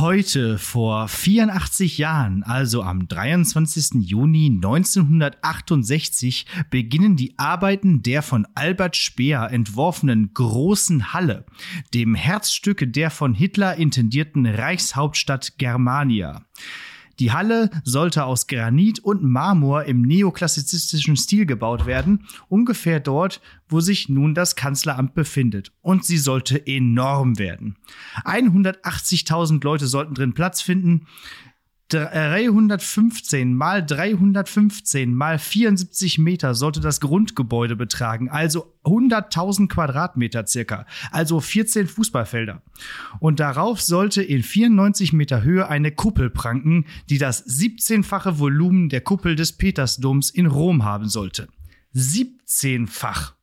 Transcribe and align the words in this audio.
Heute, 0.00 0.56
vor 0.56 1.08
84 1.08 1.98
Jahren, 1.98 2.42
also 2.42 2.82
am 2.82 3.06
23. 3.06 4.00
Juni 4.00 4.46
1968, 4.46 6.46
beginnen 6.70 7.16
die 7.16 7.38
Arbeiten 7.38 8.02
der 8.02 8.22
von 8.22 8.46
Albert 8.54 8.96
Speer 8.96 9.50
entworfenen 9.50 10.32
Großen 10.32 11.12
Halle, 11.12 11.44
dem 11.92 12.14
Herzstück 12.14 12.90
der 12.90 13.10
von 13.10 13.34
Hitler 13.34 13.76
intendierten 13.76 14.46
Reichshauptstadt 14.46 15.58
Germania. 15.58 16.46
Die 17.20 17.32
Halle 17.32 17.68
sollte 17.84 18.24
aus 18.24 18.46
Granit 18.46 18.98
und 18.98 19.22
Marmor 19.22 19.84
im 19.84 20.00
neoklassizistischen 20.00 21.18
Stil 21.18 21.44
gebaut 21.44 21.84
werden, 21.84 22.26
ungefähr 22.48 22.98
dort, 22.98 23.42
wo 23.68 23.80
sich 23.80 24.08
nun 24.08 24.34
das 24.34 24.56
Kanzleramt 24.56 25.14
befindet. 25.14 25.70
Und 25.82 26.04
sie 26.04 26.16
sollte 26.16 26.66
enorm 26.66 27.38
werden. 27.38 27.76
180.000 28.24 29.62
Leute 29.62 29.86
sollten 29.86 30.14
drin 30.14 30.32
Platz 30.32 30.62
finden. 30.62 31.06
315 31.90 33.54
mal 33.54 33.84
315 33.84 35.12
mal 35.12 35.38
74 35.38 36.18
Meter 36.18 36.54
sollte 36.54 36.80
das 36.80 37.00
Grundgebäude 37.00 37.76
betragen, 37.76 38.28
also 38.30 38.72
100.000 38.84 39.68
Quadratmeter 39.68 40.46
circa, 40.46 40.86
also 41.10 41.40
14 41.40 41.86
Fußballfelder. 41.86 42.62
Und 43.18 43.40
darauf 43.40 43.80
sollte 43.80 44.22
in 44.22 44.42
94 44.42 45.12
Meter 45.12 45.42
Höhe 45.42 45.68
eine 45.68 45.92
Kuppel 45.92 46.30
pranken, 46.30 46.86
die 47.08 47.18
das 47.18 47.46
17-fache 47.46 48.38
Volumen 48.38 48.88
der 48.88 49.00
Kuppel 49.00 49.36
des 49.36 49.52
Petersdoms 49.52 50.30
in 50.30 50.46
Rom 50.46 50.84
haben 50.84 51.08
sollte. 51.08 51.48
17-fach. 51.94 53.34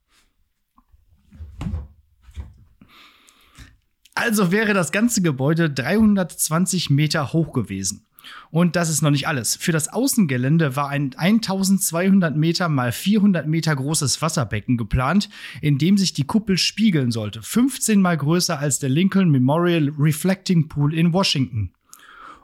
Also 4.14 4.50
wäre 4.50 4.74
das 4.74 4.90
ganze 4.90 5.22
Gebäude 5.22 5.70
320 5.70 6.90
Meter 6.90 7.32
hoch 7.32 7.52
gewesen. 7.52 8.07
Und 8.50 8.76
das 8.76 8.88
ist 8.88 9.02
noch 9.02 9.10
nicht 9.10 9.28
alles. 9.28 9.56
Für 9.56 9.72
das 9.72 9.88
Außengelände 9.88 10.76
war 10.76 10.88
ein 10.88 11.14
1200 11.16 12.36
Meter 12.36 12.68
mal 12.68 12.92
400 12.92 13.46
Meter 13.46 13.76
großes 13.76 14.22
Wasserbecken 14.22 14.76
geplant, 14.76 15.28
in 15.60 15.78
dem 15.78 15.98
sich 15.98 16.12
die 16.12 16.24
Kuppel 16.24 16.56
spiegeln 16.58 17.10
sollte. 17.10 17.42
15 17.42 18.00
mal 18.00 18.16
größer 18.16 18.58
als 18.58 18.78
der 18.78 18.90
Lincoln 18.90 19.30
Memorial 19.30 19.92
Reflecting 19.98 20.68
Pool 20.68 20.94
in 20.94 21.12
Washington. 21.12 21.72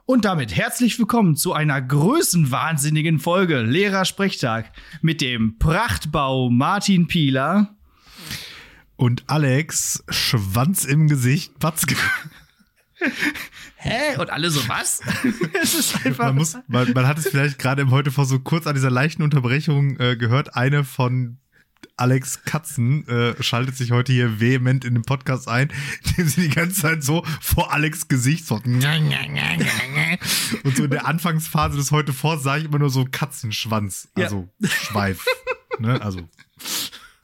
Und 0.07 0.27
damit 0.27 0.55
herzlich 0.55 0.99
willkommen 0.99 1.35
zu 1.35 1.55
einer 1.55 1.81
größenwahnsinnigen 1.81 3.19
Folge 3.19 3.63
Lehrersprechtag 3.63 4.71
mit 5.01 5.23
dem 5.23 5.59
Prachtbau 5.59 6.51
Martin 6.51 7.09
Pieler 7.09 7.75
und 8.97 9.25
Alex 9.29 10.05
Schwanz 10.11 10.85
im 10.85 11.09
Gesicht 11.09 11.59
Batzke. 11.59 11.97
Hä? 13.77 14.17
Und 14.19 14.31
alle 14.31 14.51
so, 14.51 14.67
was? 14.69 15.01
es 15.63 15.75
ist 15.75 16.07
einfach. 16.07 16.27
Man, 16.27 16.37
muss, 16.37 16.57
man, 16.69 16.93
man 16.93 17.07
hat 17.07 17.19
es 17.19 17.29
vielleicht 17.29 17.59
gerade 17.59 17.83
im 17.83 17.91
Heute 17.91 18.11
vor 18.11 18.25
so 18.25 18.39
kurz 18.39 18.67
an 18.67 18.75
dieser 18.75 18.91
leichten 18.91 19.23
Unterbrechung 19.23 19.99
äh, 20.01 20.17
gehört. 20.17 20.57
Eine 20.57 20.85
von 20.85 21.39
Alex 21.97 22.45
Katzen 22.45 23.07
äh, 23.09 23.43
schaltet 23.43 23.77
sich 23.77 23.93
heute 23.93 24.13
hier 24.13 24.41
vehement 24.41 24.85
in 24.85 24.95
den 24.95 25.05
Podcast 25.05 25.49
ein, 25.49 25.73
indem 26.05 26.29
sie 26.29 26.49
die 26.49 26.55
ganze 26.55 26.81
Zeit 26.81 27.05
so 27.05 27.25
vor 27.41 27.73
Alex 27.73 28.09
Gesicht 28.09 28.47
so 28.47 28.57
und 30.65 30.77
so 30.77 30.85
in 30.85 30.91
der 30.91 31.07
Anfangsphase 31.07 31.77
des 31.77 31.91
heute 31.91 32.13
vor 32.13 32.39
sah 32.39 32.57
ich 32.57 32.65
immer 32.65 32.79
nur 32.79 32.91
so 32.91 33.07
Katzenschwanz, 33.11 34.09
also 34.15 34.49
ja. 34.59 34.69
Schweif, 34.69 35.25
ne, 35.79 36.01
also 36.03 36.29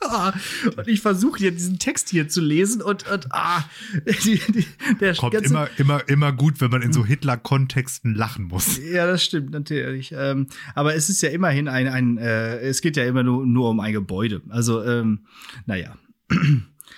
und 0.77 0.89
ich 0.89 1.01
versuche 1.01 1.39
hier 1.39 1.51
diesen 1.51 1.79
Text 1.79 2.09
hier 2.09 2.29
zu 2.29 2.41
lesen 2.41 2.81
und, 2.83 3.11
und 3.11 3.27
ah, 3.31 3.65
die, 4.25 4.41
die, 4.49 4.67
der 5.01 5.15
kommt 5.15 5.35
immer, 5.35 5.69
immer, 5.77 6.09
immer 6.09 6.33
gut, 6.33 6.61
wenn 6.61 6.71
man 6.71 6.83
in 6.83 6.93
so 6.93 7.05
Hitler-Kontexten 7.05 8.15
lachen 8.15 8.45
muss. 8.45 8.79
Ja, 8.79 9.07
das 9.07 9.25
stimmt 9.25 9.51
natürlich. 9.51 10.13
Ähm, 10.17 10.47
aber 10.75 10.95
es 10.95 11.11
ist 11.11 11.23
ja 11.23 11.31
immerhin 11.31 11.69
ein, 11.69 11.87
ein 11.89 12.19
äh, 12.19 12.59
es 12.61 12.81
geht 12.81 12.97
ja 12.97 13.05
immer 13.05 13.23
nur, 13.23 13.47
nur 13.47 13.71
um 13.71 13.81
ein 13.81 13.93
Gebäude. 13.93 14.41
Also, 14.49 14.83
ähm, 14.85 15.27
naja. 15.67 15.97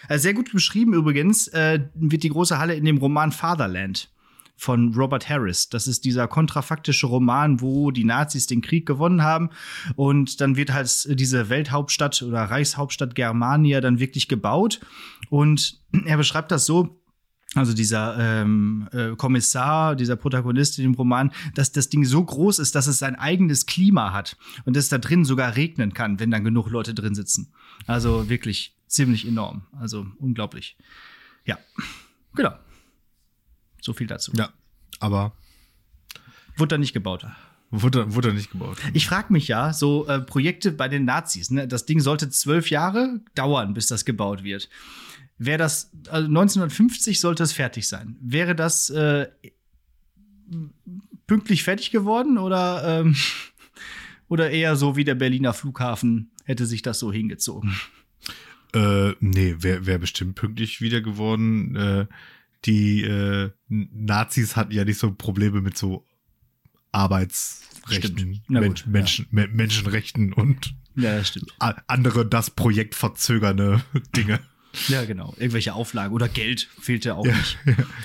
Also 0.08 0.22
sehr 0.22 0.34
gut 0.34 0.52
beschrieben 0.52 0.94
übrigens 0.94 1.48
äh, 1.48 1.80
wird 1.94 2.22
die 2.22 2.28
große 2.28 2.58
Halle 2.58 2.74
in 2.74 2.84
dem 2.84 2.98
Roman 2.98 3.32
Fatherland 3.32 4.10
von 4.56 4.94
Robert 4.94 5.28
Harris. 5.28 5.68
Das 5.68 5.86
ist 5.86 6.04
dieser 6.04 6.28
kontrafaktische 6.28 7.06
Roman, 7.06 7.60
wo 7.60 7.90
die 7.90 8.04
Nazis 8.04 8.46
den 8.46 8.62
Krieg 8.62 8.86
gewonnen 8.86 9.22
haben 9.22 9.50
und 9.96 10.40
dann 10.40 10.56
wird 10.56 10.72
halt 10.72 11.18
diese 11.18 11.48
Welthauptstadt 11.48 12.22
oder 12.22 12.44
Reichshauptstadt 12.44 13.14
Germania 13.14 13.80
dann 13.80 13.98
wirklich 13.98 14.28
gebaut 14.28 14.80
und 15.30 15.80
er 16.04 16.16
beschreibt 16.16 16.50
das 16.50 16.66
so, 16.66 17.02
also 17.54 17.74
dieser 17.74 18.16
ähm, 18.18 18.88
äh, 18.92 19.14
Kommissar, 19.16 19.94
dieser 19.94 20.16
Protagonist 20.16 20.78
in 20.78 20.84
dem 20.84 20.94
Roman, 20.94 21.32
dass 21.54 21.72
das 21.72 21.90
Ding 21.90 22.04
so 22.04 22.24
groß 22.24 22.58
ist, 22.58 22.74
dass 22.74 22.86
es 22.86 22.98
sein 22.98 23.14
eigenes 23.14 23.66
Klima 23.66 24.12
hat 24.12 24.38
und 24.64 24.76
es 24.76 24.88
da 24.88 24.98
drin 24.98 25.24
sogar 25.24 25.54
regnen 25.54 25.92
kann, 25.92 26.18
wenn 26.18 26.30
dann 26.30 26.44
genug 26.44 26.70
Leute 26.70 26.94
drin 26.94 27.14
sitzen. 27.14 27.52
Also 27.86 28.30
wirklich 28.30 28.78
ziemlich 28.86 29.26
enorm. 29.26 29.66
Also 29.78 30.06
unglaublich. 30.18 30.78
Ja, 31.44 31.58
genau. 32.34 32.52
So 33.82 33.92
viel 33.92 34.06
dazu. 34.06 34.32
Ja, 34.34 34.50
aber. 35.00 35.32
Wurde 36.56 36.76
da 36.76 36.78
nicht 36.78 36.94
gebaut. 36.94 37.26
Wurde, 37.70 38.14
wurde 38.14 38.32
nicht 38.32 38.50
gebaut. 38.50 38.76
Ich 38.92 39.06
frage 39.06 39.32
mich 39.32 39.48
ja, 39.48 39.72
so 39.72 40.06
äh, 40.06 40.20
Projekte 40.20 40.72
bei 40.72 40.88
den 40.88 41.04
Nazis, 41.04 41.50
ne? 41.50 41.66
das 41.66 41.86
Ding 41.86 42.00
sollte 42.00 42.28
zwölf 42.28 42.70
Jahre 42.70 43.20
dauern, 43.34 43.72
bis 43.72 43.86
das 43.86 44.04
gebaut 44.04 44.44
wird. 44.44 44.68
Wäre 45.38 45.58
das, 45.58 45.90
also 46.08 46.28
1950 46.28 47.18
sollte 47.18 47.42
es 47.42 47.52
fertig 47.52 47.88
sein. 47.88 48.16
Wäre 48.20 48.54
das 48.54 48.90
äh, 48.90 49.26
pünktlich 51.26 51.62
fertig 51.62 51.90
geworden 51.90 52.36
oder, 52.36 53.00
ähm, 53.00 53.16
oder 54.28 54.50
eher 54.50 54.76
so 54.76 54.94
wie 54.96 55.04
der 55.04 55.14
Berliner 55.14 55.54
Flughafen 55.54 56.30
hätte 56.44 56.66
sich 56.66 56.82
das 56.82 56.98
so 56.98 57.10
hingezogen? 57.10 57.74
Äh, 58.74 59.12
nee, 59.20 59.56
wäre 59.58 59.86
wär 59.86 59.98
bestimmt 59.98 60.34
pünktlich 60.34 60.82
wieder 60.82 61.00
geworden. 61.00 61.74
Äh, 61.76 62.06
die 62.64 63.02
äh, 63.02 63.50
Nazis 63.68 64.56
hatten 64.56 64.72
ja 64.72 64.84
nicht 64.84 64.98
so 64.98 65.12
Probleme 65.12 65.60
mit 65.60 65.76
so 65.76 66.04
Arbeitsrechten, 66.92 68.42
gut, 68.46 68.86
Menschen, 68.86 69.26
ja. 69.32 69.46
Menschenrechten 69.50 70.32
und 70.32 70.74
ja, 70.94 71.22
andere 71.86 72.26
das 72.26 72.50
Projekt 72.50 72.94
verzögernde 72.94 73.82
Dinge. 74.16 74.40
Ja, 74.88 75.04
genau. 75.04 75.34
Irgendwelche 75.38 75.74
Auflagen 75.74 76.14
oder 76.14 76.28
Geld 76.28 76.68
fehlt 76.80 77.04
ja 77.04 77.14
auch 77.14 77.26
ja, 77.26 77.36
nicht. 77.36 77.58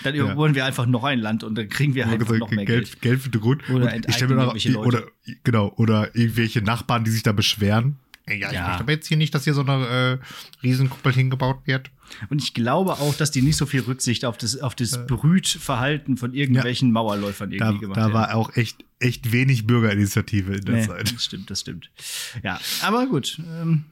Dann 0.04 0.16
ja. 0.16 0.36
wollen 0.36 0.54
wir 0.54 0.66
einfach 0.66 0.86
noch 0.86 1.06
ein 1.06 1.20
Land 1.20 1.44
und 1.44 1.56
dann 1.56 1.70
kriegen 1.70 1.96
wir 1.96 2.08
halt 2.08 2.28
noch 2.30 2.52
mehr 2.52 2.66
Geld. 2.66 3.02
Geld, 3.02 3.32
Geld 3.32 3.42
gut. 3.42 3.70
Oder 3.70 3.96
ich 3.96 4.22
mir 4.22 4.36
noch, 4.36 4.86
oder 4.86 5.04
genau 5.44 5.74
oder 5.78 6.14
irgendwelche 6.16 6.62
Nachbarn, 6.62 7.06
die 7.06 7.12
sich 7.12 7.24
da 7.24 7.32
beschweren. 7.32 8.00
Ja, 8.28 8.48
ich 8.48 8.54
ja. 8.54 8.68
möchte 8.68 8.84
aber 8.84 8.92
jetzt 8.92 9.08
hier 9.08 9.18
nicht, 9.18 9.34
dass 9.34 9.46
hier 9.46 9.54
so 9.54 9.62
eine 9.62 10.20
äh, 10.22 10.64
Riesenkuppel 10.64 11.14
hingebaut 11.14 11.62
wird. 11.66 11.90
Und 12.30 12.42
ich 12.42 12.54
glaube 12.54 12.94
auch, 12.94 13.16
dass 13.16 13.32
die 13.32 13.42
nicht 13.42 13.58
so 13.58 13.66
viel 13.66 13.82
Rücksicht 13.82 14.26
auf 14.26 14.38
das, 14.38 14.58
auf 14.60 14.76
das 14.76 15.06
Brütverhalten 15.08 16.18
von 16.18 16.34
irgendwelchen 16.34 16.90
ja, 16.90 16.94
Mauerläufern 16.94 17.52
irgendwie 17.52 17.74
da, 17.74 17.80
gemacht 17.80 18.00
haben. 18.00 18.12
Da 18.12 18.18
war 18.18 18.36
auch 18.36 18.56
echt, 18.56 18.84
echt 19.00 19.32
wenig 19.32 19.66
Bürgerinitiative 19.66 20.56
in 20.56 20.66
der 20.66 20.76
nee, 20.76 20.88
Zeit. 20.88 21.14
Das 21.14 21.24
stimmt, 21.24 21.50
das 21.50 21.62
stimmt. 21.62 21.90
Ja, 22.44 22.60
aber 22.82 23.08
gut. 23.08 23.40
Ähm, 23.40 23.86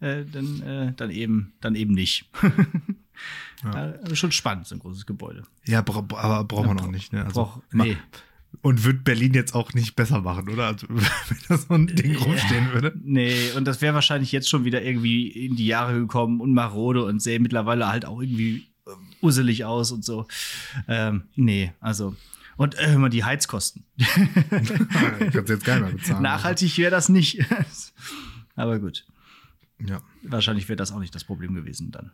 äh, 0.00 0.24
dann, 0.24 0.62
äh, 0.62 0.92
dann, 0.96 1.10
eben, 1.10 1.52
dann 1.60 1.74
eben 1.74 1.92
nicht. 1.92 2.30
ja. 3.64 3.94
schon 4.14 4.32
spannend, 4.32 4.66
so 4.66 4.74
ein 4.74 4.78
großes 4.78 5.06
Gebäude. 5.06 5.42
Ja, 5.66 5.82
bra 5.82 6.04
aber 6.16 6.44
braucht 6.44 6.66
man 6.66 6.80
auch 6.80 6.90
nicht. 6.90 7.12
Ne? 7.12 7.24
Also, 7.24 7.62
nee. 7.72 7.96
Und 8.62 8.84
wird 8.84 9.04
Berlin 9.04 9.34
jetzt 9.34 9.54
auch 9.54 9.74
nicht 9.74 9.96
besser 9.96 10.22
machen, 10.22 10.48
oder? 10.48 10.66
Also, 10.68 10.86
wenn 10.88 11.06
da 11.48 11.58
so 11.58 11.74
ein 11.74 11.86
Ding 11.86 12.16
rumstehen 12.16 12.72
würde. 12.72 12.92
Nee, 13.02 13.52
und 13.52 13.64
das 13.64 13.80
wäre 13.80 13.94
wahrscheinlich 13.94 14.32
jetzt 14.32 14.48
schon 14.48 14.64
wieder 14.64 14.82
irgendwie 14.82 15.28
in 15.28 15.56
die 15.56 15.66
Jahre 15.66 15.94
gekommen 15.94 16.40
und 16.40 16.52
marode 16.52 17.04
und 17.04 17.20
sähe 17.20 17.38
mittlerweile 17.38 17.88
halt 17.88 18.06
auch 18.06 18.20
irgendwie 18.20 18.66
äh, 18.86 18.90
usselig 19.22 19.64
aus 19.64 19.92
und 19.92 20.04
so. 20.04 20.26
Ähm, 20.88 21.24
nee, 21.36 21.72
also. 21.80 22.16
Und 22.56 22.76
äh, 22.78 22.94
immer 22.94 23.10
die 23.10 23.22
Heizkosten. 23.22 23.84
ich 23.96 24.06
kann's 24.06 24.70
jetzt 24.70 25.66
nicht 25.66 25.96
bezahlen. 25.96 26.22
Nachhaltig 26.22 26.78
wäre 26.78 26.90
das 26.90 27.08
nicht. 27.08 27.44
Aber 28.56 28.78
gut. 28.78 29.04
Ja. 29.86 30.00
Wahrscheinlich 30.22 30.68
wäre 30.68 30.76
das 30.76 30.90
auch 30.90 30.98
nicht 30.98 31.14
das 31.14 31.24
Problem 31.24 31.54
gewesen 31.54 31.90
dann. 31.90 32.12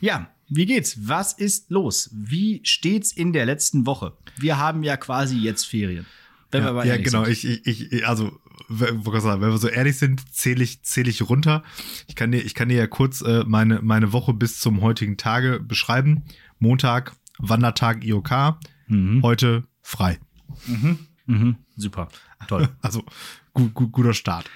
Ja, 0.00 0.30
wie 0.48 0.66
geht's? 0.66 1.08
Was 1.08 1.32
ist 1.32 1.70
los? 1.70 2.10
Wie 2.12 2.60
steht's 2.64 3.12
in 3.12 3.32
der 3.32 3.46
letzten 3.46 3.86
Woche? 3.86 4.14
Wir 4.36 4.58
haben 4.58 4.82
ja 4.82 4.96
quasi 4.96 5.36
jetzt 5.36 5.64
Ferien. 5.64 6.06
Wenn 6.50 6.62
ja, 6.62 6.68
wir 6.68 6.72
mal 6.72 6.86
ja 6.86 6.96
genau. 6.96 7.24
Sind. 7.24 7.32
Ich, 7.44 7.66
ich, 7.66 7.92
ich, 7.92 8.08
also, 8.08 8.38
wenn 8.68 9.04
wir 9.04 9.58
so 9.58 9.68
ehrlich 9.68 9.98
sind, 9.98 10.34
zähle 10.34 10.64
ich, 10.64 10.82
zähle 10.82 11.10
ich 11.10 11.28
runter. 11.28 11.62
Ich 12.06 12.16
kann 12.16 12.32
dir, 12.32 12.40
ich 12.40 12.54
kann 12.54 12.68
dir 12.68 12.76
ja 12.76 12.86
kurz 12.86 13.20
äh, 13.20 13.44
meine, 13.46 13.80
meine 13.82 14.12
Woche 14.12 14.32
bis 14.32 14.58
zum 14.58 14.80
heutigen 14.80 15.16
Tage 15.16 15.60
beschreiben. 15.60 16.24
Montag, 16.58 17.14
Wandertag 17.38 18.04
IOK. 18.04 18.58
Mhm. 18.86 19.22
Heute 19.22 19.64
frei. 19.82 20.18
Mhm. 20.66 20.98
Mhm. 21.26 21.56
Super. 21.76 22.08
Toll. 22.46 22.68
Also, 22.80 23.04
gut, 23.52 23.74
gut, 23.74 23.92
guter 23.92 24.14
Start. 24.14 24.50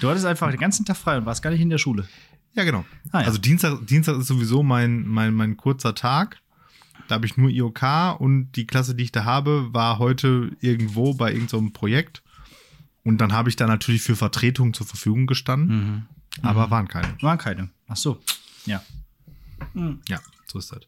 Du 0.00 0.08
hattest 0.08 0.26
einfach 0.26 0.50
den 0.50 0.60
ganzen 0.60 0.84
Tag 0.84 0.96
frei 0.96 1.18
und 1.18 1.26
warst 1.26 1.42
gar 1.42 1.50
nicht 1.50 1.60
in 1.60 1.70
der 1.70 1.78
Schule. 1.78 2.08
Ja, 2.54 2.64
genau. 2.64 2.84
Ah, 3.10 3.20
ja. 3.20 3.26
Also 3.26 3.38
Dienstag, 3.38 3.86
Dienstag 3.86 4.18
ist 4.18 4.26
sowieso 4.26 4.62
mein, 4.62 5.06
mein, 5.06 5.34
mein 5.34 5.56
kurzer 5.56 5.94
Tag. 5.94 6.40
Da 7.08 7.16
habe 7.16 7.26
ich 7.26 7.36
nur 7.36 7.50
IOK 7.50 8.20
und 8.20 8.52
die 8.52 8.66
Klasse, 8.66 8.94
die 8.94 9.04
ich 9.04 9.12
da 9.12 9.24
habe, 9.24 9.68
war 9.72 9.98
heute 9.98 10.50
irgendwo 10.60 11.14
bei 11.14 11.32
irgendeinem 11.32 11.66
so 11.66 11.72
Projekt. 11.72 12.22
Und 13.04 13.18
dann 13.20 13.32
habe 13.32 13.48
ich 13.48 13.56
da 13.56 13.66
natürlich 13.66 14.02
für 14.02 14.16
Vertretung 14.16 14.74
zur 14.74 14.86
Verfügung 14.86 15.26
gestanden. 15.26 15.76
Mhm. 15.76 16.02
Aber 16.42 16.70
waren 16.70 16.88
keine. 16.88 17.16
Waren 17.20 17.38
keine. 17.38 17.70
Ach 17.88 17.96
so. 17.96 18.20
Ja. 18.64 18.82
Ja, 20.08 20.20
so 20.46 20.58
ist 20.58 20.72
das. 20.72 20.82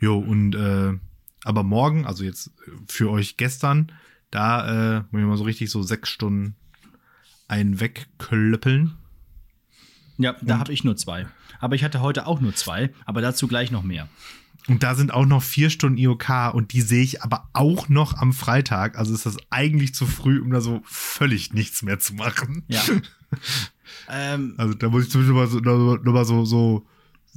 Jo, 0.00 0.18
und 0.18 0.54
äh, 0.54 0.94
aber 1.44 1.62
morgen, 1.62 2.06
also 2.06 2.24
jetzt 2.24 2.50
für 2.88 3.10
euch 3.10 3.36
gestern, 3.36 3.92
da 4.30 4.98
äh, 4.98 5.04
muss 5.10 5.20
ich 5.20 5.26
mal 5.26 5.36
so 5.36 5.44
richtig 5.44 5.70
so 5.70 5.82
sechs 5.82 6.08
Stunden 6.08 6.56
einen 7.46 7.80
wegklöppeln. 7.80 8.96
Ja, 10.18 10.36
da 10.42 10.58
habe 10.58 10.72
ich 10.72 10.84
nur 10.84 10.96
zwei. 10.96 11.26
Aber 11.60 11.74
ich 11.74 11.84
hatte 11.84 12.00
heute 12.00 12.26
auch 12.26 12.40
nur 12.40 12.54
zwei, 12.54 12.90
aber 13.04 13.20
dazu 13.20 13.48
gleich 13.48 13.70
noch 13.70 13.82
mehr. 13.82 14.08
Und 14.68 14.82
da 14.82 14.94
sind 14.94 15.12
auch 15.12 15.24
noch 15.24 15.42
vier 15.42 15.70
Stunden 15.70 15.96
IOK 15.96 16.52
und 16.52 16.72
die 16.72 16.82
sehe 16.82 17.02
ich 17.02 17.22
aber 17.22 17.48
auch 17.54 17.88
noch 17.88 18.14
am 18.18 18.34
Freitag. 18.34 18.98
Also 18.98 19.14
ist 19.14 19.24
das 19.24 19.38
eigentlich 19.48 19.94
zu 19.94 20.06
früh, 20.06 20.40
um 20.40 20.50
da 20.50 20.60
so 20.60 20.82
völlig 20.84 21.54
nichts 21.54 21.82
mehr 21.82 21.98
zu 21.98 22.14
machen. 22.14 22.64
Ja. 22.68 22.82
ähm, 24.10 24.54
Also 24.58 24.74
da 24.74 24.90
muss 24.90 25.04
ich 25.04 25.10
zumindest 25.10 25.34
noch 25.34 25.62
mal 25.62 25.78
so, 25.78 25.96
noch 25.96 26.12
mal 26.12 26.24
so, 26.26 26.44
so, 26.44 26.86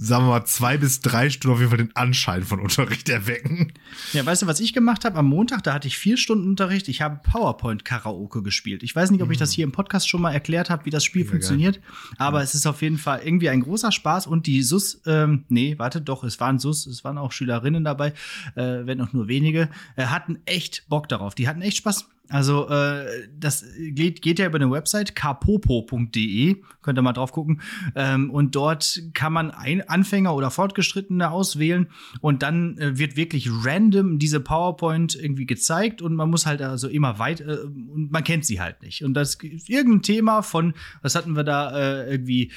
sagen 0.03 0.25
wir 0.25 0.30
mal, 0.30 0.45
zwei 0.45 0.77
bis 0.77 1.00
drei 1.00 1.30
Stunden 1.30 1.53
auf 1.53 1.59
jeden 1.59 1.69
Fall 1.69 1.77
den 1.77 1.95
Anschein 1.95 2.42
von 2.44 2.59
Unterricht 2.59 3.07
erwecken. 3.07 3.71
Ja, 4.13 4.25
weißt 4.25 4.42
du, 4.42 4.48
was 4.48 4.59
ich 4.59 4.74
gemacht 4.74 5.06
habe? 5.06 5.18
Am 5.19 5.27
Montag, 5.27 5.62
da 5.63 5.75
hatte 5.75 5.88
ich 5.88 5.95
vier 5.95 6.18
Stunden 6.18 6.50
Unterricht. 6.50 6.88
Ich 6.88 7.01
habe 7.01 7.19
PowerPoint-Karaoke 7.21 8.42
gespielt. 8.42 8.81
Ich 8.81 8.95
weiß 8.95 9.12
nicht, 9.12 9.21
ob 9.21 9.30
ich 9.30 9.38
das 9.38 9.51
hier 9.51 9.63
im 9.63 9.71
Podcast 9.71 10.09
schon 10.09 10.21
mal 10.21 10.31
erklärt 10.31 10.71
habe, 10.71 10.86
wie 10.86 10.89
das 10.89 11.06
Spiel 11.06 11.21
Sehr 11.21 11.31
funktioniert. 11.31 11.80
Aber 12.18 12.42
es 12.42 12.56
ist 12.56 12.65
auf 12.65 12.81
jeden 12.81 12.98
Fall 12.98 13.21
irgendwie 13.24 13.50
ein 13.50 13.62
großer 13.62 13.92
Spaß. 13.92 14.25
Und 14.25 14.48
die 14.48 14.63
SUS, 14.63 15.01
ähm, 15.06 15.45
nee, 15.50 15.77
warte, 15.77 16.01
doch, 16.01 16.24
es 16.24 16.39
waren 16.39 16.57
SUS, 16.57 16.88
es 16.88 17.03
waren 17.03 17.19
auch 17.19 17.31
Schülerinnen 17.31 17.83
dabei, 17.83 18.13
äh, 18.56 18.86
wenn 18.86 19.01
auch 19.01 19.13
nur 19.13 19.27
wenige, 19.27 19.69
äh, 19.98 20.06
hatten 20.06 20.39
echt 20.45 20.89
Bock 20.89 21.09
darauf. 21.09 21.36
Die 21.36 21.48
hatten 21.48 21.62
echt 21.62 21.77
Spaß. 21.77 22.07
Also, 22.31 22.69
äh, 22.69 23.28
das 23.38 23.66
geht, 23.78 24.22
geht 24.22 24.39
ja 24.39 24.45
über 24.45 24.56
eine 24.56 24.72
Website, 24.72 25.16
kapopo.de, 25.16 26.62
könnt 26.81 26.98
ihr 26.98 27.01
mal 27.01 27.13
drauf 27.13 27.31
gucken. 27.31 27.62
Ähm, 27.95 28.31
und 28.31 28.56
dort 28.56 29.01
kann 29.13 29.33
man 29.33 29.51
ein 29.51 29.88
Anfänger 29.88 30.33
oder 30.33 30.50
Fortgeschrittene 30.50 31.30
auswählen 31.30 31.88
und 32.22 32.42
dann 32.42 32.78
äh, 32.78 32.98
wird 32.98 33.18
wirklich 33.18 33.50
random 33.51 34.18
diese 34.18 34.39
PowerPoint 34.39 35.16
irgendwie 35.16 35.45
gezeigt 35.45 36.01
und 36.01 36.16
man 36.16 36.30
muss 36.30 36.45
halt 36.45 36.62
also 36.62 36.88
immer 36.88 37.19
weit, 37.19 37.42
äh, 37.42 37.57
und 37.63 38.12
man 38.12 38.24
kennt 38.24 38.45
sie 38.45 38.62
halt 38.62 38.81
nicht. 38.81 39.04
Und 39.04 39.13
das 39.13 39.36
ist 39.36 39.69
irgendein 39.69 40.01
Thema 40.01 40.42
von, 40.42 40.74
was 41.01 41.16
hatten 41.16 41.36
wir 41.36 41.44
da 41.44 41.77
äh, 41.77 42.12
irgendwie? 42.12 42.51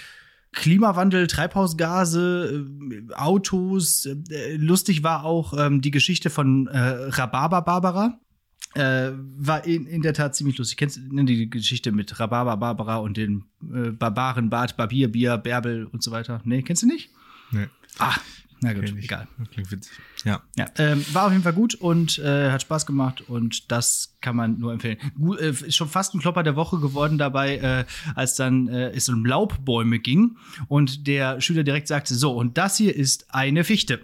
Klimawandel, 0.55 1.27
Treibhausgase, 1.27 2.65
äh, 3.11 3.15
Autos. 3.15 4.07
Äh, 4.07 4.57
lustig 4.57 5.03
war 5.03 5.25
auch 5.25 5.53
ähm, 5.59 5.81
die 5.81 5.91
Geschichte 5.91 6.31
von 6.31 6.69
äh, 6.69 6.79
Rhabarber 6.79 7.63
Barbara. 7.63 8.21
Äh, 8.75 9.13
war 9.39 9.65
in, 9.65 9.87
in 9.87 10.03
der 10.03 10.15
Tat 10.15 10.35
ziemlich 10.35 10.59
lustig. 10.59 10.77
Kennst 10.77 10.99
du 10.99 11.25
die 11.25 11.49
Geschichte 11.49 11.93
mit 11.93 12.19
Rhabarber 12.19 12.57
Barbara 12.57 12.97
und 12.97 13.17
den 13.17 13.45
äh, 13.63 13.91
Barbaren, 13.91 14.51
Bart, 14.51 14.77
Barbier, 14.77 15.11
Bier, 15.11 15.39
Bärbel 15.39 15.87
und 15.87 16.03
so 16.03 16.11
weiter? 16.11 16.41
Nee, 16.45 16.63
kennst 16.63 16.83
du 16.83 16.87
nicht? 16.87 17.11
Nee. 17.53 17.69
Ah, 17.99 18.17
na 18.61 18.73
gut, 18.73 18.85
ich. 18.85 19.05
egal. 19.05 19.29
Klingt 19.53 19.71
witzig. 19.71 19.93
Ja. 20.25 20.43
Ja, 20.57 20.67
ähm, 20.79 21.05
war 21.13 21.27
auf 21.27 21.33
jeden 21.33 21.45
Fall 21.45 21.53
gut 21.53 21.75
und 21.75 22.19
äh, 22.19 22.51
hat 22.51 22.63
Spaß 22.63 22.87
gemacht 22.87 23.21
und 23.29 23.71
das 23.71 24.17
kann 24.23 24.37
man 24.37 24.59
nur 24.59 24.73
empfehlen. 24.73 24.97
Gut, 25.17 25.39
äh, 25.39 25.51
ist 25.51 25.77
schon 25.77 25.89
fast 25.89 26.15
ein 26.15 26.21
Klopper 26.21 26.43
der 26.43 26.57
Woche 26.57 26.81
geworden 26.81 27.19
dabei, 27.19 27.59
äh, 27.59 27.85
als 28.15 28.37
dann 28.37 28.69
äh, 28.69 28.91
es 28.91 29.09
um 29.09 29.27
Laubbäume 29.27 29.99
ging 29.99 30.39
und 30.69 31.07
der 31.07 31.41
Schüler 31.41 31.63
direkt 31.63 31.89
sagte: 31.89 32.15
So, 32.15 32.33
und 32.33 32.57
das 32.57 32.79
hier 32.79 32.97
ist 32.97 33.35
eine 33.35 33.65
Fichte. 33.65 34.01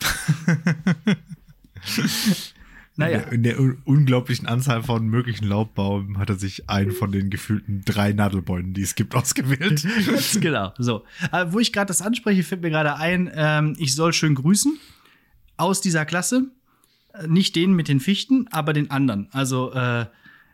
naja. 2.96 3.18
In 3.30 3.42
der, 3.42 3.56
in 3.58 3.66
der 3.68 3.76
unglaublichen 3.86 4.46
Anzahl 4.46 4.82
von 4.82 5.06
möglichen 5.06 5.46
Laubbäumen 5.46 6.18
hat 6.18 6.30
er 6.30 6.36
sich 6.36 6.68
einen 6.70 6.92
von 6.92 7.10
den 7.12 7.28
gefühlten 7.30 7.82
drei 7.84 8.12
Nadelbäumen, 8.12 8.72
die 8.74 8.82
es 8.82 8.94
gibt, 8.94 9.14
ausgewählt. 9.16 9.84
Ganz 10.06 10.38
genau. 10.40 10.72
So. 10.78 11.04
Äh, 11.32 11.46
wo 11.48 11.58
ich 11.58 11.72
gerade 11.72 11.88
das 11.88 12.02
anspreche, 12.02 12.42
fällt 12.44 12.62
mir 12.62 12.70
gerade 12.70 12.96
ein, 12.96 13.30
ähm, 13.34 13.74
ich 13.78 13.94
soll 13.94 14.12
schön 14.12 14.34
grüßen 14.34 14.78
aus 15.56 15.80
dieser 15.80 16.04
Klasse. 16.04 16.50
Äh, 17.14 17.26
Nicht 17.28 17.56
den 17.56 17.74
mit 17.74 17.88
den 17.88 18.00
Fichten, 18.00 18.46
aber 18.52 18.72
den 18.72 18.90
anderen. 18.90 19.28
Also 19.32 19.72
äh, 19.72 20.06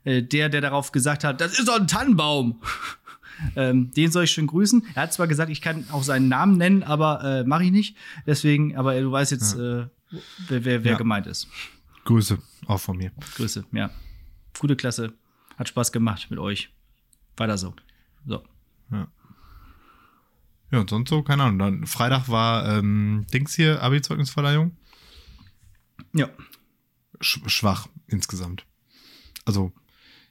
äh, 0.04 0.22
der, 0.22 0.48
der 0.48 0.60
darauf 0.62 0.92
gesagt 0.92 1.24
hat, 1.24 1.40
das 1.42 1.58
ist 1.58 1.68
doch 1.68 1.78
ein 1.78 1.86
Tannenbaum. 1.88 2.60
ähm, 3.56 3.90
den 3.92 4.10
soll 4.10 4.24
ich 4.24 4.30
schön 4.30 4.46
grüßen. 4.46 4.82
Er 4.94 5.02
hat 5.02 5.12
zwar 5.12 5.28
gesagt, 5.28 5.50
ich 5.50 5.60
kann 5.60 5.84
auch 5.92 6.02
seinen 6.02 6.28
Namen 6.28 6.56
nennen, 6.56 6.82
aber 6.82 7.22
äh, 7.22 7.44
mache 7.44 7.64
ich 7.64 7.70
nicht. 7.70 7.96
Deswegen, 8.26 8.76
aber 8.76 8.98
du 8.98 9.10
weißt 9.12 9.30
jetzt, 9.32 9.54
äh, 9.56 9.86
wer, 10.48 10.64
wer, 10.64 10.84
wer 10.84 10.92
Ja. 10.92 10.96
gemeint 10.96 11.26
ist. 11.26 11.48
Grüße, 12.04 12.38
auch 12.66 12.80
von 12.80 12.96
mir. 12.96 13.12
Grüße, 13.36 13.64
ja. 13.72 13.90
Gute 14.58 14.76
Klasse. 14.76 15.12
Hat 15.56 15.68
Spaß 15.68 15.92
gemacht 15.92 16.28
mit 16.30 16.38
euch. 16.38 16.72
Weiter 17.36 17.58
so. 17.58 17.74
So. 18.26 18.42
Ja, 20.70 20.78
und 20.78 20.90
sonst 20.90 21.10
so, 21.10 21.22
keine 21.22 21.44
Ahnung. 21.44 21.58
Dann 21.58 21.86
Freitag 21.86 22.28
war 22.28 22.78
ähm, 22.78 23.26
Dings 23.32 23.54
hier, 23.54 23.82
Abi-Zeugnisverleihung. 23.82 24.76
Ja. 26.12 26.28
Sch 27.20 27.40
schwach 27.46 27.88
insgesamt. 28.06 28.64
Also, 29.44 29.72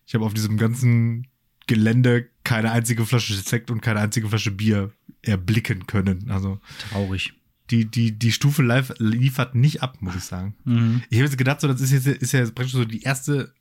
ich 0.06 0.16
habe 0.16 0.25
auf 0.25 0.33
diesem 0.33 0.57
ganzen 0.57 1.27
Gelände 1.68 2.30
keine 2.44 2.71
einzige 2.71 3.06
Flasche 3.06 3.33
Sekt 3.33 3.69
und 3.69 3.81
keine 3.81 4.00
einzige 4.00 4.30
Flasche 4.30 4.51
Bier 4.51 4.92
erblicken 5.21 5.88
können. 5.88 6.31
Also, 6.31 6.60
Traurig. 6.89 7.33
Die, 7.71 7.86
die, 7.86 8.18
die 8.18 8.31
Stufe 8.31 8.63
live 8.63 8.94
liefert 8.98 9.54
nicht 9.56 9.81
ab, 9.83 9.98
muss 10.01 10.16
ich 10.16 10.24
sagen. 10.24 10.56
Mhm. 10.66 11.04
Ich 11.10 11.18
habe 11.18 11.25
jetzt 11.25 11.38
gedacht, 11.38 11.62
so, 11.62 11.68
das 11.68 11.81
ist 11.81 11.92
jetzt 11.92 12.07
ist 12.07 12.31
ja 12.31 12.42
praktisch 12.45 12.71
so 12.74 12.86
die 12.86 13.01
erste 13.04 13.54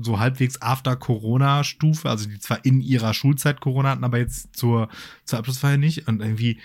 so 0.00 0.18
halbwegs 0.18 0.60
After-Corona-Stufe, 0.60 2.08
also 2.08 2.28
die 2.28 2.38
zwar 2.38 2.64
in 2.64 2.80
ihrer 2.80 3.14
Schulzeit 3.14 3.60
Corona 3.60 3.90
hatten, 3.90 4.04
aber 4.04 4.18
jetzt 4.18 4.54
zur, 4.56 4.88
zur 5.24 5.38
Abschlussfeier 5.38 5.76
nicht. 5.78 6.06
Und 6.08 6.20
irgendwie 6.20 6.58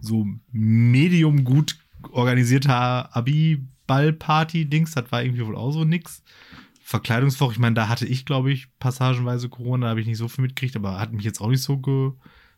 so 0.00 0.26
medium 0.52 1.44
gut 1.44 1.78
organisierter 2.10 3.14
Abi-Ball-Party-Dings, 3.16 4.92
das 4.92 5.10
war 5.12 5.22
irgendwie 5.22 5.46
wohl 5.46 5.56
auch 5.56 5.72
so 5.72 5.84
nix. 5.84 6.22
Verkleidungswoche, 6.82 7.52
ich 7.52 7.58
meine, 7.58 7.74
da 7.74 7.88
hatte 7.88 8.06
ich, 8.06 8.24
glaube 8.26 8.52
ich, 8.52 8.68
passagenweise 8.78 9.48
Corona, 9.48 9.86
da 9.86 9.90
habe 9.90 10.00
ich 10.00 10.06
nicht 10.06 10.18
so 10.18 10.28
viel 10.28 10.42
mitgekriegt, 10.42 10.76
aber 10.76 11.00
hat 11.00 11.12
mich 11.12 11.24
jetzt 11.24 11.40
auch 11.40 11.48
nicht 11.48 11.62
so, 11.62 11.78
ge, 11.78 12.12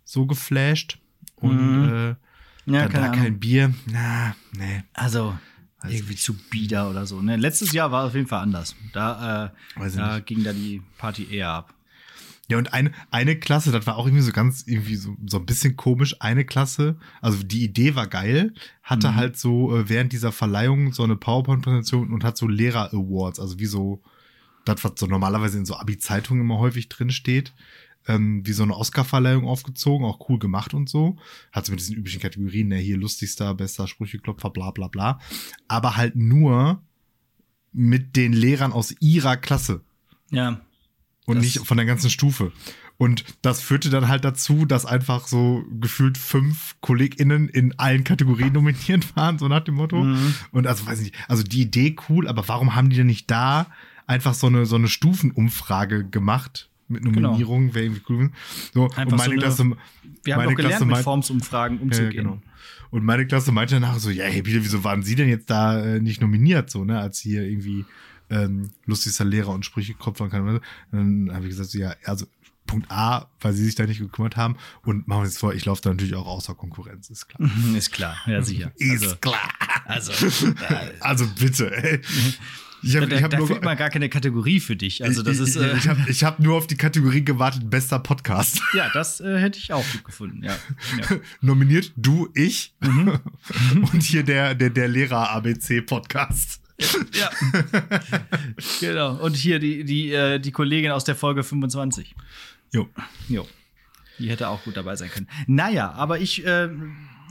so 0.04 0.26
geflasht. 0.26 0.98
Und 1.36 1.82
Mhm. 1.82 1.88
äh, 1.88 2.14
Ja, 2.74 2.88
dann 2.88 2.92
da 2.92 3.06
Ahnung. 3.10 3.22
kein 3.22 3.38
Bier, 3.40 3.72
na, 3.86 4.34
nee. 4.52 4.82
Also, 4.92 5.36
Weiß 5.80 5.92
irgendwie 5.92 6.16
zu 6.16 6.34
bieder 6.50 6.90
oder 6.90 7.06
so. 7.06 7.20
Ne? 7.22 7.36
Letztes 7.36 7.72
Jahr 7.72 7.92
war 7.92 8.06
auf 8.06 8.14
jeden 8.14 8.26
Fall 8.26 8.42
anders. 8.42 8.74
Da, 8.92 9.46
äh, 9.76 9.90
da 9.96 10.14
nicht. 10.16 10.26
ging 10.26 10.42
da 10.44 10.52
die 10.52 10.82
Party 10.98 11.28
eher 11.32 11.50
ab. 11.50 11.74
Ja, 12.50 12.56
und 12.56 12.72
eine, 12.72 12.92
eine 13.10 13.36
Klasse, 13.36 13.70
das 13.72 13.86
war 13.86 13.96
auch 13.96 14.06
irgendwie 14.06 14.22
so 14.24 14.32
ganz, 14.32 14.64
irgendwie 14.66 14.96
so, 14.96 15.14
so 15.26 15.36
ein 15.38 15.44
bisschen 15.46 15.76
komisch. 15.76 16.16
Eine 16.20 16.44
Klasse, 16.46 16.96
also 17.20 17.42
die 17.42 17.62
Idee 17.62 17.94
war 17.94 18.06
geil, 18.06 18.54
hatte 18.82 19.10
Mhm. 19.10 19.14
halt 19.16 19.36
so 19.38 19.76
äh, 19.76 19.88
während 19.90 20.12
dieser 20.14 20.32
Verleihung 20.32 20.92
so 20.94 21.04
eine 21.04 21.14
PowerPoint-Präsentation 21.14 22.10
und 22.12 22.24
hat 22.24 22.38
so 22.38 22.48
Lehrer-Awards, 22.48 23.38
also 23.38 23.58
wie 23.58 23.66
so, 23.66 24.02
das, 24.64 24.82
was 24.82 24.92
so 24.96 25.06
normalerweise 25.06 25.58
in 25.58 25.66
so 25.66 25.76
Abi-Zeitungen 25.76 26.42
immer 26.42 26.58
häufig 26.58 26.88
drin 26.88 27.10
steht, 27.10 27.52
ähm, 28.08 28.44
wie 28.46 28.52
so 28.52 28.62
eine 28.64 28.76
Oscar-Verleihung 28.76 29.46
aufgezogen, 29.46 30.04
auch 30.06 30.28
cool 30.28 30.38
gemacht 30.38 30.74
und 30.74 30.88
so. 30.88 31.16
Hat 31.52 31.66
so 31.66 31.72
mit 31.72 31.80
diesen 31.80 31.94
üblichen 31.94 32.20
Kategorien, 32.20 32.68
ne, 32.68 32.76
hier 32.76 32.96
lustigster, 32.96 33.54
bester 33.54 33.86
Sprücheklopfer, 33.86 34.50
bla 34.50 34.70
bla 34.72 34.88
bla. 34.88 35.20
Aber 35.68 35.96
halt 35.96 36.16
nur 36.16 36.82
mit 37.72 38.16
den 38.16 38.32
Lehrern 38.32 38.72
aus 38.72 38.94
ihrer 39.00 39.36
Klasse 39.36 39.82
Ja. 40.30 40.60
und 41.26 41.38
nicht 41.38 41.58
von 41.66 41.76
der 41.76 41.86
ganzen 41.86 42.10
Stufe. 42.10 42.50
Und 42.96 43.24
das 43.42 43.60
führte 43.60 43.90
dann 43.90 44.08
halt 44.08 44.24
dazu, 44.24 44.64
dass 44.64 44.84
einfach 44.84 45.28
so 45.28 45.62
gefühlt 45.80 46.18
fünf 46.18 46.74
KollegInnen 46.80 47.48
in 47.48 47.78
allen 47.78 48.02
Kategorien 48.02 48.52
nominiert 48.54 49.14
waren, 49.16 49.38
so 49.38 49.46
nach 49.46 49.62
dem 49.62 49.74
Motto. 49.76 50.02
Mhm. 50.02 50.34
Und 50.50 50.66
also 50.66 50.84
weiß 50.86 50.98
ich 51.00 51.12
nicht, 51.12 51.30
also 51.30 51.44
die 51.44 51.60
Idee 51.62 51.94
cool, 52.08 52.26
aber 52.26 52.48
warum 52.48 52.74
haben 52.74 52.90
die 52.90 52.96
denn 52.96 53.06
nicht 53.06 53.30
da 53.30 53.66
einfach 54.08 54.34
so 54.34 54.48
eine, 54.48 54.66
so 54.66 54.74
eine 54.76 54.88
Stufenumfrage 54.88 56.08
gemacht 56.08 56.70
mit 56.88 57.04
Nominierungen, 57.04 57.74
wäre 57.74 57.84
irgendwie 57.86 58.02
cool. 58.08 58.30
So, 58.74 58.84
und 58.84 58.90
Genau. 58.90 59.00
Einfach 59.02 59.16
meine 59.18 59.24
so 59.28 59.30
eine- 59.32 59.40
Klasse, 59.40 59.64
Wir 60.24 60.34
haben 60.34 60.40
meine 60.40 60.50
doch 60.52 60.56
gelernt, 60.56 60.76
Klasse 60.76 60.86
mit 60.86 60.98
Formsumfragen 60.98 61.76
ja, 61.78 61.82
umzugehen. 61.84 62.10
genau. 62.24 62.42
Und 62.90 63.04
meine 63.04 63.26
Klasse 63.26 63.52
meinte 63.52 63.74
danach 63.74 63.98
so, 63.98 64.08
ja, 64.10 64.24
hey, 64.24 64.40
bitte, 64.42 64.64
wieso 64.64 64.82
waren 64.84 65.02
Sie 65.02 65.14
denn 65.14 65.28
jetzt 65.28 65.50
da 65.50 65.78
äh, 65.84 66.00
nicht 66.00 66.20
nominiert, 66.22 66.70
so, 66.70 66.84
ne, 66.84 66.98
als 66.98 67.18
hier 67.18 67.42
irgendwie 67.42 67.84
ähm, 68.30 68.70
lustigster 68.86 69.24
Lehrer 69.24 69.50
und 69.50 69.64
Sprüche 69.64 69.94
kopfern 69.94 70.30
kann. 70.30 70.46
Und 70.48 70.60
dann 70.90 71.30
habe 71.34 71.44
ich 71.44 71.50
gesagt, 71.50 71.70
so, 71.70 71.78
ja, 71.78 71.94
also 72.04 72.26
Punkt 72.66 72.90
A, 72.90 73.30
weil 73.40 73.54
sie 73.54 73.64
sich 73.64 73.74
da 73.74 73.86
nicht 73.86 73.98
gekümmert 73.98 74.36
haben 74.36 74.56
und 74.84 75.08
machen 75.08 75.20
wir 75.20 75.24
uns 75.24 75.38
vor, 75.38 75.54
ich 75.54 75.64
laufe 75.64 75.80
da 75.80 75.88
natürlich 75.90 76.14
auch 76.14 76.26
außer 76.26 76.54
Konkurrenz, 76.54 77.08
ist 77.08 77.26
klar. 77.26 77.48
Mhm, 77.48 77.74
Ist 77.76 77.92
klar, 77.92 78.16
ja 78.26 78.42
sicher. 78.42 78.72
Ist 78.76 79.02
Also, 79.04 79.16
klar. 79.16 79.48
also 79.86 80.12
Also 81.00 81.26
bitte, 81.38 81.70
ey. 81.74 82.00
Ich 82.82 82.96
hab, 82.96 83.08
da 83.08 83.16
ich 83.16 83.22
hab 83.22 83.30
da 83.30 83.38
findet 83.38 83.64
man 83.64 83.76
gar 83.76 83.90
keine 83.90 84.08
Kategorie 84.08 84.60
für 84.60 84.76
dich. 84.76 85.02
Also 85.04 85.22
das 85.22 85.38
ist. 85.38 85.56
Äh, 85.56 85.76
ich 85.76 85.88
habe 85.88 86.00
hab 86.02 86.38
nur 86.38 86.56
auf 86.56 86.66
die 86.66 86.76
Kategorie 86.76 87.24
gewartet, 87.24 87.68
bester 87.68 87.98
Podcast. 87.98 88.60
Ja, 88.74 88.90
das 88.92 89.20
äh, 89.20 89.38
hätte 89.38 89.58
ich 89.58 89.72
auch 89.72 89.84
gut 89.92 90.04
gefunden. 90.04 90.44
Ja. 90.44 90.56
ja. 90.98 91.16
Nominiert 91.40 91.92
du, 91.96 92.28
ich 92.34 92.74
mhm. 92.80 93.18
und 93.92 94.02
hier 94.02 94.22
der 94.22 94.54
der 94.54 94.70
der 94.70 94.88
Lehrer 94.88 95.30
ABC 95.30 95.80
Podcast. 95.80 96.60
Ja. 97.14 97.30
genau. 98.80 99.16
Und 99.16 99.34
hier 99.34 99.58
die 99.58 99.84
die 99.84 100.12
äh, 100.12 100.38
die 100.38 100.52
Kollegin 100.52 100.90
aus 100.92 101.04
der 101.04 101.16
Folge 101.16 101.42
25. 101.42 102.14
Jo. 102.72 102.88
Jo. 103.28 103.46
Die 104.18 104.30
hätte 104.30 104.48
auch 104.48 104.62
gut 104.64 104.76
dabei 104.76 104.96
sein 104.96 105.10
können. 105.10 105.28
Naja, 105.46 105.92
aber 105.92 106.18
ich 106.18 106.44
äh, 106.44 106.68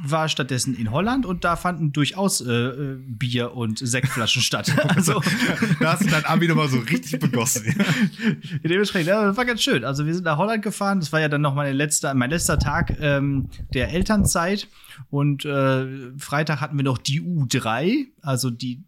war 0.04 0.30
stattdessen 0.30 0.76
in 0.76 0.92
Holland 0.92 1.26
und 1.26 1.44
da 1.44 1.56
fanden 1.56 1.92
durchaus 1.92 2.42
äh, 2.42 2.52
äh 2.52 2.98
Bier 2.98 3.54
und 3.56 3.80
Sektflaschen 3.80 4.42
statt. 4.42 4.74
Also, 4.88 5.22
da 5.80 5.94
hast 5.94 6.04
du 6.04 6.10
dein 6.10 6.26
Abi 6.26 6.48
nochmal 6.48 6.70
so 6.70 6.80
richtig 6.80 7.20
begossen. 7.20 7.64
Dementsprechend, 8.64 9.10
ja, 9.10 9.26
das 9.26 9.38
war 9.38 9.46
ganz 9.46 9.62
schön. 9.62 9.84
Also 9.84 10.06
wir 10.06 10.14
sind 10.14 10.24
nach 10.24 10.38
Holland 10.38 10.64
gefahren. 10.64 11.00
Das 11.00 11.12
war 11.12 11.20
ja 11.20 11.30
dann 11.30 11.42
noch 11.42 11.54
meine 11.54 11.74
letzte, 11.74 12.14
mein 12.14 12.30
letzter 12.30 12.58
Tag 12.58 12.98
ähm, 13.00 13.50
der 13.74 13.90
Elternzeit. 13.90 14.68
Und 15.10 15.46
äh, 15.46 15.86
Freitag 16.18 16.62
hatten 16.62 16.78
wir 16.78 16.84
noch 16.84 16.98
die 16.98 17.22
U3, 17.22 18.08
also 18.22 18.50
die 18.50 18.84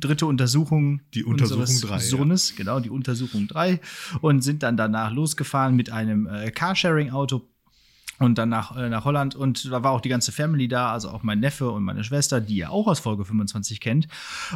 dritte 0.00 0.26
Untersuchung 0.26 1.00
die 1.14 1.24
Untersuchung 1.24 1.80
3 1.80 1.98
Sohnes, 1.98 2.50
ja. 2.50 2.56
genau, 2.56 2.80
die 2.80 2.90
Untersuchung 2.90 3.48
3 3.48 3.80
und 4.20 4.42
sind 4.42 4.62
dann 4.62 4.76
danach 4.76 5.12
losgefahren 5.12 5.76
mit 5.76 5.90
einem 5.90 6.26
äh, 6.26 6.50
Carsharing 6.50 7.10
Auto 7.10 7.48
und 8.18 8.38
dann 8.38 8.48
nach, 8.48 8.76
äh, 8.76 8.88
nach 8.88 9.04
Holland 9.04 9.34
und 9.34 9.70
da 9.70 9.82
war 9.82 9.92
auch 9.92 10.00
die 10.00 10.08
ganze 10.08 10.32
Family 10.32 10.68
da, 10.68 10.92
also 10.92 11.10
auch 11.10 11.22
mein 11.22 11.40
Neffe 11.40 11.70
und 11.70 11.84
meine 11.84 12.04
Schwester, 12.04 12.40
die 12.40 12.56
ihr 12.56 12.70
auch 12.70 12.86
aus 12.86 13.00
Folge 13.00 13.24
25 13.24 13.80
kennt. 13.80 14.08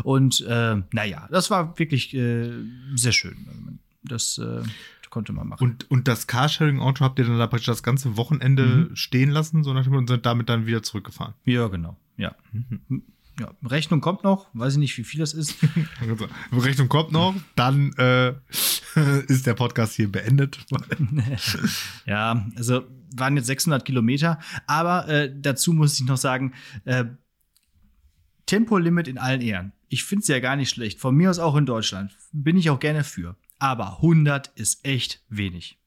Und 0.02 0.40
äh, 0.42 0.76
naja, 0.92 1.28
das 1.30 1.50
war 1.50 1.78
wirklich 1.78 2.14
äh, 2.14 2.50
sehr 2.94 3.12
schön. 3.12 3.78
Das 4.04 4.38
äh, 4.38 4.62
konnte 5.12 5.32
man 5.32 5.46
machen. 5.46 5.62
Und, 5.62 5.90
und 5.90 6.08
das 6.08 6.26
Carsharing-Auto 6.26 7.04
habt 7.04 7.20
ihr 7.20 7.24
dann 7.24 7.38
da 7.38 7.46
praktisch 7.46 7.66
das 7.66 7.84
ganze 7.84 8.16
Wochenende 8.16 8.64
mhm. 8.64 8.96
stehen 8.96 9.30
lassen, 9.30 9.62
so 9.62 9.72
nach 9.72 9.84
dem 9.84 9.94
und 9.94 10.08
sind 10.08 10.26
damit 10.26 10.48
dann 10.48 10.66
wieder 10.66 10.82
zurückgefahren? 10.82 11.34
Ja, 11.44 11.68
genau. 11.68 11.96
Ja. 12.16 12.34
Mhm. 12.50 13.02
Ja, 13.40 13.50
Rechnung 13.64 14.00
kommt 14.00 14.24
noch, 14.24 14.48
weiß 14.52 14.74
ich 14.74 14.78
nicht, 14.78 14.98
wie 14.98 15.04
viel 15.04 15.20
das 15.20 15.32
ist. 15.32 15.56
Rechnung 16.52 16.88
kommt 16.88 17.12
noch, 17.12 17.34
dann 17.56 17.92
äh, 17.94 18.34
ist 19.28 19.46
der 19.46 19.54
Podcast 19.54 19.94
hier 19.94 20.10
beendet. 20.10 20.58
ja, 22.06 22.46
also 22.56 22.84
waren 23.16 23.36
jetzt 23.36 23.46
600 23.46 23.84
Kilometer, 23.84 24.38
aber 24.66 25.08
äh, 25.08 25.32
dazu 25.34 25.72
muss 25.72 25.98
ich 25.98 26.06
noch 26.06 26.16
sagen, 26.16 26.52
äh, 26.84 27.04
Tempolimit 28.46 29.08
in 29.08 29.18
allen 29.18 29.40
Ehren. 29.40 29.72
Ich 29.88 30.04
finde 30.04 30.22
es 30.22 30.28
ja 30.28 30.40
gar 30.40 30.56
nicht 30.56 30.70
schlecht. 30.70 31.00
Von 31.00 31.14
mir 31.14 31.30
aus 31.30 31.38
auch 31.38 31.56
in 31.56 31.66
Deutschland. 31.66 32.16
Bin 32.32 32.56
ich 32.56 32.70
auch 32.70 32.80
gerne 32.80 33.04
für. 33.04 33.36
Aber 33.58 33.96
100 33.96 34.48
ist 34.56 34.84
echt 34.84 35.22
wenig. 35.28 35.78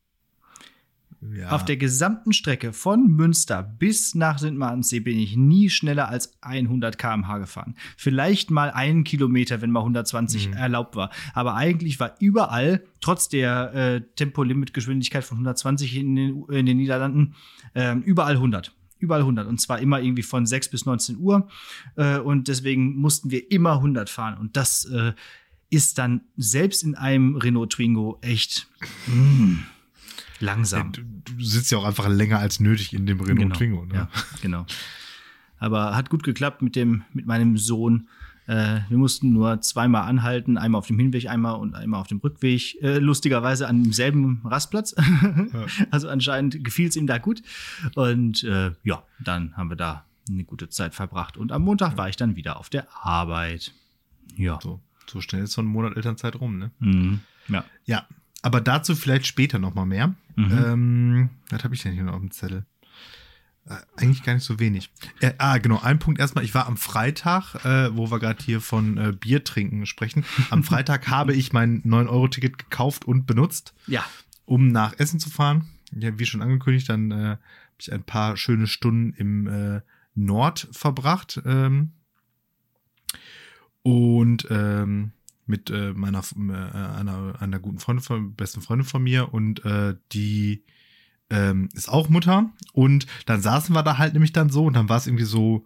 Ja. 1.34 1.50
Auf 1.50 1.66
der 1.66 1.78
gesamten 1.78 2.34
Strecke 2.34 2.74
von 2.74 3.08
Münster 3.08 3.64
bis 3.64 4.16
nach 4.16 4.40
St. 4.40 4.54
Martensee 4.54 5.00
bin 5.00 5.18
ich 5.18 5.36
nie 5.36 5.70
schneller 5.70 6.10
als 6.10 6.38
100 6.42 6.98
km/h 6.98 7.38
gefahren. 7.40 7.76
Vielleicht 7.98 8.52
mal 8.52 8.72
einen 8.72 9.04
Kilometer, 9.04 9.62
wenn 9.62 9.72
mal 9.72 9.82
120 9.82 10.50
mhm. 10.50 10.54
erlaubt 10.54 10.96
war. 10.96 11.10
Aber 11.34 11.56
eigentlich 11.56 12.00
war 12.00 12.16
überall, 12.20 12.84
trotz 13.02 13.30
der 13.30 13.74
äh, 13.74 14.02
Tempolimitgeschwindigkeit 14.16 15.24
von 15.24 15.38
120 15.38 15.96
in 15.96 16.16
den, 16.16 16.44
in 16.50 16.66
den 16.66 16.78
Niederlanden, 16.78 17.36
äh, 17.74 17.96
überall 17.96 18.34
100 18.34 18.74
überall 18.98 19.22
100 19.22 19.48
und 19.48 19.60
zwar 19.60 19.80
immer 19.80 20.02
irgendwie 20.02 20.24
von 20.24 20.46
6 20.46 20.70
bis 20.70 20.86
19 20.86 21.18
Uhr 21.18 21.48
äh, 21.96 22.18
und 22.18 22.48
deswegen 22.48 22.96
mussten 22.96 23.30
wir 23.30 23.52
immer 23.52 23.74
100 23.74 24.10
fahren 24.10 24.38
und 24.38 24.56
das 24.56 24.86
äh, 24.86 25.14
ist 25.70 25.98
dann 25.98 26.22
selbst 26.38 26.84
in 26.84 26.96
einem 26.96 27.36
Renault 27.36 27.74
Twingo 27.74 28.18
echt 28.22 28.68
mm, 29.08 29.58
Langsam. 30.40 30.92
Du, 30.92 31.02
du, 31.02 31.44
sitzt 31.44 31.72
ja 31.72 31.78
auch 31.78 31.86
einfach 31.86 32.08
länger 32.08 32.40
als 32.40 32.60
nötig 32.60 32.94
in 32.94 33.06
dem 33.06 33.20
Renault 33.20 33.40
genau. 33.40 33.56
Twingo. 33.56 33.86
Ne? 33.86 33.94
Ja, 33.94 34.10
genau. 34.42 34.66
Aber 35.58 35.96
hat 35.96 36.10
gut 36.10 36.24
geklappt 36.24 36.62
mit 36.62 36.76
dem, 36.76 37.04
mit 37.14 37.26
meinem 37.26 37.58
Sohn. 37.58 38.08
Äh, 38.48 38.82
wir 38.90 38.98
mussten 38.98 39.34
nur 39.34 39.62
zweimal 39.62 40.04
anhalten, 40.04 40.58
einmal 40.58 40.80
auf 40.80 40.88
dem 40.88 41.00
Hinweg, 41.00 41.28
einmal 41.30 41.56
und 41.56 41.74
einmal 41.74 42.00
auf 42.02 42.08
dem 42.08 42.20
Rückweg. 42.20 42.82
Äh, 42.82 43.00
lustigerweise 43.00 43.68
an 43.68 43.84
demselben 43.84 44.42
Rastplatz. 44.44 44.96
ja. 44.98 45.66
Also 45.90 46.10
anscheinend 46.10 46.64
gefiel 46.64 46.90
es 46.90 46.96
ihm 46.96 47.08
da 47.08 47.18
gut. 47.18 47.42
Und 47.96 48.44
äh, 48.44 48.72
ja, 48.84 49.04
dann 49.20 49.56
haben 49.58 49.70
wir 49.70 49.78
da 49.78 50.06
eine 50.30 50.44
gute 50.44 50.70
Zeit 50.70 50.94
verbracht. 50.94 51.38
Und 51.38 51.52
am 51.52 51.64
Montag 51.64 51.94
ja. 51.94 51.98
war 51.98 52.10
ich 52.10 52.18
dann 52.18 52.36
wieder 52.36 52.58
auf 52.58 52.70
der 52.70 52.88
Arbeit. 53.04 53.74
Ja. 54.36 54.60
So, 54.62 54.82
so 55.08 55.22
schnell 55.22 55.44
ist 55.44 55.54
so 55.54 55.62
ein 55.62 55.68
Monat 55.68 55.96
Elternzeit 55.96 56.40
rum, 56.40 56.58
ne? 56.58 56.72
Mhm. 56.80 57.22
Ja. 57.48 57.64
Ja, 57.86 58.08
aber 58.46 58.62
dazu 58.62 58.96
vielleicht 58.96 59.26
später 59.26 59.58
noch 59.58 59.74
mal 59.74 59.88
mehr. 59.88 60.14
Mhm. 60.36 60.52
Ähm, 60.52 61.30
was 61.50 61.64
habe 61.64 61.74
ich 61.74 61.82
denn 61.82 61.94
hier 61.94 62.04
noch 62.04 62.14
auf 62.14 62.20
dem 62.20 62.30
Zettel? 62.30 62.64
Äh, 63.68 63.78
eigentlich 63.96 64.22
gar 64.22 64.36
nicht 64.36 64.44
so 64.44 64.60
wenig. 64.60 64.92
Äh, 65.20 65.34
ah, 65.40 65.58
genau, 65.58 65.82
ein 65.82 65.98
Punkt 65.98 66.20
erstmal. 66.20 66.44
Ich 66.44 66.54
war 66.54 66.68
am 66.68 66.78
Freitag, 66.78 67.56
äh, 67.66 67.98
wo 67.98 68.12
wir 68.12 68.20
gerade 68.20 68.44
hier 68.44 68.62
von 68.62 69.00
äh, 69.00 69.14
Bier 69.14 69.44
trinken 69.44 69.88
sprechen. 69.88 70.26
Am 70.52 70.64
Freitag 70.64 71.08
habe 71.08 71.34
ich 71.34 71.54
mein 71.54 71.82
9-Euro-Ticket 71.82 72.60
gekauft 72.60 73.06
und 73.06 73.26
benutzt. 73.26 73.74
Ja. 73.88 74.06
Um 74.46 74.68
nach 74.68 74.94
Essen 75.00 75.20
zu 75.20 75.32
fahren. 75.32 75.66
Ja, 75.92 76.20
wie 76.20 76.28
schon 76.28 76.44
angekündigt, 76.44 76.88
dann 76.88 77.10
äh, 77.10 77.16
habe 77.16 77.40
ich 77.80 77.92
ein 77.92 78.04
paar 78.04 78.38
schöne 78.38 78.68
Stunden 78.68 79.14
im 79.14 79.48
äh, 79.48 79.82
Nord 80.14 80.68
verbracht. 80.72 81.42
Ähm, 81.46 81.94
und 83.82 84.46
ähm, 84.52 85.14
mit 85.46 85.70
äh, 85.70 85.94
meiner 85.94 86.20
äh, 86.20 86.54
einer, 86.54 87.36
einer 87.40 87.60
guten 87.60 87.80
Freundin 87.80 88.04
von, 88.04 88.36
besten 88.36 88.62
Freundin 88.62 88.88
von 88.88 89.04
mir 89.04 89.34
und 89.34 89.64
äh, 89.66 89.96
die 90.12 90.64
ähm, 91.30 91.70
ist 91.74 91.90
auch 91.90 92.10
Mutter 92.10 92.52
und 92.74 93.08
dann 93.26 93.42
saßen 93.42 93.74
wir 93.74 93.84
da 93.84 93.98
halt 93.98 94.14
nämlich 94.14 94.34
dann 94.34 94.50
so 94.50 94.66
und 94.66 94.74
dann 94.74 94.90
war 94.90 94.98
es 94.98 95.08
irgendwie 95.08 95.26
so 95.26 95.66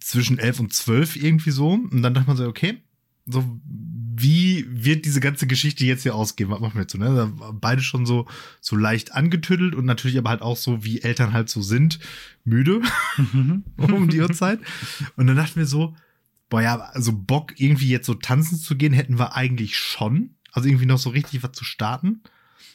zwischen 0.00 0.38
elf 0.38 0.60
und 0.60 0.72
zwölf 0.72 1.16
irgendwie 1.16 1.50
so 1.50 1.72
und 1.72 2.02
dann 2.02 2.14
dachte 2.14 2.26
man 2.26 2.36
so, 2.36 2.46
okay, 2.46 2.82
so 3.26 3.60
wie 4.16 4.66
wird 4.68 5.06
diese 5.06 5.20
ganze 5.20 5.46
Geschichte 5.46 5.84
jetzt 5.84 6.02
hier 6.02 6.14
ausgehen? 6.14 6.50
Was 6.50 6.60
machen 6.60 6.74
wir 6.74 6.82
jetzt 6.82 6.92
so? 6.92 6.98
Ne? 6.98 7.32
Beide 7.54 7.82
schon 7.82 8.06
so 8.06 8.26
so 8.60 8.76
leicht 8.76 9.12
angetüttelt 9.12 9.74
und 9.74 9.86
natürlich 9.86 10.18
aber 10.18 10.30
halt 10.30 10.42
auch 10.42 10.56
so, 10.56 10.84
wie 10.84 11.02
Eltern 11.02 11.32
halt 11.32 11.48
so 11.48 11.62
sind, 11.62 11.98
müde 12.44 12.80
um 13.78 14.08
die 14.08 14.20
Uhrzeit. 14.20 14.60
Und 15.16 15.26
dann 15.26 15.36
dachten 15.36 15.56
wir 15.56 15.66
so, 15.66 15.96
boah 16.48 16.62
ja, 16.62 16.76
also 16.76 17.12
Bock 17.12 17.58
irgendwie 17.58 17.88
jetzt 17.88 18.06
so 18.06 18.14
tanzen 18.14 18.58
zu 18.58 18.76
gehen, 18.76 18.92
hätten 18.92 19.18
wir 19.18 19.34
eigentlich 19.34 19.76
schon. 19.76 20.36
Also 20.52 20.68
irgendwie 20.68 20.86
noch 20.86 20.98
so 20.98 21.10
richtig 21.10 21.42
was 21.42 21.52
zu 21.52 21.64
starten. 21.64 22.22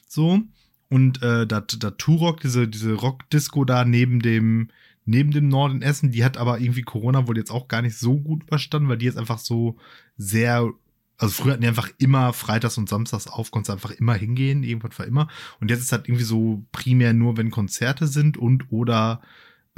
So. 0.07 0.41
Und 0.89 1.21
äh, 1.21 1.45
da, 1.45 1.61
da 1.61 1.91
Turok, 1.91 2.41
diese, 2.41 2.67
diese 2.67 2.93
Rock-Disco 2.93 3.63
da 3.63 3.85
neben 3.85 4.21
dem, 4.21 4.69
neben 5.05 5.31
dem 5.31 5.47
Norden 5.47 5.81
Essen, 5.81 6.11
die 6.11 6.23
hat 6.23 6.37
aber 6.37 6.59
irgendwie 6.59 6.81
Corona 6.81 7.27
wohl 7.27 7.37
jetzt 7.37 7.51
auch 7.51 7.67
gar 7.67 7.81
nicht 7.81 7.97
so 7.97 8.19
gut 8.19 8.43
überstanden, 8.43 8.89
weil 8.89 8.97
die 8.97 9.05
jetzt 9.05 9.17
einfach 9.17 9.37
so 9.37 9.77
sehr, 10.17 10.69
also 11.17 11.33
früher 11.33 11.53
hatten 11.53 11.61
die 11.61 11.67
einfach 11.67 11.89
immer 11.99 12.33
Freitags 12.33 12.77
und 12.77 12.89
Samstags 12.89 13.27
auf, 13.27 13.51
konntest 13.51 13.71
einfach 13.71 13.91
immer 13.91 14.15
hingehen, 14.15 14.63
irgendwas 14.63 14.97
war 14.97 15.05
immer. 15.05 15.27
Und 15.59 15.69
jetzt 15.69 15.81
ist 15.81 15.91
halt 15.91 16.07
irgendwie 16.07 16.25
so 16.25 16.65
primär 16.71 17.13
nur, 17.13 17.37
wenn 17.37 17.51
Konzerte 17.51 18.07
sind 18.07 18.37
und 18.37 18.71
oder 18.71 19.21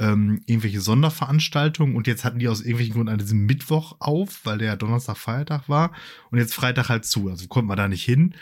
ähm, 0.02 0.42
irgendwelche 0.46 0.80
Sonderveranstaltungen 0.80 1.94
und 1.94 2.08
jetzt 2.08 2.24
hatten 2.24 2.40
die 2.40 2.48
aus 2.48 2.60
irgendwelchen 2.60 2.94
Gründen 2.94 3.12
an 3.12 3.18
diesem 3.18 3.46
Mittwoch 3.46 3.96
auf, 4.00 4.40
weil 4.44 4.58
der 4.58 4.76
Donnerstag 4.76 5.16
Feiertag 5.16 5.68
war 5.68 5.92
und 6.32 6.38
jetzt 6.38 6.54
Freitag 6.54 6.88
halt 6.88 7.04
zu. 7.04 7.28
Also 7.30 7.46
konnten 7.46 7.70
wir 7.70 7.76
da 7.76 7.86
nicht 7.86 8.04
hin. 8.04 8.34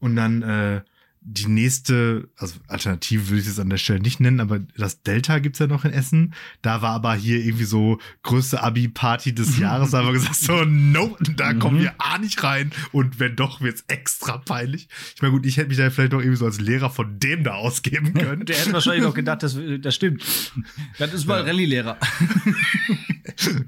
Und 0.00 0.16
dann 0.16 0.42
äh, 0.42 0.82
die 1.20 1.46
nächste, 1.46 2.28
also 2.36 2.56
Alternative 2.68 3.28
würde 3.28 3.40
ich 3.40 3.48
es 3.48 3.58
an 3.58 3.68
der 3.68 3.76
Stelle 3.76 4.00
nicht 4.00 4.20
nennen, 4.20 4.40
aber 4.40 4.60
das 4.76 5.02
Delta 5.02 5.40
gibt's 5.40 5.58
ja 5.58 5.66
noch 5.66 5.84
in 5.84 5.92
Essen. 5.92 6.34
Da 6.62 6.80
war 6.80 6.92
aber 6.92 7.14
hier 7.14 7.44
irgendwie 7.44 7.64
so 7.64 7.98
größte 8.22 8.62
Abi-Party 8.62 9.34
des 9.34 9.58
Jahres. 9.58 9.90
Da 9.90 9.98
haben 9.98 10.06
wir 10.06 10.12
gesagt, 10.12 10.36
so, 10.36 10.64
no, 10.64 11.16
da 11.36 11.54
kommen 11.54 11.78
mhm. 11.78 11.82
wir 11.82 11.94
A 11.98 12.18
nicht 12.18 12.42
rein. 12.44 12.70
Und 12.92 13.18
wenn 13.18 13.36
doch, 13.36 13.60
wird's 13.60 13.84
extra 13.88 14.38
peinlich. 14.38 14.88
Ich 15.14 15.22
meine, 15.22 15.32
gut, 15.32 15.44
ich 15.44 15.56
hätte 15.56 15.68
mich 15.68 15.78
da 15.78 15.90
vielleicht 15.90 16.12
noch 16.12 16.20
irgendwie 16.20 16.38
so 16.38 16.46
als 16.46 16.60
Lehrer 16.60 16.90
von 16.90 17.18
dem 17.18 17.44
da 17.44 17.54
ausgeben 17.54 18.14
können. 18.18 18.46
Der 18.46 18.56
hätte 18.56 18.72
wahrscheinlich 18.72 19.04
noch 19.04 19.14
gedacht, 19.14 19.42
das, 19.42 19.58
das 19.80 19.94
stimmt. 19.94 20.24
Das 20.98 21.12
ist 21.12 21.26
mal 21.26 21.40
ja. 21.40 21.46
Rallye-Lehrer. 21.46 21.98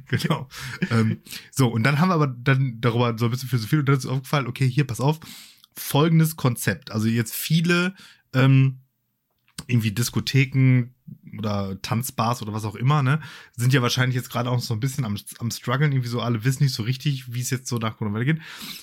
genau. 0.08 0.48
Ähm, 0.90 1.18
so, 1.50 1.68
und 1.68 1.82
dann 1.84 1.98
haben 1.98 2.08
wir 2.08 2.14
aber 2.14 2.26
dann 2.26 2.80
darüber 2.80 3.16
so 3.16 3.26
ein 3.26 3.30
bisschen 3.30 3.48
philosophiert 3.48 3.80
und 3.80 3.88
dann 3.88 3.96
ist 3.96 4.06
aufgefallen, 4.06 4.46
okay, 4.46 4.68
hier, 4.68 4.84
pass 4.84 5.00
auf 5.00 5.20
folgendes 5.74 6.36
Konzept. 6.36 6.90
Also 6.90 7.08
jetzt 7.08 7.34
viele 7.34 7.94
ähm, 8.32 8.80
irgendwie 9.66 9.92
Diskotheken 9.92 10.94
oder 11.38 11.80
Tanzbars 11.82 12.42
oder 12.42 12.52
was 12.52 12.64
auch 12.64 12.74
immer, 12.74 13.02
ne, 13.02 13.20
sind 13.56 13.72
ja 13.72 13.82
wahrscheinlich 13.82 14.16
jetzt 14.16 14.30
gerade 14.30 14.50
auch 14.50 14.60
so 14.60 14.74
ein 14.74 14.80
bisschen 14.80 15.04
am, 15.04 15.16
am 15.38 15.50
struggeln, 15.50 15.92
irgendwie 15.92 16.08
so 16.08 16.20
alle 16.20 16.44
wissen 16.44 16.64
nicht 16.64 16.74
so 16.74 16.82
richtig, 16.82 17.32
wie 17.32 17.40
es 17.40 17.50
jetzt 17.50 17.68
so 17.68 17.78
nach 17.78 17.96
Corona 17.96 18.14
weitergeht. 18.14 18.40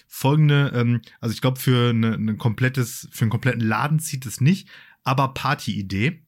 Folgende, 0.07 0.71
ähm, 0.73 1.01
also 1.19 1.33
ich 1.33 1.41
glaube 1.41 1.59
für 1.59 1.89
eine, 1.89 2.13
eine 2.13 2.37
komplettes, 2.37 3.07
für 3.11 3.23
einen 3.23 3.31
kompletten 3.31 3.61
Laden 3.61 3.99
zieht 3.99 4.25
es 4.25 4.41
nicht, 4.41 4.69
aber 5.03 5.33
Partyidee. 5.33 6.23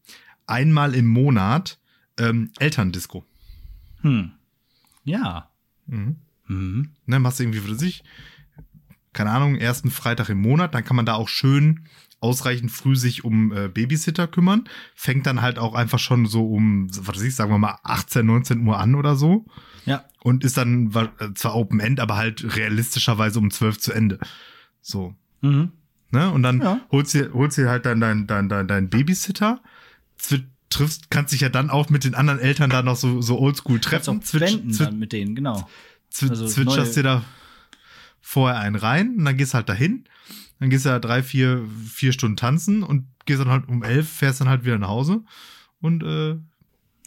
Einmal 0.46 0.96
im 0.96 1.08
Monat 1.08 1.80
ähm, 2.18 2.52
Elterndisco. 2.60 3.24
Hm. 4.02 4.32
Ja. 5.04 5.52
Mhm. 5.86 6.18
Mhm. 6.48 6.92
Ne, 7.06 7.20
machst 7.20 7.40
du 7.40 7.44
irgendwie 7.44 7.60
für 7.60 7.76
sich, 7.76 8.04
keine 9.14 9.32
Ahnung, 9.32 9.56
ersten 9.56 9.92
Freitag 9.92 10.30
im 10.30 10.42
Monat, 10.42 10.74
dann 10.74 10.84
kann 10.84 10.96
man 10.96 11.06
da 11.06 11.16
auch 11.16 11.30
schön 11.30 11.86
ausreichend 12.22 12.72
früh 12.72 12.96
sich 12.96 13.24
um 13.24 13.52
äh, 13.54 13.68
Babysitter 13.70 14.28
kümmern. 14.28 14.66
Fängt 14.96 15.26
dann 15.26 15.42
halt 15.42 15.58
auch 15.58 15.74
einfach 15.74 16.00
schon 16.00 16.26
so 16.26 16.50
um, 16.52 16.90
was 16.90 17.18
weiß 17.18 17.24
ich, 17.24 17.36
sagen 17.36 17.52
wir 17.52 17.58
mal 17.58 17.78
18, 17.84 18.26
19 18.26 18.68
Uhr 18.68 18.78
an 18.78 18.96
oder 18.96 19.16
so. 19.16 19.46
Ja. 19.86 20.04
Und 20.22 20.44
ist 20.44 20.58
dann 20.58 20.92
äh, 20.94 21.34
zwar 21.34 21.56
Open 21.56 21.80
End, 21.80 22.00
aber 22.00 22.18
halt 22.18 22.56
realistischerweise 22.58 23.40
um 23.40 23.52
12 23.52 23.80
zu 23.80 23.94
Ende. 23.94 24.20
So. 24.82 25.16
Mhm. 25.42 25.72
Ne? 26.12 26.30
Und 26.32 26.44
dann 26.44 26.62
ja. 26.62 26.82
holst 26.92 27.14
du 27.14 27.34
holst 27.34 27.58
dir 27.58 27.70
halt 27.70 27.86
dann 27.86 28.02
dein, 28.02 28.28
dein, 28.28 28.50
dein, 28.50 28.68
dein 28.68 28.90
Babysitter, 28.90 29.62
triffst, 30.70 31.10
kannst 31.10 31.34
dich 31.34 31.42
ja 31.42 31.50
dann 31.50 31.70
auch 31.70 31.90
mit 31.90 32.04
den 32.04 32.16
anderen 32.16 32.40
Eltern 32.40 32.70
da 32.70 32.82
noch 32.82 32.96
so, 32.96 33.22
so 33.22 33.40
oldschool 33.40 33.80
treffen. 33.80 34.22
Zwitsch, 34.22 34.58
dann 34.80 35.00
mit 35.00 35.14
denen, 35.14 35.36
genau. 35.36 35.70
Also 36.22 36.48
zwitscherst 36.48 36.98
dir 36.98 37.04
da 37.04 37.24
vorher 38.22 38.60
einen 38.60 38.76
rein 38.76 39.16
und 39.18 39.26
dann 39.26 39.38
gehst 39.38 39.54
halt 39.54 39.70
dahin. 39.70 40.06
Dann 40.60 40.70
gehst 40.70 40.86
du 40.86 40.90
ja 40.90 41.00
drei, 41.00 41.24
vier, 41.24 41.66
vier 41.88 42.12
Stunden 42.12 42.36
tanzen 42.36 42.84
und 42.84 43.08
gehst 43.26 43.40
dann 43.40 43.50
halt 43.50 43.68
um 43.70 43.84
elf, 43.84 44.10
fährst 44.10 44.42
dann 44.42 44.50
halt 44.50 44.66
wieder 44.66 44.78
nach 44.78 44.90
Hause 44.90 45.24
und 45.80 46.04
äh, 46.04 46.38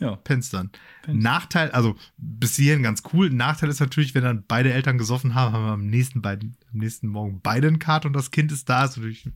ja. 0.00 0.16
pennst 0.16 0.54
dann. 0.54 0.70
Pennst. 1.02 1.22
Nachteil, 1.22 1.70
also 1.70 1.96
bis 2.16 2.56
hierhin 2.56 2.82
ganz 2.82 3.02
cool. 3.12 3.30
Nachteil 3.30 3.68
ist 3.68 3.80
natürlich, 3.80 4.14
wenn 4.14 4.24
dann 4.24 4.44
beide 4.46 4.72
Eltern 4.72 4.98
gesoffen 4.98 5.34
haben, 5.34 5.52
haben 5.52 5.64
wir 5.64 5.72
am 5.72 5.86
nächsten, 5.86 6.22
beiden, 6.22 6.56
am 6.72 6.78
nächsten 6.78 7.08
Morgen 7.08 7.40
beide 7.42 7.68
einen 7.68 7.78
Kart 7.78 8.06
und 8.06 8.14
das 8.14 8.30
Kind 8.30 8.52
ist 8.52 8.68
da. 8.68 8.84
Ist 8.84 8.96
natürlich 8.96 9.28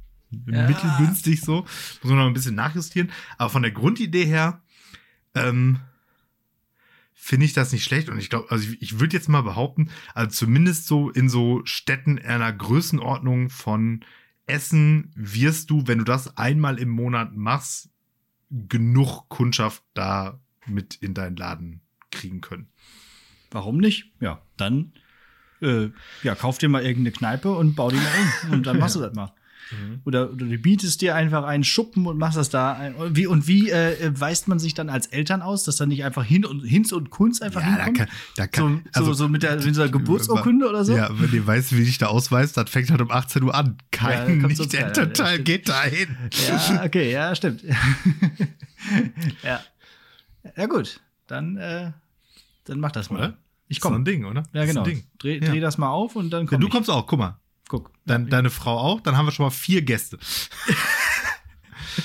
ja. 0.46 0.66
mittelgünstig 0.66 1.40
so. 1.40 1.62
Muss 2.02 2.10
man 2.10 2.16
noch 2.16 2.26
ein 2.26 2.32
bisschen 2.32 2.54
nachjustieren. 2.54 3.10
Aber 3.38 3.50
von 3.50 3.62
der 3.62 3.72
Grundidee 3.72 4.24
her, 4.24 4.62
ähm, 5.34 5.80
finde 7.18 7.46
ich 7.46 7.54
das 7.54 7.72
nicht 7.72 7.82
schlecht. 7.82 8.08
Und 8.08 8.18
ich 8.18 8.30
glaube, 8.30 8.50
also 8.50 8.68
ich, 8.68 8.80
ich 8.82 9.00
würde 9.00 9.16
jetzt 9.16 9.28
mal 9.28 9.42
behaupten, 9.42 9.90
also 10.14 10.30
zumindest 10.30 10.86
so 10.86 11.10
in 11.10 11.28
so 11.28 11.62
Städten 11.64 12.18
einer 12.20 12.52
Größenordnung 12.52 13.48
von 13.48 14.04
Essen 14.46 15.10
wirst 15.16 15.70
du, 15.70 15.88
wenn 15.88 15.98
du 15.98 16.04
das 16.04 16.36
einmal 16.36 16.78
im 16.78 16.90
Monat 16.90 17.34
machst, 17.34 17.90
genug 18.50 19.28
Kundschaft 19.28 19.82
da 19.94 20.38
mit 20.66 20.94
in 20.96 21.14
deinen 21.14 21.36
Laden 21.36 21.80
kriegen 22.12 22.42
können. 22.42 22.68
Warum 23.50 23.78
nicht? 23.78 24.12
Ja, 24.20 24.42
dann 24.56 24.92
äh, 25.62 25.88
ja, 26.22 26.34
kauf 26.34 26.58
dir 26.58 26.68
mal 26.68 26.82
irgendeine 26.82 27.12
Kneipe 27.12 27.50
und 27.50 27.74
bau 27.74 27.90
die 27.90 27.96
mal 27.96 28.12
um. 28.44 28.52
Und 28.52 28.66
dann 28.66 28.78
machst 28.78 28.94
du 28.94 29.00
das 29.00 29.14
mal. 29.14 29.32
Mhm. 29.70 30.00
Oder, 30.04 30.32
oder 30.32 30.46
du 30.46 30.58
bietest 30.58 31.00
dir 31.00 31.14
einfach 31.14 31.44
einen 31.44 31.64
Schuppen 31.64 32.06
und 32.06 32.18
machst 32.18 32.36
das 32.36 32.50
da. 32.50 32.72
Ein, 32.74 32.94
wie, 33.10 33.26
und 33.26 33.48
wie 33.48 33.70
äh, 33.70 34.12
weist 34.18 34.48
man 34.48 34.58
sich 34.58 34.74
dann 34.74 34.88
als 34.88 35.06
Eltern 35.08 35.42
aus, 35.42 35.64
dass 35.64 35.76
da 35.76 35.86
nicht 35.86 36.04
einfach 36.04 36.24
hin 36.24 36.44
und 36.44 36.60
Hinz 36.60 36.92
und 36.92 37.10
Kunst 37.10 37.42
einfach 37.42 37.62
ja, 37.62 37.84
hinkommt? 37.84 37.98
Da 37.98 38.04
kann, 38.04 38.08
da 38.36 38.46
kann, 38.46 38.84
so, 38.92 39.00
also, 39.00 39.14
so, 39.14 39.28
mit, 39.28 39.42
der, 39.42 39.56
mit 39.56 39.66
dieser 39.66 39.88
Geburtsurkunde 39.88 40.68
oder 40.68 40.84
so? 40.84 40.96
Ja, 40.96 41.10
wenn 41.12 41.32
ihr 41.32 41.46
weißt, 41.46 41.76
wie 41.76 41.84
dich 41.84 41.98
da 41.98 42.06
ausweist, 42.06 42.56
dann 42.56 42.66
fängt 42.66 42.90
halt 42.90 43.00
um 43.00 43.10
18 43.10 43.42
Uhr 43.42 43.54
an. 43.54 43.76
Kein 43.90 44.40
ja, 44.40 44.46
nicht 44.46 44.72
der 44.72 44.92
total 44.92 45.38
geht 45.40 45.68
da 45.68 45.82
hin. 45.82 46.16
Ja, 46.48 46.84
okay, 46.84 47.10
ja, 47.10 47.34
stimmt. 47.34 47.62
ja. 49.42 49.60
Ja, 50.56 50.66
gut. 50.66 51.00
Dann, 51.26 51.56
äh, 51.56 51.90
dann 52.64 52.78
mach 52.78 52.92
das 52.92 53.10
mal. 53.10 53.18
Oder? 53.18 53.38
Ich 53.68 53.80
komme. 53.80 53.96
So 53.96 54.00
ein 54.00 54.04
Ding, 54.04 54.24
oder? 54.24 54.44
Ja, 54.52 54.64
genau. 54.64 54.84
Dreh, 54.84 55.00
dreh 55.18 55.40
ja. 55.40 55.60
das 55.60 55.76
mal 55.76 55.90
auf 55.90 56.14
und 56.14 56.30
dann 56.30 56.46
komm 56.46 56.60
ja, 56.60 56.60
Du 56.60 56.68
kommst 56.68 56.88
auch, 56.88 57.06
guck 57.06 57.18
mal. 57.18 57.40
Guck. 57.68 57.90
Dein, 58.04 58.28
deine 58.28 58.50
Frau 58.50 58.78
auch, 58.78 59.00
dann 59.00 59.16
haben 59.16 59.26
wir 59.26 59.32
schon 59.32 59.46
mal 59.46 59.50
vier 59.50 59.82
Gäste. 59.82 60.18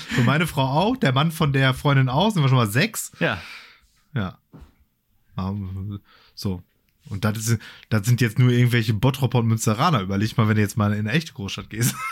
Für 0.08 0.22
meine 0.22 0.46
Frau 0.46 0.66
auch, 0.66 0.96
der 0.96 1.12
Mann 1.12 1.30
von 1.30 1.52
der 1.52 1.74
Freundin 1.74 2.08
auch, 2.08 2.30
sind 2.30 2.42
wir 2.42 2.48
schon 2.48 2.58
mal 2.58 2.66
sechs. 2.66 3.12
Ja. 3.20 3.40
Ja. 4.14 4.38
So. 6.34 6.62
Und 7.08 7.24
das, 7.24 7.38
ist, 7.38 7.58
das 7.88 8.06
sind 8.06 8.20
jetzt 8.20 8.38
nur 8.38 8.50
irgendwelche 8.50 8.94
Bottropper 8.94 9.38
und 9.40 9.48
Münsteraner. 9.48 10.00
Überleg 10.00 10.36
mal, 10.36 10.48
wenn 10.48 10.56
du 10.56 10.62
jetzt 10.62 10.76
mal 10.76 10.92
in 10.92 11.00
eine 11.00 11.12
echte 11.12 11.32
Großstadt 11.32 11.70
gehst. 11.70 11.94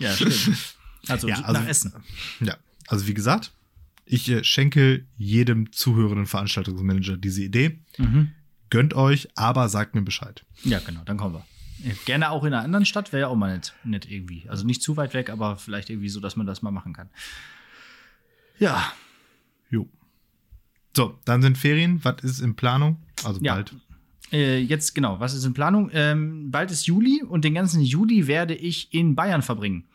Ja, 0.00 0.12
stimmt. 0.14 0.76
Also, 1.08 1.26
ja, 1.26 1.40
also 1.40 1.60
nach 1.60 1.66
Essen. 1.66 1.92
Ja, 2.38 2.56
also 2.86 3.08
wie 3.08 3.14
gesagt, 3.14 3.52
ich 4.04 4.30
äh, 4.30 4.44
schenke 4.44 5.06
jedem 5.16 5.72
zuhörenden 5.72 6.26
Veranstaltungsmanager 6.26 7.16
diese 7.16 7.42
Idee. 7.42 7.80
Mhm. 7.96 8.30
Gönnt 8.70 8.94
euch, 8.94 9.28
aber 9.34 9.68
sagt 9.68 9.96
mir 9.96 10.02
Bescheid. 10.02 10.44
Ja, 10.62 10.78
genau, 10.78 11.02
dann 11.04 11.16
kommen 11.16 11.34
wir. 11.34 11.44
Gerne 12.04 12.30
auch 12.30 12.44
in 12.44 12.52
einer 12.52 12.62
anderen 12.62 12.84
Stadt 12.84 13.12
wäre 13.12 13.22
ja 13.22 13.28
auch 13.28 13.36
mal 13.36 13.52
nett, 13.52 13.74
nett 13.84 14.10
irgendwie. 14.10 14.48
Also 14.48 14.66
nicht 14.66 14.82
zu 14.82 14.96
weit 14.96 15.14
weg, 15.14 15.30
aber 15.30 15.56
vielleicht 15.56 15.90
irgendwie 15.90 16.08
so, 16.08 16.20
dass 16.20 16.36
man 16.36 16.46
das 16.46 16.62
mal 16.62 16.70
machen 16.70 16.92
kann. 16.92 17.08
Ja. 18.58 18.92
Jo. 19.70 19.88
So, 20.96 21.18
dann 21.24 21.42
sind 21.42 21.56
Ferien. 21.56 22.04
Was 22.04 22.22
ist 22.22 22.40
in 22.40 22.56
Planung? 22.56 22.96
Also 23.24 23.40
ja. 23.40 23.54
bald. 23.54 23.74
Äh, 24.32 24.58
jetzt 24.58 24.94
genau, 24.94 25.20
was 25.20 25.34
ist 25.34 25.44
in 25.44 25.54
Planung? 25.54 25.90
Ähm, 25.92 26.50
bald 26.50 26.70
ist 26.70 26.86
Juli 26.86 27.22
und 27.22 27.44
den 27.44 27.54
ganzen 27.54 27.80
Juli 27.80 28.26
werde 28.26 28.54
ich 28.54 28.92
in 28.92 29.14
Bayern 29.14 29.42
verbringen. 29.42 29.87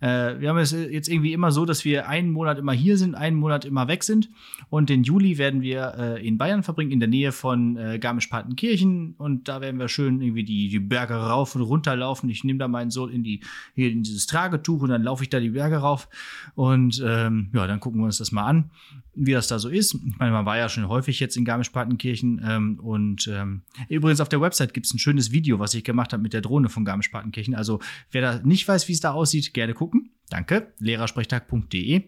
Äh, 0.00 0.40
wir 0.40 0.50
haben 0.50 0.58
es 0.58 0.72
jetzt 0.72 1.08
irgendwie 1.08 1.32
immer 1.32 1.50
so, 1.50 1.64
dass 1.64 1.84
wir 1.84 2.08
einen 2.08 2.30
Monat 2.30 2.58
immer 2.58 2.72
hier 2.72 2.98
sind, 2.98 3.14
einen 3.14 3.36
Monat 3.36 3.64
immer 3.64 3.88
weg 3.88 4.04
sind. 4.04 4.30
Und 4.68 4.90
den 4.90 5.02
Juli 5.02 5.38
werden 5.38 5.62
wir 5.62 5.94
äh, 5.98 6.26
in 6.26 6.38
Bayern 6.38 6.62
verbringen, 6.62 6.90
in 6.90 7.00
der 7.00 7.08
Nähe 7.08 7.32
von 7.32 7.76
äh, 7.76 7.98
Garmisch-Partenkirchen. 7.98 9.14
Und 9.18 9.48
da 9.48 9.60
werden 9.60 9.78
wir 9.78 9.88
schön 9.88 10.20
irgendwie 10.20 10.44
die, 10.44 10.68
die 10.68 10.80
Berge 10.80 11.14
rauf 11.14 11.54
und 11.54 11.62
runter 11.62 11.96
laufen. 11.96 12.28
Ich 12.28 12.44
nehme 12.44 12.58
da 12.58 12.68
meinen 12.68 12.90
Sohn 12.90 13.10
in, 13.10 13.22
die, 13.22 13.40
hier 13.74 13.90
in 13.90 14.02
dieses 14.02 14.26
Tragetuch 14.26 14.82
und 14.82 14.90
dann 14.90 15.02
laufe 15.02 15.22
ich 15.22 15.30
da 15.30 15.40
die 15.40 15.50
Berge 15.50 15.76
rauf. 15.76 16.08
Und 16.54 17.02
ähm, 17.04 17.50
ja, 17.54 17.66
dann 17.66 17.80
gucken 17.80 18.00
wir 18.00 18.06
uns 18.06 18.18
das 18.18 18.32
mal 18.32 18.44
an 18.44 18.70
wie 19.16 19.32
das 19.32 19.48
da 19.48 19.58
so 19.58 19.68
ist. 19.68 19.94
Ich 19.94 20.18
meine, 20.18 20.32
man 20.32 20.46
war 20.46 20.58
ja 20.58 20.68
schon 20.68 20.88
häufig 20.88 21.18
jetzt 21.20 21.36
in 21.36 21.44
Garmisch-Partenkirchen 21.44 22.40
ähm, 22.46 22.78
und 22.80 23.26
ähm, 23.28 23.62
übrigens 23.88 24.20
auf 24.20 24.28
der 24.28 24.40
Website 24.40 24.74
gibt 24.74 24.86
es 24.86 24.94
ein 24.94 24.98
schönes 24.98 25.32
Video, 25.32 25.58
was 25.58 25.74
ich 25.74 25.84
gemacht 25.84 26.12
habe 26.12 26.22
mit 26.22 26.32
der 26.32 26.42
Drohne 26.42 26.68
von 26.68 26.84
Garmisch-Partenkirchen. 26.84 27.54
Also 27.54 27.80
wer 28.12 28.22
da 28.22 28.40
nicht 28.44 28.68
weiß, 28.68 28.88
wie 28.88 28.92
es 28.92 29.00
da 29.00 29.12
aussieht, 29.12 29.54
gerne 29.54 29.74
gucken. 29.74 30.10
Danke, 30.28 30.72
lehrersprechtag.de. 30.78 32.04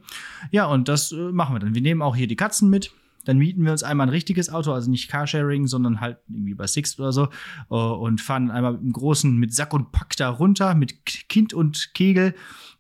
Ja, 0.51 0.67
und 0.67 0.89
das 0.89 1.13
äh, 1.13 1.17
machen 1.17 1.55
wir 1.55 1.61
dann. 1.61 1.75
Wir 1.75 1.83
nehmen 1.83 2.03
auch 2.03 2.15
hier 2.15 2.27
die 2.27 2.37
Katzen 2.37 2.69
mit. 2.69 2.93
Dann 3.25 3.39
mieten 3.39 3.65
wir 3.65 3.73
uns 3.73 3.83
einmal 3.83 4.07
ein 4.07 4.11
richtiges 4.11 4.51
Auto, 4.51 4.73
also 4.73 4.91
nicht 4.91 5.09
Carsharing, 5.11 5.67
sondern 5.67 6.01
halt 6.01 6.19
irgendwie 6.29 6.55
bei 6.55 6.67
Sixt 6.67 6.99
oder 6.99 7.13
so 7.13 7.29
äh, 7.71 7.75
und 7.75 8.21
fahren 8.21 8.51
einmal 8.51 8.73
mit 8.73 8.81
einem 8.83 8.93
großen, 8.93 9.37
mit 9.37 9.55
Sack 9.55 9.73
und 9.75 9.93
Pack 9.93 10.17
da 10.17 10.31
runter, 10.31 10.75
mit 10.75 11.05
Kind 11.05 11.53
und 11.53 11.93
Kegel 11.95 12.35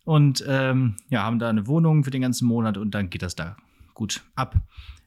und 0.04 0.42
ähm, 0.48 0.96
ja, 1.10 1.22
haben 1.22 1.38
da 1.38 1.50
eine 1.50 1.66
Wohnung 1.66 2.02
für 2.02 2.10
den 2.10 2.22
ganzen 2.22 2.46
Monat 2.46 2.78
und 2.78 2.92
dann 2.92 3.10
geht 3.10 3.22
das 3.22 3.36
da 3.36 3.56
gut 3.98 4.22
ab. 4.37 4.56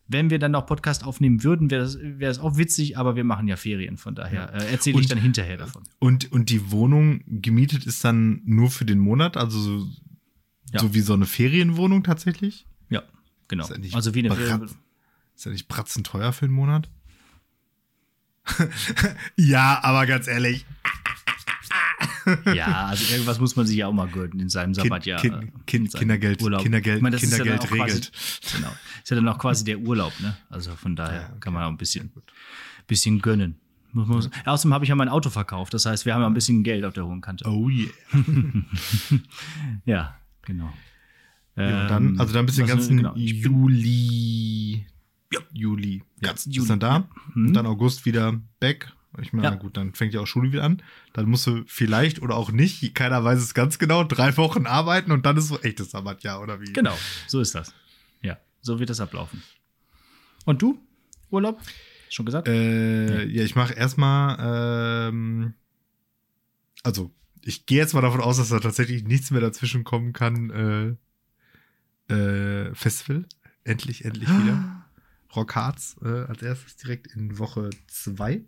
Wenn 0.08 0.30
wir 0.30 0.38
dann 0.38 0.52
noch 0.52 0.66
Podcast 0.66 1.06
aufnehmen 1.06 1.44
würden, 1.44 1.72
wäre 1.72 1.82
das, 1.84 1.98
wär 1.98 2.28
das 2.28 2.40
auch 2.40 2.58
witzig, 2.58 2.98
aber 2.98 3.16
wir 3.16 3.24
machen 3.24 3.48
ja 3.48 3.56
Ferien, 3.56 3.98
von 3.98 4.14
daher 4.14 4.54
äh, 4.54 4.70
erzähle 4.72 5.00
ich 5.00 5.08
dann 5.08 5.18
hinterher 5.18 5.58
davon. 5.58 5.84
Und, 6.00 6.32
und 6.34 6.50
die 6.50 6.70
Wohnung 6.70 7.24
gemietet 7.26 7.86
ist 7.86 8.04
dann 8.04 8.42
nur 8.44 8.70
für 8.70 8.84
den 8.84 9.00
Monat, 9.00 9.38
also 9.38 9.58
so, 9.58 9.88
ja. 10.74 10.82
so 10.82 10.94
wie 10.94 11.00
so 11.00 11.14
eine 11.14 11.26
Ferienwohnung 11.26 12.04
tatsächlich? 12.04 12.68
Ja, 12.90 13.04
genau. 13.48 13.66
Also 13.94 14.14
wie 14.14 14.20
eine 14.20 14.30
Bratz, 14.30 14.76
Ist 15.36 15.46
ja 15.46 15.52
nicht 15.52 15.70
bratzenteuer 15.70 16.34
für 16.34 16.48
den 16.48 16.54
Monat? 16.54 16.90
ja, 19.38 19.80
aber 19.82 20.06
ganz 20.08 20.28
ehrlich, 20.28 20.66
ja, 22.54 22.86
also 22.88 23.14
irgendwas 23.14 23.40
muss 23.40 23.56
man 23.56 23.66
sich 23.66 23.78
ja 23.78 23.88
auch 23.88 23.94
mal 23.94 24.08
gönnen 24.08 24.40
in 24.40 24.50
seinem 24.50 24.74
Sabbatjahr. 24.74 25.20
Kind, 25.22 25.36
kind, 25.36 25.52
äh, 25.56 25.64
kind, 25.66 25.94
Kindergeld, 25.94 26.42
Urlaub. 26.42 26.64
Kindergeld, 26.64 27.02
meine, 27.02 27.18
Kindergeld 27.18 27.64
ja 27.64 27.70
regelt. 27.70 28.12
Quasi, 28.12 28.58
genau. 28.58 28.72
Ist 29.04 29.10
ja 29.10 29.16
dann 29.16 29.28
auch 29.28 29.38
quasi 29.38 29.64
der 29.64 29.80
Urlaub, 29.80 30.14
ne? 30.20 30.36
Also 30.50 30.72
von 30.76 30.96
daher 30.96 31.22
ja, 31.22 31.28
okay. 31.30 31.40
kann 31.40 31.54
man 31.54 31.64
auch 31.64 31.70
ein 31.70 31.78
bisschen, 31.78 32.12
bisschen 32.88 33.22
gönnen. 33.22 33.56
Muss, 33.94 34.30
ja. 34.46 34.52
Außerdem 34.54 34.74
habe 34.74 34.86
ich 34.86 34.90
ja 34.90 34.96
mein 34.96 35.10
Auto 35.10 35.30
verkauft. 35.30 35.74
Das 35.74 35.86
heißt, 35.86 36.06
wir 36.06 36.14
haben 36.14 36.22
ja 36.22 36.28
ein 36.28 36.34
bisschen 36.34 36.64
Geld 36.64 36.86
auf 36.86 36.94
der 36.94 37.06
hohen 37.06 37.22
Kante. 37.22 37.46
Oh 37.48 37.70
yeah. 37.70 37.90
ja, 39.86 40.16
genau. 40.44 40.72
Ja, 41.58 41.88
dann, 41.88 42.20
also 42.20 42.34
dann 42.34 42.46
bist 42.46 42.58
du 42.58 42.64
den 42.64 42.70
ganzen 42.70 42.98
genau, 42.98 43.14
Juli. 43.16 44.86
Ja. 45.34 45.40
Juli. 45.52 46.04
Ja, 46.22 46.30
ganzen 46.30 46.52
Juli. 46.52 46.64
Ist 46.64 46.70
dann 46.70 46.80
da. 46.80 47.00
Mhm. 47.34 47.48
Und 47.48 47.54
dann 47.54 47.66
August 47.66 48.06
wieder 48.06 48.40
back. 48.60 48.94
Ich 49.20 49.34
meine, 49.34 49.50
ja. 49.50 49.56
gut, 49.56 49.76
dann 49.76 49.94
fängt 49.94 50.14
ja 50.14 50.22
auch 50.22 50.28
Schule 50.28 50.52
wieder 50.52 50.64
an. 50.64 50.82
Dann 51.14 51.30
musst 51.30 51.46
du 51.48 51.64
vielleicht 51.68 52.22
oder 52.22 52.36
auch 52.36 52.52
nicht, 52.52 52.96
keiner 52.96 53.24
weiß 53.24 53.40
es 53.40 53.54
ganz 53.54 53.78
genau, 53.78 54.04
drei 54.04 54.36
Wochen 54.38 54.66
arbeiten 54.66 55.12
und 55.12 55.26
dann 55.26 55.38
ist 55.38 55.48
so 55.48 55.60
echtes 55.60 55.92
Sabbatjahr, 55.92 56.42
oder 56.42 56.62
wie? 56.62 56.72
Genau, 56.72 56.98
so 57.28 57.42
ist 57.42 57.54
das. 57.56 57.74
Ja, 58.22 58.38
so 58.62 58.80
wird 58.80 58.90
das 58.90 59.02
ablaufen. 59.02 59.44
Und 60.46 60.62
du? 60.62 60.80
Urlaub? 61.30 61.60
Schon 62.10 62.26
gesagt? 62.26 62.48
Äh, 62.48 63.26
ja. 63.26 63.40
ja. 63.40 63.44
ich 63.44 63.56
mache 63.56 63.74
erstmal, 63.74 65.10
ähm, 65.10 65.54
also 66.84 67.12
ich 67.44 67.66
gehe 67.66 67.80
jetzt 67.80 67.94
mal 67.94 68.02
davon 68.02 68.22
aus, 68.22 68.38
dass 68.38 68.50
da 68.50 68.60
tatsächlich 68.60 69.04
nichts 69.04 69.32
mehr 69.32 69.42
dazwischen 69.42 69.84
kommen 69.84 70.14
kann. 70.14 70.98
Äh, 72.10 72.14
äh, 72.14 72.76
Festival, 72.76 73.26
endlich, 73.64 74.06
endlich 74.06 74.30
wieder. 74.30 74.86
Rock 75.36 75.56
Hearts 75.56 75.96
äh, 76.04 76.26
als 76.26 76.42
erstes 76.42 76.76
direkt 76.78 77.08
in 77.08 77.40
Woche 77.40 77.70
zwei. 77.88 78.42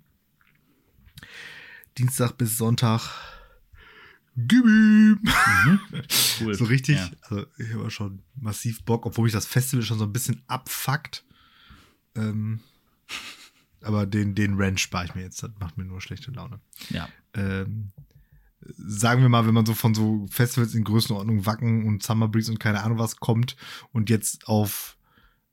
Dienstag 1.97 2.38
bis 2.38 2.57
Sonntag. 2.57 3.09
Gib 4.36 4.65
ihm! 4.65 5.19
Mhm. 5.21 5.79
Cool. 6.41 6.55
so 6.55 6.65
richtig. 6.65 6.97
Ja. 6.97 7.09
Also 7.21 7.45
ich 7.59 7.73
habe 7.73 7.91
schon 7.91 8.23
massiv 8.36 8.83
Bock, 8.83 9.05
obwohl 9.05 9.25
mich 9.25 9.33
das 9.33 9.45
Festival 9.45 9.86
schon 9.86 9.99
so 9.99 10.05
ein 10.05 10.13
bisschen 10.13 10.41
abfuckt. 10.47 11.23
Ähm, 12.15 12.59
aber 13.81 14.07
den, 14.07 14.33
den 14.33 14.55
Ranch 14.55 14.81
spare 14.81 15.05
ich 15.05 15.15
mir 15.15 15.21
jetzt. 15.21 15.43
Das 15.43 15.51
macht 15.59 15.77
mir 15.77 15.86
nur 15.86 16.01
schlechte 16.01 16.31
Laune. 16.31 16.59
Ja. 16.89 17.07
Ähm, 17.36 17.91
sagen 18.77 19.21
wir 19.21 19.29
mal, 19.29 19.45
wenn 19.45 19.53
man 19.53 19.65
so 19.65 19.73
von 19.73 19.93
so 19.93 20.25
Festivals 20.29 20.73
in 20.73 20.83
Größenordnung 20.83 21.45
Wacken 21.45 21.86
und 21.86 22.03
Summer 22.03 22.27
Breeze 22.27 22.51
und 22.51 22.59
keine 22.59 22.83
Ahnung 22.83 22.97
was 22.97 23.17
kommt 23.17 23.55
und 23.91 24.09
jetzt 24.09 24.47
auf 24.47 24.97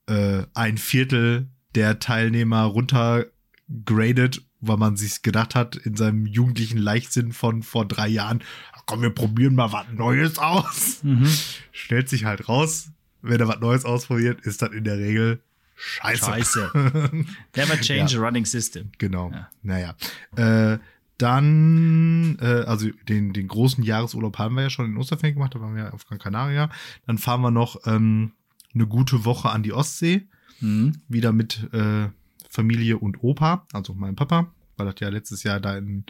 äh, 0.07 0.45
ein 0.55 0.79
Viertel 0.79 1.51
der 1.75 1.99
Teilnehmer 1.99 2.63
runtergradet, 2.63 4.43
weil 4.61 4.77
man 4.77 4.97
sich 4.97 5.23
gedacht 5.23 5.55
hat, 5.55 5.77
in 5.77 5.97
seinem 5.97 6.27
jugendlichen 6.27 6.79
Leichtsinn 6.79 7.33
von 7.33 7.63
vor 7.63 7.87
drei 7.87 8.09
Jahren, 8.09 8.43
komm, 8.87 9.03
wir 9.03 9.11
probieren 9.11 9.55
mal 9.55 9.73
was 9.73 9.87
Neues 9.93 10.39
aus. 10.39 11.03
Mhm. 11.03 11.29
Stellt 11.73 12.09
sich 12.09 12.25
halt 12.25 12.49
raus, 12.49 12.91
wenn 13.23 13.41
er 13.41 13.49
was 13.49 13.61
Neues 13.61 13.85
ausprobiert, 13.85 14.41
ist 14.43 14.63
das 14.63 14.71
in 14.73 14.85
der 14.85 14.99
Regel 14.99 15.41
scheiße. 15.77 16.25
Scheiße. 16.25 16.71
Never 17.57 17.81
change 17.81 18.19
a 18.19 18.21
running 18.21 18.45
system. 18.45 18.91
Genau. 18.99 19.31
Ja. 19.31 19.49
Naja. 19.63 19.95
Äh, 20.37 20.79
dann, 21.19 22.39
äh, 22.41 22.65
also 22.67 22.89
den, 23.09 23.33
den 23.33 23.47
großen 23.47 23.85
Jahresurlaub 23.85 24.39
haben 24.39 24.55
wir 24.55 24.63
ja 24.63 24.71
schon 24.71 24.87
in 24.87 24.97
Osterferien 24.97 25.35
gemacht, 25.35 25.55
da 25.55 25.61
waren 25.61 25.77
wir 25.77 25.93
auf 25.93 26.07
Gran 26.07 26.19
Canaria. 26.19 26.71
Dann 27.07 27.19
fahren 27.19 27.43
wir 27.43 27.51
noch 27.51 27.87
ähm, 27.87 28.33
eine 28.75 28.87
gute 28.87 29.25
Woche 29.25 29.51
an 29.51 29.63
die 29.63 29.73
Ostsee, 29.73 30.27
Mhm. 30.63 31.01
wieder 31.09 31.33
mit 31.33 31.69
äh, 31.73 32.09
Familie 32.51 32.99
und 32.99 33.23
Opa, 33.23 33.67
also 33.73 33.95
meinem 33.95 34.17
Papa, 34.17 34.53
weil 34.77 34.87
das 34.87 35.01
ja 35.01 35.09
letztes 35.09 35.45
Jahr 35.45 35.61
da 35.61 35.79
in 35.79 36.05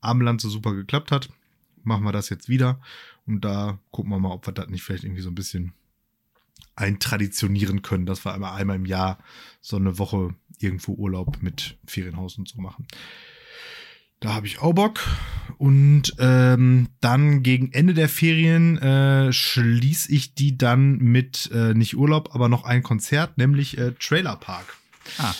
Armland 0.00 0.40
so 0.40 0.48
super 0.48 0.74
geklappt 0.74 1.12
hat. 1.12 1.28
Machen 1.84 2.04
wir 2.04 2.12
das 2.12 2.28
jetzt 2.28 2.48
wieder 2.48 2.80
und 3.26 3.44
da 3.44 3.78
gucken 3.90 4.10
wir 4.10 4.18
mal, 4.18 4.32
ob 4.32 4.46
wir 4.46 4.52
das 4.52 4.68
nicht 4.68 4.82
vielleicht 4.82 5.04
irgendwie 5.04 5.22
so 5.22 5.30
ein 5.30 5.34
bisschen 5.34 5.74
eintraditionieren 6.74 7.82
können, 7.82 8.06
dass 8.06 8.24
wir 8.24 8.32
einmal, 8.32 8.54
einmal 8.54 8.76
im 8.76 8.86
Jahr 8.86 9.18
so 9.60 9.76
eine 9.76 9.98
Woche 9.98 10.34
irgendwo 10.58 10.94
Urlaub 10.94 11.42
mit 11.42 11.76
Ferienhaus 11.86 12.38
und 12.38 12.48
so 12.48 12.60
machen. 12.60 12.86
Da 14.20 14.34
habe 14.34 14.46
ich 14.46 14.60
auch 14.60 14.72
Bock. 14.72 15.00
Und 15.58 16.14
ähm, 16.18 16.88
dann 17.00 17.42
gegen 17.42 17.72
Ende 17.72 17.92
der 17.92 18.08
Ferien 18.08 18.78
äh, 18.78 19.32
schließe 19.32 20.10
ich 20.12 20.34
die 20.34 20.56
dann 20.56 20.98
mit 20.98 21.50
äh, 21.52 21.74
nicht 21.74 21.96
Urlaub, 21.96 22.34
aber 22.34 22.48
noch 22.48 22.64
ein 22.64 22.82
Konzert, 22.82 23.36
nämlich 23.36 23.76
äh, 23.78 23.92
Trailer 23.92 24.36
Park. 24.36 24.76
Ah, 25.18 25.34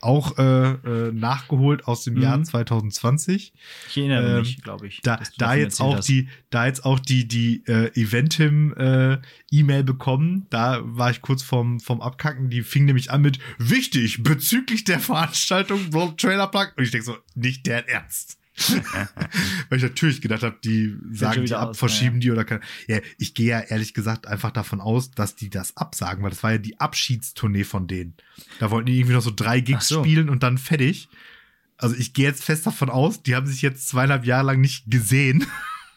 Auch 0.00 0.38
äh, 0.38 0.42
äh, 0.72 1.12
nachgeholt 1.12 1.86
aus 1.86 2.04
dem 2.04 2.14
Mhm. 2.14 2.22
Jahr 2.22 2.42
2020. 2.42 3.52
ich 3.88 3.96
erinnere 3.98 4.34
Ähm, 4.34 4.38
mich, 4.40 4.62
glaube 4.62 4.86
ich. 4.86 5.00
Da, 5.02 5.20
da 5.38 5.54
jetzt 5.54 5.80
auch 5.80 5.96
hast. 5.96 6.08
die, 6.08 6.28
da 6.50 6.66
jetzt 6.66 6.84
auch 6.84 6.98
die, 6.98 7.26
die 7.28 7.62
äh, 7.66 7.90
Eventim 8.00 8.72
äh, 8.74 9.18
E-Mail 9.50 9.84
bekommen. 9.84 10.46
Da 10.50 10.80
war 10.82 11.10
ich 11.10 11.22
kurz 11.22 11.42
vorm, 11.42 11.80
vorm 11.80 12.00
Abkacken. 12.00 12.50
Die 12.50 12.62
fing 12.62 12.84
nämlich 12.84 13.10
an 13.10 13.22
mit 13.22 13.38
wichtig 13.58 14.22
bezüglich 14.22 14.84
der 14.84 15.00
Veranstaltung 15.00 15.92
World 15.92 16.18
Trailer 16.18 16.48
Park. 16.48 16.74
Und 16.76 16.84
ich 16.84 16.90
denke 16.90 17.06
so, 17.06 17.16
nicht 17.34 17.66
der 17.66 17.88
Ernst. 17.88 18.38
Weil 19.68 19.78
ich 19.78 19.82
natürlich 19.82 20.20
gedacht 20.20 20.42
habe, 20.42 20.56
die 20.62 20.96
sagen 21.12 21.44
die 21.44 21.54
ab, 21.54 21.70
aus, 21.70 21.78
verschieben 21.78 22.20
die 22.20 22.30
oder 22.30 22.44
kann. 22.44 22.60
Ja, 22.86 23.00
ich 23.18 23.34
gehe 23.34 23.48
ja 23.48 23.60
ehrlich 23.60 23.94
gesagt 23.94 24.26
einfach 24.26 24.50
davon 24.50 24.80
aus, 24.80 25.10
dass 25.10 25.34
die 25.34 25.50
das 25.50 25.76
absagen, 25.76 26.22
weil 26.22 26.30
das 26.30 26.42
war 26.42 26.52
ja 26.52 26.58
die 26.58 26.78
Abschiedstournee 26.78 27.64
von 27.64 27.86
denen. 27.86 28.14
Da 28.58 28.70
wollten 28.70 28.86
die 28.86 28.98
irgendwie 28.98 29.14
noch 29.14 29.22
so 29.22 29.32
drei 29.34 29.60
Gigs 29.60 29.88
so. 29.88 30.02
spielen 30.02 30.28
und 30.28 30.42
dann 30.42 30.58
fertig. 30.58 31.08
Also 31.76 31.96
ich 31.96 32.12
gehe 32.12 32.26
jetzt 32.26 32.44
fest 32.44 32.66
davon 32.66 32.90
aus, 32.90 33.22
die 33.22 33.34
haben 33.34 33.46
sich 33.46 33.62
jetzt 33.62 33.88
zweieinhalb 33.88 34.26
Jahre 34.26 34.46
lang 34.46 34.60
nicht 34.60 34.90
gesehen. 34.90 35.46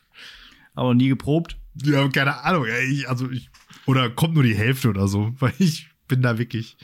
Aber 0.76 0.94
nie 0.94 1.10
geprobt. 1.10 1.58
Die 1.74 1.96
haben 1.96 2.12
keine 2.12 2.42
Ahnung. 2.44 2.66
Ich, 2.90 3.10
also 3.10 3.30
ich, 3.30 3.50
oder 3.86 4.10
kommt 4.10 4.34
nur 4.34 4.44
die 4.44 4.56
Hälfte 4.56 4.90
oder 4.90 5.08
so, 5.08 5.36
weil 5.40 5.54
ich 5.60 5.90
bin 6.08 6.22
da 6.22 6.38
wirklich 6.38 6.78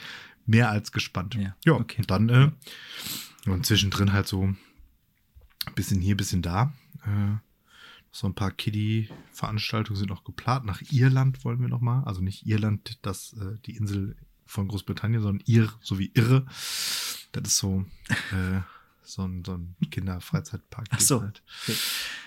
mehr 0.46 0.70
als 0.70 0.92
gespannt. 0.92 1.36
Ja, 1.36 1.56
ja 1.66 1.74
okay. 1.74 1.98
und 2.00 2.12
dann 2.12 2.30
äh, 2.30 2.52
und 3.50 3.66
zwischendrin 3.66 4.14
halt 4.14 4.28
so 4.28 4.54
bisschen 5.76 6.02
hier, 6.02 6.18
bisschen 6.18 6.42
da. 6.42 6.74
Äh, 7.04 7.36
so 8.12 8.28
ein 8.28 8.34
paar 8.34 8.52
Kiddie-Veranstaltungen 8.52 9.98
sind 9.98 10.10
noch 10.10 10.24
geplant. 10.24 10.66
Nach 10.66 10.82
Irland 10.92 11.44
wollen 11.46 11.62
wir 11.62 11.68
noch 11.68 11.82
mal. 11.82 12.04
Also 12.06 12.22
nicht 12.22 12.48
Irland, 12.48 12.98
das 13.04 13.34
äh, 13.34 13.58
die 13.66 13.76
Insel 13.76 14.16
von 14.46 14.68
Großbritannien, 14.68 15.22
sondern 15.22 15.44
Ir, 15.46 15.72
so 15.82 16.00
wie 16.00 16.12
Irre. 16.16 16.46
Das 17.32 17.44
ist 17.48 17.58
so 17.58 17.86
äh, 18.32 18.62
so 19.04 19.24
ein, 19.24 19.44
so 19.44 19.54
ein 19.56 19.76
Kinderfreizeitpark. 19.90 20.88
Ach 20.92 21.00
so. 21.00 21.22
Halt. 21.22 21.42
Okay. 21.64 21.76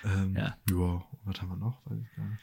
Ähm, 0.05 0.35
Ja. 0.37 0.57
ja. 0.69 1.05
Was 1.25 1.41
haben 1.41 1.49
wir 1.51 1.57
noch? 1.57 1.81
Weiß 1.87 1.99
ich 1.99 2.17
gar 2.17 2.27
nicht. 2.29 2.43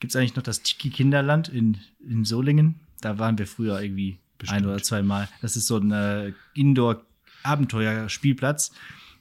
Gibt 0.00 0.12
es 0.12 0.16
eigentlich 0.16 0.36
noch 0.36 0.42
das 0.42 0.62
Tiki-Kinderland 0.62 1.48
in, 1.48 1.78
in 2.06 2.24
Solingen? 2.24 2.80
Da 3.00 3.18
waren 3.18 3.36
wir 3.38 3.46
früher 3.46 3.80
irgendwie 3.80 4.18
Bestimmt. 4.38 4.62
ein 4.62 4.66
oder 4.66 4.82
zweimal. 4.82 5.28
Das 5.42 5.56
ist 5.56 5.66
so 5.66 5.76
ein 5.78 5.90
äh, 5.90 6.32
Indoor-Abenteuer-Spielplatz. 6.54 8.72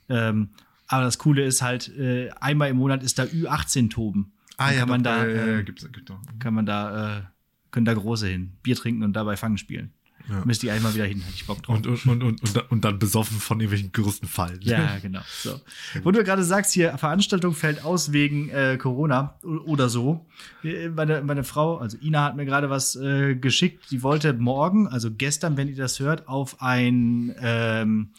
Ähm, 0.09 0.49
aber 0.87 1.03
das 1.03 1.17
Coole 1.17 1.43
ist 1.45 1.61
halt, 1.61 1.89
äh, 1.97 2.29
einmal 2.39 2.69
im 2.69 2.77
Monat 2.77 3.03
ist 3.03 3.17
da 3.19 3.23
Ü18-Toben. 3.23 4.31
Dann 4.57 4.75
kann 4.77 4.89
man 4.89 5.03
doch, 5.03 5.11
da, 5.11 5.25
äh, 5.25 5.59
äh, 5.59 5.63
gibt's, 5.63 5.83
gibt's 5.91 6.05
doch. 6.05 6.19
kann 6.39 6.53
man 6.53 6.65
da, 6.65 7.17
äh, 7.17 7.21
können 7.71 7.85
da 7.85 7.93
Große 7.93 8.27
hin. 8.27 8.51
Bier 8.61 8.75
trinken 8.75 9.03
und 9.03 9.13
dabei 9.13 9.35
Fangen 9.37 9.57
spielen. 9.57 9.91
Ja. 10.29 10.41
Müsste 10.45 10.67
ich 10.67 10.71
eigentlich 10.71 10.83
mal 10.83 10.93
wieder 10.93 11.05
hin, 11.05 11.19
hätte 11.19 11.35
ich 11.35 11.45
Bock 11.47 11.61
drauf. 11.63 11.75
Und, 11.75 11.85
und, 11.87 12.05
und, 12.07 12.23
und, 12.23 12.71
und, 12.71 12.85
dann- 12.85 12.97
besoffen 12.99 13.39
von 13.39 13.59
irgendwelchen 13.59 13.91
Gerüsten 13.91 14.25
fallen. 14.27 14.59
Ja, 14.61 14.97
genau. 15.01 15.19
So. 15.27 15.59
Wo 16.03 16.11
du 16.11 16.23
gerade 16.23 16.43
sagst, 16.45 16.71
hier, 16.71 16.97
Veranstaltung 16.97 17.53
fällt 17.53 17.83
aus 17.83 18.13
wegen 18.13 18.47
äh, 18.49 18.77
Corona 18.77 19.37
oder 19.43 19.89
so. 19.89 20.25
Äh, 20.63 20.87
Meine, 20.89 21.21
meine 21.23 21.43
Frau, 21.43 21.77
also 21.77 21.97
Ina, 22.01 22.23
hat 22.23 22.37
mir 22.37 22.45
gerade 22.45 22.69
was 22.69 22.95
äh, 22.95 23.35
geschickt. 23.35 23.83
Sie 23.89 24.01
wollte 24.01 24.31
morgen, 24.33 24.87
also 24.87 25.11
gestern, 25.11 25.57
wenn 25.57 25.67
ihr 25.67 25.75
das 25.75 25.99
hört, 25.99 26.27
auf 26.29 26.61
ein 26.61 27.35
ähm, 27.41 28.11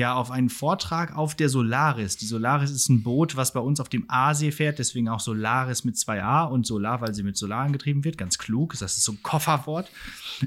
ja, 0.00 0.14
auf 0.14 0.30
einen 0.30 0.48
Vortrag 0.48 1.14
auf 1.14 1.34
der 1.34 1.50
Solaris. 1.50 2.16
Die 2.16 2.24
Solaris 2.24 2.70
ist 2.70 2.88
ein 2.88 3.02
Boot, 3.02 3.36
was 3.36 3.52
bei 3.52 3.60
uns 3.60 3.80
auf 3.80 3.90
dem 3.90 4.06
Aasee 4.08 4.50
fährt, 4.50 4.78
deswegen 4.78 5.10
auch 5.10 5.20
Solaris 5.20 5.84
mit 5.84 5.98
zwei 5.98 6.22
A 6.22 6.44
und 6.44 6.66
Solar, 6.66 7.02
weil 7.02 7.12
sie 7.12 7.22
mit 7.22 7.36
Solar 7.36 7.66
angetrieben 7.66 8.02
wird. 8.02 8.16
Ganz 8.16 8.38
klug, 8.38 8.72
das 8.78 8.96
ist 8.96 9.04
so 9.04 9.12
ein 9.12 9.22
Kofferwort. 9.22 9.90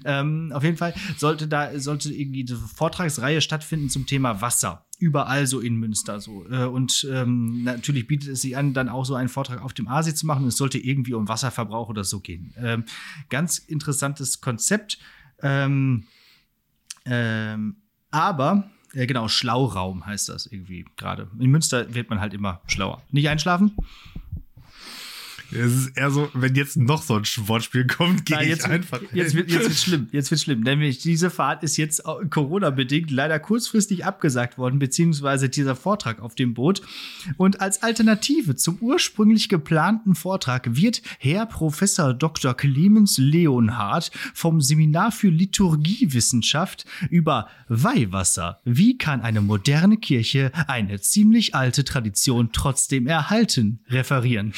Ähm, 0.06 0.52
auf 0.56 0.64
jeden 0.64 0.78
Fall 0.78 0.96
sollte 1.18 1.48
da 1.48 1.80
sollte 1.80 2.12
irgendwie 2.12 2.44
eine 2.50 2.58
Vortragsreihe 2.58 3.42
stattfinden 3.42 3.90
zum 3.90 4.08
Thema 4.08 4.42
Wasser. 4.42 4.88
Überall 4.98 5.46
so 5.46 5.60
in 5.60 5.76
Münster 5.76 6.20
so. 6.20 6.50
Äh, 6.50 6.66
Und 6.66 7.08
ähm, 7.12 7.64
natürlich 7.64 8.08
bietet 8.08 8.30
es 8.30 8.42
sich 8.42 8.58
an, 8.58 8.74
dann 8.74 8.90
auch 8.90 9.06
so 9.06 9.14
einen 9.14 9.30
Vortrag 9.30 9.62
auf 9.62 9.74
dem 9.74 9.88
Aasee 9.88 10.16
zu 10.16 10.26
machen. 10.26 10.48
Es 10.48 10.58
sollte 10.58 10.80
irgendwie 10.80 11.14
um 11.14 11.28
Wasserverbrauch 11.28 11.90
oder 11.90 12.04
so 12.04 12.22
gehen. 12.22 12.56
Ähm, 12.58 12.86
ganz 13.30 13.60
interessantes 13.60 14.42
Konzept. 14.42 14.98
Ähm, 15.44 16.06
ähm, 17.06 17.76
aber, 18.10 18.72
äh, 18.94 19.06
genau, 19.06 19.28
Schlauraum 19.28 20.06
heißt 20.06 20.30
das 20.30 20.46
irgendwie 20.46 20.86
gerade. 20.96 21.30
In 21.40 21.52
Münster 21.52 21.94
wird 21.94 22.10
man 22.10 22.20
halt 22.20 22.34
immer 22.34 22.62
schlauer. 22.68 23.02
Nicht 23.12 23.30
einschlafen? 23.30 23.76
Es 25.56 25.74
ist 25.74 25.98
eher 25.98 26.12
so, 26.12 26.30
wenn 26.34 26.56
jetzt 26.56 26.78
noch 26.78 27.02
so 27.02 27.16
ein 27.16 27.24
Wortspiel 27.24 27.88
kommt, 27.88 28.26
gehe 28.26 28.42
ich 28.42 28.50
jetzt, 28.50 28.66
einfach. 28.66 29.02
jetzt, 29.14 29.36
wird, 29.36 29.50
jetzt 29.50 29.64
wird 29.64 29.78
schlimm. 29.78 30.08
Jetzt 30.12 30.32
wird 30.32 30.42
schlimm. 30.42 30.62
Nämlich 30.62 31.00
diese 31.00 31.30
Fahrt 31.30 31.64
ist 31.64 31.78
jetzt 31.78 32.06
auch 32.06 32.22
Corona-bedingt 32.30 33.12
leider 33.12 33.40
kurzfristig 33.40 34.06
abgesagt 34.06 34.58
worden, 34.58 34.80
beziehungsweise 34.80 35.50
dieser 35.50 35.76
Vortrag 35.76 36.22
auf 36.22 36.36
dem 36.36 36.54
Boot. 36.54 36.82
Und 37.38 37.62
als 37.62 37.84
Alternative 37.84 38.56
zum 38.56 38.78
ursprünglich 38.80 39.50
geplanten 39.50 40.16
Vortrag 40.16 40.76
wird 40.76 41.02
Herr 41.20 41.46
Professor 41.46 42.14
Dr. 42.14 42.54
Clemens 42.54 43.18
Leonhardt 43.18 44.12
vom 44.34 44.62
Seminar 44.62 45.12
für 45.12 45.30
Liturgiewissenschaft 45.30 46.86
über 47.10 47.48
Weihwasser. 47.68 48.60
Wie 48.66 48.98
kann 48.98 49.22
eine 49.22 49.42
moderne 49.42 49.98
Kirche 49.98 50.52
eine 50.68 51.00
ziemlich 51.00 51.56
alte 51.56 51.84
Tradition 51.84 52.50
trotzdem 52.52 53.08
erhalten? 53.08 53.80
referieren. 53.90 54.54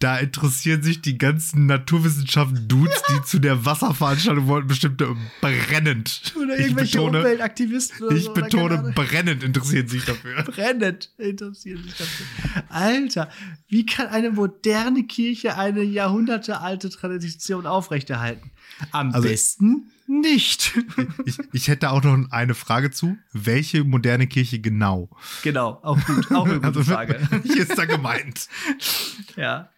Da 0.00 0.16
interessieren 0.18 0.80
sich 0.84 1.02
die 1.02 1.18
ganzen 1.18 1.66
Naturwissenschaften-Dudes, 1.66 3.02
die 3.10 3.22
zu 3.24 3.40
der 3.40 3.64
Wasserveranstaltung 3.64 4.46
wollten, 4.46 4.68
bestimmt 4.68 5.02
brennend. 5.40 6.34
Oder 6.40 6.54
Ich 6.56 6.66
irgendwelche 6.66 6.98
betone- 6.98 7.18
Umweltaktivisten 7.18 8.06
oder 8.06 8.14
Ich 8.16 8.24
so, 8.24 8.30
oder 8.30 8.42
betone, 8.42 8.78
Ahnung. 8.78 8.94
brennend 8.94 9.42
interessieren 9.42 9.88
sich 9.88 10.04
dafür. 10.04 10.44
brennend 10.44 11.10
interessieren 11.18 11.82
sich 11.82 11.94
dafür. 11.96 12.26
Alter, 12.68 13.28
wie 13.66 13.86
kann 13.86 14.06
eine 14.06 14.30
moderne 14.30 15.02
Kirche 15.04 15.56
eine 15.58 15.82
jahrhundertealte 15.82 16.90
Tradition 16.90 17.66
aufrechterhalten? 17.66 18.52
Am 18.92 19.12
Also- 19.12 19.26
besten 19.28 19.90
nicht. 20.08 20.76
Ich, 21.26 21.38
ich 21.52 21.68
hätte 21.68 21.90
auch 21.90 22.02
noch 22.02 22.30
eine 22.30 22.54
Frage 22.54 22.90
zu. 22.90 23.16
Welche 23.32 23.84
moderne 23.84 24.26
Kirche 24.26 24.58
genau? 24.60 25.10
genau, 25.42 25.78
auch 25.82 26.02
gut, 26.06 26.32
auch 26.32 26.46
eine 26.46 26.54
gute 26.60 26.66
Also, 26.78 26.82
Frage. 26.84 27.20
Welche 27.30 27.58
ist 27.62 27.76
da 27.78 27.84
gemeint? 27.84 28.48
Ja. 29.36 29.70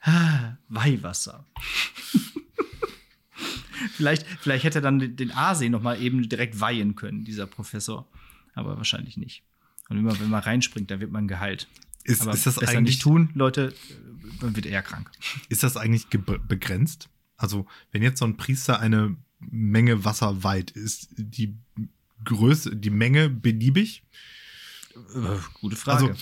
Ah, 0.00 0.56
Weihwasser. 0.68 1.46
vielleicht, 3.94 4.26
vielleicht 4.40 4.64
hätte 4.64 4.78
er 4.78 4.82
dann 4.82 5.16
den- 5.16 5.32
Aasee 5.32 5.68
noch 5.68 5.82
mal 5.82 6.00
eben 6.00 6.28
direkt 6.28 6.60
weihen 6.60 6.94
können, 6.96 7.24
dieser 7.24 7.46
Professor. 7.46 8.08
Aber 8.54 8.76
wahrscheinlich 8.76 9.16
nicht. 9.16 9.42
Und 9.88 9.96
wenn 9.98 10.04
man, 10.04 10.18
wenn 10.20 10.30
man 10.30 10.42
reinspringt, 10.42 10.90
dann 10.90 11.00
wird 11.00 11.12
man 11.12 11.28
geheilt. 11.28 11.68
Ist, 12.04 12.22
Aber 12.22 12.32
ist, 12.32 12.46
das 12.46 12.56
besser 12.56 12.72
eigentlich, 12.72 12.96
nicht 12.96 13.02
tun, 13.02 13.30
Leute, 13.34 13.74
man 14.40 14.54
wird 14.56 14.66
eher 14.66 14.82
krank. 14.82 15.10
ist 15.48 15.62
das 15.62 15.76
eigentlich 15.76 16.08
ge- 16.10 16.20
begrenzt? 16.46 17.08
Also, 17.36 17.66
wenn 17.92 18.02
jetzt 18.02 18.18
so 18.18 18.24
ein 18.24 18.36
Priester 18.36 18.80
eine 18.80 19.16
Menge 19.38 20.04
Wasser 20.04 20.42
weit? 20.42 20.70
Ist 20.70 21.08
die 21.16 21.56
Größe, 22.24 22.76
die 22.76 22.90
Menge 22.90 23.28
beliebig? 23.28 24.02
Äh, 25.14 25.38
gute 25.60 25.76
Frage. 25.76 26.08
Also, 26.08 26.14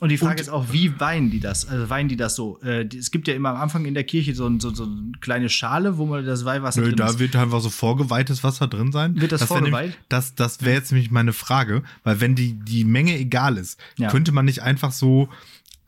und 0.00 0.08
die 0.08 0.16
Frage 0.16 0.36
und, 0.36 0.40
ist 0.40 0.48
auch, 0.48 0.72
wie 0.72 0.98
weinen 0.98 1.30
die 1.30 1.40
das? 1.40 1.68
Also 1.68 1.90
weinen 1.90 2.08
die 2.08 2.16
das 2.16 2.34
so? 2.34 2.58
Äh, 2.62 2.88
es 2.96 3.10
gibt 3.10 3.28
ja 3.28 3.34
immer 3.34 3.50
am 3.50 3.56
Anfang 3.56 3.84
in 3.84 3.92
der 3.92 4.04
Kirche 4.04 4.34
so, 4.34 4.50
so, 4.58 4.74
so 4.74 4.84
eine 4.84 5.12
kleine 5.20 5.50
Schale, 5.50 5.98
wo 5.98 6.06
man 6.06 6.24
das 6.24 6.46
Weihwasser 6.46 6.80
Nö, 6.80 6.88
drin 6.88 6.96
da 6.96 7.08
ist. 7.08 7.18
wird 7.18 7.36
einfach 7.36 7.60
so 7.60 7.68
vorgeweihtes 7.68 8.42
Wasser 8.42 8.66
drin 8.66 8.92
sein. 8.92 9.20
Wird 9.20 9.32
das, 9.32 9.40
das 9.40 9.48
vorgeweiht? 9.48 9.90
Nämlich, 9.90 9.98
das 10.08 10.34
das 10.34 10.62
wäre 10.62 10.76
jetzt 10.76 10.90
nämlich 10.90 11.10
meine 11.10 11.34
Frage, 11.34 11.82
weil 12.02 12.20
wenn 12.20 12.34
die, 12.34 12.54
die 12.54 12.84
Menge 12.84 13.18
egal 13.18 13.58
ist, 13.58 13.78
ja. 13.98 14.08
könnte 14.10 14.32
man 14.32 14.46
nicht 14.46 14.62
einfach 14.62 14.92
so 14.92 15.28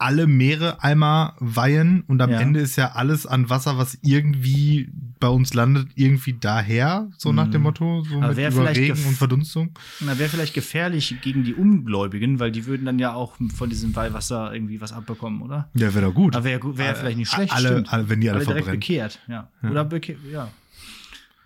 alle 0.03 0.27
Meere 0.27 0.83
einmal 0.83 1.35
weihen 1.39 2.03
und 2.09 2.21
am 2.21 2.31
ja. 2.31 2.41
Ende 2.41 2.61
ist 2.61 2.77
ja 2.77 2.93
alles 2.93 3.25
an 3.25 3.49
Wasser, 3.49 3.79
was 3.79 3.97
irgendwie 4.03 4.91
bei 5.21 5.29
uns 5.29 5.55
landet, 5.55 5.89
irgendwie 5.95 6.33
daher, 6.33 7.09
so 7.17 7.33
nach 7.33 7.49
dem 7.49 7.61
mhm. 7.61 7.63
Motto, 7.63 8.03
so 8.03 8.17
Aber 8.17 8.35
mit 8.35 8.53
über 8.53 8.75
Regen 8.75 9.05
und 9.07 9.17
Verdunstung. 9.17 9.71
Na, 10.01 10.19
wäre 10.19 10.29
vielleicht 10.29 10.55
gefährlich 10.55 11.15
gegen 11.23 11.45
die 11.45 11.55
Ungläubigen, 11.55 12.41
weil 12.41 12.51
die 12.51 12.67
würden 12.67 12.85
dann 12.85 12.99
ja 12.99 13.15
auch 13.15 13.37
von 13.55 13.71
diesem 13.71 13.95
Weihwasser 13.95 14.53
irgendwie 14.53 14.81
was 14.81 14.93
abbekommen, 14.93 15.41
oder? 15.41 15.69
Ja, 15.75 15.95
wäre 15.95 16.07
doch 16.07 16.15
gut. 16.15 16.35
Aber 16.35 16.45
wäre 16.45 16.77
wär 16.77 16.97
vielleicht 16.97 17.19
nicht 17.19 17.31
schlecht, 17.31 17.53
alle, 17.53 17.85
alle, 17.87 18.09
wenn 18.09 18.21
die 18.21 18.29
alle, 18.29 18.39
alle 18.39 18.47
direkt 18.47 18.65
verbrennen. 18.65 18.81
bekehrt, 18.81 19.21
ja. 19.29 19.49
ja. 19.63 19.71
Oder 19.71 19.85
bekehrt, 19.85 20.19
ja. 20.33 20.49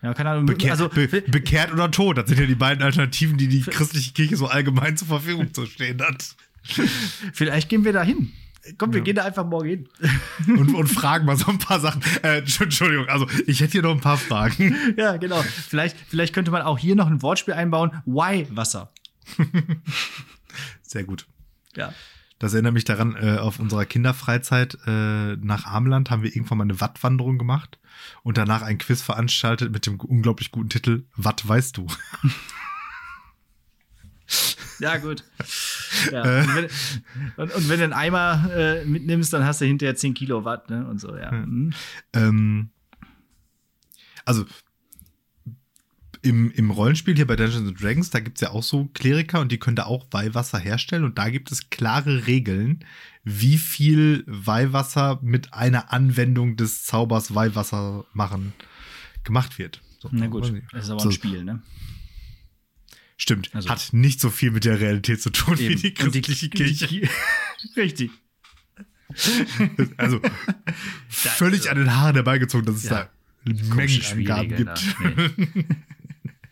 Ja, 0.02 0.14
keine 0.14 0.30
Ahnung. 0.30 0.46
Bekehr, 0.46 0.72
also, 0.72 0.88
be 0.88 1.06
bekehrt 1.06 1.72
oder 1.72 1.90
tot, 1.90 2.16
das 2.16 2.28
sind 2.28 2.40
ja 2.40 2.46
die 2.46 2.54
beiden 2.54 2.82
Alternativen, 2.82 3.36
die 3.36 3.48
die 3.48 3.60
christliche 3.60 4.12
Kirche 4.12 4.36
so 4.36 4.46
allgemein 4.46 4.96
zur 4.96 5.08
Verfügung 5.08 5.52
zu 5.52 5.66
stehen 5.66 6.00
hat. 6.00 6.36
Vielleicht 7.32 7.68
gehen 7.68 7.84
wir 7.84 7.92
da 7.92 8.02
hin. 8.02 8.32
Komm, 8.78 8.92
wir 8.92 8.98
ja. 8.98 9.04
gehen 9.04 9.16
da 9.16 9.24
einfach 9.24 9.46
morgen 9.46 9.68
hin. 9.68 9.88
Und, 10.58 10.74
und 10.74 10.86
fragen 10.88 11.26
mal 11.26 11.36
so 11.36 11.50
ein 11.50 11.58
paar 11.58 11.80
Sachen. 11.80 12.02
Äh, 12.22 12.38
Entschuldigung, 12.38 13.08
also 13.08 13.26
ich 13.46 13.60
hätte 13.60 13.72
hier 13.72 13.82
noch 13.82 13.92
ein 13.92 14.00
paar 14.00 14.18
Fragen. 14.18 14.74
Ja, 14.96 15.16
genau. 15.16 15.42
Vielleicht, 15.42 15.96
vielleicht 16.08 16.32
könnte 16.34 16.50
man 16.50 16.62
auch 16.62 16.78
hier 16.78 16.94
noch 16.94 17.06
ein 17.06 17.22
Wortspiel 17.22 17.54
einbauen. 17.54 17.90
Why 18.06 18.46
Wasser? 18.50 18.90
Sehr 20.82 21.04
gut. 21.04 21.26
Ja. 21.74 21.92
Das 22.38 22.52
erinnert 22.52 22.74
mich 22.74 22.84
daran, 22.84 23.16
äh, 23.16 23.38
auf 23.38 23.58
unserer 23.58 23.84
Kinderfreizeit 23.84 24.78
äh, 24.86 25.36
nach 25.36 25.66
Ameland 25.66 26.10
haben 26.10 26.22
wir 26.22 26.34
irgendwann 26.34 26.58
mal 26.58 26.64
eine 26.64 26.80
Wattwanderung 26.80 27.38
gemacht 27.38 27.78
und 28.22 28.36
danach 28.36 28.62
ein 28.62 28.78
Quiz 28.78 29.02
veranstaltet 29.02 29.72
mit 29.72 29.86
dem 29.86 29.98
unglaublich 30.00 30.50
guten 30.50 30.68
Titel 30.68 31.04
Watt 31.16 31.46
weißt 31.46 31.76
du? 31.76 31.86
Ja, 34.78 34.98
gut. 34.98 35.24
Ja. 36.12 36.22
Und, 36.40 36.54
wenn, 36.54 36.64
und, 37.36 37.54
und, 37.54 37.68
wenn 37.68 37.78
du 37.78 37.84
einen 37.84 37.92
Eimer 37.92 38.50
äh, 38.54 38.84
mitnimmst, 38.84 39.32
dann 39.32 39.44
hast 39.44 39.60
du 39.60 39.64
hinterher 39.64 39.96
10 39.96 40.14
Kilowatt, 40.14 40.70
ne? 40.70 40.86
Und 40.86 41.00
so, 41.00 41.16
ja. 41.16 41.32
Mhm. 41.32 41.72
Ähm, 42.12 42.70
also 44.24 44.44
im, 46.22 46.50
im 46.50 46.70
Rollenspiel 46.70 47.14
hier 47.14 47.26
bei 47.26 47.36
Dungeons 47.36 47.80
Dragons, 47.80 48.10
da 48.10 48.20
gibt 48.20 48.38
es 48.38 48.40
ja 48.42 48.50
auch 48.50 48.62
so 48.62 48.86
Kleriker 48.94 49.40
und 49.40 49.52
die 49.52 49.58
können 49.58 49.76
da 49.76 49.84
auch 49.84 50.06
Weihwasser 50.10 50.58
herstellen 50.58 51.04
und 51.04 51.18
da 51.18 51.30
gibt 51.30 51.52
es 51.52 51.70
klare 51.70 52.26
Regeln, 52.26 52.84
wie 53.22 53.58
viel 53.58 54.24
Weihwasser 54.26 55.20
mit 55.22 55.54
einer 55.54 55.92
Anwendung 55.92 56.56
des 56.56 56.84
Zaubers 56.84 57.34
Weihwasser 57.34 58.04
machen 58.12 58.52
gemacht 59.24 59.58
wird. 59.58 59.80
So, 60.00 60.08
Na 60.12 60.26
gut, 60.26 60.52
das 60.72 60.84
ist 60.84 60.90
aber 60.90 61.00
so, 61.00 61.08
ein 61.08 61.12
Spiel, 61.12 61.44
ne? 61.44 61.62
Stimmt. 63.16 63.50
Also, 63.54 63.68
hat 63.70 63.92
nicht 63.92 64.20
so 64.20 64.30
viel 64.30 64.50
mit 64.50 64.64
der 64.64 64.80
Realität 64.80 65.22
zu 65.22 65.30
tun 65.30 65.58
eben. 65.58 65.70
wie 65.70 65.76
die 65.76 65.94
christliche 65.94 66.48
die, 66.48 66.56
Kirche. 66.56 66.86
Die, 66.86 67.08
richtig. 67.76 68.10
Also 69.96 70.20
völlig 71.08 71.60
also, 71.60 71.70
an 71.70 71.76
den 71.78 71.96
Haaren 71.96 72.14
herbeigezogen, 72.16 72.66
dass 72.66 72.76
es 72.76 72.84
ja, 72.84 73.08
da 73.44 73.54
Mengenangaben 73.74 74.56
gibt. 74.56 74.96
Nee. 75.00 75.64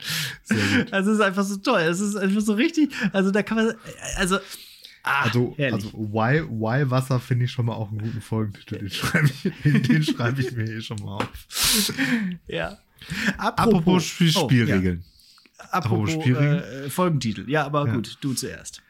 Sehr 0.45 0.79
gut. 0.79 0.93
Also 0.93 1.11
es 1.11 1.19
ist 1.19 1.25
einfach 1.25 1.45
so 1.45 1.57
toll. 1.57 1.81
Es 1.81 2.01
ist 2.01 2.17
einfach 2.17 2.41
so 2.41 2.55
richtig. 2.55 2.93
Also 3.13 3.31
da 3.31 3.43
kann 3.43 3.57
man. 3.59 3.75
Also. 4.17 4.39
Ah, 5.03 5.25
also, 5.25 5.55
also 5.59 5.93
why, 5.93 6.43
why 6.49 6.89
Wasser 6.89 7.21
finde 7.21 7.45
ich 7.45 7.51
schon 7.51 7.67
mal 7.67 7.75
auch 7.75 7.91
einen 7.91 7.99
guten 7.99 8.23
Folgentitel. 8.23 8.79
Den 8.79 8.91
schreibe 8.91 9.29
ich, 9.29 10.07
schreib 10.07 10.39
ich 10.39 10.53
mir 10.53 10.65
hier 10.65 10.81
schon 10.81 10.97
mal 11.03 11.17
auf. 11.17 11.93
Ja. 12.47 12.79
Apropos, 13.37 13.77
Apropos 13.77 14.05
Spielregeln. 14.07 15.05
Oh, 15.05 15.09
ja. 15.09 15.14
Apropos, 15.71 16.15
Apropos 16.15 16.27
äh, 16.27 16.91
Folgentitel. 16.91 17.49
Ja, 17.49 17.65
aber 17.65 17.87
ja. 17.87 17.95
gut, 17.95 18.19
du 18.21 18.35
zuerst. 18.35 18.83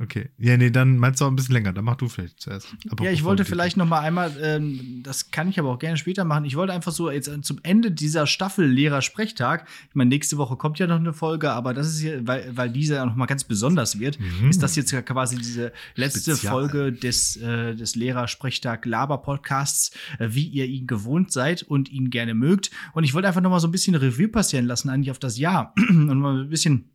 Okay. 0.00 0.30
Ja, 0.38 0.56
nee, 0.56 0.70
dann 0.70 0.96
meinst 0.96 1.20
du 1.20 1.26
auch 1.26 1.28
ein 1.28 1.36
bisschen 1.36 1.52
länger. 1.52 1.72
Dann 1.72 1.84
mach 1.84 1.96
du 1.96 2.08
vielleicht 2.08 2.40
zuerst. 2.40 2.74
Aber 2.88 3.04
ja, 3.04 3.10
ich 3.10 3.24
wollte 3.24 3.44
vielleicht 3.44 3.76
noch 3.76 3.86
mal 3.86 4.00
einmal, 4.00 4.34
ähm, 4.40 5.00
das 5.02 5.30
kann 5.30 5.48
ich 5.48 5.58
aber 5.58 5.70
auch 5.70 5.78
gerne 5.78 5.98
später 5.98 6.24
machen. 6.24 6.46
Ich 6.46 6.56
wollte 6.56 6.72
einfach 6.72 6.92
so 6.92 7.10
jetzt 7.10 7.30
zum 7.42 7.60
Ende 7.62 7.90
dieser 7.90 8.26
Staffel 8.26 8.66
Lehrer-Sprechtag, 8.66 9.68
ich 9.88 9.94
meine, 9.94 10.08
nächste 10.08 10.38
Woche 10.38 10.56
kommt 10.56 10.78
ja 10.78 10.86
noch 10.86 10.96
eine 10.96 11.12
Folge, 11.12 11.52
aber 11.52 11.74
das 11.74 11.88
ist 11.88 12.00
hier, 12.00 12.26
weil, 12.26 12.50
weil 12.56 12.70
diese 12.70 12.94
ja 12.94 13.04
noch 13.04 13.16
mal 13.16 13.26
ganz 13.26 13.44
besonders 13.44 13.98
wird, 13.98 14.18
mhm. 14.18 14.48
ist 14.48 14.62
das 14.62 14.76
jetzt 14.76 14.92
quasi 15.04 15.36
diese 15.36 15.72
letzte 15.94 16.32
Spezial. 16.32 16.52
Folge 16.52 16.92
des, 16.92 17.36
äh, 17.36 17.74
des 17.74 17.94
Lehrer-Sprechtag-Laber-Podcasts, 17.94 19.90
äh, 20.18 20.28
wie 20.30 20.46
ihr 20.46 20.64
ihn 20.64 20.86
gewohnt 20.86 21.32
seid 21.32 21.62
und 21.62 21.90
ihn 21.90 22.08
gerne 22.10 22.34
mögt. 22.34 22.70
Und 22.94 23.04
ich 23.04 23.12
wollte 23.12 23.28
einfach 23.28 23.42
noch 23.42 23.50
mal 23.50 23.60
so 23.60 23.68
ein 23.68 23.72
bisschen 23.72 23.94
Revue 23.94 24.28
passieren 24.28 24.66
lassen, 24.66 24.88
eigentlich 24.88 25.10
auf 25.10 25.18
das 25.18 25.38
Jahr 25.38 25.74
und 25.90 26.18
mal 26.18 26.42
ein 26.42 26.48
bisschen 26.48 26.91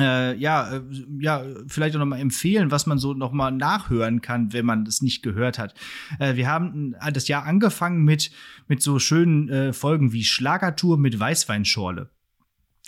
äh, 0.00 0.34
ja, 0.34 0.76
äh, 0.76 0.82
ja, 1.18 1.44
vielleicht 1.68 1.94
auch 1.94 2.00
noch 2.00 2.06
mal 2.06 2.18
empfehlen, 2.18 2.70
was 2.70 2.86
man 2.86 2.98
so 2.98 3.14
noch 3.14 3.32
mal 3.32 3.50
nachhören 3.50 4.20
kann, 4.20 4.52
wenn 4.52 4.66
man 4.66 4.84
das 4.84 5.02
nicht 5.02 5.22
gehört 5.22 5.58
hat. 5.58 5.74
Äh, 6.18 6.36
wir 6.36 6.48
haben 6.48 6.94
das 7.12 7.28
Jahr 7.28 7.44
angefangen 7.44 8.04
mit, 8.04 8.30
mit 8.68 8.82
so 8.82 8.98
schönen 8.98 9.48
äh, 9.48 9.72
Folgen 9.72 10.12
wie 10.12 10.24
Schlagertour 10.24 10.98
mit 10.98 11.18
Weißweinschorle. 11.18 12.10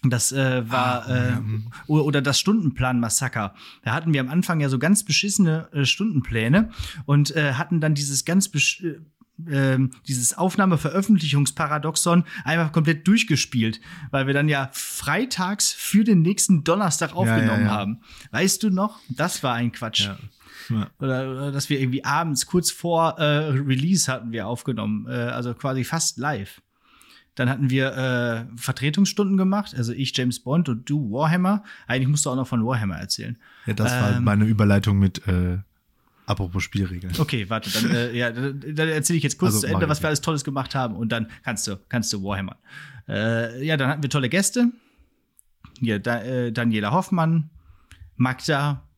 Das 0.04 0.32
äh, 0.32 0.68
war 0.68 1.06
ah, 1.06 1.14
äh, 1.14 1.32
oder, 1.86 2.04
oder 2.04 2.22
das 2.22 2.40
Stundenplan-Massaker. 2.40 3.54
Da 3.84 3.92
hatten 3.92 4.12
wir 4.12 4.20
am 4.20 4.30
Anfang 4.30 4.58
ja 4.58 4.68
so 4.68 4.80
ganz 4.80 5.04
beschissene 5.04 5.68
äh, 5.72 5.84
Stundenpläne 5.84 6.70
und 7.06 7.34
äh, 7.36 7.52
hatten 7.52 7.80
dann 7.80 7.94
dieses 7.94 8.24
ganz 8.24 8.48
besch 8.48 8.82
äh, 8.82 8.98
ähm, 9.50 9.90
dieses 10.06 10.36
Aufnahme-Veröffentlichungsparadoxon 10.36 12.24
einfach 12.44 12.72
komplett 12.72 13.06
durchgespielt, 13.06 13.80
weil 14.10 14.26
wir 14.26 14.34
dann 14.34 14.48
ja 14.48 14.70
freitags 14.72 15.72
für 15.72 16.04
den 16.04 16.22
nächsten 16.22 16.64
Donnerstag 16.64 17.14
aufgenommen 17.14 17.48
ja, 17.48 17.58
ja, 17.58 17.64
ja. 17.64 17.70
haben. 17.70 18.00
Weißt 18.30 18.62
du 18.62 18.70
noch? 18.70 18.98
Das 19.08 19.42
war 19.42 19.54
ein 19.54 19.72
Quatsch. 19.72 20.08
Oder, 20.98 21.30
oder, 21.30 21.52
dass 21.52 21.68
wir 21.68 21.80
irgendwie 21.80 22.04
abends 22.04 22.46
kurz 22.46 22.70
vor 22.70 23.18
äh, 23.18 23.24
Release 23.24 24.10
hatten 24.10 24.32
wir 24.32 24.46
aufgenommen, 24.46 25.06
äh, 25.08 25.12
also 25.12 25.54
quasi 25.54 25.84
fast 25.84 26.18
live. 26.18 26.62
Dann 27.34 27.48
hatten 27.48 27.70
wir 27.70 27.96
äh, 27.96 28.56
Vertretungsstunden 28.56 29.38
gemacht, 29.38 29.74
also 29.74 29.92
ich 29.92 30.16
James 30.16 30.40
Bond 30.40 30.68
und 30.68 30.88
du 30.88 31.10
Warhammer. 31.10 31.64
Eigentlich 31.86 32.08
musst 32.08 32.26
du 32.26 32.30
auch 32.30 32.36
noch 32.36 32.46
von 32.46 32.64
Warhammer 32.64 32.96
erzählen. 32.96 33.38
Ja, 33.66 33.72
das 33.72 33.92
war 33.92 34.16
ähm, 34.16 34.24
meine 34.24 34.44
Überleitung 34.44 34.98
mit 34.98 35.26
äh, 35.26 35.58
Apropos 36.26 36.62
Spielregeln. 36.62 37.12
Okay, 37.18 37.48
warte, 37.50 37.70
dann, 37.70 37.90
äh, 37.90 38.12
ja, 38.12 38.30
dann, 38.30 38.88
erzähle 38.88 39.16
ich 39.16 39.22
jetzt 39.24 39.38
kurz 39.38 39.54
also, 39.54 39.66
zu 39.66 39.72
Ende, 39.72 39.88
was 39.88 40.02
wir 40.02 40.06
alles 40.06 40.20
Tolles 40.20 40.44
gemacht 40.44 40.74
haben 40.74 40.94
und 40.94 41.10
dann 41.10 41.28
kannst 41.42 41.66
du, 41.66 41.76
kannst 41.88 42.12
du 42.12 42.22
Warhammer. 42.22 42.58
Äh, 43.08 43.64
ja, 43.64 43.76
dann 43.76 43.88
hatten 43.88 44.02
wir 44.02 44.10
tolle 44.10 44.28
Gäste. 44.28 44.70
Hier, 45.80 45.98
da, 45.98 46.22
äh, 46.22 46.52
Daniela 46.52 46.92
Hoffmann, 46.92 47.50
Magda, 48.16 48.88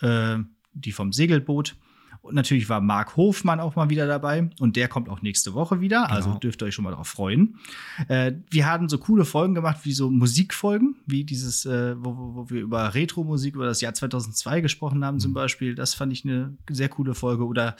äh, 0.00 0.38
die 0.72 0.92
vom 0.92 1.12
Segelboot, 1.12 1.76
und 2.22 2.36
natürlich 2.36 2.68
war 2.68 2.80
Marc 2.80 3.16
Hofmann 3.16 3.58
auch 3.58 3.74
mal 3.74 3.90
wieder 3.90 4.06
dabei 4.06 4.48
und 4.60 4.76
der 4.76 4.86
kommt 4.86 5.08
auch 5.08 5.22
nächste 5.22 5.54
Woche 5.54 5.80
wieder. 5.80 6.08
Also 6.08 6.28
genau. 6.28 6.38
dürft 6.38 6.62
ihr 6.62 6.66
euch 6.66 6.74
schon 6.74 6.84
mal 6.84 6.90
darauf 6.90 7.08
freuen. 7.08 7.58
Äh, 8.06 8.34
wir 8.48 8.70
hatten 8.70 8.88
so 8.88 8.98
coole 8.98 9.24
Folgen 9.24 9.56
gemacht, 9.56 9.80
wie 9.82 9.92
so 9.92 10.08
Musikfolgen, 10.08 10.96
wie 11.04 11.24
dieses, 11.24 11.66
äh, 11.66 11.96
wo, 11.98 12.16
wo, 12.34 12.50
wir 12.50 12.62
über 12.62 12.94
Retro-Musik, 12.94 13.56
über 13.56 13.66
das 13.66 13.80
Jahr 13.80 13.92
2002 13.92 14.60
gesprochen 14.60 15.04
haben 15.04 15.16
mhm. 15.16 15.20
zum 15.20 15.34
Beispiel. 15.34 15.74
Das 15.74 15.94
fand 15.94 16.12
ich 16.12 16.24
eine 16.24 16.56
sehr 16.70 16.88
coole 16.88 17.14
Folge 17.14 17.44
oder, 17.44 17.74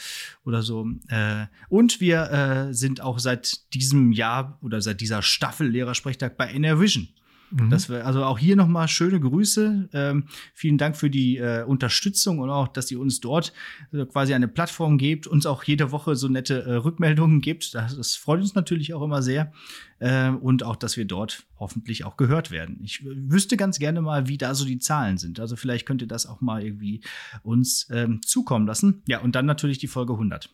oder 0.44 0.62
so. 0.62 0.88
Äh, 1.06 1.46
und 1.68 2.00
wir 2.00 2.30
äh, 2.32 2.74
sind 2.74 3.00
auch 3.00 3.20
seit 3.20 3.72
diesem 3.74 4.10
Jahr 4.10 4.58
oder 4.60 4.80
seit 4.82 5.00
dieser 5.00 5.22
Staffel 5.22 5.68
Lehrersprechtag 5.68 6.36
bei 6.36 6.52
Enervision. 6.52 7.08
Mhm. 7.52 7.70
Das 7.70 7.88
wir, 7.88 8.06
also 8.06 8.24
auch 8.24 8.38
hier 8.38 8.56
nochmal 8.56 8.88
schöne 8.88 9.20
Grüße. 9.20 9.90
Ähm, 9.92 10.24
vielen 10.54 10.78
Dank 10.78 10.96
für 10.96 11.10
die 11.10 11.36
äh, 11.36 11.64
Unterstützung 11.64 12.38
und 12.38 12.50
auch, 12.50 12.68
dass 12.68 12.90
ihr 12.90 12.98
uns 12.98 13.20
dort 13.20 13.52
äh, 13.92 14.06
quasi 14.06 14.32
eine 14.32 14.48
Plattform 14.48 14.96
gebt, 14.96 15.26
uns 15.26 15.44
auch 15.44 15.62
jede 15.64 15.92
Woche 15.92 16.16
so 16.16 16.28
nette 16.28 16.62
äh, 16.62 16.74
Rückmeldungen 16.74 17.40
gibt. 17.40 17.74
Das, 17.74 17.96
das, 17.96 18.16
freut 18.16 18.40
uns 18.40 18.54
natürlich 18.54 18.94
auch 18.94 19.02
immer 19.02 19.22
sehr. 19.22 19.52
Äh, 19.98 20.30
und 20.30 20.62
auch, 20.62 20.76
dass 20.76 20.96
wir 20.96 21.04
dort 21.04 21.44
hoffentlich 21.58 22.04
auch 22.04 22.16
gehört 22.16 22.50
werden. 22.50 22.80
Ich 22.82 23.04
wüsste 23.04 23.56
ganz 23.56 23.78
gerne 23.78 24.00
mal, 24.00 24.28
wie 24.28 24.38
da 24.38 24.54
so 24.54 24.64
die 24.64 24.78
Zahlen 24.78 25.18
sind. 25.18 25.38
Also 25.38 25.56
vielleicht 25.56 25.86
könnt 25.86 26.02
ihr 26.02 26.08
das 26.08 26.26
auch 26.26 26.40
mal 26.40 26.62
irgendwie 26.62 27.02
uns 27.42 27.88
ähm, 27.90 28.22
zukommen 28.22 28.66
lassen. 28.66 29.02
Ja, 29.06 29.20
und 29.20 29.34
dann 29.34 29.46
natürlich 29.46 29.78
die 29.78 29.88
Folge 29.88 30.14
100. 30.14 30.48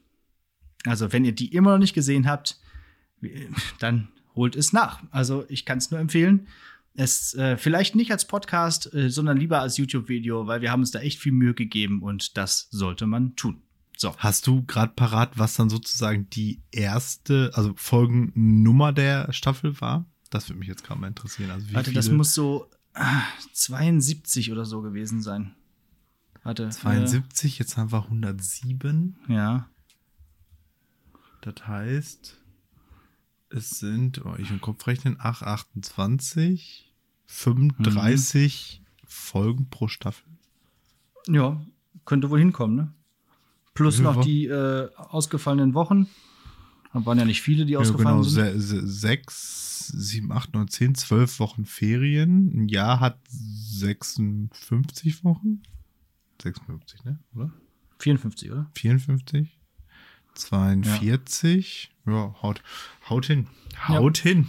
Also 0.85 1.13
wenn 1.13 1.25
ihr 1.25 1.33
die 1.33 1.55
immer 1.55 1.73
noch 1.73 1.79
nicht 1.79 1.95
gesehen 1.95 2.29
habt, 2.29 2.61
dann 3.79 4.09
holt 4.35 4.55
es 4.55 4.73
nach. 4.73 5.03
Also 5.11 5.45
ich 5.49 5.65
kann 5.65 5.79
es 5.79 5.91
nur 5.91 6.01
empfehlen 6.01 6.47
es 6.99 7.33
äh, 7.35 7.57
vielleicht 7.57 7.95
nicht 7.95 8.11
als 8.11 8.27
Podcast, 8.27 8.93
äh, 8.93 9.09
sondern 9.09 9.37
lieber 9.37 9.61
als 9.61 9.77
YouTube-Video, 9.77 10.49
weil 10.49 10.63
wir 10.63 10.73
haben 10.73 10.81
uns 10.81 10.91
da 10.91 10.99
echt 10.99 11.21
viel 11.21 11.31
Mühe 11.31 11.55
gegeben 11.55 12.03
und 12.03 12.37
das 12.37 12.67
sollte 12.73 13.07
man 13.07 13.37
tun. 13.37 13.63
So. 13.97 14.17
Hast 14.17 14.49
du 14.49 14.65
gerade 14.65 14.93
parat, 14.95 15.39
was 15.39 15.55
dann 15.55 15.71
sozusagen 15.71 16.29
die 16.31 16.61
erste, 16.73 17.53
also 17.55 17.73
Folgennummer 17.77 18.93
der 18.93 19.33
Staffel 19.33 19.81
war? 19.81 20.07
Das 20.31 20.49
würde 20.49 20.59
mich 20.59 20.69
jetzt 20.69 20.83
gerade 20.83 21.01
mal 21.01 21.07
interessieren. 21.07 21.51
Also 21.53 21.69
wie 21.69 21.75
Warte, 21.75 21.91
viele? 21.91 21.99
das 21.99 22.11
muss 22.11 22.35
so 22.35 22.69
ah, 22.95 23.23
72 23.53 24.51
oder 24.51 24.65
so 24.65 24.83
gewesen 24.83 25.23
sein. 25.23 25.55
Warte. 26.43 26.69
72, 26.69 27.61
jetzt 27.61 27.77
haben 27.77 27.93
wir 27.93 28.05
107. 28.05 29.17
Äh, 29.29 29.35
ja. 29.35 29.69
Das 31.43 31.67
heißt, 31.67 32.37
es 33.51 33.71
sind, 33.71 34.25
oh, 34.25 34.35
ich 34.37 34.51
im 34.51 34.61
Kopf 34.61 34.85
rechnen, 34.89 35.17
8, 35.21 35.45
28, 35.45 36.88
35 37.29 38.83
Folgen 39.07 39.69
pro 39.71 39.87
Staffel. 39.89 40.27
Ja, 41.29 41.61
könnte 42.05 42.31
wohl 42.31 42.39
hinkommen, 42.41 42.77
ne? 42.77 42.93
Plus 43.75 43.99
Ja. 43.99 44.05
noch 44.05 44.25
die 44.25 44.47
äh, 44.47 44.89
ausgefallenen 44.97 45.75
Wochen. 45.75 46.07
Da 46.93 47.05
waren 47.07 47.19
ja 47.19 47.25
nicht 47.27 47.43
viele, 47.43 47.65
die 47.67 47.75
Ja, 47.75 47.79
ausgefallen 47.81 48.19
genau, 48.23 48.23
sind. 48.29 48.61
se- 48.61 48.61
se- 48.81 48.87
sechs, 48.89 49.89
sieben, 49.89 50.33
acht, 50.33 50.55
neun, 50.55 50.69
zehn, 50.69 50.95
zwölf 50.95 51.39
Wochen 51.39 51.65
Ferien. 51.67 52.51
Ein 52.65 52.69
Jahr 52.69 52.99
hat 53.01 53.19
56 53.29 55.23
Wochen. 55.23 55.63
56, 56.43 57.05
ne? 57.05 57.19
Oder? 57.35 57.53
54, 57.99 58.51
oder? 58.51 58.71
54? 58.75 59.59
42? 60.35 61.91
Ja, 62.07 62.35
haut, 62.43 62.63
haut 63.11 63.27
hin. 63.27 63.49
Haut 63.87 64.19
hin. 64.19 64.49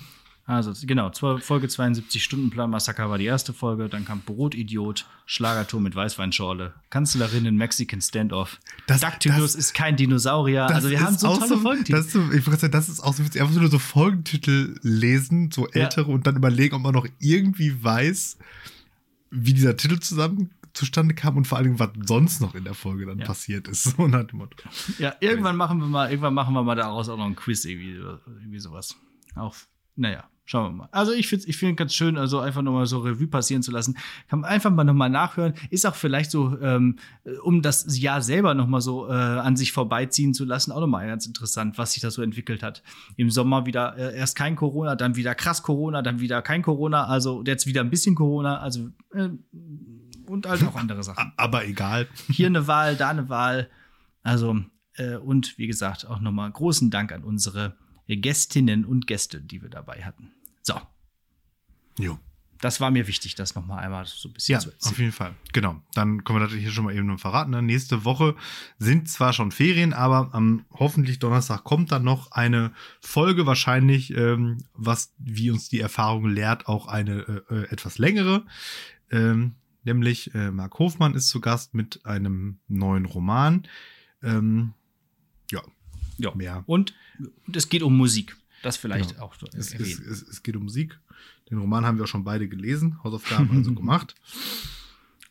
Also, 0.50 0.74
genau, 0.88 1.12
Folge 1.12 1.68
72 1.68 2.24
Stundenplan 2.24 2.72
Massaker 2.72 3.08
war 3.08 3.20
die 3.20 3.26
erste 3.26 3.54
Folge, 3.54 3.88
dann 3.88 4.04
kam 4.04 4.22
Brotidiot, 4.22 5.06
Schlagertour 5.28 5.80
mit 5.80 5.96
Weißweinschorle, 5.96 6.74
Kanzlerinnen 6.90 7.56
Mexican 7.56 8.02
Standoff. 8.02 8.60
Das- 8.88 9.02
Dactylus 9.02 9.54
ist 9.54 9.76
kein 9.76 9.96
Dinosaurier. 9.96 10.66
also, 10.66 10.90
wir 10.90 11.02
haben 11.02 11.16
so 11.16 11.38
tolle 11.38 11.56
Folgentitel. 11.60 11.98
Das 12.02 12.12
so- 12.12 12.32
ich 12.32 12.48
wollte 12.48 12.62
sagen, 12.62 12.72
das 12.74 12.90
ist 12.90 13.00
auch 13.00 13.14
so 13.14 13.24
witzig. 13.24 13.42
Einfach 13.44 13.54
nur 13.62 13.70
so 13.70 13.78
Folgentitel 13.78 14.76
lesen, 14.82 15.52
so 15.52 15.68
Ja. 15.68 15.84
ältere 15.84 16.10
und 16.12 16.26
dann 16.26 16.36
überlegen, 16.36 16.74
ob 16.74 16.82
man 16.82 16.96
noch 16.96 17.06
irgendwie 17.20 17.84
weiß, 17.84 18.40
wie 19.30 19.54
dieser 19.54 19.78
Titel 19.78 20.00
zusammen 20.00 20.50
zustande 20.74 21.14
kam 21.14 21.38
und 21.38 21.46
vor 21.46 21.60
allem, 21.60 21.78
was 21.78 21.90
sonst 22.08 22.42
noch 22.42 22.56
in 22.56 22.64
der 22.64 22.74
Folge 22.74 23.06
dann 23.06 23.20
Ja. 23.20 23.26
passiert 23.26 23.68
ist. 23.68 23.84
So 23.98 24.08
nach 24.08 24.24
dem 24.24 24.40
Motto. 24.40 24.68
Ja, 24.98 25.14
irgendwann 25.20 25.58
machen 25.58 25.80
wir 25.80 25.86
mal, 25.88 26.10
irgendwann 26.10 26.34
machen 26.34 26.56
wir 26.56 26.64
mal 26.64 26.74
daraus 26.76 27.08
auch 27.08 27.18
noch 27.18 27.26
ein 27.28 27.36
Quiz, 27.36 27.66
irgendwie, 27.66 27.92
irgendwie 28.42 28.60
sowas. 28.60 28.96
Auch, 29.36 29.56
naja, 29.96 30.24
schauen 30.50 30.72
wir 30.72 30.78
mal. 30.78 30.90
Also 30.92 31.12
ich 31.12 31.28
finde 31.28 31.46
ich 31.48 31.58
finde 31.58 31.76
ganz 31.76 31.94
schön, 31.94 32.18
also 32.18 32.40
einfach 32.40 32.64
nochmal 32.64 32.88
so 32.88 33.00
Revue 33.00 33.28
passieren 33.28 33.62
zu 33.62 33.70
lassen. 33.70 33.96
Kann 34.28 34.42
man 34.42 34.50
einfach 34.50 34.72
mal 34.72 34.84
nochmal 34.84 35.12
nachhören. 35.12 35.54
Ist 35.70 35.86
auch 35.86 35.94
vielleicht 35.94 36.32
so, 36.32 36.60
ähm, 36.60 36.96
um 37.44 37.62
das 37.62 38.00
Jahr 38.00 38.24
selber 38.24 38.56
nochmal 38.56 38.82
so 38.82 39.08
äh, 39.08 39.12
an 39.12 39.56
sich 39.56 39.72
vorbeiziehen 39.72 40.34
zu 40.34 40.46
lassen, 40.46 40.72
auch 40.72 40.80
nochmal 40.80 41.06
ganz 41.06 41.28
interessant, 41.28 41.78
was 41.78 41.94
sich 41.94 42.02
da 42.02 42.10
so 42.10 42.24
entwickelt 42.24 42.64
hat. 42.64 42.82
Im 43.16 43.30
Sommer 43.30 43.68
wieder 43.68 43.96
äh, 43.96 44.18
erst 44.18 44.36
kein 44.36 44.56
Corona, 44.56 44.96
dann 44.96 45.16
wieder 45.16 45.36
krass 45.36 45.62
Corona, 45.62 46.02
dann 46.02 46.20
wieder 46.20 46.42
kein 46.42 46.64
Corona, 46.64 47.06
also 47.06 47.44
jetzt 47.46 47.68
wieder 47.68 47.82
ein 47.82 47.92
bisschen 47.92 48.16
Corona, 48.16 48.58
also 48.58 48.90
äh, 49.14 49.30
und 50.26 50.48
halt 50.48 50.64
auch 50.64 50.76
andere 50.76 51.04
Sachen 51.04 51.32
Aber 51.38 51.66
egal. 51.68 52.08
hier 52.28 52.48
eine 52.48 52.66
Wahl, 52.66 52.96
da 52.96 53.10
eine 53.10 53.30
Wahl. 53.30 53.70
Also, 54.24 54.60
äh, 54.96 55.18
und 55.18 55.60
wie 55.60 55.68
gesagt, 55.68 56.08
auch 56.08 56.20
nochmal 56.20 56.50
großen 56.50 56.90
Dank 56.90 57.12
an 57.12 57.24
unsere 57.24 57.78
Gästinnen 58.08 58.84
und 58.84 59.06
Gäste, 59.06 59.40
die 59.40 59.62
wir 59.62 59.70
dabei 59.70 60.04
hatten. 60.04 60.32
So, 60.74 62.04
Jo. 62.04 62.18
das 62.62 62.80
war 62.82 62.92
mir 62.92 63.08
wichtig, 63.08 63.36
das 63.36 63.56
nochmal 63.56 63.80
einmal 63.84 64.06
so 64.06 64.30
ein 64.30 64.34
bisschen 64.34 64.54
Ja, 64.54 64.60
zu 64.60 64.70
erzählen. 64.72 64.92
auf 64.94 65.00
jeden 65.00 65.12
Fall. 65.12 65.36
Genau. 65.54 65.82
Dann 65.94 66.24
können 66.24 66.40
wir 66.40 66.46
das 66.48 66.54
hier 66.56 66.72
schon 66.72 66.86
mal 66.86 66.96
eben 66.96 67.18
verraten. 67.18 67.52
ne? 67.52 67.62
Nächste 67.62 68.04
Woche 68.06 68.36
sind 68.78 69.10
zwar 69.10 69.34
schon 69.34 69.52
Ferien, 69.52 69.94
aber 69.94 70.30
am 70.34 70.66
hoffentlich 70.72 71.20
Donnerstag 71.20 71.64
kommt 71.64 71.92
dann 71.92 72.04
noch 72.04 72.32
eine 72.32 72.74
Folge, 73.02 73.46
wahrscheinlich, 73.46 74.14
ähm, 74.16 74.58
was 74.74 75.14
wie 75.18 75.52
uns 75.52 75.70
die 75.70 75.80
Erfahrung 75.80 76.28
lehrt, 76.30 76.68
auch 76.68 76.88
eine 76.88 77.44
äh, 77.50 77.56
äh, 77.56 77.64
etwas 77.72 77.98
längere. 77.98 78.46
Ähm, 79.12 79.56
nämlich 79.84 80.34
äh, 80.36 80.52
Marc 80.52 80.78
Hofmann 80.80 81.16
ist 81.16 81.30
zu 81.30 81.40
Gast 81.42 81.74
mit 81.74 82.06
einem 82.06 82.60
neuen 82.68 83.06
Roman. 83.06 83.68
Ähm, 84.22 84.74
ja, 85.52 85.62
Ja. 86.18 86.36
mehr. 86.36 86.64
Und, 86.68 86.94
und 87.48 87.56
es 87.56 87.70
geht 87.70 87.82
um 87.84 87.96
Musik. 87.98 88.36
Das 88.64 88.78
vielleicht 88.78 89.12
Genau. 89.12 89.24
auch 89.24 89.36
so 89.36 89.48
Es, 89.54 89.74
es, 89.74 90.00
es, 90.00 90.22
es 90.24 90.44
geht 90.44 90.56
um 90.56 90.64
Musik. 90.64 91.00
Den 91.50 91.58
Roman 91.60 91.86
haben 91.86 91.98
wir 91.98 92.04
auch 92.04 92.08
schon 92.10 92.24
beide 92.24 92.48
gelesen, 92.48 93.02
Hausaufgaben 93.04 93.50
also 93.58 93.74
gemacht. 93.76 94.16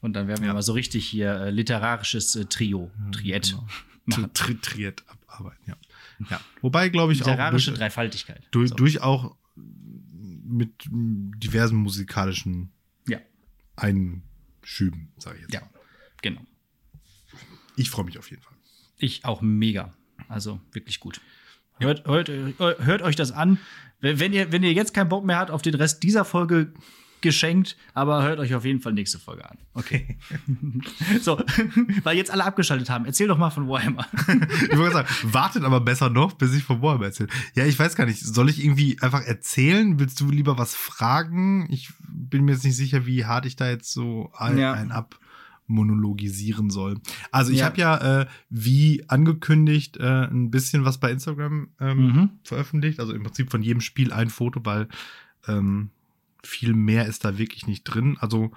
Und 0.00 0.12
dann 0.14 0.28
werden 0.28 0.40
wir 0.42 0.48
Ja. 0.48 0.54
mal 0.54 0.62
so 0.62 0.72
richtig 0.72 1.06
hier 1.06 1.32
äh, 1.34 1.50
literarisches 1.50 2.36
äh, 2.36 2.44
Trio, 2.46 2.90
Triett 3.12 3.50
Genau. 3.50 3.66
machen. 4.06 4.32
Tri 4.32 4.54
triert 4.56 5.04
abarbeiten, 5.08 5.62
ja. 5.66 5.76
ja. 6.30 6.40
Wobei, 6.62 6.88
glaube 6.88 7.12
ich, 7.12 7.22
auch 7.22 7.26
Literarische 7.26 7.72
Dreifaltigkeit. 7.72 8.42
durch, 8.52 8.70
So. 8.70 8.74
durch 8.76 9.00
auch 9.02 9.36
mit 9.56 10.70
diversen 10.88 11.76
musikalischen 11.76 12.70
Ja, 13.06 13.18
Einschüben, 13.76 15.12
sage 15.18 15.36
ich 15.36 15.42
jetzt. 15.42 15.52
ja, 15.54 15.68
genau. 16.22 16.40
Ich 17.76 17.90
freue 17.90 18.04
mich 18.06 18.18
auf 18.18 18.30
jeden 18.30 18.42
Fall. 18.42 18.54
Ich 18.96 19.24
auch 19.24 19.40
mega. 19.42 19.92
Also 20.28 20.60
wirklich 20.72 21.00
gut. 21.00 21.20
Hört, 21.80 22.06
hört, 22.06 22.28
hört 22.58 23.02
euch 23.02 23.16
das 23.16 23.32
an. 23.32 23.58
Wenn 24.00 24.32
ihr, 24.32 24.52
wenn 24.52 24.62
ihr 24.62 24.72
jetzt 24.72 24.94
keinen 24.94 25.08
Bock 25.08 25.24
mehr 25.24 25.38
habt 25.38 25.50
auf 25.50 25.62
den 25.62 25.74
Rest 25.74 26.02
dieser 26.02 26.24
Folge 26.24 26.72
geschenkt, 27.20 27.76
aber 27.94 28.22
hört 28.22 28.38
euch 28.38 28.54
auf 28.54 28.64
jeden 28.64 28.80
Fall 28.80 28.92
nächste 28.92 29.18
Folge 29.18 29.48
an. 29.50 29.58
Okay. 29.74 30.18
so, 31.20 31.36
weil 32.04 32.16
jetzt 32.16 32.30
alle 32.30 32.44
abgeschaltet 32.44 32.90
haben. 32.90 33.06
Erzähl 33.06 33.26
doch 33.26 33.38
mal 33.38 33.50
von 33.50 33.68
Warhammer. 33.68 34.06
Ich 34.70 34.78
wollte 34.78 34.92
sagen, 34.94 35.08
wartet 35.24 35.64
aber 35.64 35.80
besser 35.80 36.10
noch, 36.10 36.34
bis 36.34 36.54
ich 36.54 36.62
von 36.62 36.80
Warhammer 36.80 37.06
erzähle. 37.06 37.28
Ja, 37.56 37.64
ich 37.64 37.76
weiß 37.76 37.96
gar 37.96 38.06
nicht. 38.06 38.20
Soll 38.24 38.48
ich 38.48 38.62
irgendwie 38.62 38.98
einfach 39.00 39.22
erzählen? 39.22 39.98
Willst 39.98 40.20
du 40.20 40.30
lieber 40.30 40.58
was 40.58 40.76
fragen? 40.76 41.66
Ich 41.70 41.90
bin 42.08 42.44
mir 42.44 42.52
jetzt 42.52 42.64
nicht 42.64 42.76
sicher, 42.76 43.04
wie 43.04 43.24
hart 43.24 43.46
ich 43.46 43.56
da 43.56 43.68
jetzt 43.68 43.92
so 43.92 44.30
ein, 44.36 44.56
Ja. 44.58 44.74
ein 44.74 44.92
abmonologisieren 45.68 46.70
soll. 46.70 46.98
Also 47.30 47.52
ich 47.52 47.58
Ja. 47.60 47.66
habe 47.66 47.80
ja, 47.80 48.20
äh, 48.22 48.26
wie 48.48 49.04
angekündigt, 49.08 49.96
äh, 49.98 50.26
ein 50.26 50.50
bisschen 50.50 50.84
was 50.84 50.98
bei 50.98 51.10
Instagram 51.10 51.68
ähm, 51.80 51.98
Mhm. 52.06 52.30
veröffentlicht. 52.42 53.00
Also 53.00 53.12
im 53.12 53.22
Prinzip 53.22 53.50
von 53.50 53.62
jedem 53.62 53.80
Spiel 53.80 54.12
ein 54.12 54.30
Foto, 54.30 54.60
weil 54.64 54.88
ähm, 55.46 55.90
viel 56.42 56.74
mehr 56.74 57.06
ist 57.06 57.24
da 57.24 57.38
wirklich 57.38 57.66
nicht 57.66 57.84
drin. 57.84 58.16
Also, 58.20 58.52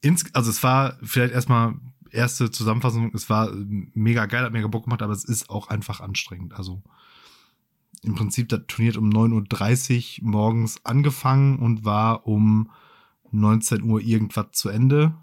ins, 0.00 0.34
also 0.34 0.50
es 0.50 0.62
war 0.62 0.96
vielleicht 1.02 1.34
erstmal 1.34 1.74
erste 2.10 2.50
Zusammenfassung, 2.50 3.12
es 3.14 3.30
war 3.30 3.52
mega 3.94 4.26
geil, 4.26 4.44
hat 4.44 4.52
mega 4.52 4.66
Bock 4.66 4.84
gemacht, 4.84 5.02
aber 5.02 5.12
es 5.12 5.24
ist 5.24 5.48
auch 5.50 5.68
einfach 5.68 6.00
anstrengend. 6.00 6.54
Also 6.54 6.82
im 8.02 8.14
Prinzip 8.14 8.48
das 8.48 8.62
Turnier 8.66 8.96
um 8.98 9.10
9.30 9.10 10.22
Uhr 10.22 10.28
morgens 10.30 10.84
angefangen 10.84 11.58
und 11.58 11.84
war 11.84 12.26
um 12.26 12.70
19 13.30 13.82
Uhr 13.82 14.00
irgendwas 14.00 14.46
zu 14.52 14.70
Ende. 14.70 15.14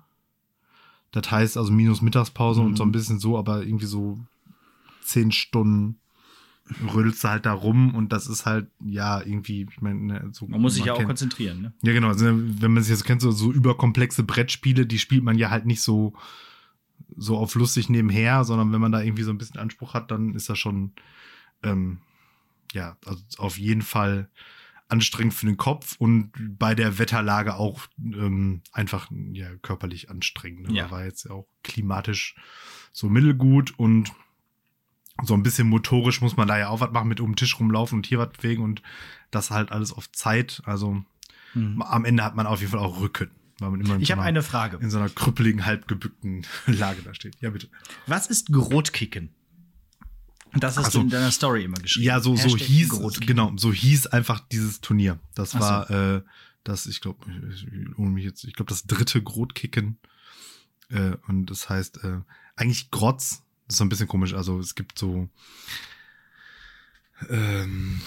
Das 1.11 1.31
heißt 1.31 1.57
also 1.57 1.71
minus 1.71 2.01
Mittagspause 2.01 2.61
und 2.61 2.77
so 2.77 2.83
ein 2.83 2.89
Mhm. 2.89 2.93
bisschen 2.93 3.19
so, 3.19 3.37
aber 3.37 3.63
irgendwie 3.63 3.85
so 3.85 4.19
10 5.01 5.31
Stunden 5.31 5.99
rödelst 6.93 7.23
du 7.23 7.29
halt 7.29 7.45
da 7.45 7.53
rum 7.53 7.95
und 7.95 8.11
das 8.11 8.27
ist 8.27 8.45
halt, 8.45 8.67
ja, 8.83 9.21
irgendwie, 9.21 9.65
ich 9.71 9.81
meine, 9.81 9.99
ne, 10.01 10.29
so. 10.33 10.47
Man 10.47 10.61
muss 10.61 10.73
sich 10.75 10.83
ja 10.85 10.93
auch 10.93 11.05
konzentrieren. 11.05 11.61
Ne? 11.61 11.73
ja, 11.81 11.93
genau. 11.93 12.09
Also, 12.09 12.25
wenn 12.25 12.73
man 12.73 12.83
sich 12.83 12.91
jetzt 12.91 13.05
kennt, 13.05 13.21
so, 13.21 13.31
so 13.31 13.53
überkomplexe 13.53 14.23
Brettspiele, 14.23 14.85
die 14.85 14.99
spielt 14.99 15.23
man 15.23 15.37
ja 15.37 15.49
halt 15.49 15.65
nicht 15.65 15.81
so, 15.81 16.13
so 17.15 17.37
auf 17.37 17.55
lustig 17.55 17.87
nebenher, 17.89 18.43
sondern 18.43 18.73
wenn 18.73 18.81
man 18.81 18.91
da 18.91 19.01
irgendwie 19.01 19.23
so 19.23 19.31
ein 19.31 19.37
bisschen 19.37 19.59
Anspruch 19.61 19.93
hat, 19.93 20.11
dann 20.11 20.35
ist 20.35 20.49
das 20.49 20.59
schon, 20.59 20.91
ähm, 21.63 21.99
ja, 22.73 22.97
also 23.05 23.23
auf 23.37 23.57
jeden 23.57 23.81
Fall 23.81 24.29
anstrengend 24.89 25.33
für 25.33 25.45
den 25.45 25.57
Kopf 25.57 25.95
und 25.99 26.31
bei 26.57 26.73
der 26.75 26.97
Wetterlage 26.99 27.55
auch 27.55 27.87
ähm, 27.99 28.61
einfach 28.71 29.09
ja, 29.33 29.49
körperlich 29.61 30.09
anstrengend. 30.09 30.69
Ne? 30.69 30.75
Ja. 30.75 30.91
War 30.91 31.03
jetzt 31.05 31.29
auch 31.29 31.47
klimatisch 31.63 32.35
so 32.93 33.09
mittelgut 33.09 33.77
und 33.77 34.11
so 35.23 35.33
ein 35.33 35.43
bisschen 35.43 35.67
motorisch 35.67 36.21
muss 36.21 36.37
man 36.37 36.47
da 36.47 36.57
ja 36.59 36.69
auch 36.69 36.79
was 36.79 36.91
machen, 36.91 37.09
mit 37.09 37.19
um 37.19 37.31
den 37.31 37.35
Tisch 37.35 37.59
rumlaufen 37.59 37.97
und 37.99 38.05
hier 38.07 38.19
was 38.19 38.29
bewegen 38.31 38.63
und 38.63 38.81
das 39.31 39.49
halt 39.51 39.71
alles 39.71 39.91
auf 39.91 40.11
Zeit. 40.11 40.61
Also 40.65 41.03
Mhm. 41.53 41.81
am 41.81 42.05
Ende 42.05 42.23
hat 42.23 42.35
man 42.35 42.45
auf 42.45 42.59
jeden 42.59 42.71
Fall 42.71 42.81
auch 42.81 42.99
Rücken, 42.99 43.31
weil 43.59 43.71
man 43.71 43.81
immer 43.81 43.97
Ich 43.99 44.09
so, 44.09 44.13
habe 44.13 44.21
eine 44.23 44.43
Frage. 44.43 44.77
in 44.77 44.89
so 44.91 44.99
einer 44.99 45.09
krüppeligen, 45.09 45.65
halbgebückten 45.65 46.45
Lage 46.67 47.01
da 47.03 47.13
steht. 47.13 47.35
Ja, 47.41 47.49
bitte. 47.49 47.67
Was 48.05 48.27
ist 48.27 48.51
Grotkicken? 48.51 49.29
Das 50.53 50.77
hast 50.77 50.87
Ach 50.87 50.91
so. 50.91 50.99
du 50.99 51.05
in 51.05 51.09
deiner 51.09 51.31
Story 51.31 51.63
immer 51.63 51.77
geschrieben. 51.77 52.05
Ja, 52.05 52.19
so, 52.19 52.35
so 52.35 52.43
Hashtag 52.43 52.61
hieß, 52.61 53.19
genau, 53.21 53.53
so 53.57 53.71
hieß 53.71 54.07
einfach 54.07 54.39
dieses 54.39 54.81
Turnier. 54.81 55.19
Das 55.35 55.55
Ach 55.55 55.59
so. 55.59 55.65
war, 55.65 55.89
äh, 55.89 56.21
das, 56.63 56.85
ich 56.85 57.01
glaube, 57.01 57.19
ohne 57.97 58.09
mich 58.11 58.25
jetzt, 58.25 58.43
ich 58.43 58.53
glaube, 58.53 58.69
das 58.69 58.85
dritte 58.85 59.21
Grotkicken. 59.21 59.99
Äh, 60.89 61.17
und 61.27 61.47
das 61.47 61.69
heißt, 61.69 62.03
äh, 62.03 62.21
eigentlich 62.55 62.91
Grotz, 62.91 63.43
das 63.67 63.75
ist 63.75 63.77
so 63.77 63.85
ein 63.85 63.89
bisschen 63.89 64.07
komisch. 64.07 64.33
Also 64.33 64.59
es 64.59 64.75
gibt 64.75 64.97
so, 64.97 65.29
ähm, 67.29 68.01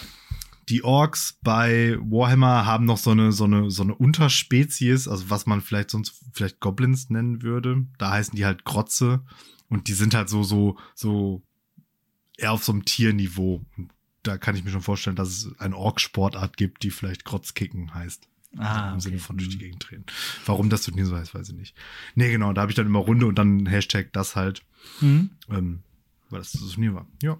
die 0.68 0.84
Orks 0.84 1.38
bei 1.42 1.98
Warhammer 2.00 2.64
haben 2.64 2.84
noch 2.84 2.98
so 2.98 3.10
eine, 3.10 3.32
so 3.32 3.44
eine, 3.44 3.70
so 3.70 3.82
eine 3.82 3.94
Unterspezies, 3.94 5.08
also 5.08 5.28
was 5.28 5.46
man 5.46 5.60
vielleicht 5.60 5.90
sonst 5.90 6.20
vielleicht 6.32 6.60
Goblins 6.60 7.10
nennen 7.10 7.42
würde. 7.42 7.86
Da 7.98 8.10
heißen 8.12 8.36
die 8.36 8.44
halt 8.44 8.64
Grotze. 8.64 9.24
Und 9.68 9.88
die 9.88 9.94
sind 9.94 10.14
halt 10.14 10.28
so, 10.28 10.42
so, 10.42 10.76
so 10.94 11.42
eher 12.40 12.52
auf 12.52 12.64
so 12.64 12.72
einem 12.72 12.84
Tierniveau. 12.84 13.64
Und 13.76 13.90
da 14.22 14.38
kann 14.38 14.56
ich 14.56 14.64
mir 14.64 14.70
schon 14.70 14.82
vorstellen, 14.82 15.16
dass 15.16 15.28
es 15.28 15.58
eine 15.60 15.76
Ork-Sportart 15.76 16.56
gibt, 16.56 16.82
die 16.82 16.90
vielleicht 16.90 17.24
Grotzkicken 17.24 17.94
heißt. 17.94 18.26
Ah, 18.58 18.88
Im 18.88 18.92
okay. 18.94 19.00
Sinne 19.02 19.18
von 19.20 19.36
durch 19.38 19.48
die 19.50 19.58
Gegend 19.58 19.88
drehen. 19.88 20.04
Warum 20.44 20.70
das 20.70 20.82
Turnier 20.82 21.06
so 21.06 21.16
heißt, 21.16 21.34
weiß 21.34 21.50
ich 21.50 21.54
nicht. 21.54 21.76
Nee, 22.16 22.30
genau, 22.32 22.52
da 22.52 22.62
habe 22.62 22.72
ich 22.72 22.76
dann 22.76 22.86
immer 22.86 22.98
Runde 22.98 23.26
und 23.26 23.36
dann 23.36 23.66
Hashtag 23.66 24.12
das 24.12 24.34
halt, 24.34 24.62
Mhm. 25.00 25.30
ähm, 25.50 25.82
weil 26.30 26.40
das 26.40 26.52
das 26.52 26.62
Turnier 26.72 26.94
war. 26.94 27.06
Ja. 27.22 27.38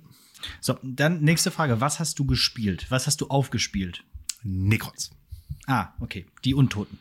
So, 0.61 0.79
dann 0.83 1.21
nächste 1.23 1.51
Frage. 1.51 1.81
Was 1.81 1.99
hast 1.99 2.19
du 2.19 2.25
gespielt? 2.27 2.87
Was 2.91 3.07
hast 3.09 3.21
du 3.21 3.27
aufgespielt? 3.29 4.05
Necrons. 4.43 5.11
Ah, 5.67 5.89
okay. 6.01 6.27
Die 6.45 6.55
Untoten. 6.55 6.99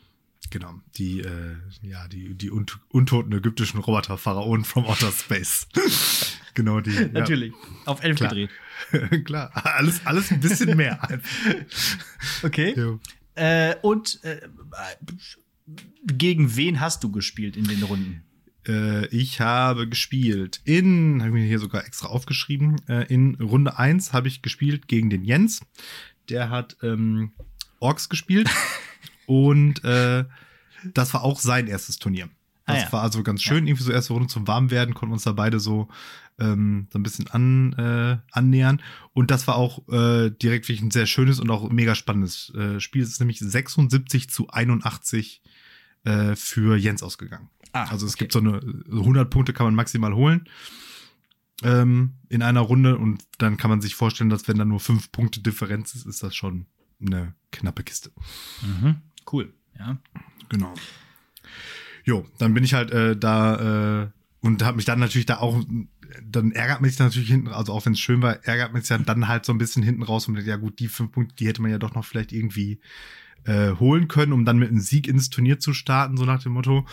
Genau. 0.50 0.74
Die, 0.96 1.20
äh, 1.20 1.56
ja, 1.82 2.08
die, 2.08 2.34
die 2.34 2.50
un 2.50 2.66
untoten 2.88 3.32
ägyptischen 3.32 3.80
Roboter 3.80 4.18
Pharaonen 4.18 4.64
from 4.64 4.84
Outer 4.84 5.12
Space. 5.12 5.68
genau, 6.54 6.80
die. 6.80 7.08
Natürlich. 7.12 7.52
Auf 7.86 8.02
elf 8.02 8.16
Klar. 8.16 8.30
gedreht. 8.30 8.50
Ja. 8.92 9.06
Klar. 9.18 9.50
Alles, 9.54 10.00
alles 10.04 10.30
ein 10.32 10.40
bisschen 10.40 10.76
mehr. 10.76 10.98
Okay. 12.42 12.74
ja. 12.76 12.98
Äh, 13.34 13.76
und 13.82 14.24
äh, 14.24 14.40
gegen 16.04 16.56
wen 16.56 16.80
hast 16.80 17.04
du 17.04 17.12
gespielt 17.12 17.56
in 17.56 17.64
den 17.64 17.82
Runden? 17.82 18.22
Äh, 18.66 19.06
ich 19.08 19.40
habe 19.40 19.88
gespielt 19.88 20.60
in, 20.64 21.20
habe 21.20 21.28
ich 21.28 21.34
mir 21.34 21.46
hier 21.46 21.58
sogar 21.58 21.84
extra 21.86 22.08
aufgeschrieben, 22.08 22.80
äh, 22.88 23.06
in 23.12 23.34
Runde 23.36 23.78
1 23.78 24.12
habe 24.12 24.28
ich 24.28 24.42
gespielt 24.42 24.88
gegen 24.88 25.10
den 25.10 25.24
Jens. 25.24 25.60
Der 26.28 26.50
hat 26.50 26.76
ähm, 26.82 27.32
Orks 27.80 28.08
gespielt 28.08 28.48
und 29.30 29.84
äh, 29.84 30.24
das 30.92 31.14
war 31.14 31.22
auch 31.22 31.38
sein 31.38 31.68
erstes 31.68 31.98
Turnier. 31.98 32.28
Ah, 32.66 32.74
Das 32.74 32.82
ja. 32.84 32.92
war 32.92 33.02
also 33.02 33.22
ganz 33.22 33.42
schön, 33.42 33.68
irgendwie 33.68 33.84
so 33.84 33.92
erste 33.92 34.12
Runde 34.12 34.28
zum 34.28 34.48
Warmwerden, 34.48 34.92
konnten 34.94 35.12
uns 35.12 35.22
da 35.22 35.30
beide 35.32 35.60
so, 35.60 35.86
ähm, 36.40 36.88
so 36.92 36.98
ein 36.98 37.04
bisschen 37.04 37.28
an, 37.28 37.72
äh, 37.74 38.18
annähern. 38.32 38.82
Und 39.12 39.30
das 39.30 39.46
war 39.46 39.54
auch 39.54 39.86
äh, 39.88 40.30
direkt 40.30 40.68
wirklich 40.68 40.82
ein 40.82 40.90
sehr 40.90 41.06
schönes 41.06 41.38
und 41.38 41.48
auch 41.50 41.70
mega 41.70 41.94
spannendes 41.94 42.52
äh, 42.56 42.80
Spiel. 42.80 43.02
Es 43.02 43.10
ist 43.10 43.20
nämlich 43.20 43.38
76 43.38 44.30
zu 44.30 44.50
81 44.50 45.42
äh, 46.04 46.34
für 46.34 46.76
Jens 46.76 47.04
ausgegangen. 47.04 47.48
Ah, 47.72 47.84
Also 47.84 48.06
es 48.06 48.14
okay. 48.14 48.24
gibt 48.24 48.32
so 48.32 48.40
eine 48.40 48.60
100 48.90 49.30
Punkte 49.30 49.52
kann 49.52 49.66
man 49.66 49.76
maximal 49.76 50.12
holen 50.12 50.48
ähm, 51.62 52.14
in 52.28 52.42
einer 52.42 52.60
Runde 52.62 52.98
und 52.98 53.22
dann 53.38 53.56
kann 53.58 53.70
man 53.70 53.80
sich 53.80 53.94
vorstellen, 53.94 54.30
dass 54.30 54.48
wenn 54.48 54.58
da 54.58 54.64
nur 54.64 54.80
fünf 54.80 55.12
Punkte 55.12 55.40
Differenz 55.40 55.94
ist, 55.94 56.06
ist 56.06 56.22
das 56.24 56.34
schon 56.34 56.66
eine 57.00 57.34
knappe 57.52 57.82
Kiste. 57.82 58.10
Mhm. 58.62 58.96
Cool. 59.32 59.52
Ja. 59.78 59.98
Genau. 60.48 60.74
Jo, 62.04 62.26
dann 62.38 62.54
bin 62.54 62.64
ich 62.64 62.74
halt 62.74 62.90
äh, 62.90 63.16
da 63.16 64.02
äh, 64.02 64.08
und 64.40 64.62
habe 64.62 64.76
mich 64.76 64.84
dann 64.84 64.98
natürlich 64.98 65.26
da 65.26 65.38
auch, 65.38 65.62
dann 66.24 66.52
ärgert 66.52 66.80
mich 66.80 66.98
natürlich 66.98 67.28
hinten, 67.28 67.48
also 67.48 67.72
auch 67.72 67.86
wenn 67.86 67.92
es 67.92 68.00
schön 68.00 68.22
war, 68.22 68.44
ärgert 68.44 68.72
mich 68.72 68.86
dann, 68.88 69.28
halt 69.28 69.44
so 69.44 69.52
ein 69.52 69.58
bisschen 69.58 69.82
hinten 69.82 70.02
raus 70.02 70.26
und 70.26 70.38
ja 70.38 70.56
gut, 70.56 70.78
die 70.80 70.88
fünf 70.88 71.12
Punkte, 71.12 71.34
die 71.36 71.46
hätte 71.46 71.62
man 71.62 71.70
ja 71.70 71.78
doch 71.78 71.94
noch 71.94 72.04
vielleicht 72.04 72.32
irgendwie 72.32 72.80
äh, 73.44 73.72
holen 73.72 74.08
können, 74.08 74.32
um 74.32 74.44
dann 74.44 74.58
mit 74.58 74.70
einem 74.70 74.80
Sieg 74.80 75.08
ins 75.08 75.30
Turnier 75.30 75.58
zu 75.58 75.72
starten, 75.72 76.16
so 76.16 76.24
nach 76.24 76.42
dem 76.42 76.52
Motto. 76.52 76.86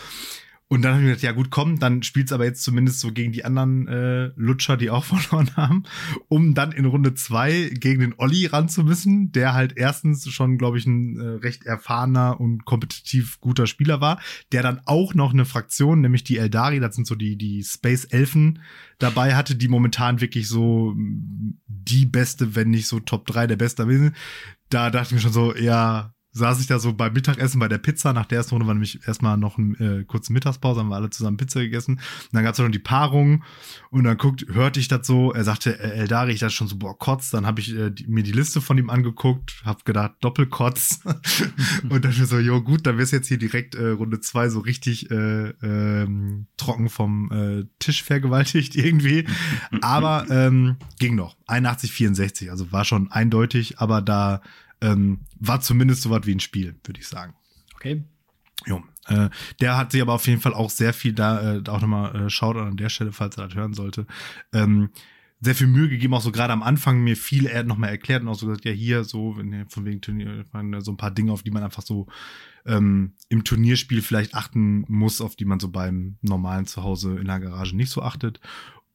Und 0.70 0.82
dann 0.82 0.92
habe 0.92 1.00
ich 1.00 1.06
mir 1.06 1.10
gedacht, 1.12 1.24
ja 1.24 1.32
gut, 1.32 1.48
komm, 1.50 1.78
dann 1.78 2.02
spielt's 2.02 2.30
aber 2.30 2.44
jetzt 2.44 2.62
zumindest 2.62 3.00
so 3.00 3.10
gegen 3.10 3.32
die 3.32 3.44
anderen 3.46 3.88
äh, 3.88 4.30
Lutscher, 4.36 4.76
die 4.76 4.90
auch 4.90 5.04
verloren 5.06 5.50
haben, 5.56 5.84
um 6.28 6.54
dann 6.54 6.72
in 6.72 6.84
Runde 6.84 7.14
zwei 7.14 7.70
gegen 7.72 8.00
den 8.00 8.14
Olli 8.18 8.44
ran 8.46 8.68
zu 8.68 8.84
müssen, 8.84 9.32
der 9.32 9.54
halt 9.54 9.74
erstens 9.76 10.28
schon, 10.30 10.58
glaube 10.58 10.76
ich, 10.76 10.84
ein 10.84 11.18
äh, 11.18 11.26
recht 11.42 11.64
erfahrener 11.64 12.38
und 12.38 12.66
kompetitiv 12.66 13.40
guter 13.40 13.66
Spieler 13.66 14.02
war, 14.02 14.20
der 14.52 14.62
dann 14.62 14.80
auch 14.84 15.14
noch 15.14 15.32
eine 15.32 15.46
Fraktion, 15.46 16.02
nämlich 16.02 16.24
die 16.24 16.36
Eldari, 16.36 16.80
das 16.80 16.94
sind 16.94 17.06
so 17.06 17.14
die, 17.14 17.36
die 17.36 17.64
Space 17.64 18.04
Elfen 18.04 18.60
dabei 18.98 19.36
hatte, 19.36 19.56
die 19.56 19.68
momentan 19.68 20.20
wirklich 20.20 20.48
so 20.48 20.94
die 21.66 22.04
beste, 22.04 22.54
wenn 22.54 22.70
nicht 22.70 22.88
so 22.88 23.00
Top 23.00 23.26
3 23.26 23.46
der 23.46 23.56
beste 23.56 23.86
sind. 23.86 24.14
Da 24.68 24.90
dachte 24.90 25.08
ich 25.08 25.12
mir 25.14 25.20
schon 25.20 25.32
so, 25.32 25.56
ja, 25.56 26.12
saß 26.38 26.60
ich 26.60 26.66
da 26.66 26.78
so 26.78 26.92
beim 26.92 27.12
Mittagessen 27.12 27.58
bei 27.58 27.68
der 27.68 27.78
Pizza. 27.78 28.12
Nach 28.12 28.26
der 28.26 28.38
ersten 28.38 28.54
Runde 28.54 28.66
war 28.66 28.74
nämlich 28.74 29.06
erstmal 29.06 29.36
noch 29.36 29.58
eine 29.58 30.00
äh, 30.00 30.04
kurze 30.04 30.32
Mittagspause, 30.32 30.80
haben 30.80 30.88
wir 30.88 30.96
alle 30.96 31.10
zusammen 31.10 31.36
Pizza 31.36 31.60
gegessen. 31.60 31.94
Und 31.96 32.28
dann 32.32 32.44
gab's 32.44 32.58
noch 32.58 32.68
die 32.68 32.78
Paarung 32.78 33.44
und 33.90 34.04
dann 34.04 34.16
guckt, 34.16 34.46
hörte 34.48 34.80
ich 34.80 34.88
das 34.88 35.06
so. 35.06 35.32
Er 35.32 35.44
sagte, 35.44 35.78
äh, 35.78 35.98
Eldari, 35.98 36.32
ich 36.32 36.40
dachte 36.40 36.54
schon 36.54 36.68
so, 36.68 36.76
boah, 36.76 36.98
Kotz. 36.98 37.30
Dann 37.30 37.46
habe 37.46 37.60
ich 37.60 37.74
äh, 37.76 37.90
die, 37.90 38.06
mir 38.06 38.22
die 38.22 38.32
Liste 38.32 38.60
von 38.60 38.78
ihm 38.78 38.90
angeguckt, 38.90 39.62
hab 39.64 39.84
gedacht, 39.84 40.12
Doppelkotz. 40.20 41.00
und 41.88 42.04
dann 42.04 42.12
so, 42.12 42.38
jo 42.38 42.62
gut, 42.62 42.86
dann 42.86 42.98
wirst 42.98 43.12
jetzt 43.12 43.28
hier 43.28 43.38
direkt 43.38 43.74
äh, 43.74 43.88
Runde 43.88 44.20
zwei 44.20 44.48
so 44.48 44.60
richtig 44.60 45.10
äh, 45.10 45.50
ähm, 45.62 46.46
trocken 46.56 46.88
vom 46.88 47.30
äh, 47.32 47.64
Tisch 47.78 48.02
vergewaltigt 48.02 48.76
irgendwie. 48.76 49.26
Aber 49.80 50.26
ähm, 50.30 50.76
ging 50.98 51.14
noch. 51.14 51.36
81, 51.46 51.92
64, 51.92 52.50
also 52.50 52.70
war 52.72 52.84
schon 52.84 53.10
eindeutig, 53.10 53.78
aber 53.78 54.02
da 54.02 54.42
ähm, 54.80 55.20
war 55.38 55.60
zumindest 55.60 56.02
so 56.02 56.10
was 56.10 56.26
wie 56.26 56.34
ein 56.34 56.40
Spiel, 56.40 56.76
würde 56.84 57.00
ich 57.00 57.08
sagen. 57.08 57.34
Okay. 57.74 58.04
Jo. 58.66 58.82
Äh, 59.06 59.30
der 59.60 59.76
hat 59.76 59.92
sich 59.92 60.02
aber 60.02 60.14
auf 60.14 60.26
jeden 60.26 60.40
Fall 60.40 60.54
auch 60.54 60.70
sehr 60.70 60.92
viel 60.92 61.12
da, 61.12 61.56
äh, 61.56 61.62
auch 61.68 61.80
nochmal 61.80 62.14
äh, 62.14 62.30
Shoutout 62.30 62.60
an 62.60 62.76
der 62.76 62.88
Stelle, 62.88 63.12
falls 63.12 63.36
er 63.36 63.46
das 63.46 63.56
hören 63.56 63.72
sollte, 63.72 64.06
ähm, 64.52 64.90
sehr 65.40 65.54
viel 65.54 65.68
Mühe 65.68 65.88
gegeben, 65.88 66.14
auch 66.14 66.20
so 66.20 66.32
gerade 66.32 66.52
am 66.52 66.64
Anfang 66.64 67.00
mir 67.00 67.16
viel 67.16 67.46
er 67.46 67.62
nochmal 67.62 67.90
erklärt 67.90 68.22
und 68.22 68.28
auch 68.28 68.34
so 68.34 68.46
gesagt, 68.46 68.64
ja 68.64 68.72
hier 68.72 69.04
so, 69.04 69.36
wenn 69.36 69.68
von 69.68 69.84
wegen 69.84 70.00
Turnier, 70.00 70.44
so 70.80 70.90
ein 70.90 70.96
paar 70.96 71.12
Dinge, 71.12 71.32
auf 71.32 71.44
die 71.44 71.52
man 71.52 71.62
einfach 71.62 71.84
so 71.84 72.08
ähm, 72.66 73.12
im 73.28 73.44
Turnierspiel 73.44 74.02
vielleicht 74.02 74.34
achten 74.34 74.84
muss, 74.88 75.20
auf 75.20 75.36
die 75.36 75.44
man 75.44 75.60
so 75.60 75.68
beim 75.68 76.16
normalen 76.22 76.66
Zuhause 76.66 77.18
in 77.18 77.26
der 77.26 77.38
Garage 77.38 77.76
nicht 77.76 77.90
so 77.90 78.02
achtet. 78.02 78.40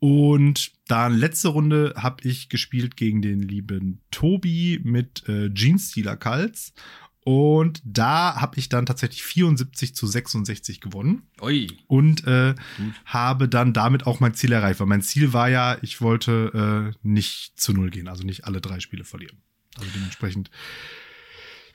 Und 0.03 0.73
dann 0.89 1.13
letzte 1.13 1.47
Runde 1.47 1.93
habe 1.95 2.27
ich 2.27 2.49
gespielt 2.49 2.97
gegen 2.97 3.21
den 3.21 3.41
lieben 3.41 4.01
Tobi 4.11 4.81
mit 4.83 5.25
äh, 5.29 5.49
Jeans-Stealer 5.53 6.17
Kals. 6.17 6.73
Und 7.23 7.81
da 7.85 8.35
habe 8.35 8.59
ich 8.59 8.67
dann 8.67 8.85
tatsächlich 8.85 9.23
74 9.23 9.95
zu 9.95 10.05
66 10.05 10.81
gewonnen 10.81 11.21
Ui. 11.41 11.71
und 11.87 12.27
äh, 12.27 12.53
habe 13.05 13.47
dann 13.47 13.71
damit 13.71 14.05
auch 14.05 14.19
mein 14.19 14.33
Ziel 14.33 14.51
erreicht. 14.51 14.81
Weil 14.81 14.87
mein 14.87 15.01
Ziel 15.01 15.31
war 15.31 15.47
ja, 15.47 15.77
ich 15.81 16.01
wollte 16.01 16.91
äh, 16.93 16.97
nicht 17.01 17.57
zu 17.57 17.71
null 17.71 17.89
gehen, 17.89 18.09
also 18.09 18.25
nicht 18.25 18.43
alle 18.43 18.59
drei 18.59 18.81
Spiele 18.81 19.05
verlieren. 19.05 19.37
Also 19.77 19.89
dementsprechend 19.95 20.51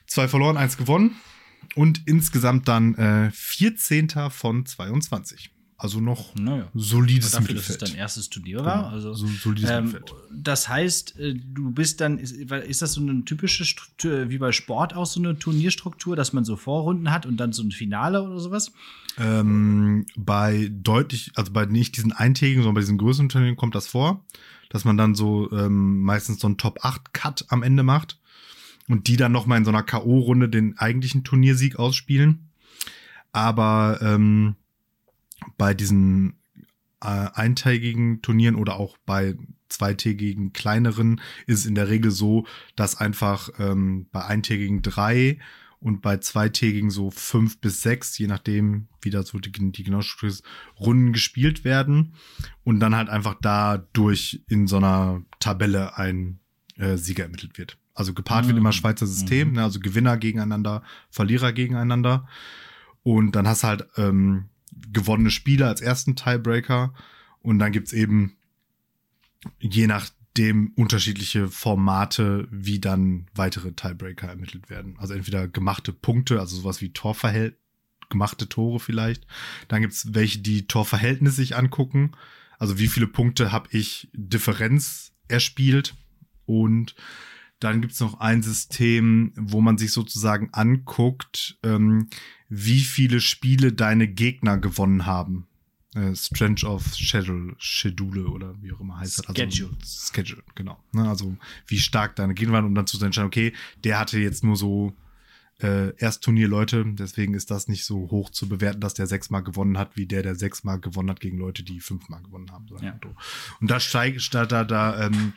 zwei 0.06 0.28
verloren, 0.28 0.58
eins 0.58 0.76
gewonnen 0.76 1.16
und 1.76 2.02
insgesamt 2.04 2.68
dann 2.68 2.94
äh, 2.96 3.30
14. 3.30 4.10
von 4.28 4.66
22. 4.66 5.50
Also 5.80 6.00
noch 6.00 6.34
Naja. 6.34 6.68
solides 6.74 7.30
Dafür, 7.30 7.54
dass 7.54 7.64
es 7.64 7.68
Mittelfeld. 7.70 7.82
dein 7.92 7.98
erstes 7.98 8.28
Turnier 8.30 8.64
war. 8.64 8.78
Genau, 8.78 8.88
Also, 8.88 9.14
so 9.14 9.26
solides 9.28 9.70
ähm, 9.70 9.84
Mittelfeld. 9.86 10.12
das 10.32 10.68
heißt, 10.68 11.18
äh, 11.20 11.34
du 11.34 11.70
bist 11.70 12.00
dann, 12.00 12.18
ist, 12.18 12.32
ist 12.32 12.82
das 12.82 12.94
so 12.94 13.00
eine 13.00 13.24
typische 13.24 13.64
Struktur, 13.64 14.28
wie 14.28 14.38
bei 14.38 14.50
Sport 14.50 14.96
auch 14.96 15.06
so 15.06 15.20
eine 15.20 15.38
Turnierstruktur, 15.38 16.16
dass 16.16 16.32
man 16.32 16.44
so 16.44 16.56
Vorrunden 16.56 17.12
hat 17.12 17.26
und 17.26 17.36
dann 17.36 17.52
so 17.52 17.62
ein 17.62 17.70
Finale 17.70 18.22
oder 18.24 18.40
sowas? 18.40 18.72
Ähm, 19.18 20.04
bei 20.16 20.68
deutlich, 20.72 21.30
also 21.36 21.52
bei 21.52 21.64
nicht 21.66 21.96
diesen 21.96 22.10
eintägigen, 22.12 22.62
sondern 22.64 22.74
bei 22.74 22.80
diesen 22.80 22.98
größeren 22.98 23.28
Turnieren 23.28 23.54
kommt 23.56 23.76
das 23.76 23.86
vor, 23.86 24.24
dass 24.70 24.84
man 24.84 24.96
dann 24.96 25.14
so 25.14 25.48
ähm, 25.52 26.02
meistens 26.02 26.40
so 26.40 26.48
einen 26.48 26.56
Top 26.58 26.80
8 26.84 27.12
Cut 27.14 27.44
am 27.50 27.62
Ende 27.62 27.84
macht 27.84 28.18
und 28.88 29.06
die 29.06 29.16
dann 29.16 29.30
nochmal 29.30 29.58
in 29.58 29.64
so 29.64 29.70
einer 29.70 29.84
K.O.-Runde 29.84 30.48
den 30.48 30.76
eigentlichen 30.76 31.22
Turniersieg 31.22 31.76
ausspielen. 31.78 32.48
Aber 33.32 33.98
ähm, 34.02 34.56
bei 35.56 35.74
diesen 35.74 36.34
äh, 37.02 37.06
eintägigen 37.32 38.22
Turnieren 38.22 38.56
oder 38.56 38.76
auch 38.76 38.96
bei 39.06 39.36
zweitägigen 39.68 40.52
kleineren 40.52 41.20
ist 41.46 41.60
es 41.60 41.66
in 41.66 41.74
der 41.74 41.88
Regel 41.88 42.10
so, 42.10 42.46
dass 42.74 42.96
einfach 42.96 43.50
ähm, 43.58 44.06
bei 44.10 44.24
eintägigen 44.24 44.82
drei 44.82 45.38
und 45.80 46.00
bei 46.02 46.16
zweitägigen 46.16 46.90
so 46.90 47.10
fünf 47.10 47.60
bis 47.60 47.82
sechs, 47.82 48.18
je 48.18 48.26
nachdem, 48.26 48.88
wie 49.00 49.10
da 49.10 49.22
so 49.22 49.38
die, 49.38 49.52
die 49.52 49.84
ist, 50.26 50.42
Runden 50.80 51.12
gespielt 51.12 51.64
werden 51.64 52.14
und 52.64 52.80
dann 52.80 52.96
halt 52.96 53.08
einfach 53.08 53.36
dadurch 53.40 54.42
in 54.48 54.66
so 54.66 54.78
einer 54.78 55.22
Tabelle 55.38 55.96
ein 55.96 56.40
äh, 56.76 56.96
Sieger 56.96 57.24
ermittelt 57.24 57.58
wird. 57.58 57.78
Also 57.94 58.14
gepaart 58.14 58.46
wird 58.46 58.54
Mhm. 58.56 58.62
immer 58.62 58.72
Schweizer 58.72 59.06
System, 59.06 59.48
Mhm. 59.48 59.54
ne, 59.54 59.62
also 59.64 59.78
Gewinner 59.80 60.16
gegeneinander, 60.16 60.82
Verlierer 61.10 61.52
gegeneinander. 61.52 62.26
Und 63.02 63.32
dann 63.36 63.46
hast 63.46 63.62
du 63.62 63.66
halt 63.68 63.86
ähm, 63.96 64.46
gewonnene 64.92 65.30
Spiele 65.30 65.66
als 65.66 65.80
ersten 65.80 66.16
Tiebreaker 66.16 66.94
und 67.40 67.58
dann 67.58 67.72
gibt's 67.72 67.92
eben 67.92 68.36
je 69.60 69.86
nachdem 69.86 70.72
unterschiedliche 70.76 71.48
Formate, 71.48 72.48
wie 72.50 72.80
dann 72.80 73.26
weitere 73.34 73.72
Tiebreaker 73.72 74.28
ermittelt 74.28 74.70
werden. 74.70 74.96
Also 74.98 75.14
entweder 75.14 75.48
gemachte 75.48 75.92
Punkte, 75.92 76.40
also 76.40 76.56
sowas 76.56 76.80
wie 76.80 76.92
Torverhält 76.92 77.56
gemachte 78.08 78.48
Tore 78.48 78.80
vielleicht. 78.80 79.26
Dann 79.68 79.82
gibt's 79.82 80.14
welche, 80.14 80.38
die 80.40 80.66
Torverhältnis 80.66 81.36
sich 81.36 81.56
angucken. 81.56 82.12
Also 82.58 82.78
wie 82.78 82.88
viele 82.88 83.06
Punkte 83.06 83.52
habe 83.52 83.68
ich 83.72 84.08
Differenz 84.12 85.12
erspielt. 85.28 85.94
Und 86.46 86.94
dann 87.60 87.80
gibt's 87.80 88.00
noch 88.00 88.20
ein 88.20 88.42
System, 88.42 89.32
wo 89.36 89.60
man 89.60 89.78
sich 89.78 89.92
sozusagen 89.92 90.50
anguckt, 90.52 91.58
ähm, 91.62 92.08
wie 92.48 92.80
viele 92.80 93.20
Spiele 93.20 93.72
deine 93.72 94.08
Gegner 94.08 94.58
gewonnen 94.58 95.06
haben. 95.06 95.48
Äh, 95.94 96.14
Strange 96.14 96.64
of 96.64 96.94
Schedule, 96.94 97.54
Schedule 97.58 98.28
oder 98.28 98.54
wie 98.62 98.72
auch 98.72 98.80
immer 98.80 99.00
heißt 99.00 99.18
das. 99.18 99.26
Also, 99.28 99.42
Schedule. 99.42 99.76
Schedule, 99.84 100.42
genau. 100.54 100.78
Ne, 100.92 101.08
also 101.08 101.36
wie 101.66 101.78
stark 101.78 102.16
deine 102.16 102.34
Gegner 102.34 102.54
waren, 102.54 102.66
um 102.66 102.74
dann 102.74 102.86
zu 102.86 103.02
entscheiden, 103.04 103.26
okay, 103.26 103.52
der 103.84 103.98
hatte 103.98 104.18
jetzt 104.18 104.44
nur 104.44 104.56
so 104.56 104.94
äh, 105.60 105.96
Erstturnierleute, 105.96 106.84
deswegen 106.86 107.34
ist 107.34 107.50
das 107.50 107.66
nicht 107.68 107.84
so 107.84 108.10
hoch 108.10 108.30
zu 108.30 108.48
bewerten, 108.48 108.80
dass 108.80 108.94
der 108.94 109.06
sechsmal 109.06 109.42
gewonnen 109.42 109.76
hat, 109.76 109.96
wie 109.96 110.06
der, 110.06 110.22
der 110.22 110.36
sechsmal 110.36 110.78
gewonnen 110.78 111.10
hat 111.10 111.20
gegen 111.20 111.38
Leute, 111.38 111.64
die 111.64 111.80
fünfmal 111.80 112.22
gewonnen 112.22 112.52
haben. 112.52 112.66
Ja. 112.80 112.98
Und 113.60 113.70
da 113.70 113.80
steigt, 113.80 114.32
da, 114.34 114.46
da, 114.46 114.64
da 114.64 115.06
ähm, 115.06 115.32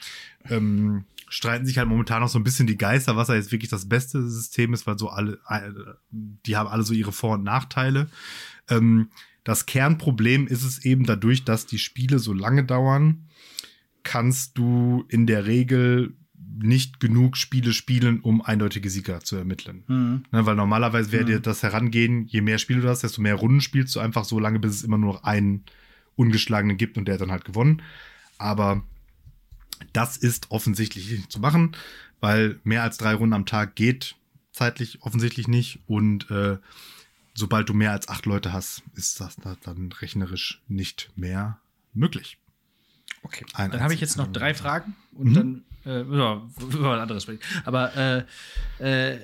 ähm, 0.45 1.05
streiten 1.31 1.65
sich 1.65 1.77
halt 1.77 1.87
momentan 1.87 2.21
noch 2.21 2.27
so 2.27 2.37
ein 2.37 2.43
bisschen 2.43 2.67
die 2.67 2.77
Geister, 2.77 3.15
was 3.15 3.27
da 3.29 3.35
jetzt 3.35 3.53
wirklich 3.53 3.71
das 3.71 3.87
beste 3.87 4.27
System 4.29 4.73
ist, 4.73 4.85
weil 4.85 4.99
so 4.99 5.09
alle, 5.09 5.39
die 6.11 6.57
haben 6.57 6.67
alle 6.67 6.83
so 6.83 6.93
ihre 6.93 7.13
Vor- 7.13 7.35
und 7.35 7.43
Nachteile. 7.43 8.09
Ähm, 8.69 9.07
das 9.45 9.65
Kernproblem 9.65 10.45
ist 10.45 10.63
es 10.63 10.83
eben 10.83 11.05
dadurch, 11.05 11.45
dass 11.45 11.65
die 11.65 11.79
Spiele 11.79 12.19
so 12.19 12.33
lange 12.33 12.65
dauern, 12.65 13.29
kannst 14.03 14.57
du 14.57 15.05
in 15.07 15.25
der 15.25 15.45
Regel 15.45 16.13
nicht 16.63 16.99
genug 16.99 17.37
Spiele 17.37 17.71
spielen, 17.71 18.19
um 18.19 18.41
eindeutige 18.41 18.89
Sieger 18.89 19.21
zu 19.21 19.37
ermitteln. 19.37 19.83
Mhm. 19.87 20.23
Ne, 20.31 20.45
weil 20.45 20.55
normalerweise 20.55 21.13
wäre 21.13 21.23
Mhm. 21.23 21.27
dir 21.27 21.39
das 21.39 21.63
Herangehen, 21.63 22.27
je 22.27 22.41
mehr 22.41 22.57
Spiele 22.57 22.81
du 22.81 22.89
hast, 22.89 23.03
desto 23.03 23.21
mehr 23.21 23.35
Runden 23.35 23.61
spielst 23.61 23.95
du 23.95 24.01
einfach 24.01 24.25
so 24.25 24.37
lange, 24.37 24.59
bis 24.59 24.73
es 24.73 24.83
immer 24.83 24.97
nur 24.97 25.13
noch 25.13 25.23
einen 25.23 25.63
ungeschlagenen 26.17 26.75
gibt 26.75 26.97
und 26.97 27.05
der 27.05 27.13
hat 27.13 27.21
dann 27.21 27.31
halt 27.31 27.45
gewonnen. 27.45 27.81
Aber 28.37 28.83
das 29.93 30.17
ist 30.17 30.51
offensichtlich 30.51 31.09
nicht 31.11 31.31
zu 31.31 31.39
machen, 31.39 31.75
weil 32.19 32.59
mehr 32.63 32.83
als 32.83 32.97
drei 32.97 33.13
Runden 33.15 33.33
am 33.33 33.45
Tag 33.45 33.75
geht 33.75 34.15
zeitlich 34.51 35.01
offensichtlich 35.01 35.47
nicht 35.47 35.79
und 35.87 36.29
äh, 36.29 36.57
sobald 37.33 37.69
du 37.69 37.73
mehr 37.73 37.91
als 37.91 38.07
acht 38.09 38.25
Leute 38.25 38.51
hast, 38.53 38.83
ist 38.95 39.19
das 39.21 39.35
da- 39.37 39.55
dann 39.63 39.91
rechnerisch 39.93 40.61
nicht 40.67 41.09
mehr 41.15 41.59
möglich. 41.93 42.37
Okay. 43.23 43.45
Ein 43.53 43.71
dann 43.71 43.81
habe 43.81 43.93
ich 43.93 44.01
jetzt 44.01 44.17
noch 44.17 44.31
drei. 44.31 44.53
Fragen 44.53 44.95
und 45.13 45.29
Mhm. 45.29 45.33
dann 45.33 45.63
äh, 45.85 46.01
über 46.01 46.49
was 46.59 47.01
anderes 47.01 47.23
sprechen. 47.23 47.39
Aber 47.65 47.95
äh, 48.79 49.13
äh, 49.13 49.19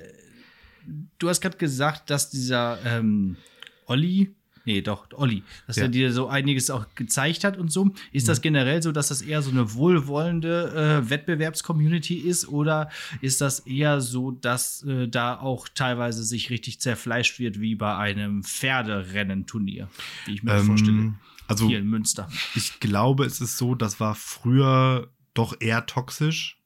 du 1.18 1.28
hast 1.28 1.40
gerade 1.40 1.56
gesagt, 1.58 2.08
dass 2.10 2.30
dieser 2.30 2.78
ähm, 2.84 3.36
Olli, 3.86 4.34
nee, 4.68 4.82
doch, 4.82 5.06
Olli, 5.14 5.42
dass 5.66 5.76
Ja. 5.76 5.84
er 5.84 5.88
dir 5.88 6.12
so 6.12 6.28
einiges 6.28 6.68
auch 6.70 6.86
gezeigt 6.94 7.42
hat 7.42 7.56
und 7.56 7.72
so. 7.72 7.90
Ist 8.12 8.28
das 8.28 8.42
generell 8.42 8.82
so, 8.82 8.92
dass 8.92 9.08
das 9.08 9.22
eher 9.22 9.40
so 9.42 9.50
eine 9.50 9.72
wohlwollende 9.74 11.00
äh, 11.06 11.10
Wettbewerbscommunity 11.10 12.16
ist 12.18 12.46
oder 12.48 12.90
ist 13.22 13.40
das 13.40 13.60
eher 13.60 14.00
so, 14.00 14.30
dass 14.30 14.82
äh, 14.84 15.08
da 15.08 15.38
auch 15.40 15.68
teilweise 15.74 16.22
sich 16.22 16.50
richtig 16.50 16.80
zerfleischt 16.80 17.38
wird 17.38 17.60
wie 17.60 17.74
bei 17.74 17.96
einem 17.96 18.44
Pferderennenturnier, 18.44 19.88
wie 20.26 20.34
ich 20.34 20.42
mir 20.42 20.52
das 20.52 20.66
vorstelle? 20.66 20.98
Ähm, 20.98 21.14
also 21.46 21.66
Hier 21.66 21.78
in 21.78 21.88
Münster. 21.88 22.28
ich 22.54 22.78
glaube, 22.78 23.24
es 23.24 23.40
ist 23.40 23.56
so, 23.56 23.74
das 23.74 23.98
war 24.00 24.14
früher 24.14 25.08
doch 25.32 25.56
eher 25.60 25.86
toxisch 25.86 26.58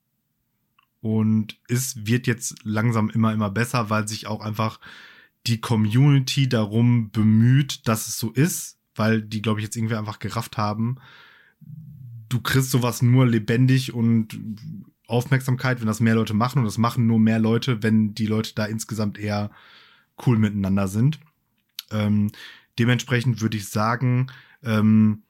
und 1.00 1.56
es 1.68 2.04
wird 2.06 2.26
jetzt 2.26 2.56
langsam 2.64 3.08
immer, 3.10 3.32
immer 3.32 3.50
besser, 3.50 3.90
weil 3.90 4.08
sich 4.08 4.26
auch 4.26 4.40
einfach 4.40 4.80
die 5.46 5.60
Community 5.60 6.48
darum 6.48 7.10
bemüht, 7.10 7.88
dass 7.88 8.08
es 8.08 8.18
so 8.18 8.30
ist, 8.30 8.78
weil 8.94 9.22
die, 9.22 9.42
glaube 9.42 9.60
ich, 9.60 9.64
jetzt 9.64 9.76
irgendwie 9.76 9.96
einfach 9.96 10.18
gerafft 10.18 10.56
haben, 10.56 10.96
du 12.28 12.40
kriegst 12.40 12.70
sowas 12.70 13.02
nur 13.02 13.26
lebendig 13.26 13.92
und 13.92 14.38
Aufmerksamkeit, 15.06 15.80
wenn 15.80 15.86
das 15.86 16.00
mehr 16.00 16.14
Leute 16.14 16.34
machen 16.34 16.60
und 16.60 16.64
das 16.64 16.78
machen 16.78 17.06
nur 17.06 17.18
mehr 17.18 17.38
Leute, 17.38 17.82
wenn 17.82 18.14
die 18.14 18.26
Leute 18.26 18.54
da 18.54 18.64
insgesamt 18.64 19.18
eher 19.18 19.50
cool 20.26 20.38
miteinander 20.38 20.88
sind. 20.88 21.20
Ähm, 21.90 22.30
dementsprechend 22.78 23.40
würde 23.40 23.56
ich 23.56 23.68
sagen, 23.68 24.28
ähm, 24.62 25.22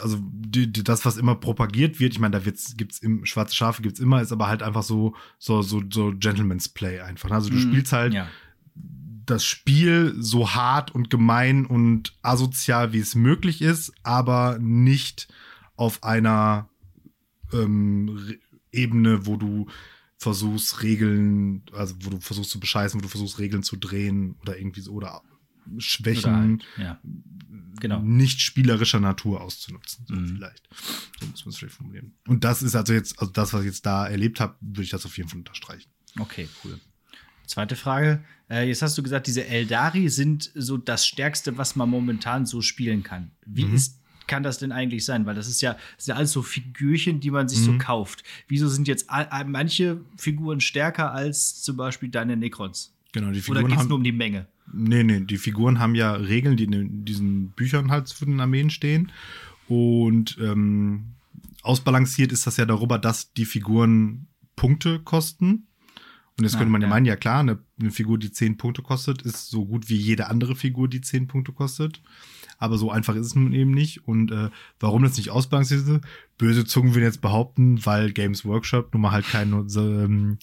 also 0.00 0.18
die, 0.20 0.70
die, 0.70 0.84
das, 0.84 1.04
was 1.06 1.16
immer 1.16 1.34
propagiert 1.34 1.98
wird, 2.00 2.12
ich 2.12 2.18
meine, 2.18 2.38
da 2.38 2.44
wird's, 2.44 2.76
gibt's 2.76 2.98
im 2.98 3.24
schwarze 3.24 3.54
Schafe 3.56 3.82
gibt's 3.82 4.00
immer, 4.00 4.20
ist 4.20 4.32
aber 4.32 4.46
halt 4.48 4.62
einfach 4.62 4.82
so 4.82 5.14
so 5.38 5.62
so 5.62 5.82
so 5.90 6.12
Gentleman's 6.16 6.68
Play 6.68 7.00
einfach. 7.00 7.30
Also 7.30 7.48
du 7.50 7.56
Mhm. 7.56 7.60
spielst 7.60 7.92
halt 7.92 8.12
Ja. 8.12 8.28
Das 9.30 9.44
Spiel 9.44 10.14
so 10.18 10.54
hart 10.54 10.94
und 10.94 11.10
gemein 11.10 11.66
und 11.66 12.12
asozial 12.22 12.92
wie 12.92 12.98
es 12.98 13.14
möglich 13.14 13.62
ist, 13.62 13.92
aber 14.02 14.58
nicht 14.60 15.28
auf 15.76 16.02
einer 16.02 16.68
ähm, 17.52 18.36
Ebene, 18.72 19.26
wo 19.26 19.36
du 19.36 19.66
versuchst 20.18 20.82
Regeln, 20.82 21.62
also 21.72 21.94
wo 22.00 22.10
du 22.10 22.20
versuchst 22.20 22.50
zu 22.50 22.60
bescheißen, 22.60 23.00
wo 23.00 23.02
du 23.02 23.08
versuchst 23.08 23.38
Regeln 23.38 23.62
zu 23.62 23.76
drehen 23.76 24.36
oder 24.42 24.58
irgendwie 24.58 24.82
so 24.82 24.92
oder 24.92 25.22
Schwächen 25.78 26.24
Oder 26.24 26.36
halt, 26.40 26.64
ja. 26.78 27.00
Genau. 27.80 28.00
nicht 28.02 28.40
spielerischer 28.40 29.00
Natur 29.00 29.40
auszunutzen. 29.40 30.04
So 30.08 30.14
Mhm. 30.14 30.36
vielleicht. 30.36 30.68
So 31.20 31.26
muss 31.26 31.44
man 31.44 31.50
es 31.52 31.58
vielleicht 31.58 31.76
formulieren. 31.76 32.14
Und 32.26 32.44
das 32.44 32.62
ist 32.62 32.74
also 32.74 32.92
jetzt, 32.92 33.18
also 33.18 33.32
das, 33.32 33.52
was 33.52 33.60
ich 33.60 33.66
jetzt 33.66 33.86
da 33.86 34.06
erlebt 34.06 34.40
habe, 34.40 34.56
würde 34.60 34.82
ich 34.82 34.90
das 34.90 35.06
auf 35.06 35.16
jeden 35.16 35.28
Fall 35.28 35.38
unterstreichen. 35.38 35.90
Okay, 36.18 36.48
cool. 36.64 36.80
Zweite 37.50 37.74
Frage. 37.74 38.20
Äh, 38.48 38.68
jetzt 38.68 38.80
hast 38.80 38.96
du 38.96 39.02
gesagt, 39.02 39.26
diese 39.26 39.44
Eldari 39.44 40.08
sind 40.08 40.52
so 40.54 40.76
das 40.76 41.04
Stärkste, 41.04 41.58
was 41.58 41.74
man 41.74 41.90
momentan 41.90 42.46
so 42.46 42.62
spielen 42.62 43.02
kann. 43.02 43.32
Wie 43.44 43.64
Mhm. 43.64 43.74
ist, 43.74 43.98
kann 44.28 44.44
das 44.44 44.58
denn 44.58 44.70
eigentlich 44.70 45.04
sein? 45.04 45.26
Weil 45.26 45.34
das 45.34 45.48
ist 45.48 45.60
ja, 45.60 45.72
das 45.96 46.04
sind 46.04 46.12
ja 46.12 46.16
alles 46.18 46.30
so 46.30 46.42
Figürchen, 46.42 47.18
die 47.18 47.32
man 47.32 47.48
sich 47.48 47.58
so 47.58 47.72
Mhm. 47.72 47.78
kauft. 47.78 48.22
Wieso 48.46 48.68
sind 48.68 48.86
jetzt 48.86 49.10
all, 49.10 49.26
all- 49.30 49.46
manche 49.46 50.00
Figuren 50.16 50.60
stärker 50.60 51.12
als 51.12 51.60
zum 51.62 51.76
Beispiel 51.76 52.08
deine 52.08 52.36
Necrons? 52.36 52.94
Genau, 53.10 53.32
die 53.32 53.38
Oder 53.38 53.42
Figuren 53.42 53.66
geht 53.68 53.80
es 53.80 53.88
nur 53.88 53.98
um 53.98 54.04
die 54.04 54.12
Menge? 54.12 54.46
Nee, 54.72 55.02
nee, 55.02 55.18
die 55.18 55.36
Figuren 55.38 55.80
haben 55.80 55.96
ja 55.96 56.12
Regeln, 56.12 56.56
die 56.56 56.64
in 56.64 57.04
diesen 57.04 57.50
Büchern 57.50 57.90
halt 57.90 58.10
für 58.10 58.26
den 58.26 58.38
Armeen 58.38 58.70
stehen. 58.70 59.10
Und 59.66 60.38
ähm, 60.40 61.06
ausbalanciert 61.62 62.30
ist 62.30 62.46
das 62.46 62.56
ja 62.56 62.64
darüber, 62.66 62.98
dass 62.98 63.32
die 63.32 63.44
Figuren 63.44 64.28
Punkte 64.54 65.00
kosten. 65.00 65.66
Und 66.40 66.44
jetzt 66.44 66.56
könnte 66.56 66.70
man 66.72 66.80
ja, 66.80 66.86
ja. 66.88 66.94
meinen, 66.94 67.04
ja 67.06 67.16
klar, 67.16 67.40
eine, 67.40 67.58
eine 67.78 67.90
Figur, 67.90 68.18
die 68.18 68.32
10 68.32 68.56
Punkte 68.56 68.80
kostet, 68.82 69.20
ist 69.22 69.50
so 69.50 69.66
gut 69.66 69.90
wie 69.90 69.96
jede 69.96 70.28
andere 70.28 70.56
Figur, 70.56 70.88
die 70.88 71.02
10 71.02 71.26
Punkte 71.26 71.52
kostet. 71.52 72.00
Aber 72.56 72.78
so 72.78 72.90
einfach 72.90 73.14
ist 73.14 73.26
es 73.26 73.34
nun 73.34 73.52
eben 73.52 73.72
nicht. 73.72 74.06
Und 74.08 74.32
äh, 74.32 74.48
warum 74.78 75.02
das 75.02 75.16
nicht 75.18 75.30
ausbalanciert 75.30 75.86
ist, 75.86 76.00
böse 76.38 76.64
Zungen 76.64 76.94
würden 76.94 77.04
jetzt 77.04 77.20
behaupten, 77.20 77.84
weil 77.84 78.12
Games 78.12 78.44
Workshop 78.46 78.94
nun 78.94 79.02
mal 79.02 79.10
halt 79.12 79.26
kein 79.26 79.52
ähm, 79.52 80.38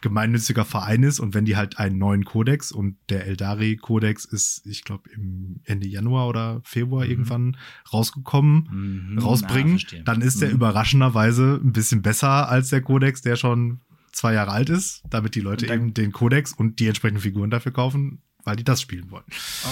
gemeinnütziger 0.00 0.64
Verein 0.64 1.02
ist 1.04 1.20
und 1.20 1.32
wenn 1.34 1.44
die 1.44 1.56
halt 1.56 1.78
einen 1.78 1.96
neuen 1.98 2.24
Kodex 2.24 2.72
und 2.72 2.96
der 3.08 3.26
Eldari-Kodex 3.26 4.24
ist, 4.24 4.66
ich 4.66 4.82
glaube, 4.84 5.08
im 5.10 5.60
Ende 5.64 5.86
Januar 5.86 6.28
oder 6.28 6.60
Februar 6.64 7.04
Mhm. 7.04 7.10
irgendwann 7.10 7.56
rausgekommen, 7.92 8.68
Mhm. 9.12 9.18
rausbringen, 9.18 9.74
Ah, 9.74 9.78
verstehe. 9.78 10.02
dann 10.02 10.20
ist 10.22 10.40
der 10.42 10.48
Mhm. 10.48 10.54
überraschenderweise 10.56 11.60
ein 11.62 11.72
bisschen 11.72 12.02
besser 12.02 12.48
als 12.48 12.70
der 12.70 12.80
Kodex, 12.82 13.22
der 13.22 13.36
schon 13.36 13.80
zwei 14.12 14.34
Jahre 14.34 14.52
alt 14.52 14.70
ist, 14.70 15.02
damit 15.08 15.34
die 15.34 15.40
Leute 15.40 15.66
eben 15.72 15.94
den 15.94 16.12
Kodex 16.12 16.52
und 16.52 16.78
die 16.78 16.86
entsprechenden 16.86 17.22
Figuren 17.22 17.50
dafür 17.50 17.72
kaufen, 17.72 18.22
weil 18.44 18.56
die 18.56 18.64
das 18.64 18.80
spielen 18.80 19.10
wollen. 19.10 19.24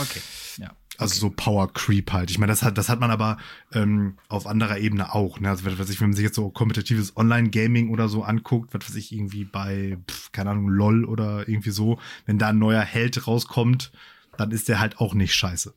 Okay, 0.03 0.20
ja. 0.59 0.70
Also 0.99 1.18
so 1.18 1.30
Power 1.30 1.72
Creep 1.72 2.12
halt. 2.12 2.30
Ich 2.30 2.38
meine, 2.38 2.53
das 2.53 2.62
hat, 2.62 2.76
das 2.76 2.91
hat 2.91 3.01
man 3.01 3.11
aber 3.11 3.38
ähm, 3.72 4.18
auf 4.28 4.47
anderer 4.47 4.76
Ebene 4.78 5.14
auch. 5.14 5.41
Ne? 5.41 5.49
Also 5.49 5.64
was 5.78 5.88
ich, 5.88 5.99
wenn 6.01 6.09
man 6.11 6.16
sich 6.16 6.24
jetzt 6.24 6.34
so 6.36 6.51
kompetitives 6.51 7.16
Online-Gaming 7.16 7.88
oder 7.88 8.09
so 8.09 8.22
anguckt, 8.22 8.74
was 8.74 8.86
weiß 8.86 8.97
ich, 8.97 9.11
irgendwie 9.12 9.45
bei, 9.45 9.97
pf, 10.11 10.30
keine 10.32 10.51
Ahnung, 10.51 10.68
LOL 10.68 11.07
oder 11.07 11.49
irgendwie 11.49 11.70
so, 11.70 11.99
wenn 12.26 12.38
da 12.38 12.49
ein 12.49 12.59
neuer 12.59 12.82
Held 12.82 13.26
rauskommt, 13.26 13.93
dann 14.36 14.51
ist 14.51 14.68
der 14.68 14.78
halt 14.78 14.99
auch 14.99 15.14
nicht 15.14 15.34
scheiße. 15.34 15.72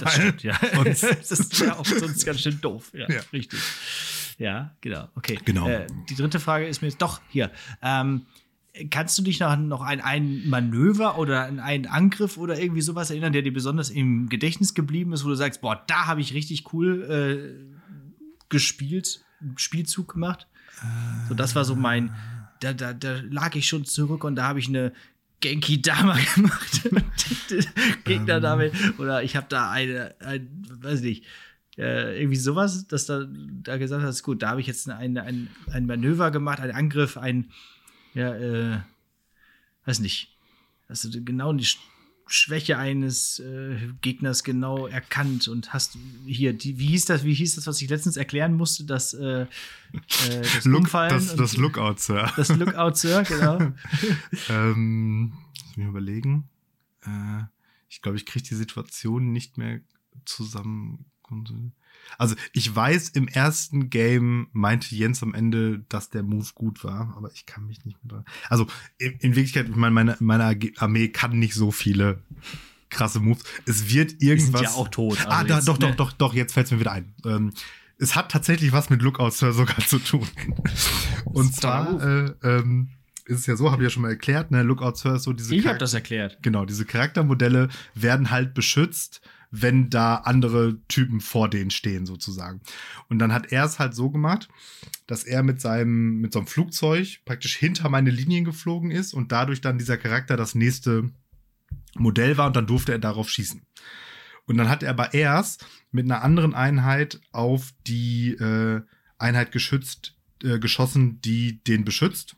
Das 0.00 0.14
stimmt, 0.16 0.42
ja. 0.42 0.58
das 0.84 1.02
ist 1.02 1.58
ja 1.58 1.78
auch 1.78 1.86
sonst 1.86 2.24
ganz 2.26 2.40
schön 2.40 2.60
doof. 2.60 2.90
Ja, 2.92 3.08
Ja. 3.08 3.20
richtig. 3.32 3.58
Ja, 4.38 4.74
genau. 4.80 5.08
Okay. 5.14 5.38
Genau. 5.44 5.68
Äh, 5.68 5.86
die 6.08 6.14
dritte 6.14 6.40
Frage 6.40 6.66
ist 6.66 6.82
mir 6.82 6.88
jetzt 6.88 7.02
doch 7.02 7.20
hier. 7.28 7.50
Ähm, 7.82 8.26
kannst 8.90 9.18
du 9.18 9.22
dich 9.22 9.40
noch, 9.40 9.56
noch 9.56 9.82
an 9.82 10.00
ein 10.00 10.48
Manöver 10.48 11.18
oder 11.18 11.44
an 11.46 11.60
einen 11.60 11.86
Angriff 11.86 12.38
oder 12.38 12.58
irgendwie 12.58 12.80
sowas 12.80 13.10
erinnern, 13.10 13.32
der 13.32 13.42
dir 13.42 13.52
besonders 13.52 13.90
im 13.90 14.28
Gedächtnis 14.28 14.74
geblieben 14.74 15.12
ist, 15.12 15.24
wo 15.24 15.28
du 15.28 15.34
sagst, 15.34 15.60
boah, 15.60 15.82
da 15.86 16.06
habe 16.06 16.20
ich 16.20 16.34
richtig 16.34 16.72
cool 16.72 17.02
äh, 17.04 18.32
gespielt, 18.48 19.24
Spielzug 19.56 20.12
gemacht? 20.12 20.46
So, 21.28 21.34
das 21.34 21.54
war 21.54 21.64
so 21.64 21.76
mein, 21.76 22.14
da, 22.60 22.72
da, 22.72 22.92
da 22.92 23.20
lag 23.30 23.54
ich 23.54 23.68
schon 23.68 23.84
zurück 23.84 24.24
und 24.24 24.36
da 24.36 24.44
habe 24.44 24.58
ich 24.58 24.68
eine 24.68 24.92
Genki 25.40 25.82
Dama 25.82 26.16
gemacht. 26.34 26.90
Gegner 28.04 28.40
damit. 28.40 28.72
Oder 28.98 29.22
ich 29.22 29.36
habe 29.36 29.46
da 29.48 29.70
eine, 29.70 30.14
ein, 30.20 30.48
weiß 30.80 31.02
nicht, 31.02 31.24
äh, 31.78 32.20
irgendwie 32.20 32.36
sowas, 32.36 32.86
dass 32.86 33.06
da, 33.06 33.26
da 33.62 33.76
gesagt 33.78 34.04
hast, 34.04 34.22
gut, 34.22 34.42
da 34.42 34.50
habe 34.50 34.60
ich 34.60 34.66
jetzt 34.66 34.88
ein, 34.88 35.16
ein, 35.18 35.48
ein 35.70 35.86
Manöver 35.86 36.30
gemacht, 36.30 36.60
einen 36.60 36.72
Angriff, 36.72 37.16
ein, 37.16 37.50
ja, 38.14 38.34
äh, 38.34 38.80
weiß 39.86 40.00
nicht, 40.00 40.36
dass 40.88 41.02
du 41.02 41.24
genau 41.24 41.52
die 41.52 41.64
Sch- 41.64 41.78
Schwäche 42.26 42.78
eines 42.78 43.40
äh, 43.40 43.76
Gegners 44.00 44.44
genau 44.44 44.86
erkannt 44.86 45.48
und 45.48 45.72
hast 45.72 45.98
hier, 46.26 46.52
die, 46.52 46.78
wie 46.78 46.86
hieß 46.86 47.06
das, 47.06 47.24
wie 47.24 47.34
hieß 47.34 47.56
das, 47.56 47.66
was 47.66 47.82
ich 47.82 47.90
letztens 47.90 48.16
erklären 48.16 48.54
musste, 48.54 48.84
das, 48.84 49.12
äh, 49.14 49.42
äh 49.42 49.46
das 50.40 50.64
Look, 50.64 50.90
Das, 50.90 51.34
das 51.36 51.56
Lookout, 51.56 51.98
Sir. 51.98 52.32
Das 52.36 52.48
Lookout, 52.56 52.94
Sir, 52.94 53.22
genau. 53.24 53.58
ähm, 54.48 55.32
muss 55.66 55.76
mir 55.76 55.88
überlegen. 55.88 56.48
Äh, 57.04 57.44
ich 57.88 58.00
glaube, 58.00 58.16
ich 58.16 58.24
kriege 58.24 58.46
die 58.46 58.54
Situation 58.54 59.32
nicht 59.32 59.58
mehr 59.58 59.80
zusammen. 60.24 61.04
Also 62.18 62.34
ich 62.52 62.74
weiß, 62.74 63.10
im 63.10 63.28
ersten 63.28 63.90
Game 63.90 64.48
meinte 64.52 64.94
Jens 64.94 65.22
am 65.22 65.34
Ende, 65.34 65.80
dass 65.88 66.10
der 66.10 66.22
Move 66.22 66.48
gut 66.54 66.84
war, 66.84 67.14
aber 67.16 67.30
ich 67.32 67.46
kann 67.46 67.66
mich 67.66 67.84
nicht 67.84 68.02
mehr 68.04 68.16
dran. 68.16 68.24
Also 68.48 68.66
in, 68.98 69.12
in 69.12 69.36
Wirklichkeit, 69.36 69.68
ich 69.68 69.76
meine, 69.76 69.94
meine, 69.94 70.16
meine 70.20 70.58
Armee 70.76 71.08
kann 71.08 71.38
nicht 71.38 71.54
so 71.54 71.70
viele 71.70 72.22
krasse 72.90 73.20
Moves. 73.20 73.42
Es 73.66 73.92
wird 73.92 74.22
irgendwas. 74.22 74.60
Die 74.60 74.66
sind 74.66 74.76
ja 74.76 74.80
auch 74.80 74.88
tot. 74.88 75.18
Also 75.18 75.30
ah, 75.30 75.44
da, 75.44 75.56
jetzt, 75.56 75.68
doch, 75.68 75.78
ne? 75.78 75.88
doch, 75.88 75.96
doch, 75.96 76.12
doch, 76.12 76.34
jetzt 76.34 76.52
fällt 76.52 76.66
es 76.66 76.72
mir 76.72 76.80
wieder 76.80 76.92
ein. 76.92 77.14
Ähm, 77.24 77.52
es 77.98 78.16
hat 78.16 78.30
tatsächlich 78.30 78.72
was 78.72 78.90
mit 78.90 79.02
Lookout 79.02 79.30
Sir 79.30 79.52
sogar 79.52 79.78
zu 79.78 79.98
tun. 79.98 80.28
Und 81.24 81.54
zwar 81.54 82.00
äh, 82.02 82.32
ähm, 82.42 82.90
ist 83.24 83.40
es 83.40 83.46
ja 83.46 83.56
so, 83.56 83.70
habe 83.70 83.82
ich 83.82 83.86
ja 83.86 83.90
schon 83.90 84.02
mal 84.02 84.10
erklärt, 84.10 84.50
ne, 84.50 84.62
Lookout 84.62 84.96
Sir 84.96 85.14
ist 85.14 85.22
so 85.22 85.32
diese 85.32 85.54
Ich 85.54 85.66
habe 85.66 85.78
das 85.78 85.94
erklärt. 85.94 86.38
Genau, 86.42 86.64
diese 86.64 86.84
Charaktermodelle 86.84 87.68
werden 87.94 88.30
halt 88.30 88.54
beschützt 88.54 89.22
wenn 89.52 89.90
da 89.90 90.16
andere 90.16 90.80
Typen 90.88 91.20
vor 91.20 91.48
denen 91.48 91.70
stehen, 91.70 92.06
sozusagen. 92.06 92.62
Und 93.08 93.18
dann 93.18 93.32
hat 93.32 93.52
er 93.52 93.64
es 93.66 93.78
halt 93.78 93.94
so 93.94 94.10
gemacht, 94.10 94.48
dass 95.06 95.24
er 95.24 95.42
mit 95.42 95.60
seinem, 95.60 96.20
mit 96.20 96.32
so 96.32 96.40
einem 96.40 96.48
Flugzeug 96.48 97.20
praktisch 97.26 97.56
hinter 97.56 97.90
meine 97.90 98.10
Linien 98.10 98.44
geflogen 98.44 98.90
ist 98.90 99.12
und 99.12 99.30
dadurch 99.30 99.60
dann 99.60 99.78
dieser 99.78 99.98
Charakter 99.98 100.38
das 100.38 100.54
nächste 100.54 101.10
Modell 101.94 102.38
war 102.38 102.46
und 102.46 102.56
dann 102.56 102.66
durfte 102.66 102.92
er 102.92 102.98
darauf 102.98 103.28
schießen. 103.28 103.62
Und 104.46 104.56
dann 104.56 104.70
hat 104.70 104.82
er 104.82 104.90
aber 104.90 105.12
erst 105.12 105.66
mit 105.92 106.06
einer 106.06 106.22
anderen 106.22 106.54
Einheit 106.54 107.20
auf 107.30 107.72
die 107.86 108.32
äh, 108.32 108.80
Einheit 109.18 109.52
geschützt, 109.52 110.16
äh, 110.42 110.58
geschossen, 110.58 111.20
die 111.20 111.62
den 111.62 111.84
beschützt. 111.84 112.36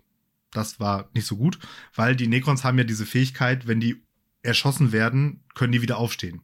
Das 0.51 0.81
war 0.81 1.09
nicht 1.15 1.27
so 1.27 1.37
gut, 1.37 1.61
weil 1.95 2.17
die 2.17 2.27
Necrons 2.27 2.65
haben 2.65 2.79
ja 2.79 2.85
diese 2.85 3.07
Fähigkeit, 3.07 3.69
wenn 3.69 3.79
die 3.79 4.03
erschossen 4.43 4.91
werden, 4.91 5.45
können 5.55 5.73
die 5.73 5.83
wieder 5.83 5.99
aufstehen. 5.99 6.43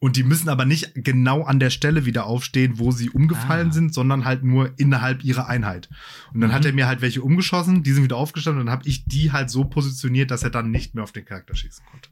Und 0.00 0.16
die 0.16 0.22
müssen 0.22 0.48
aber 0.48 0.64
nicht 0.64 0.92
genau 0.94 1.42
an 1.42 1.58
der 1.58 1.70
Stelle 1.70 2.04
wieder 2.04 2.26
aufstehen, 2.26 2.78
wo 2.78 2.92
sie 2.92 3.10
umgefallen 3.10 3.70
ah. 3.70 3.72
sind, 3.72 3.92
sondern 3.92 4.24
halt 4.24 4.44
nur 4.44 4.72
innerhalb 4.78 5.24
ihrer 5.24 5.48
Einheit. 5.48 5.88
Und 6.32 6.40
dann 6.40 6.50
mhm. 6.50 6.54
hat 6.54 6.64
er 6.64 6.72
mir 6.72 6.86
halt 6.86 7.00
welche 7.00 7.22
umgeschossen, 7.22 7.82
die 7.82 7.92
sind 7.92 8.04
wieder 8.04 8.16
aufgestanden 8.16 8.60
und 8.60 8.66
dann 8.66 8.76
habe 8.76 8.88
ich 8.88 9.06
die 9.06 9.32
halt 9.32 9.50
so 9.50 9.64
positioniert, 9.64 10.30
dass 10.30 10.44
er 10.44 10.50
dann 10.50 10.70
nicht 10.70 10.94
mehr 10.94 11.02
auf 11.02 11.10
den 11.10 11.24
Charakter 11.24 11.56
schießen 11.56 11.84
konnte. 11.90 12.10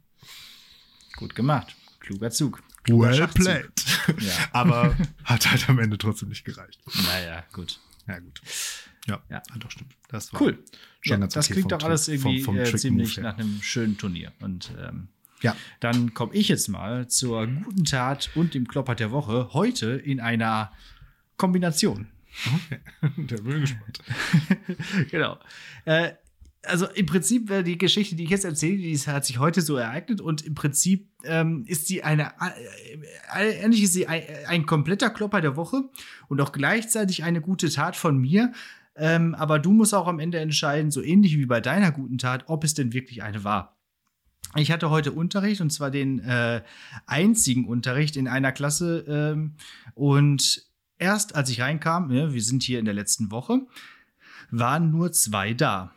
Gut 1.16 1.34
gemacht. 1.36 1.76
Kluger 2.00 2.30
Zug. 2.30 2.62
Kluger 2.82 3.10
well 3.10 3.28
played. 3.28 3.70
Ja. 4.20 4.32
aber 4.52 4.96
hat 5.24 5.48
halt 5.48 5.68
am 5.68 5.78
Ende 5.78 5.96
trotzdem 5.96 6.28
nicht 6.28 6.44
gereicht. 6.44 6.80
Naja, 7.06 7.44
gut. 7.52 7.80
Ja, 8.08 8.18
gut. 8.18 8.40
Ja, 9.06 9.22
ja. 9.30 9.42
doch 9.58 9.70
stimmt. 9.70 9.94
Das 10.08 10.32
war 10.32 10.42
cool. 10.42 10.58
Ja, 11.04 11.16
das 11.18 11.36
okay 11.36 11.54
klingt 11.54 11.72
doch 11.72 11.82
alles 11.84 12.08
irgendwie 12.08 12.40
vom, 12.42 12.56
vom 12.56 12.64
äh, 12.64 12.76
ziemlich 12.76 13.18
nach 13.18 13.38
einem 13.38 13.62
schönen 13.62 13.96
Turnier. 13.96 14.32
Und 14.40 14.72
ähm, 14.78 15.08
ja. 15.42 15.56
Dann 15.80 16.14
komme 16.14 16.34
ich 16.34 16.48
jetzt 16.48 16.68
mal 16.68 17.08
zur 17.08 17.46
guten 17.46 17.84
Tat 17.84 18.30
und 18.34 18.54
dem 18.54 18.66
Klopper 18.66 18.94
der 18.94 19.10
Woche. 19.10 19.50
Heute 19.52 19.90
in 19.90 20.20
einer 20.20 20.72
Kombination. 21.36 22.08
Okay. 22.46 22.80
Der 23.16 23.36
bin 23.38 23.60
gespannt. 23.60 24.00
genau. 25.10 25.38
Äh, 25.84 26.12
also 26.62 26.86
im 26.86 27.06
Prinzip 27.06 27.48
wäre 27.48 27.62
die 27.62 27.78
Geschichte, 27.78 28.16
die 28.16 28.24
ich 28.24 28.30
jetzt 28.30 28.44
erzähle, 28.44 28.78
die 28.78 28.98
hat 28.98 29.24
sich 29.24 29.38
heute 29.38 29.60
so 29.60 29.76
ereignet 29.76 30.20
und 30.20 30.42
im 30.42 30.54
Prinzip 30.54 31.08
ähm, 31.24 31.64
ist 31.66 31.86
sie 31.86 32.02
eine, 32.02 32.32
äh, 33.36 33.62
ähnlich 33.62 33.84
ist 33.84 33.92
sie 33.92 34.06
ein, 34.06 34.22
ein, 34.48 34.66
kompletter 34.66 35.10
Klopper 35.10 35.40
der 35.40 35.56
Woche 35.56 35.84
und 36.28 36.40
auch 36.40 36.52
gleichzeitig 36.52 37.22
eine 37.22 37.40
gute 37.40 37.70
Tat 37.70 37.96
von 37.96 38.18
mir. 38.18 38.52
Ähm, 38.96 39.34
aber 39.34 39.58
du 39.58 39.72
musst 39.72 39.94
auch 39.94 40.08
am 40.08 40.18
Ende 40.18 40.38
entscheiden, 40.38 40.90
so 40.90 41.02
ähnlich 41.02 41.36
wie 41.36 41.46
bei 41.46 41.60
deiner 41.60 41.92
guten 41.92 42.18
Tat, 42.18 42.44
ob 42.46 42.64
es 42.64 42.74
denn 42.74 42.92
wirklich 42.92 43.22
eine 43.22 43.44
war. 43.44 43.75
Ich 44.56 44.72
hatte 44.72 44.90
heute 44.90 45.12
Unterricht 45.12 45.60
und 45.60 45.70
zwar 45.70 45.90
den 45.90 46.18
äh, 46.20 46.62
einzigen 47.06 47.66
Unterricht 47.66 48.16
in 48.16 48.28
einer 48.28 48.52
Klasse. 48.52 49.04
Ähm, 49.08 49.54
und 49.94 50.66
erst 50.98 51.34
als 51.34 51.50
ich 51.50 51.60
reinkam, 51.60 52.10
ja, 52.10 52.32
wir 52.32 52.42
sind 52.42 52.62
hier 52.62 52.78
in 52.78 52.84
der 52.84 52.94
letzten 52.94 53.30
Woche, 53.30 53.66
waren 54.50 54.90
nur 54.90 55.12
zwei 55.12 55.54
da. 55.54 55.92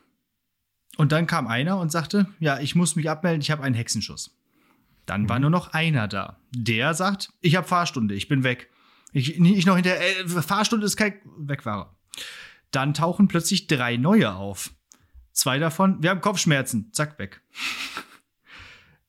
Und 0.98 1.12
dann 1.12 1.28
kam 1.28 1.48
einer 1.48 1.80
und 1.80 1.92
sagte, 1.92 2.28
ja, 2.40 2.60
ich 2.60 2.76
muss 2.76 2.96
mich 2.96 3.10
abmelden, 3.10 3.42
ich 3.42 3.52
habe 3.52 3.64
einen 3.64 3.76
Hexenschuss. 3.76 4.38
Dann 5.06 5.24
mhm. 5.24 5.30
war 5.30 5.40
nur 5.40 5.50
noch 5.50 5.74
einer 5.74 6.08
da. 6.08 6.38
Der 6.52 6.94
sagt, 6.94 7.32
ich 7.42 7.56
habe 7.56 7.68
Fahrstunde, 7.68 8.16
ich 8.16 8.28
bin 8.28 8.44
weg. 8.44 8.70
Ich, 9.12 9.40
ich 9.40 9.66
noch 9.66 9.76
hinter, 9.76 10.00
äh, 10.00 10.28
Fahrstunde 10.28 10.86
ist 10.86 10.98
kein, 10.98 11.14
weg 11.38 11.66
war 11.66 11.80
er. 11.80 11.96
Dann 12.72 12.94
tauchen 12.94 13.28
plötzlich 13.28 13.68
drei 13.68 13.98
neue 13.98 14.36
auf. 14.36 14.72
Zwei 15.32 15.58
davon, 15.58 16.04
wir 16.04 16.10
haben 16.10 16.22
Kopfschmerzen, 16.22 16.92
zack, 16.92 17.18
weg. 17.18 17.42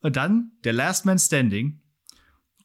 Und 0.01 0.17
dann 0.17 0.53
der 0.65 0.73
Last 0.73 1.05
Man 1.05 1.19
Standing. 1.19 1.81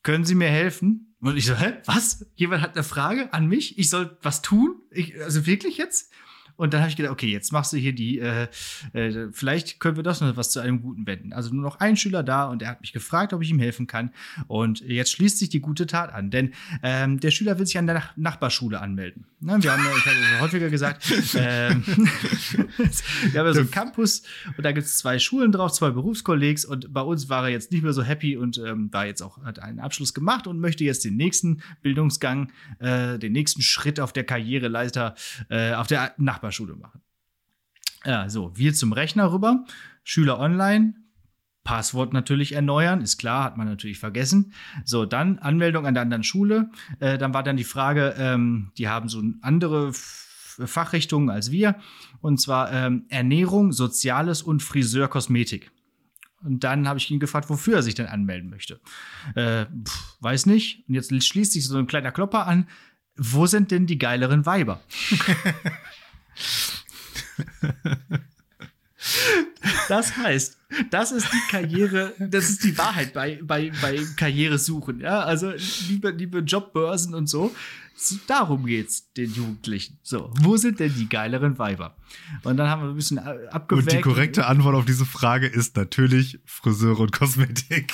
Können 0.03 0.25
Sie 0.25 0.35
mir 0.35 0.49
helfen? 0.49 1.15
Und 1.19 1.37
ich 1.37 1.45
so, 1.45 1.55
hä, 1.55 1.73
was? 1.85 2.25
Jemand 2.35 2.61
hat 2.61 2.75
eine 2.75 2.83
Frage 2.83 3.33
an 3.33 3.47
mich? 3.47 3.77
Ich 3.79 3.89
soll 3.89 4.17
was 4.21 4.41
tun? 4.41 4.81
Ich, 4.91 5.19
also 5.21 5.45
wirklich 5.45 5.77
jetzt? 5.77 6.11
Und 6.57 6.73
dann 6.73 6.81
habe 6.81 6.89
ich 6.89 6.95
gedacht, 6.95 7.11
okay, 7.11 7.31
jetzt 7.31 7.51
machst 7.51 7.73
du 7.73 7.77
hier 7.77 7.93
die, 7.93 8.19
äh, 8.19 8.47
äh, 8.93 9.27
vielleicht 9.31 9.79
können 9.79 9.97
wir 9.97 10.03
das 10.03 10.21
noch 10.21 10.37
was 10.37 10.51
zu 10.51 10.61
einem 10.61 10.81
guten 10.81 11.05
wenden. 11.05 11.33
Also 11.33 11.53
nur 11.53 11.63
noch 11.63 11.79
ein 11.79 11.97
Schüler 11.97 12.23
da 12.23 12.45
und 12.45 12.61
er 12.61 12.69
hat 12.69 12.81
mich 12.81 12.93
gefragt, 12.93 13.33
ob 13.33 13.41
ich 13.41 13.49
ihm 13.49 13.59
helfen 13.59 13.87
kann. 13.87 14.11
Und 14.47 14.79
jetzt 14.79 15.11
schließt 15.11 15.37
sich 15.37 15.49
die 15.49 15.59
gute 15.59 15.85
Tat 15.85 16.13
an, 16.13 16.31
denn 16.31 16.53
ähm, 16.81 17.19
der 17.19 17.31
Schüler 17.31 17.59
will 17.59 17.65
sich 17.65 17.77
an 17.77 17.87
der 17.87 17.95
Nach 17.95 18.17
Nachbarschule 18.17 18.79
anmelden. 18.79 19.25
Ne, 19.41 19.61
wir 19.61 19.71
haben, 19.71 19.83
ich 19.97 20.05
habe 20.05 20.39
häufiger 20.41 20.69
gesagt, 20.69 21.05
ähm, 21.35 21.83
wir 21.85 23.39
haben 23.39 23.47
ja 23.47 23.53
so 23.53 23.59
einen 23.59 23.71
Campus 23.71 24.23
und 24.57 24.63
da 24.63 24.71
gibt 24.71 24.87
es 24.87 24.97
zwei 24.97 25.19
Schulen 25.19 25.51
drauf, 25.51 25.73
zwei 25.73 25.91
Berufskollegs 25.91 26.65
und 26.65 26.93
bei 26.93 27.01
uns 27.01 27.29
war 27.29 27.43
er 27.43 27.49
jetzt 27.49 27.71
nicht 27.71 27.83
mehr 27.83 27.93
so 27.93 28.01
happy 28.01 28.37
und 28.37 28.57
ähm, 28.57 28.91
war 28.93 29.05
jetzt 29.05 29.21
auch, 29.21 29.43
hat 29.43 29.59
einen 29.59 29.79
Abschluss 29.79 30.13
gemacht 30.13 30.47
und 30.47 30.59
möchte 30.59 30.83
jetzt 30.83 31.03
den 31.03 31.17
nächsten 31.17 31.61
Bildungsgang, 31.81 32.51
äh, 32.79 33.19
den 33.19 33.33
nächsten 33.33 33.61
Schritt 33.61 33.99
auf 33.99 34.13
der 34.13 34.23
Karriereleiter 34.23 35.15
äh, 35.49 35.73
auf 35.73 35.87
der 35.87 36.13
Nachbarschule 36.17 36.44
Nachbarschule 36.45 36.75
machen. 36.75 37.01
Ja, 38.05 38.29
so, 38.29 38.55
wir 38.55 38.73
zum 38.73 38.93
Rechner 38.93 39.31
rüber, 39.31 39.65
Schüler 40.03 40.39
online, 40.39 40.93
Passwort 41.63 42.13
natürlich 42.13 42.51
erneuern, 42.51 43.01
ist 43.01 43.17
klar, 43.17 43.43
hat 43.43 43.57
man 43.57 43.67
natürlich 43.67 43.97
vergessen. 43.97 44.53
So, 44.83 45.05
dann 45.05 45.39
Anmeldung 45.39 45.87
an 45.87 45.95
der 45.95 46.03
anderen 46.03 46.23
Schule. 46.23 46.69
Äh, 46.99 47.17
dann 47.17 47.33
war 47.33 47.41
dann 47.41 47.57
die 47.57 47.63
Frage, 47.63 48.13
ähm, 48.19 48.71
die 48.77 48.87
haben 48.87 49.09
so 49.09 49.23
andere 49.41 49.91
Fachrichtungen 49.91 51.31
als 51.31 51.49
wir, 51.51 51.75
und 52.21 52.39
zwar 52.39 52.71
ähm, 52.71 53.05
Ernährung, 53.09 53.71
Soziales 53.71 54.43
und 54.43 54.61
Friseur, 54.61 55.07
Kosmetik. 55.07 55.71
Und 56.43 56.63
dann 56.63 56.87
habe 56.87 56.99
ich 56.99 57.09
ihn 57.09 57.19
gefragt, 57.19 57.49
wofür 57.49 57.77
er 57.77 57.83
sich 57.83 57.95
denn 57.95 58.05
anmelden 58.05 58.51
möchte. 58.51 58.79
Äh, 59.33 59.65
pff, 59.65 60.17
weiß 60.19 60.45
nicht. 60.45 60.87
Und 60.87 60.93
jetzt 60.93 61.11
schließt 61.11 61.53
sich 61.53 61.65
so 61.65 61.77
ein 61.79 61.87
kleiner 61.87 62.11
Klopper 62.11 62.45
an. 62.45 62.67
Wo 63.17 63.47
sind 63.47 63.71
denn 63.71 63.87
die 63.87 63.97
geileren 63.97 64.45
Weiber? 64.45 64.81
Das 69.87 70.17
heißt, 70.17 70.57
das 70.89 71.11
ist 71.11 71.27
die 71.31 71.51
Karriere, 71.51 72.13
das 72.19 72.49
ist 72.49 72.63
die 72.63 72.77
Wahrheit 72.77 73.13
bei, 73.13 73.39
bei, 73.43 73.71
bei 73.81 73.99
Karrieresuchen. 74.15 74.99
Ja? 74.99 75.21
Also, 75.21 75.53
liebe, 75.87 76.11
liebe 76.11 76.39
Jobbörsen 76.39 77.13
und 77.13 77.27
so, 77.27 77.55
darum 78.27 78.65
geht's 78.65 79.11
den 79.13 79.33
Jugendlichen. 79.33 79.99
So, 80.01 80.31
wo 80.41 80.57
sind 80.57 80.79
denn 80.79 80.93
die 80.93 81.07
geileren 81.07 81.57
Weiber? 81.59 81.95
Und 82.43 82.57
dann 82.57 82.67
haben 82.67 82.83
wir 82.83 82.89
ein 82.89 82.95
bisschen 82.95 83.19
abgewägt. 83.19 83.87
Und 83.87 83.93
die 83.93 84.01
korrekte 84.01 84.45
Antwort 84.47 84.75
auf 84.75 84.85
diese 84.85 85.05
Frage 85.05 85.47
ist 85.47 85.75
natürlich 85.75 86.39
Friseure 86.45 87.01
und 87.01 87.11
Kosmetik. 87.11 87.93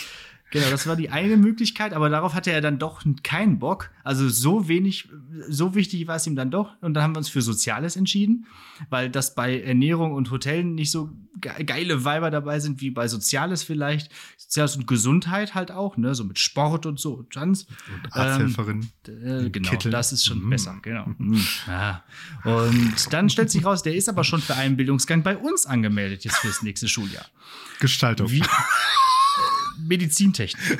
Genau, 0.52 0.70
das 0.70 0.86
war 0.86 0.98
die 0.98 1.10
eine 1.10 1.38
Möglichkeit, 1.38 1.94
aber 1.94 2.10
darauf 2.10 2.34
hatte 2.34 2.52
er 2.52 2.60
dann 2.60 2.78
doch 2.78 3.04
keinen 3.24 3.58
Bock. 3.60 3.90
Also 4.04 4.28
so 4.28 4.68
wenig, 4.68 5.08
so 5.48 5.76
wichtig 5.76 6.08
war 6.08 6.18
es 6.18 6.28
ihm 6.28 6.36
dann 6.36 6.52
doch. 6.52 6.74
Und 6.82 6.94
dann 6.94 7.04
haben 7.04 7.16
wir 7.16 7.20
uns 7.20 7.30
für 7.30 7.42
Soziales 7.42 7.96
entschieden, 7.96 8.46
weil 8.90 9.10
das 9.10 9.34
bei 9.34 9.62
Ernährung 9.62 10.12
und 10.12 10.30
Hotellen 10.30 10.76
nicht 10.76 10.92
so 10.92 11.10
geile 11.40 12.04
Weiber 12.04 12.32
dabei 12.32 12.60
sind 12.60 12.82
wie 12.82 12.92
bei 12.92 13.08
Soziales 13.08 13.64
vielleicht. 13.64 14.12
Soziales 14.38 14.76
und 14.76 14.88
Gesundheit 14.88 15.56
halt 15.56 15.72
auch, 15.72 15.96
ne, 15.96 16.14
so 16.16 16.26
mit 16.26 16.38
Sport 16.38 16.86
und 16.86 17.00
so. 17.00 17.24
Tanz. 17.24 17.66
Und 18.04 18.14
Arzthelferin. 18.14 18.90
Ähm, 19.08 19.46
äh, 19.46 19.50
genau, 19.50 19.70
Kittel. 19.70 19.90
das 19.90 20.12
ist 20.12 20.26
schon 20.26 20.46
mm. 20.46 20.50
besser, 20.50 20.78
genau. 20.82 21.06
Mm. 21.18 21.40
Ja. 21.66 22.04
Und 22.44 23.14
dann 23.14 23.30
stellt 23.30 23.50
sich 23.50 23.64
raus, 23.64 23.84
der 23.84 23.96
ist 23.96 24.10
aber 24.10 24.26
schon 24.26 24.42
für 24.42 24.56
einen 24.56 24.76
Bildungsgang 24.76 25.24
bei 25.24 25.38
uns 25.38 25.66
angemeldet 25.66 26.26
jetzt 26.26 26.38
fürs 26.40 26.62
nächste 26.62 26.90
Schuljahr. 26.90 27.26
Gestaltung. 27.80 28.30
Wie? 28.30 28.44
Medizintechnik. 29.88 30.80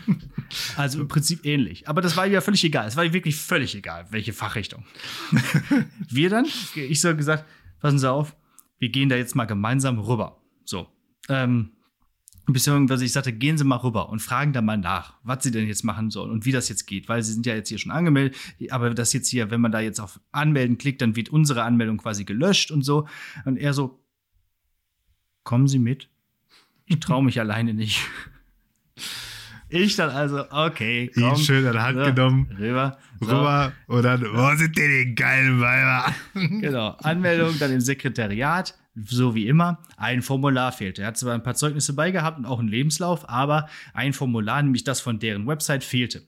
also 0.76 1.00
im 1.00 1.08
Prinzip 1.08 1.44
ähnlich. 1.44 1.88
Aber 1.88 2.00
das 2.00 2.16
war 2.16 2.26
ja 2.26 2.40
völlig 2.40 2.64
egal. 2.64 2.86
Es 2.86 2.96
war 2.96 3.12
wirklich 3.12 3.36
völlig 3.36 3.74
egal, 3.74 4.06
welche 4.10 4.32
Fachrichtung. 4.32 4.84
wir 6.08 6.30
dann, 6.30 6.46
ich 6.74 7.00
so 7.00 7.16
gesagt, 7.16 7.44
passen 7.80 7.98
Sie 7.98 8.10
auf, 8.10 8.36
wir 8.78 8.88
gehen 8.88 9.08
da 9.08 9.16
jetzt 9.16 9.34
mal 9.34 9.44
gemeinsam 9.44 9.98
rüber. 9.98 10.40
So. 10.64 10.88
Ähm, 11.28 11.72
Beziehungsweise 12.46 13.04
ich 13.04 13.12
sagte, 13.12 13.32
gehen 13.32 13.56
Sie 13.56 13.62
mal 13.62 13.76
rüber 13.76 14.08
und 14.08 14.20
fragen 14.20 14.52
da 14.52 14.60
mal 14.62 14.76
nach, 14.76 15.14
was 15.22 15.44
Sie 15.44 15.52
denn 15.52 15.68
jetzt 15.68 15.84
machen 15.84 16.10
sollen 16.10 16.32
und 16.32 16.44
wie 16.44 16.50
das 16.50 16.68
jetzt 16.68 16.86
geht, 16.86 17.08
weil 17.08 17.22
Sie 17.22 17.32
sind 17.32 17.46
ja 17.46 17.54
jetzt 17.54 17.68
hier 17.68 17.78
schon 17.78 17.92
angemeldet, 17.92 18.36
aber 18.70 18.90
das 18.90 19.12
jetzt 19.12 19.28
hier, 19.28 19.52
wenn 19.52 19.60
man 19.60 19.70
da 19.70 19.78
jetzt 19.78 20.00
auf 20.00 20.20
Anmelden 20.32 20.76
klickt, 20.76 21.02
dann 21.02 21.14
wird 21.14 21.28
unsere 21.28 21.62
Anmeldung 21.62 21.98
quasi 21.98 22.24
gelöscht 22.24 22.72
und 22.72 22.82
so. 22.82 23.06
Und 23.44 23.58
er 23.58 23.72
so, 23.72 24.04
kommen 25.44 25.68
Sie 25.68 25.78
mit? 25.78 26.08
Ich 26.92 27.00
traue 27.00 27.24
mich 27.24 27.40
alleine 27.40 27.72
nicht. 27.72 28.06
Ich 29.70 29.96
dann 29.96 30.10
also, 30.10 30.44
okay, 30.50 31.10
komm. 31.14 31.22
Ihn 31.22 31.36
schön 31.36 31.66
an 31.66 31.72
der 31.72 31.82
Hand 31.82 31.98
so, 31.98 32.04
genommen. 32.04 32.56
Rüber. 32.58 32.98
So. 33.20 33.26
Rüber. 33.28 33.72
Und 33.86 34.02
dann, 34.02 34.20
wo 34.20 34.54
sind 34.56 34.76
denn 34.76 34.90
die 34.90 35.14
geilen 35.14 35.58
Weiber? 35.60 36.14
Genau. 36.60 36.90
Anmeldung, 36.98 37.58
dann 37.58 37.72
im 37.72 37.80
Sekretariat 37.80 38.74
so 38.94 39.34
wie 39.34 39.48
immer, 39.48 39.78
ein 39.96 40.20
Formular 40.20 40.70
fehlte. 40.70 41.00
Er 41.00 41.08
hat 41.08 41.16
zwar 41.16 41.32
ein 41.32 41.42
paar 41.42 41.54
Zeugnisse 41.54 41.94
beigehabt 41.94 42.36
und 42.36 42.44
auch 42.44 42.58
einen 42.58 42.68
Lebenslauf, 42.68 43.26
aber 43.26 43.70
ein 43.94 44.12
Formular, 44.12 44.62
nämlich 44.62 44.84
das 44.84 45.00
von 45.00 45.18
deren 45.18 45.46
Website, 45.46 45.82
fehlte. 45.82 46.26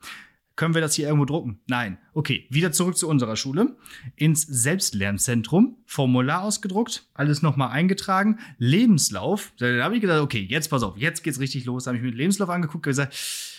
Können 0.57 0.75
wir 0.75 0.81
das 0.81 0.95
hier 0.95 1.07
irgendwo 1.07 1.25
drucken? 1.25 1.59
Nein. 1.67 1.99
Okay, 2.13 2.47
wieder 2.49 2.71
zurück 2.71 2.97
zu 2.97 3.09
unserer 3.09 3.35
Schule. 3.35 3.77
Ins 4.15 4.43
Selbstlernzentrum, 4.43 5.79
Formular 5.85 6.43
ausgedruckt, 6.43 7.09
alles 7.13 7.43
nochmal 7.43 7.71
eingetragen, 7.71 8.39
Lebenslauf. 8.59 9.53
Da 9.59 9.83
habe 9.83 9.97
ich 9.97 10.01
gedacht, 10.01 10.21
okay, 10.21 10.47
jetzt 10.49 10.69
pass 10.69 10.85
auf, 10.85 10.97
jetzt 10.97 11.25
geht's 11.25 11.41
richtig 11.41 11.65
los. 11.65 11.85
Da 11.85 11.89
habe 11.89 11.99
ich 11.99 12.05
mir 12.05 12.13
den 12.13 12.19
Lebenslauf 12.19 12.51
angeguckt 12.51 12.87
und 12.87 12.91
gesagt, 12.91 13.15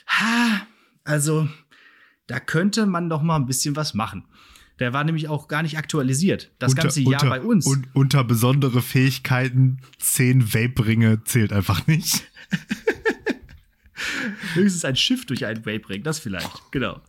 ha, 0.07 0.65
also 1.03 1.49
da 2.27 2.39
könnte 2.39 2.85
man 2.85 3.09
doch 3.09 3.21
mal 3.21 3.35
ein 3.35 3.45
bisschen 3.45 3.75
was 3.75 3.93
machen. 3.93 4.25
Der 4.79 4.93
war 4.93 5.03
nämlich 5.03 5.27
auch 5.29 5.47
gar 5.47 5.63
nicht 5.63 5.77
aktualisiert. 5.77 6.51
Das 6.59 6.71
unter, 6.71 6.83
ganze 6.83 7.01
Jahr 7.01 7.23
unter, 7.23 7.29
bei 7.29 7.41
uns. 7.41 7.65
Und 7.65 7.87
unter 7.93 8.23
besondere 8.23 8.81
Fähigkeiten, 8.81 9.79
zehn 9.99 10.53
Vape-Ringe 10.53 11.23
zählt 11.23 11.53
einfach 11.53 11.87
nicht. 11.87 12.23
Höchstens 14.53 14.85
ein 14.85 14.95
Schiff 14.95 15.25
durch 15.25 15.45
einen 15.45 15.65
Vape-Ring, 15.65 16.03
das 16.03 16.19
vielleicht, 16.19 16.71
genau. 16.71 17.01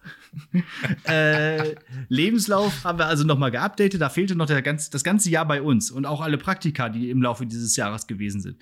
äh, 1.05 1.75
Lebenslauf 2.09 2.85
haben 2.85 2.99
wir 2.99 3.07
also 3.07 3.25
nochmal 3.25 3.51
geupdatet. 3.51 4.01
Da 4.01 4.09
fehlte 4.09 4.37
noch 4.37 4.47
der 4.47 4.63
ganz, 4.63 4.91
das 4.91 5.05
ganze 5.05 5.31
Jahr 5.31 5.47
bei 5.47 5.63
uns 5.63 5.91
und 5.91 6.07
auch 6.07 6.21
alle 6.21 6.39
Praktika, 6.39 6.89
die 6.89 7.11
im 7.11 7.23
Laufe 7.23 7.47
dieses 7.47 7.77
Jahres 7.77 8.07
gewesen 8.07 8.41
sind. 8.41 8.57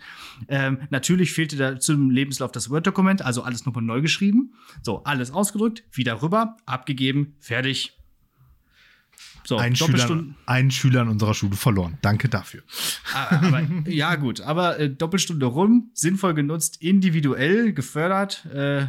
Ähm, 0.48 0.78
natürlich 0.90 1.32
fehlte 1.32 1.56
da 1.56 1.80
zum 1.80 2.10
Lebenslauf 2.10 2.52
das 2.52 2.70
Word-Dokument, 2.70 3.22
also 3.22 3.42
alles 3.42 3.66
nochmal 3.66 3.84
neu 3.84 4.00
geschrieben. 4.00 4.54
So, 4.82 5.02
alles 5.04 5.30
ausgedrückt, 5.30 5.84
wieder 5.92 6.22
rüber, 6.22 6.56
abgegeben, 6.66 7.34
fertig. 7.40 7.96
So, 9.46 9.58
ein, 9.58 9.76
Schüler, 9.76 10.24
ein 10.46 10.70
Schüler 10.70 11.02
in 11.02 11.08
unserer 11.08 11.34
Schule 11.34 11.56
verloren. 11.56 11.98
Danke 12.00 12.28
dafür. 12.30 12.62
Ah, 13.12 13.40
aber, 13.46 13.62
ja, 13.86 14.14
gut. 14.14 14.40
Aber 14.40 14.78
äh, 14.80 14.88
Doppelstunde 14.88 15.44
rum, 15.44 15.90
sinnvoll 15.92 16.32
genutzt, 16.32 16.78
individuell 16.80 17.74
gefördert, 17.74 18.46
äh, 18.46 18.86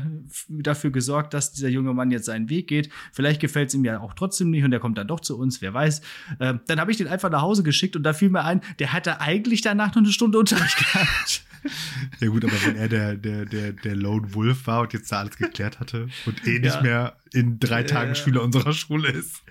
dafür 0.48 0.92
gesorgt, 0.92 1.34
dass 1.34 1.52
dieser 1.52 1.68
junge 1.68 1.94
Mann 1.94 2.10
jetzt 2.10 2.26
seinen 2.26 2.50
Weg 2.50 2.68
geht. 2.68 2.90
Vielleicht 3.12 3.42
gefällt 3.42 3.70
es 3.70 3.76
ihm 3.76 3.84
ja 3.84 4.00
auch 4.00 4.14
trotzdem 4.14 4.50
nicht 4.50 4.64
und 4.64 4.72
er 4.72 4.80
kommt 4.80 4.98
dann 4.98 5.08
doch 5.08 5.20
zu 5.20 5.38
uns, 5.38 5.62
wer 5.62 5.74
weiß. 5.74 6.00
Äh, 6.40 6.54
dann 6.68 6.80
habe 6.80 6.92
ich 6.92 6.98
den 6.98 7.08
einfach 7.08 7.30
nach 7.30 7.42
Hause 7.42 7.64
geschickt 7.64 7.96
und 7.98 8.04
da 8.04 8.14
fiel 8.14 8.30
mir 8.30 8.46
ein, 8.46 8.62
der 8.80 8.94
hatte 8.94 9.20
eigentlich 9.20 9.62
danach 9.62 9.90
noch 9.90 9.98
eine 9.98 10.12
Stunde 10.12 10.40
Unterricht 10.40 10.78
gehabt. 10.94 11.44
Ja 12.26 12.32
gut, 12.32 12.44
aber 12.44 12.54
wenn 12.66 12.76
er 12.76 12.88
der, 12.88 13.16
der, 13.16 13.46
der, 13.46 13.72
der 13.72 13.96
Lone 13.96 14.34
Wolf 14.34 14.66
war 14.66 14.82
und 14.82 14.94
jetzt 14.94 15.12
da 15.12 15.20
alles 15.20 15.38
geklärt 15.38 15.80
hatte 15.80 16.08
und 16.26 16.48
eh 16.48 16.58
nicht 16.58 16.74
ja. 16.74 16.82
mehr 16.82 17.18
in 17.34 17.60
drei 17.60 17.84
Tagen 17.84 18.14
äh, 18.14 18.16
Schüler 18.16 18.42
unserer 18.42 18.74
Schule 18.74 19.10
ist. 19.10 19.44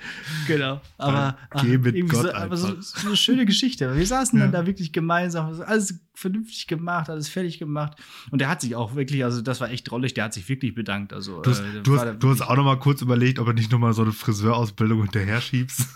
Genau. 0.48 0.80
Aber, 0.98 1.38
ach, 1.50 1.62
mit 1.62 2.10
Gott 2.10 2.22
so, 2.22 2.34
aber 2.34 2.56
so, 2.56 2.80
so, 2.80 3.06
eine 3.06 3.16
schöne 3.16 3.46
Geschichte. 3.46 3.96
Wir 3.96 4.04
saßen 4.04 4.36
ja. 4.36 4.46
dann 4.46 4.52
da 4.52 4.66
wirklich 4.66 4.92
gemeinsam, 4.92 5.62
alles 5.62 6.00
vernünftig 6.14 6.66
gemacht, 6.66 7.08
alles 7.08 7.28
fertig 7.28 7.60
gemacht. 7.60 7.96
Und 8.32 8.40
der 8.40 8.48
hat 8.48 8.60
sich 8.60 8.74
auch 8.74 8.96
wirklich, 8.96 9.22
also 9.22 9.40
das 9.40 9.60
war 9.60 9.70
echt 9.70 9.88
drollig, 9.88 10.14
der 10.14 10.24
hat 10.24 10.34
sich 10.34 10.48
wirklich 10.48 10.74
bedankt. 10.74 11.12
Also, 11.12 11.42
du 11.42 11.50
hast, 11.50 11.60
äh, 11.60 11.82
du 11.84 11.96
hast, 11.96 12.18
du 12.18 12.30
hast 12.30 12.40
auch 12.40 12.56
noch 12.56 12.64
mal 12.64 12.80
kurz 12.80 13.02
überlegt, 13.02 13.38
ob 13.38 13.46
er 13.46 13.54
nicht 13.54 13.70
noch 13.70 13.78
mal 13.78 13.92
so 13.92 14.02
eine 14.02 14.10
Friseurausbildung 14.10 15.02
hinterher 15.02 15.40
schiebst. 15.40 15.86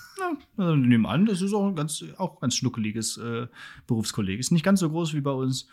Also 0.57 0.77
nehmen 0.77 1.07
an, 1.07 1.27
das 1.27 1.43
ist 1.43 1.55
auch 1.55 1.67
ein 1.67 1.75
ganz, 1.75 2.05
auch 2.19 2.41
ganz 2.41 2.55
schnuckeliges 2.55 3.17
äh, 3.17 3.49
Berufskolleg. 3.89 4.39
Ist 4.39 4.53
nicht 4.53 4.65
ganz 4.65 4.79
so 4.79 4.91
groß 4.91 5.15
wie 5.15 5.21
bei 5.21 5.33
uns 5.33 5.67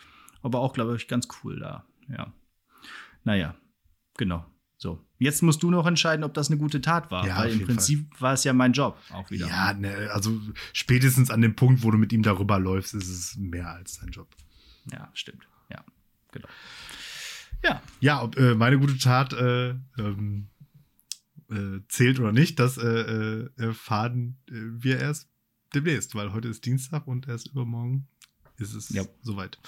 aber 0.46 0.60
auch, 0.60 0.72
glaube 0.72 0.96
ich, 0.96 1.08
ganz 1.08 1.28
cool 1.42 1.58
da. 1.58 1.84
Ja. 2.08 2.32
Naja, 3.24 3.54
genau. 4.16 4.46
So, 4.78 5.02
jetzt 5.18 5.42
musst 5.42 5.62
du 5.62 5.70
noch 5.70 5.86
entscheiden, 5.86 6.22
ob 6.24 6.34
das 6.34 6.50
eine 6.50 6.58
gute 6.58 6.80
Tat 6.80 7.10
war. 7.10 7.26
Ja, 7.26 7.38
weil 7.38 7.52
im 7.52 7.64
Prinzip 7.64 8.08
Fall. 8.14 8.20
war 8.20 8.32
es 8.34 8.44
ja 8.44 8.52
mein 8.52 8.72
Job 8.72 8.98
auch 9.10 9.30
wieder. 9.30 9.48
Ja, 9.48 9.72
ne, 9.72 10.10
also 10.12 10.38
spätestens 10.72 11.30
an 11.30 11.40
dem 11.40 11.56
Punkt, 11.56 11.82
wo 11.82 11.90
du 11.90 11.98
mit 11.98 12.12
ihm 12.12 12.22
darüber 12.22 12.58
läufst, 12.58 12.94
ist 12.94 13.08
es 13.08 13.36
mehr 13.36 13.68
als 13.68 13.98
dein 13.98 14.10
Job. 14.10 14.28
Ja, 14.92 15.10
stimmt. 15.14 15.48
Ja, 15.70 15.84
genau. 16.30 16.48
Ja. 17.64 17.82
Ja, 18.00 18.22
ob 18.22 18.36
äh, 18.36 18.54
meine 18.54 18.78
gute 18.78 18.98
Tat 18.98 19.32
äh, 19.32 19.70
ähm, 19.98 20.48
äh, 21.50 21.80
zählt 21.88 22.20
oder 22.20 22.32
nicht, 22.32 22.58
das 22.58 22.76
äh, 22.76 22.86
äh, 22.86 23.50
erfahren 23.56 24.36
äh, 24.48 24.52
wir 24.54 25.00
erst 25.00 25.28
demnächst, 25.74 26.14
weil 26.14 26.32
heute 26.32 26.48
ist 26.48 26.64
Dienstag 26.64 27.06
und 27.06 27.28
erst 27.28 27.48
übermorgen 27.48 28.08
ist 28.58 28.74
es 28.74 28.88
ja. 28.90 29.04
soweit. 29.22 29.58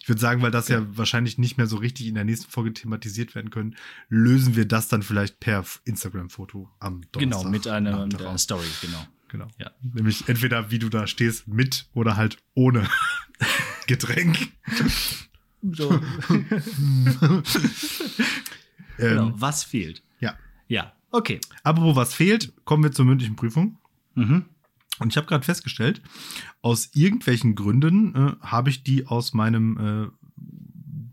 Ich 0.00 0.08
würde 0.08 0.20
sagen, 0.20 0.42
weil 0.42 0.50
das 0.50 0.68
ja. 0.68 0.80
ja. 0.80 0.86
wahrscheinlich 0.96 1.38
nicht 1.38 1.56
mehr 1.56 1.66
so 1.66 1.76
richtig 1.76 2.06
in 2.06 2.14
der 2.14 2.24
nächsten 2.24 2.50
Folge 2.50 2.72
thematisiert 2.72 3.34
werden 3.34 3.50
können, 3.50 3.76
lösen 4.08 4.56
wir 4.56 4.66
das 4.66 4.88
dann 4.88 5.02
vielleicht 5.02 5.40
per 5.40 5.64
Instagram-Foto 5.84 6.70
am 6.78 7.02
Donnerstag. 7.12 7.20
Genau, 7.20 7.50
mit 7.50 7.66
einer, 7.66 8.06
mit 8.06 8.20
einer 8.20 8.38
Story, 8.38 8.66
genau. 8.80 9.06
Genau. 9.28 9.48
Ja. 9.58 9.70
Nämlich 9.82 10.28
entweder 10.28 10.70
wie 10.70 10.78
du 10.78 10.88
da 10.88 11.06
stehst 11.06 11.48
mit 11.48 11.86
oder 11.92 12.16
halt 12.16 12.38
ohne 12.54 12.88
Getränk. 13.86 14.38
So. 15.62 15.90
genau, 18.96 19.26
ähm, 19.26 19.34
was 19.36 19.64
fehlt? 19.64 20.02
Ja. 20.20 20.36
Ja, 20.66 20.92
okay. 21.10 21.40
Apropos 21.62 21.96
was 21.96 22.14
fehlt, 22.14 22.52
kommen 22.64 22.84
wir 22.84 22.92
zur 22.92 23.04
mündlichen 23.04 23.36
Prüfung. 23.36 23.76
Mhm. 24.14 24.46
Und 24.98 25.10
ich 25.10 25.16
habe 25.16 25.26
gerade 25.26 25.44
festgestellt, 25.44 26.02
aus 26.62 26.90
irgendwelchen 26.94 27.54
Gründen 27.54 28.14
äh, 28.14 28.32
habe 28.40 28.70
ich 28.70 28.82
die 28.82 29.06
aus 29.06 29.34
meinem 29.34 30.10
äh, 30.10 30.40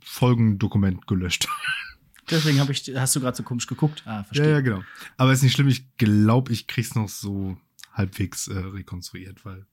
Folgendokument 0.04 1.08
gelöscht. 1.08 1.48
Deswegen 2.30 2.60
habe 2.60 2.72
ich, 2.72 2.92
hast 2.96 3.16
du 3.16 3.20
gerade 3.20 3.38
so 3.38 3.44
komisch 3.44 3.68
geguckt. 3.68 4.04
Ah, 4.06 4.24
verstehe. 4.24 4.48
Ja, 4.48 4.52
ja, 4.54 4.62
genau. 4.62 4.82
Aber 5.18 5.32
ist 5.32 5.44
nicht 5.44 5.54
schlimm. 5.54 5.68
Ich 5.68 5.96
glaube, 5.98 6.52
ich 6.52 6.66
krieg's 6.66 6.96
noch 6.96 7.10
so 7.10 7.58
halbwegs 7.94 8.48
äh, 8.48 8.58
rekonstruiert, 8.58 9.46
weil 9.46 9.66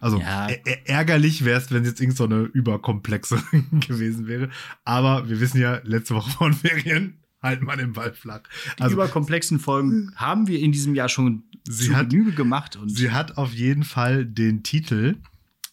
also 0.00 0.18
ja. 0.18 0.48
ärgerlich 0.84 1.44
wäre 1.44 1.58
es, 1.58 1.70
wenn 1.70 1.82
es 1.82 1.88
jetzt 1.88 2.00
irgend 2.00 2.16
so 2.16 2.24
eine 2.24 2.42
überkomplexe 2.42 3.42
gewesen 3.72 4.26
wäre. 4.26 4.50
Aber 4.84 5.28
wir 5.28 5.40
wissen 5.40 5.60
ja, 5.60 5.80
letzte 5.84 6.14
Woche 6.14 6.30
von 6.38 6.52
Ferien 6.52 7.21
halt 7.42 7.62
mal 7.62 7.76
den 7.76 7.92
Ball 7.92 8.12
flach. 8.12 8.42
Die 8.78 8.82
also, 8.82 8.94
überkomplexen 8.94 9.58
Folgen 9.58 10.12
haben 10.16 10.46
wir 10.46 10.60
in 10.60 10.72
diesem 10.72 10.94
Jahr 10.94 11.08
schon 11.08 11.44
sie 11.68 11.88
zu 11.88 11.96
hat, 11.96 12.10
Genüge 12.10 12.32
gemacht. 12.32 12.76
Und 12.76 12.88
sie 12.90 13.10
hat 13.10 13.36
auf 13.36 13.52
jeden 13.52 13.84
Fall 13.84 14.24
den 14.24 14.62
Titel 14.62 15.16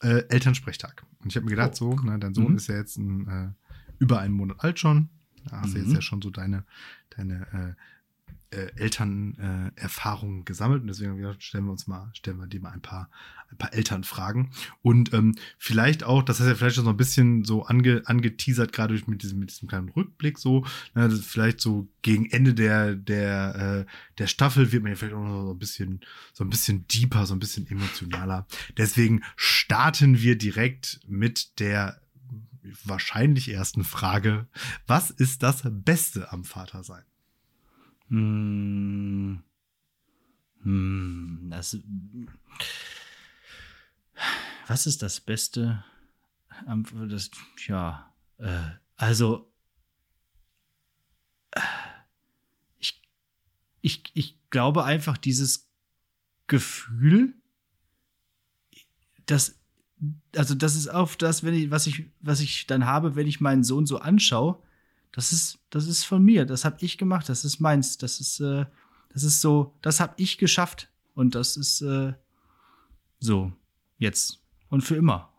äh, 0.01 0.23
Elternsprechtag. 0.29 1.03
Und 1.21 1.29
ich 1.29 1.35
habe 1.35 1.45
mir 1.45 1.51
gedacht, 1.51 1.71
oh. 1.81 1.95
so, 1.97 2.03
ne, 2.03 2.17
dein 2.19 2.33
Sohn 2.33 2.51
mhm. 2.51 2.57
ist 2.57 2.67
ja 2.67 2.75
jetzt 2.75 2.97
ein, 2.97 3.27
äh, 3.27 3.49
über 3.99 4.19
einen 4.19 4.33
Monat 4.33 4.57
alt 4.61 4.79
schon. 4.79 5.09
Da 5.49 5.61
hast 5.61 5.73
du 5.73 5.77
jetzt 5.77 5.89
mhm. 5.89 5.95
ja 5.95 6.01
schon 6.01 6.21
so 6.21 6.29
deine, 6.29 6.65
deine 7.09 7.47
äh, 7.53 7.81
äh, 8.51 8.71
Elternerfahrungen 8.75 10.41
äh, 10.41 10.43
gesammelt 10.43 10.81
und 10.81 10.87
deswegen 10.87 11.35
stellen 11.39 11.65
wir 11.65 11.71
uns 11.71 11.87
mal, 11.87 12.09
stellen 12.13 12.37
wir 12.39 12.47
dir 12.47 12.61
mal 12.61 12.71
ein 12.71 12.81
paar, 12.81 13.09
ein 13.51 13.57
paar 13.57 13.73
Elternfragen 13.73 14.51
und 14.81 15.13
ähm, 15.13 15.35
vielleicht 15.57 16.03
auch, 16.03 16.23
das 16.23 16.39
hast 16.39 16.47
ja 16.47 16.55
vielleicht 16.55 16.75
schon 16.75 16.85
so 16.85 16.89
ein 16.89 16.97
bisschen 16.97 17.43
so 17.43 17.63
ange, 17.65 18.03
angeteasert 18.05 18.73
gerade 18.73 18.99
mit 19.05 19.23
diesem 19.23 19.39
mit 19.39 19.51
diesem 19.51 19.67
kleinen 19.67 19.89
Rückblick 19.89 20.39
so, 20.39 20.65
ne, 20.95 21.09
vielleicht 21.11 21.61
so 21.61 21.87
gegen 22.01 22.29
Ende 22.29 22.53
der 22.53 22.95
der 22.95 23.85
äh, 23.87 23.91
der 24.17 24.27
Staffel 24.27 24.71
wird 24.71 24.83
man 24.83 24.91
ja 24.91 24.95
vielleicht 24.95 25.15
auch 25.15 25.23
noch 25.23 25.45
so 25.45 25.53
ein 25.53 25.59
bisschen 25.59 26.01
so 26.33 26.43
ein 26.43 26.49
bisschen 26.49 26.87
deeper, 26.87 27.25
so 27.25 27.35
ein 27.35 27.39
bisschen 27.39 27.67
emotionaler. 27.67 28.47
Deswegen 28.77 29.21
starten 29.35 30.21
wir 30.21 30.37
direkt 30.37 30.99
mit 31.07 31.59
der 31.59 32.01
wahrscheinlich 32.83 33.49
ersten 33.49 33.83
Frage: 33.83 34.47
Was 34.87 35.11
ist 35.11 35.43
das 35.43 35.63
Beste 35.65 36.31
am 36.31 36.43
Vatersein? 36.43 37.03
Hm. 38.09 39.43
Hm. 40.63 41.47
Das, 41.49 41.77
was 44.67 44.87
ist 44.87 45.01
das 45.01 45.19
Beste? 45.19 45.83
Das, 47.07 47.31
ja, 47.67 48.13
äh, 48.37 48.71
also 48.97 49.51
ich, 52.77 53.01
ich, 53.81 54.03
ich 54.13 54.37
glaube 54.49 54.83
einfach 54.83 55.17
dieses 55.17 55.69
Gefühl, 56.47 57.33
dass 59.25 59.59
also 60.35 60.55
das 60.55 60.75
ist 60.75 60.87
auch 60.87 61.13
das, 61.15 61.43
wenn 61.43 61.53
ich, 61.53 61.71
was 61.71 61.87
ich, 61.87 62.05
was 62.21 62.39
ich 62.39 62.67
dann 62.67 62.85
habe, 62.85 63.15
wenn 63.15 63.27
ich 63.27 63.41
meinen 63.41 63.63
Sohn 63.63 63.85
so 63.85 63.99
anschaue, 63.99 64.61
das 65.11 65.31
ist, 65.31 65.59
das 65.69 65.87
ist 65.87 66.03
von 66.03 66.23
mir, 66.23 66.45
das 66.45 66.65
habe 66.65 66.77
ich 66.81 66.97
gemacht, 66.97 67.29
das 67.29 67.45
ist 67.45 67.59
meins, 67.59 67.97
das 67.97 68.19
ist, 68.19 68.39
äh, 68.39 68.65
das 69.11 69.23
ist 69.23 69.41
so, 69.41 69.75
das 69.81 69.99
habe 69.99 70.13
ich 70.17 70.37
geschafft 70.37 70.89
und 71.15 71.35
das 71.35 71.57
ist 71.57 71.81
äh, 71.81 72.13
so 73.19 73.51
jetzt 73.97 74.39
und 74.69 74.81
für 74.81 74.95
immer. 74.95 75.29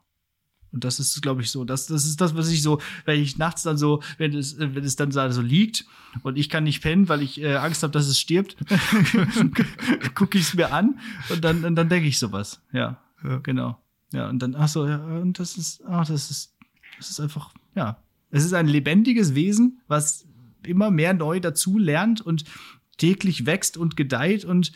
Und 0.73 0.85
das 0.85 1.01
ist, 1.01 1.21
glaube 1.21 1.43
ich, 1.43 1.51
so, 1.51 1.65
das, 1.65 1.87
das 1.87 2.05
ist 2.05 2.21
das, 2.21 2.37
was 2.37 2.49
ich 2.49 2.63
so, 2.63 2.81
wenn 3.05 3.21
ich 3.21 3.39
nachts 3.39 3.65
dann 3.65 3.77
so, 3.77 4.03
wenn 4.19 4.35
es, 4.35 4.59
wenn 4.59 4.85
es 4.85 4.95
dann 4.95 5.11
so 5.11 5.43
liegt 5.43 5.85
und 6.23 6.39
ich 6.39 6.49
kann 6.49 6.65
nicht 6.65 6.81
pennen, 6.81 7.09
weil 7.09 7.23
ich 7.23 7.41
äh, 7.41 7.57
Angst 7.57 7.83
habe, 7.83 7.93
dass 7.93 8.07
es 8.07 8.21
stirbt, 8.21 8.57
gucke 10.15 10.39
ich 10.39 10.45
es 10.45 10.55
mir 10.55 10.73
an 10.73 11.01
und 11.29 11.43
dann, 11.43 11.65
und 11.65 11.75
dann 11.75 11.89
denke 11.89 12.07
ich 12.07 12.21
sowas. 12.21 12.63
Ja, 12.73 13.03
ja, 13.25 13.39
genau. 13.39 13.81
Ja, 14.13 14.29
und 14.29 14.41
dann, 14.41 14.55
ach 14.55 14.69
so, 14.69 14.87
ja, 14.87 14.99
und 14.99 15.39
das 15.39 15.57
ist, 15.57 15.83
ach, 15.89 16.07
das 16.07 16.31
ist, 16.31 16.57
das 16.99 17.11
ist 17.11 17.21
einfach, 17.21 17.53
ja. 17.75 18.01
Es 18.31 18.45
ist 18.45 18.53
ein 18.53 18.67
lebendiges 18.67 19.35
Wesen, 19.35 19.81
was 19.89 20.27
immer 20.67 20.91
mehr 20.91 21.15
neu 21.15 21.41
dazu 21.41 21.79
lernt 21.79 22.21
und 22.21 22.45
täglich 22.99 23.47
wächst 23.47 23.77
und 23.77 23.97
gedeiht 23.97 24.45
und 24.45 24.73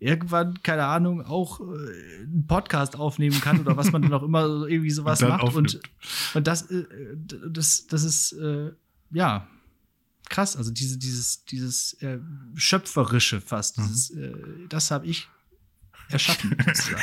irgendwann, 0.00 0.62
keine 0.62 0.84
Ahnung, 0.84 1.22
auch 1.22 1.60
äh, 1.60 2.22
einen 2.22 2.46
Podcast 2.46 2.96
aufnehmen 2.96 3.40
kann 3.40 3.60
oder 3.60 3.76
was 3.76 3.92
man 3.92 4.02
dann 4.02 4.12
auch 4.12 4.22
immer 4.22 4.66
irgendwie 4.66 4.90
sowas 4.90 5.22
und 5.22 5.28
macht. 5.28 5.54
Und, 5.54 5.80
und 6.34 6.46
das, 6.46 6.70
äh, 6.70 6.84
das, 7.50 7.86
das 7.86 8.04
ist, 8.04 8.32
äh, 8.32 8.72
ja, 9.10 9.48
krass. 10.28 10.56
Also 10.56 10.70
diese, 10.70 10.98
dieses, 10.98 11.44
dieses 11.44 11.94
äh, 11.94 12.18
Schöpferische 12.54 13.40
fast. 13.40 13.78
Mhm. 13.78 13.82
Dieses, 13.88 14.10
äh, 14.10 14.32
das 14.68 14.90
habe 14.90 15.06
ich 15.06 15.28
erschaffen. 16.08 16.56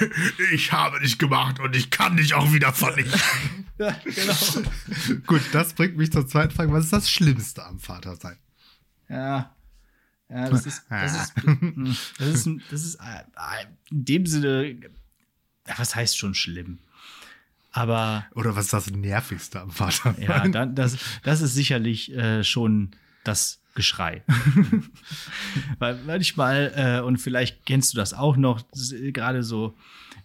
ich 0.54 0.72
habe 0.72 1.00
dich 1.00 1.18
gemacht 1.18 1.60
und 1.60 1.76
ich 1.76 1.90
kann 1.90 2.18
dich 2.18 2.34
auch 2.34 2.52
wieder 2.54 2.74
vernichten. 2.74 3.20
ja, 3.78 3.96
genau. 4.04 4.70
Gut, 5.28 5.42
das 5.52 5.74
bringt 5.74 5.98
mich 5.98 6.12
zur 6.12 6.28
zweiten 6.28 6.52
Frage. 6.52 6.72
Was 6.72 6.86
ist 6.86 6.94
das 6.94 7.10
Schlimmste 7.10 7.66
am 7.66 7.80
Vatersein? 7.80 8.38
Ja, 9.10 9.56
ja, 10.30 10.50
das 10.50 10.66
ist, 10.66 10.84
das 10.90 11.16
ist, 11.16 11.44
hm, 11.44 11.96
das 12.18 12.28
ist, 12.28 12.50
das 12.72 12.84
ist 12.84 12.96
äh, 12.96 13.66
in 13.92 14.06
dem 14.06 14.26
Sinne, 14.26 14.80
was 15.78 15.96
heißt 15.96 16.18
schon 16.18 16.34
schlimm? 16.34 16.80
Aber. 17.72 18.26
Oder 18.36 18.56
was 18.56 18.66
ist 18.66 18.74
das 18.74 18.90
Nervigste 18.90 19.60
am 19.60 19.72
Vater? 19.72 20.16
Ja, 20.20 20.48
dann, 20.48 20.76
das, 20.76 20.98
das 21.24 21.42
ist 21.42 21.54
sicherlich 21.54 22.14
äh, 22.16 22.44
schon 22.44 22.92
das 23.24 23.60
Geschrei. 23.76 24.24
Weil 25.80 26.00
manchmal, 26.06 26.72
äh, 26.76 27.06
und 27.06 27.18
vielleicht 27.18 27.66
kennst 27.66 27.92
du 27.92 27.98
das 27.98 28.14
auch 28.14 28.38
noch, 28.38 28.64
gerade 29.12 29.44
so 29.44 29.76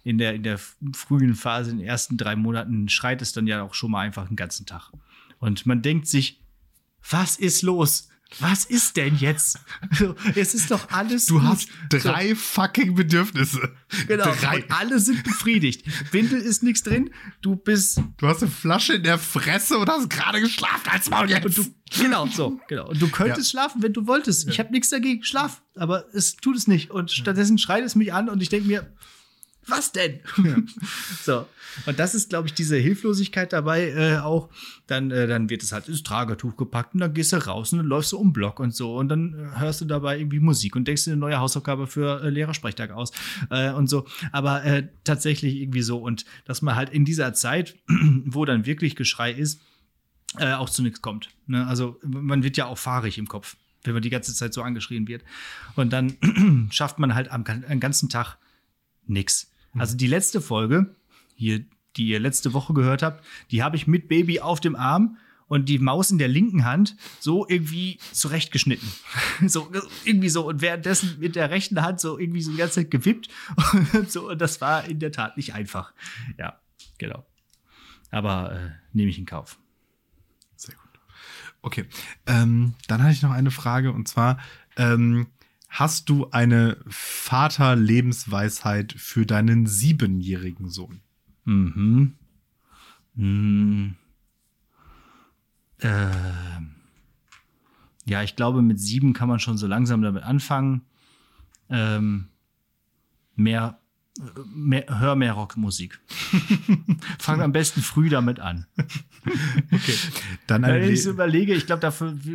in 0.03 0.17
der, 0.17 0.33
in 0.33 0.43
der 0.43 0.57
frühen 0.57 1.35
Phase, 1.35 1.71
in 1.71 1.77
den 1.77 1.87
ersten 1.87 2.17
drei 2.17 2.35
Monaten, 2.35 2.89
schreit 2.89 3.21
es 3.21 3.33
dann 3.33 3.47
ja 3.47 3.61
auch 3.61 3.73
schon 3.73 3.91
mal 3.91 4.01
einfach 4.01 4.27
den 4.27 4.35
ganzen 4.35 4.65
Tag. 4.65 4.91
Und 5.39 5.65
man 5.65 5.81
denkt 5.81 6.07
sich, 6.07 6.41
was 7.09 7.37
ist 7.37 7.61
los? 7.61 8.09
was 8.39 8.65
ist 8.65 8.95
denn 8.95 9.17
jetzt? 9.17 9.59
es 10.35 10.53
ist 10.53 10.71
doch 10.71 10.89
alles. 10.91 11.25
Du 11.25 11.35
gut. 11.39 11.43
hast 11.43 11.69
drei 11.89 12.29
so. 12.29 12.35
fucking 12.35 12.95
Bedürfnisse. 12.95 13.75
Genau. 14.07 14.23
Drei. 14.23 14.63
Und 14.63 14.71
alle 14.71 14.99
sind 14.99 15.23
befriedigt. 15.23 15.85
Windel 16.13 16.39
ist 16.39 16.63
nichts 16.63 16.83
drin. 16.83 17.11
Du 17.41 17.55
bist. 17.55 18.01
Du 18.17 18.27
hast 18.27 18.41
eine 18.41 18.51
Flasche 18.51 18.93
in 18.93 19.03
der 19.03 19.17
Fresse 19.17 19.77
und 19.77 19.89
hast 19.89 20.09
gerade 20.09 20.39
geschlafen 20.39 20.89
als 20.89 21.09
Maul 21.09 21.29
jetzt. 21.29 21.45
Und 21.45 21.57
du, 21.57 22.01
genau, 22.01 22.25
so, 22.27 22.59
genau. 22.67 22.87
Und 22.89 23.01
du 23.01 23.09
könntest 23.09 23.53
ja. 23.53 23.59
schlafen, 23.59 23.83
wenn 23.83 23.93
du 23.93 24.07
wolltest. 24.07 24.47
Ich 24.47 24.59
habe 24.59 24.71
nichts 24.71 24.89
dagegen. 24.89 25.23
Schlaf. 25.23 25.61
Aber 25.75 26.05
es 26.13 26.37
tut 26.37 26.55
es 26.55 26.67
nicht. 26.67 26.89
Und 26.89 27.11
stattdessen 27.11 27.57
schreit 27.57 27.83
es 27.83 27.95
mich 27.95 28.13
an 28.13 28.29
und 28.29 28.41
ich 28.41 28.49
denke 28.49 28.67
mir, 28.67 28.93
was 29.67 29.91
denn? 29.91 30.19
Ja. 30.43 30.57
so. 31.23 31.47
Und 31.85 31.99
das 31.99 32.15
ist, 32.15 32.29
glaube 32.29 32.47
ich, 32.47 32.53
diese 32.53 32.77
Hilflosigkeit 32.77 33.53
dabei 33.53 33.89
äh, 33.89 34.17
auch. 34.17 34.49
Dann, 34.87 35.11
äh, 35.11 35.27
dann 35.27 35.49
wird 35.49 35.63
es 35.63 35.71
halt 35.71 35.87
ins 35.87 36.03
Tragetuch 36.03 36.57
gepackt 36.57 36.93
und 36.93 36.99
dann 36.99 37.13
gehst 37.13 37.31
du 37.31 37.37
raus 37.37 37.71
und 37.71 37.79
dann 37.79 37.87
läufst 37.87 38.11
du 38.11 38.17
um 38.17 38.33
Block 38.33 38.59
und 38.59 38.75
so. 38.75 38.97
Und 38.97 39.09
dann 39.09 39.33
äh, 39.33 39.59
hörst 39.59 39.81
du 39.81 39.85
dabei 39.85 40.17
irgendwie 40.17 40.39
Musik 40.39 40.75
und 40.75 40.87
denkst 40.87 41.05
dir 41.05 41.11
eine 41.11 41.19
neue 41.19 41.39
Hausaufgabe 41.39 41.87
für 41.87 42.23
äh, 42.23 42.29
Lehrersprechtag 42.29 42.91
aus 42.91 43.11
äh, 43.49 43.71
und 43.71 43.87
so. 43.87 44.07
Aber 44.31 44.63
äh, 44.63 44.87
tatsächlich 45.03 45.55
irgendwie 45.55 45.83
so. 45.83 45.99
Und 45.99 46.25
dass 46.45 46.61
man 46.61 46.75
halt 46.75 46.89
in 46.89 47.05
dieser 47.05 47.33
Zeit, 47.33 47.75
wo 48.25 48.45
dann 48.45 48.65
wirklich 48.65 48.95
Geschrei 48.95 49.31
ist, 49.31 49.61
auch 50.37 50.69
zu 50.69 50.81
nichts 50.81 51.01
kommt. 51.01 51.29
Ne? 51.45 51.67
Also 51.67 51.99
man 52.05 52.41
wird 52.41 52.55
ja 52.55 52.65
auch 52.65 52.77
fahrig 52.77 53.17
im 53.17 53.27
Kopf, 53.27 53.57
wenn 53.83 53.93
man 53.93 54.01
die 54.01 54.09
ganze 54.09 54.33
Zeit 54.33 54.53
so 54.53 54.61
angeschrien 54.61 55.05
wird. 55.09 55.25
Und 55.75 55.91
dann 55.91 56.69
schafft 56.71 56.99
man 56.99 57.13
halt 57.15 57.29
am, 57.31 57.43
am 57.43 57.79
ganzen 57.81 58.07
Tag 58.07 58.37
nichts. 59.07 59.50
Also 59.77 59.95
die 59.95 60.07
letzte 60.07 60.41
Folge, 60.41 60.95
hier, 61.35 61.63
die 61.95 62.07
ihr 62.07 62.19
letzte 62.19 62.53
Woche 62.53 62.73
gehört 62.73 63.03
habt, 63.03 63.23
die 63.51 63.63
habe 63.63 63.75
ich 63.75 63.87
mit 63.87 64.07
Baby 64.07 64.39
auf 64.39 64.59
dem 64.59 64.75
Arm 64.75 65.17
und 65.51 65.67
die 65.67 65.79
Maus 65.79 66.11
in 66.11 66.17
der 66.17 66.29
linken 66.29 66.63
Hand 66.63 66.95
so 67.19 67.45
irgendwie 67.45 67.97
zurechtgeschnitten. 68.13 68.89
so 69.47 69.69
irgendwie 70.05 70.29
so 70.29 70.47
und 70.47 70.61
währenddessen 70.61 71.19
mit 71.19 71.35
der 71.35 71.49
rechten 71.49 71.81
Hand 71.81 71.99
so 71.99 72.17
irgendwie 72.17 72.41
so 72.41 72.51
die 72.51 72.57
ganze 72.57 72.75
Zeit 72.75 72.91
gewippt 72.91 73.27
und 73.93 74.09
so 74.11 74.29
und 74.29 74.39
das 74.39 74.61
war 74.61 74.85
in 74.85 74.99
der 74.99 75.11
Tat 75.11 75.35
nicht 75.35 75.53
einfach. 75.53 75.93
Ja, 76.37 76.61
genau. 76.97 77.25
Aber 78.11 78.53
äh, 78.53 78.69
nehme 78.93 79.09
ich 79.09 79.17
in 79.17 79.25
Kauf. 79.25 79.59
Sehr 80.55 80.75
gut. 80.75 80.99
Okay, 81.61 81.85
ähm, 82.27 82.75
dann 82.87 83.03
hatte 83.03 83.11
ich 83.11 83.21
noch 83.21 83.31
eine 83.31 83.51
Frage 83.51 83.91
und 83.91 84.07
zwar 84.07 84.39
ähm, 84.77 85.27
Hast 85.73 86.09
du 86.09 86.29
eine 86.31 86.75
Vaterlebensweisheit 86.85 88.93
für 88.97 89.25
deinen 89.25 89.67
siebenjährigen 89.67 90.69
Sohn? 90.69 90.99
Mhm. 91.45 92.15
mhm. 93.15 93.95
Äh, 95.79 96.09
ja, 98.05 98.21
ich 98.21 98.35
glaube, 98.35 98.61
mit 98.61 98.81
sieben 98.81 99.13
kann 99.13 99.29
man 99.29 99.39
schon 99.39 99.57
so 99.57 99.65
langsam 99.65 100.01
damit 100.01 100.23
anfangen. 100.23 100.81
Ähm, 101.69 102.27
mehr 103.35 103.79
Mehr, 104.53 104.85
hör 104.99 105.15
mehr 105.15 105.33
Rockmusik. 105.33 105.99
Fang 107.19 107.41
am 107.41 107.53
besten 107.53 107.81
früh 107.81 108.09
damit 108.09 108.41
an. 108.41 108.65
okay. 109.71 109.95
Dann 110.47 110.63
Wenn 110.63 110.91
ich 110.91 111.03
so 111.03 111.11
überlege, 111.11 111.53
ich 111.53 111.65
glaube, 111.65 111.89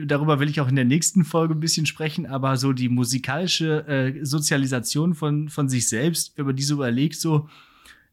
darüber 0.07 0.41
will 0.41 0.49
ich 0.49 0.61
auch 0.61 0.69
in 0.69 0.77
der 0.77 0.87
nächsten 0.87 1.25
Folge 1.25 1.55
ein 1.55 1.61
bisschen 1.61 1.85
sprechen, 1.85 2.25
aber 2.27 2.57
so 2.57 2.73
die 2.73 2.89
musikalische 2.89 3.87
äh, 3.87 4.25
Sozialisation 4.25 5.15
von, 5.15 5.51
von 5.51 5.69
sich 5.69 5.89
selbst, 5.89 6.33
wenn 6.37 6.47
man 6.47 6.57
die 6.57 6.63
so 6.63 6.75
überlegt, 6.77 7.17
so, 7.17 7.49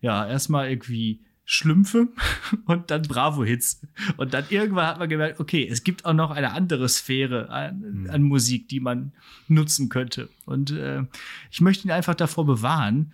ja, 0.01 0.27
erstmal 0.27 0.69
irgendwie 0.69 1.21
Schlümpfe 1.45 2.09
und 2.65 2.91
dann 2.91 3.03
Bravo-Hits. 3.03 3.81
Und 4.17 4.33
dann 4.33 4.43
irgendwann 4.49 4.87
hat 4.87 4.99
man 4.99 5.07
gemerkt, 5.07 5.39
okay, 5.39 5.65
es 5.69 5.85
gibt 5.85 6.03
auch 6.03 6.13
noch 6.13 6.31
eine 6.31 6.51
andere 6.51 6.89
Sphäre 6.89 7.49
an, 7.49 8.07
an 8.09 8.23
Musik, 8.23 8.67
die 8.67 8.81
man 8.81 9.13
nutzen 9.47 9.87
könnte. 9.87 10.27
Und 10.45 10.71
äh, 10.71 11.03
ich 11.49 11.61
möchte 11.61 11.87
ihn 11.87 11.91
einfach 11.91 12.15
davor 12.15 12.45
bewahren, 12.45 13.13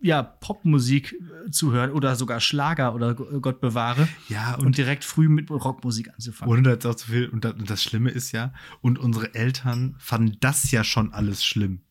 ja, 0.00 0.22
Popmusik 0.22 1.14
zu 1.50 1.72
hören 1.72 1.90
oder 1.90 2.16
sogar 2.16 2.40
Schlager 2.40 2.94
oder 2.94 3.14
Gott 3.14 3.60
bewahre. 3.60 4.08
Ja, 4.28 4.54
und, 4.54 4.66
und 4.66 4.76
direkt 4.78 5.04
früh 5.04 5.28
mit 5.28 5.50
Rockmusik 5.50 6.10
anzufangen. 6.12 6.56
Und 6.56 6.64
das 6.64 6.86
auch 6.86 6.94
zu 6.94 7.10
viel. 7.10 7.28
Und 7.28 7.44
das, 7.44 7.54
und 7.54 7.68
das 7.68 7.82
Schlimme 7.82 8.10
ist 8.10 8.32
ja, 8.32 8.52
und 8.80 8.98
unsere 8.98 9.34
Eltern 9.34 9.96
fanden 9.98 10.36
das 10.40 10.70
ja 10.70 10.84
schon 10.84 11.12
alles 11.12 11.44
schlimm. 11.44 11.82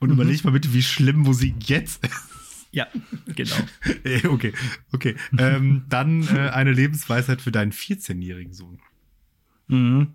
Und 0.00 0.08
mhm. 0.08 0.14
überleg 0.14 0.44
mal 0.44 0.52
bitte, 0.52 0.72
wie 0.72 0.82
schlimm 0.82 1.18
Musik 1.18 1.68
jetzt 1.68 2.04
ist. 2.04 2.28
Ja, 2.70 2.86
genau. 3.34 3.56
okay, 4.28 4.52
okay. 4.92 5.16
ähm, 5.38 5.84
dann 5.88 6.22
äh, 6.28 6.50
eine 6.50 6.72
Lebensweisheit 6.72 7.40
für 7.40 7.50
deinen 7.50 7.72
14-jährigen 7.72 8.52
Sohn. 8.52 8.78
Mhm. 9.68 10.14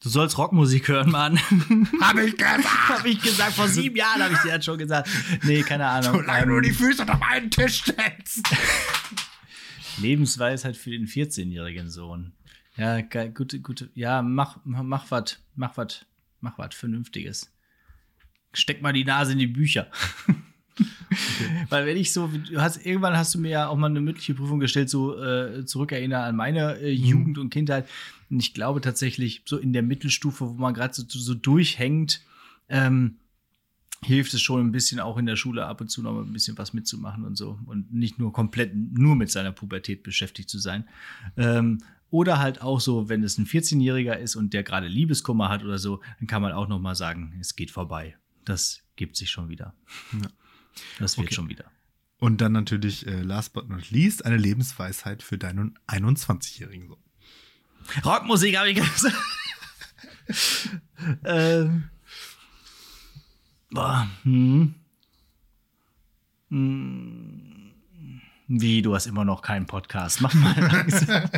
Du 0.00 0.10
sollst 0.10 0.38
Rockmusik 0.38 0.88
hören, 0.88 1.10
Mann. 1.10 1.38
hab 2.00 2.16
ich 2.18 2.36
gesagt. 2.36 2.64
hab 2.88 3.04
ich 3.04 3.20
gesagt. 3.20 3.54
Vor 3.54 3.68
sieben 3.68 3.96
Jahren 3.96 4.22
habe 4.22 4.34
ich 4.34 4.40
dir 4.40 4.56
das 4.56 4.64
schon 4.64 4.78
gesagt. 4.78 5.08
Nee, 5.42 5.62
keine 5.62 5.86
Ahnung. 5.86 6.20
Solange 6.20 6.42
ähm, 6.42 6.48
du 6.50 6.60
die 6.60 6.72
Füße 6.72 7.02
auf 7.02 7.22
einen 7.22 7.50
Tisch 7.50 7.82
stellst. 7.82 8.42
Lebensweisheit 9.98 10.76
für 10.76 10.90
den 10.90 11.06
14-jährigen 11.06 11.90
Sohn. 11.90 12.32
Ja, 12.76 13.00
gute, 13.00 13.60
gute. 13.60 13.90
Ja, 13.94 14.22
mach, 14.22 14.58
mach 14.62 15.10
was, 15.10 15.42
mach 15.56 15.76
was, 15.76 16.06
mach 16.40 16.58
was 16.58 16.76
Vernünftiges. 16.76 17.52
Steck 18.52 18.80
mal 18.82 18.92
die 18.92 19.04
Nase 19.04 19.32
in 19.32 19.38
die 19.38 19.48
Bücher. 19.48 19.90
Okay. 20.78 21.66
Weil 21.68 21.86
wenn 21.86 21.96
ich 21.96 22.12
so, 22.12 22.28
du 22.28 22.60
hast, 22.60 22.84
irgendwann 22.84 23.16
hast 23.16 23.34
du 23.34 23.38
mir 23.38 23.50
ja 23.50 23.68
auch 23.68 23.76
mal 23.76 23.86
eine 23.86 24.00
mündliche 24.00 24.34
Prüfung 24.34 24.60
gestellt, 24.60 24.90
so 24.90 25.20
äh, 25.20 25.64
zurückerinnern 25.64 26.22
an 26.22 26.36
meine 26.36 26.78
äh, 26.78 26.96
mhm. 26.96 27.04
Jugend 27.04 27.38
und 27.38 27.50
Kindheit. 27.50 27.88
Und 28.30 28.40
ich 28.40 28.54
glaube 28.54 28.80
tatsächlich, 28.80 29.42
so 29.46 29.56
in 29.56 29.72
der 29.72 29.82
Mittelstufe, 29.82 30.48
wo 30.48 30.54
man 30.54 30.74
gerade 30.74 30.94
so, 30.94 31.04
so 31.06 31.34
durchhängt, 31.34 32.22
ähm, 32.68 33.16
hilft 34.02 34.32
es 34.34 34.40
schon 34.40 34.60
ein 34.60 34.72
bisschen 34.72 35.00
auch 35.00 35.16
in 35.16 35.26
der 35.26 35.36
Schule 35.36 35.66
ab 35.66 35.80
und 35.80 35.88
zu 35.88 36.02
noch 36.02 36.16
ein 36.20 36.32
bisschen 36.32 36.56
was 36.56 36.72
mitzumachen 36.72 37.24
und 37.24 37.36
so. 37.36 37.58
Und 37.66 37.92
nicht 37.92 38.18
nur 38.18 38.32
komplett 38.32 38.72
nur 38.74 39.16
mit 39.16 39.30
seiner 39.30 39.52
Pubertät 39.52 40.02
beschäftigt 40.02 40.48
zu 40.48 40.58
sein. 40.58 40.84
Ähm, 41.36 41.78
oder 42.10 42.38
halt 42.38 42.62
auch 42.62 42.80
so, 42.80 43.08
wenn 43.08 43.22
es 43.22 43.38
ein 43.38 43.46
14-Jähriger 43.46 44.14
ist 44.14 44.36
und 44.36 44.54
der 44.54 44.62
gerade 44.62 44.86
Liebeskummer 44.86 45.48
hat 45.48 45.64
oder 45.64 45.78
so, 45.78 46.00
dann 46.18 46.26
kann 46.26 46.42
man 46.42 46.52
auch 46.52 46.68
noch 46.68 46.78
mal 46.78 46.94
sagen, 46.94 47.34
es 47.40 47.56
geht 47.56 47.70
vorbei. 47.70 48.16
Das 48.44 48.82
gibt 48.96 49.16
sich 49.16 49.30
schon 49.30 49.48
wieder. 49.48 49.74
Ja. 50.12 50.28
Das 50.98 51.16
wird 51.16 51.28
okay. 51.28 51.34
schon 51.34 51.48
wieder. 51.48 51.64
Und 52.18 52.40
dann 52.40 52.52
natürlich, 52.52 53.06
äh, 53.06 53.22
last 53.22 53.52
but 53.52 53.68
not 53.68 53.90
least, 53.90 54.24
eine 54.24 54.36
Lebensweisheit 54.36 55.22
für 55.22 55.38
deinen 55.38 55.78
21-jährigen 55.86 56.88
Sohn. 56.88 56.98
Rockmusik, 58.04 58.56
habe 58.58 58.70
ich 58.70 58.76
gesagt. 58.76 59.14
ähm. 61.24 61.90
Boah, 63.70 64.08
hm. 64.22 64.74
Hm. 66.50 67.72
Wie, 68.48 68.82
du 68.82 68.94
hast 68.94 69.06
immer 69.06 69.24
noch 69.24 69.42
keinen 69.42 69.66
Podcast. 69.66 70.22
Mach 70.22 70.32
mal 70.32 70.58
langsam. 70.58 71.30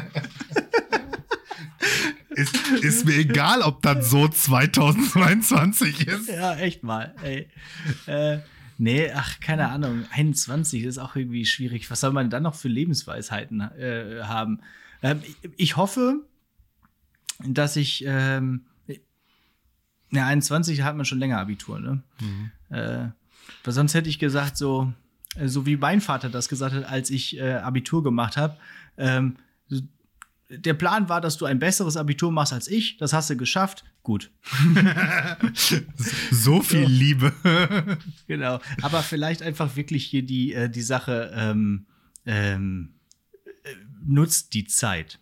ist, 2.30 2.57
ist 2.82 3.05
mir 3.05 3.16
egal, 3.16 3.62
ob 3.62 3.82
das 3.82 4.11
so 4.11 4.28
2022 4.28 6.07
ist. 6.07 6.28
Ja, 6.28 6.55
echt 6.57 6.84
mal. 6.84 7.14
Ey. 7.22 7.49
Äh, 8.07 8.38
nee, 8.81 9.12
ach, 9.12 9.39
keine 9.41 9.68
Ahnung. 9.68 10.05
21 10.11 10.85
ist 10.85 10.99
auch 10.99 11.14
irgendwie 11.14 11.45
schwierig. 11.45 11.91
Was 11.91 12.01
soll 12.01 12.12
man 12.12 12.31
dann 12.31 12.43
noch 12.43 12.55
für 12.55 12.68
Lebensweisheiten 12.68 13.61
äh, 13.61 14.22
haben? 14.24 14.61
Ähm, 15.03 15.22
ich 15.57 15.76
hoffe, 15.76 16.24
dass 17.45 17.76
ich. 17.76 18.05
Ähm, 18.07 18.62
ja, 20.12 20.26
21 20.26 20.83
hat 20.83 20.97
man 20.97 21.05
schon 21.05 21.20
länger 21.20 21.39
Abitur, 21.39 21.78
ne? 21.78 22.03
Mhm. 22.20 22.51
Äh, 22.70 23.09
weil 23.62 23.72
sonst 23.72 23.95
hätte 23.95 24.09
ich 24.09 24.18
gesagt, 24.18 24.57
so, 24.57 24.93
äh, 25.37 25.47
so 25.47 25.66
wie 25.66 25.76
mein 25.76 26.01
Vater 26.01 26.31
das 26.31 26.49
gesagt 26.49 26.74
hat, 26.74 26.85
als 26.85 27.11
ich 27.11 27.39
äh, 27.39 27.53
Abitur 27.55 28.03
gemacht 28.03 28.37
habe. 28.37 28.57
Ähm, 28.99 29.37
der 30.51 30.75
Plan 30.75 31.09
war, 31.09 31.21
dass 31.21 31.37
du 31.37 31.47
ein 31.47 31.59
besseres 31.59 31.97
Abitur 31.97 32.33
machst 32.33 32.53
als 32.53 32.67
ich. 32.69 32.97
Das 32.97 33.13
hast 33.13 33.31
du 33.31 33.37
geschafft. 33.37 33.85
Gut. 34.03 34.31
so 36.31 36.61
viel 36.61 36.87
Liebe. 36.87 37.33
genau. 38.27 38.61
Aber 38.83 39.03
vielleicht 39.03 39.43
einfach 39.43 39.77
wirklich 39.77 40.05
hier 40.05 40.23
die, 40.23 40.53
äh, 40.53 40.69
die 40.69 40.83
Sache 40.83 41.33
ähm, 41.35 41.87
ähm, 42.27 42.95
äh, 43.63 43.75
nutzt 44.05 44.55
die 44.55 44.65
Zeit. 44.65 45.21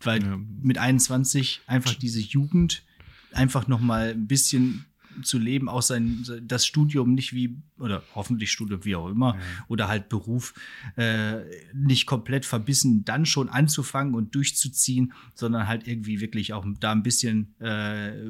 Weil 0.00 0.22
ja. 0.22 0.38
mit 0.62 0.78
21 0.78 1.62
einfach 1.66 1.94
diese 1.94 2.20
Jugend 2.20 2.84
einfach 3.32 3.66
noch 3.66 3.80
mal 3.80 4.10
ein 4.10 4.28
bisschen 4.28 4.84
zu 5.22 5.38
leben, 5.38 5.68
auch 5.68 5.82
sein, 5.82 6.24
das 6.42 6.66
Studium 6.66 7.14
nicht 7.14 7.32
wie, 7.32 7.56
oder 7.78 8.02
hoffentlich 8.14 8.50
Studium, 8.52 8.84
wie 8.84 8.96
auch 8.96 9.08
immer, 9.08 9.34
ja. 9.34 9.40
oder 9.68 9.88
halt 9.88 10.08
Beruf, 10.08 10.54
äh, 10.96 11.40
nicht 11.72 12.06
komplett 12.06 12.44
verbissen, 12.46 13.04
dann 13.04 13.26
schon 13.26 13.48
anzufangen 13.48 14.14
und 14.14 14.34
durchzuziehen, 14.34 15.12
sondern 15.34 15.68
halt 15.68 15.86
irgendwie 15.86 16.20
wirklich 16.20 16.52
auch 16.52 16.64
da 16.80 16.92
ein 16.92 17.02
bisschen 17.02 17.54
äh, 17.60 18.24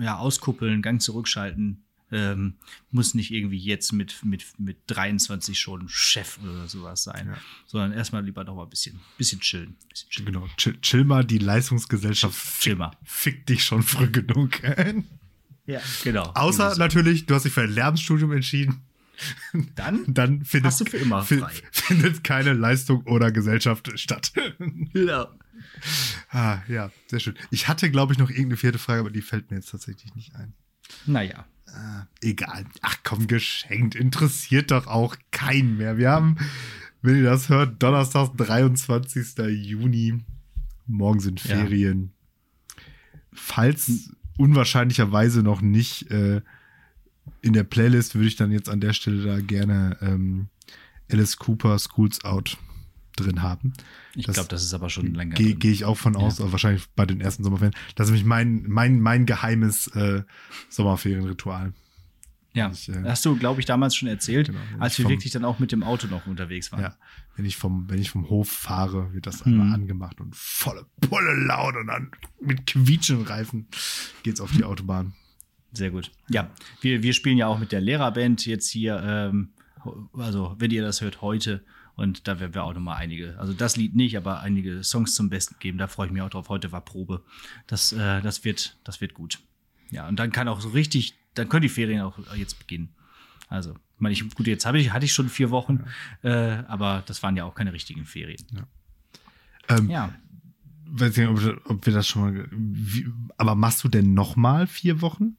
ja, 0.00 0.18
auskuppeln, 0.18 0.82
Gang 0.82 1.00
zurückschalten. 1.00 1.84
Ähm, 2.10 2.54
muss 2.90 3.12
nicht 3.12 3.30
irgendwie 3.30 3.58
jetzt 3.58 3.92
mit, 3.92 4.24
mit, 4.24 4.58
mit 4.58 4.78
23 4.86 5.58
schon 5.58 5.90
Chef 5.90 6.38
oder 6.42 6.66
sowas 6.66 7.02
sein, 7.02 7.26
ja. 7.28 7.38
sondern 7.66 7.92
erstmal 7.92 8.24
lieber 8.24 8.44
noch 8.44 8.54
mal 8.54 8.62
ein 8.62 8.70
bisschen, 8.70 8.98
bisschen 9.18 9.40
chillen. 9.40 9.76
Bisschen 9.90 10.08
chillen. 10.08 10.32
Genau, 10.32 10.48
chill, 10.56 10.80
chill, 10.80 11.04
mal, 11.04 11.22
die 11.22 11.36
Leistungsgesellschaft 11.36 12.62
chill 12.62 12.76
mal. 12.76 12.92
fickt 13.04 13.50
dich 13.50 13.62
schon 13.62 13.82
früh 13.82 14.10
genug. 14.10 14.62
Ja, 15.68 15.80
genau. 16.02 16.22
Außer 16.34 16.70
so. 16.72 16.78
natürlich, 16.78 17.26
du 17.26 17.34
hast 17.34 17.44
dich 17.44 17.52
für 17.52 17.60
ein 17.60 17.70
Lernstudium 17.70 18.32
entschieden. 18.32 18.80
Dann, 19.74 20.04
dann 20.06 20.44
findet, 20.44 20.72
hast 20.72 20.80
du 20.80 20.84
für 20.86 20.96
immer 20.96 21.22
frei. 21.22 21.52
findet 21.72 22.24
keine 22.24 22.54
Leistung 22.54 23.02
oder 23.02 23.30
Gesellschaft 23.30 23.90
statt. 23.98 24.32
Genau. 24.92 25.28
Ah, 26.30 26.58
ja, 26.68 26.90
sehr 27.08 27.20
schön. 27.20 27.34
Ich 27.50 27.68
hatte, 27.68 27.90
glaube 27.90 28.12
ich, 28.12 28.18
noch 28.18 28.30
irgendeine 28.30 28.56
vierte 28.56 28.78
Frage, 28.78 29.00
aber 29.00 29.10
die 29.10 29.20
fällt 29.20 29.50
mir 29.50 29.56
jetzt 29.56 29.70
tatsächlich 29.70 30.14
nicht 30.14 30.34
ein. 30.36 30.54
Naja. 31.04 31.44
Ah, 31.66 32.06
egal. 32.22 32.64
Ach 32.80 32.96
komm, 33.02 33.26
geschenkt. 33.26 33.94
Interessiert 33.94 34.70
doch 34.70 34.86
auch 34.86 35.16
keinen 35.32 35.76
mehr. 35.76 35.98
Wir 35.98 36.10
haben, 36.10 36.36
wenn 37.02 37.16
ihr 37.16 37.24
das 37.24 37.48
hört, 37.48 37.82
Donnerstag, 37.82 38.36
23. 38.36 39.36
Juni. 39.48 40.24
Morgen 40.86 41.20
sind 41.20 41.40
Ferien. 41.40 42.12
Ja. 42.76 42.82
Falls 43.32 44.10
unwahrscheinlicherweise 44.38 45.42
noch 45.42 45.60
nicht 45.60 46.10
äh, 46.10 46.40
in 47.42 47.52
der 47.52 47.64
Playlist, 47.64 48.14
würde 48.14 48.28
ich 48.28 48.36
dann 48.36 48.50
jetzt 48.50 48.70
an 48.70 48.80
der 48.80 48.94
Stelle 48.94 49.22
da 49.24 49.40
gerne 49.40 49.98
ähm, 50.00 50.46
Alice 51.10 51.36
Cooper 51.36 51.78
Schools 51.78 52.24
Out 52.24 52.56
drin 53.16 53.42
haben. 53.42 53.72
Ich 54.14 54.26
glaube, 54.26 54.48
das 54.48 54.62
ist 54.62 54.74
aber 54.74 54.90
schon 54.90 55.14
länger. 55.14 55.34
Gehe 55.34 55.54
geh 55.54 55.70
ich 55.70 55.84
auch 55.84 55.96
von 55.96 56.16
aus, 56.16 56.38
ja. 56.38 56.50
wahrscheinlich 56.52 56.86
bei 56.94 57.04
den 57.04 57.20
ersten 57.20 57.44
Sommerferien. 57.44 57.74
Das 57.96 58.06
ist 58.06 58.12
nämlich 58.12 58.26
mein, 58.26 58.64
mein, 58.68 59.00
mein 59.00 59.26
geheimes 59.26 59.88
äh, 59.88 60.22
Sommerferienritual. 60.68 61.72
Ja, 62.58 62.70
ich, 62.70 62.88
äh, 62.88 63.02
hast 63.04 63.24
du, 63.24 63.36
glaube 63.36 63.60
ich, 63.60 63.66
damals 63.66 63.94
schon 63.94 64.08
erzählt, 64.08 64.48
genau, 64.48 64.58
als 64.78 64.98
wir 64.98 65.04
vom, 65.04 65.12
wirklich 65.12 65.32
dann 65.32 65.44
auch 65.44 65.58
mit 65.58 65.72
dem 65.72 65.82
Auto 65.82 66.06
noch 66.06 66.26
unterwegs 66.26 66.72
waren. 66.72 66.82
Ja, 66.82 66.96
wenn 67.36 67.44
ich 67.44 67.56
vom, 67.56 67.88
wenn 67.88 67.98
ich 67.98 68.10
vom 68.10 68.28
Hof 68.28 68.48
fahre, 68.48 69.12
wird 69.12 69.26
das 69.26 69.42
einmal 69.42 69.68
hm. 69.68 69.74
angemacht 69.74 70.20
und 70.20 70.34
volle 70.34 70.86
Pulle 71.00 71.34
laut 71.34 71.76
und 71.76 71.86
dann 71.86 72.10
mit 72.40 72.66
quietschenden 72.66 73.26
Reifen 73.26 73.68
geht's 74.22 74.40
auf 74.40 74.52
die 74.52 74.64
Autobahn. 74.64 75.14
Sehr 75.72 75.90
gut. 75.90 76.10
Ja, 76.28 76.50
wir, 76.80 77.02
wir 77.02 77.12
spielen 77.12 77.38
ja 77.38 77.46
auch 77.46 77.58
mit 77.58 77.72
der 77.72 77.80
Lehrerband 77.80 78.46
jetzt 78.46 78.68
hier, 78.70 79.02
ähm, 79.04 79.50
also 80.14 80.56
wenn 80.58 80.70
ihr 80.70 80.82
das 80.82 81.00
hört, 81.00 81.22
heute. 81.22 81.64
Und 81.94 82.28
da 82.28 82.38
werden 82.38 82.54
wir 82.54 82.62
auch 82.62 82.74
noch 82.74 82.80
mal 82.80 82.94
einige, 82.94 83.36
also 83.40 83.52
das 83.52 83.76
Lied 83.76 83.96
nicht, 83.96 84.16
aber 84.16 84.40
einige 84.40 84.84
Songs 84.84 85.16
zum 85.16 85.30
Besten 85.30 85.56
geben. 85.58 85.78
Da 85.78 85.88
freue 85.88 86.06
ich 86.06 86.12
mich 86.12 86.22
auch 86.22 86.30
drauf. 86.30 86.48
Heute 86.48 86.70
war 86.70 86.80
Probe. 86.80 87.24
Das, 87.66 87.92
äh, 87.92 88.22
das, 88.22 88.44
wird, 88.44 88.78
das 88.84 89.00
wird 89.00 89.14
gut. 89.14 89.40
Ja, 89.90 90.06
und 90.06 90.16
dann 90.16 90.30
kann 90.30 90.48
auch 90.48 90.60
so 90.60 90.68
richtig 90.68 91.14
dann 91.38 91.48
können 91.48 91.62
die 91.62 91.68
Ferien 91.68 92.02
auch 92.02 92.18
jetzt 92.34 92.58
beginnen. 92.58 92.94
Also, 93.48 93.72
ich 93.72 94.00
meine, 94.00 94.12
ich, 94.12 94.34
gut, 94.34 94.46
jetzt 94.46 94.66
habe 94.66 94.78
ich, 94.78 94.92
hatte 94.92 95.06
ich 95.06 95.12
schon 95.12 95.28
vier 95.28 95.50
Wochen, 95.50 95.84
ja. 96.22 96.58
äh, 96.58 96.64
aber 96.68 97.02
das 97.06 97.22
waren 97.22 97.36
ja 97.36 97.44
auch 97.44 97.54
keine 97.54 97.72
richtigen 97.72 98.04
Ferien. 98.04 98.44
Ja. 98.52 99.76
Ähm, 99.76 99.90
ja. 99.90 100.14
Weiß 100.90 101.16
nicht, 101.16 101.28
ob, 101.28 101.70
ob, 101.70 101.86
wir 101.86 101.92
das 101.92 102.08
schon 102.08 102.22
mal. 102.22 102.48
Wie, 102.50 103.06
aber 103.36 103.54
machst 103.54 103.84
du 103.84 103.88
denn 103.88 104.14
noch 104.14 104.36
mal 104.36 104.66
vier 104.66 105.00
Wochen? 105.00 105.36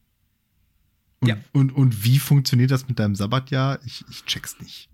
Und, 1.22 1.28
ja. 1.28 1.38
Und, 1.52 1.72
und 1.72 2.04
wie 2.04 2.20
funktioniert 2.20 2.72
das 2.72 2.88
mit 2.88 3.00
deinem 3.00 3.16
Sabbatjahr? 3.16 3.80
Ich, 3.86 4.06
ich 4.10 4.26
check's 4.26 4.58
nicht. 4.60 4.90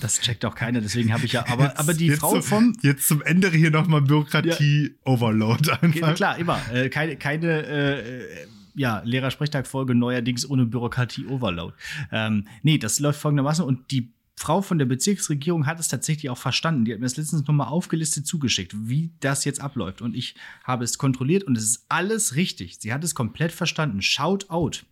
Das 0.00 0.20
checkt 0.20 0.44
auch 0.44 0.54
keiner, 0.54 0.80
deswegen 0.80 1.12
habe 1.12 1.26
ich 1.26 1.32
ja. 1.32 1.46
Aber, 1.48 1.64
jetzt, 1.64 1.78
aber 1.78 1.94
die 1.94 2.10
Frau 2.12 2.40
vom. 2.40 2.74
Jetzt 2.82 3.06
zum 3.06 3.22
Ende 3.22 3.50
hier 3.50 3.70
nochmal 3.70 4.00
Bürokratie-Overload 4.02 5.68
ja. 5.68 5.82
einfach. 5.82 6.14
Klar, 6.14 6.38
immer. 6.38 6.60
Äh, 6.72 6.88
keine 6.88 7.16
keine 7.16 7.66
äh, 7.66 8.46
ja, 8.74 9.02
Lehrersprechtag-Folge 9.04 9.94
neuerdings 9.94 10.48
ohne 10.48 10.66
Bürokratie-Overload. 10.66 11.74
Ähm, 12.12 12.46
nee, 12.62 12.78
das 12.78 13.00
läuft 13.00 13.20
folgendermaßen 13.20 13.64
und 13.64 13.90
die 13.90 14.12
Frau 14.36 14.62
von 14.62 14.78
der 14.78 14.86
Bezirksregierung 14.86 15.66
hat 15.66 15.78
es 15.78 15.88
tatsächlich 15.88 16.28
auch 16.28 16.38
verstanden. 16.38 16.84
Die 16.84 16.92
hat 16.92 16.98
mir 16.98 17.06
das 17.06 17.16
letztens 17.16 17.46
nochmal 17.46 17.68
aufgelistet 17.68 18.26
zugeschickt, 18.26 18.74
wie 18.76 19.10
das 19.20 19.44
jetzt 19.44 19.60
abläuft. 19.60 20.02
Und 20.02 20.16
ich 20.16 20.34
habe 20.64 20.84
es 20.84 20.98
kontrolliert 20.98 21.44
und 21.44 21.56
es 21.56 21.64
ist 21.64 21.84
alles 21.88 22.34
richtig. 22.34 22.78
Sie 22.80 22.92
hat 22.92 23.04
es 23.04 23.14
komplett 23.14 23.52
verstanden. 23.52 24.02
Shout 24.02 24.40
out. 24.48 24.84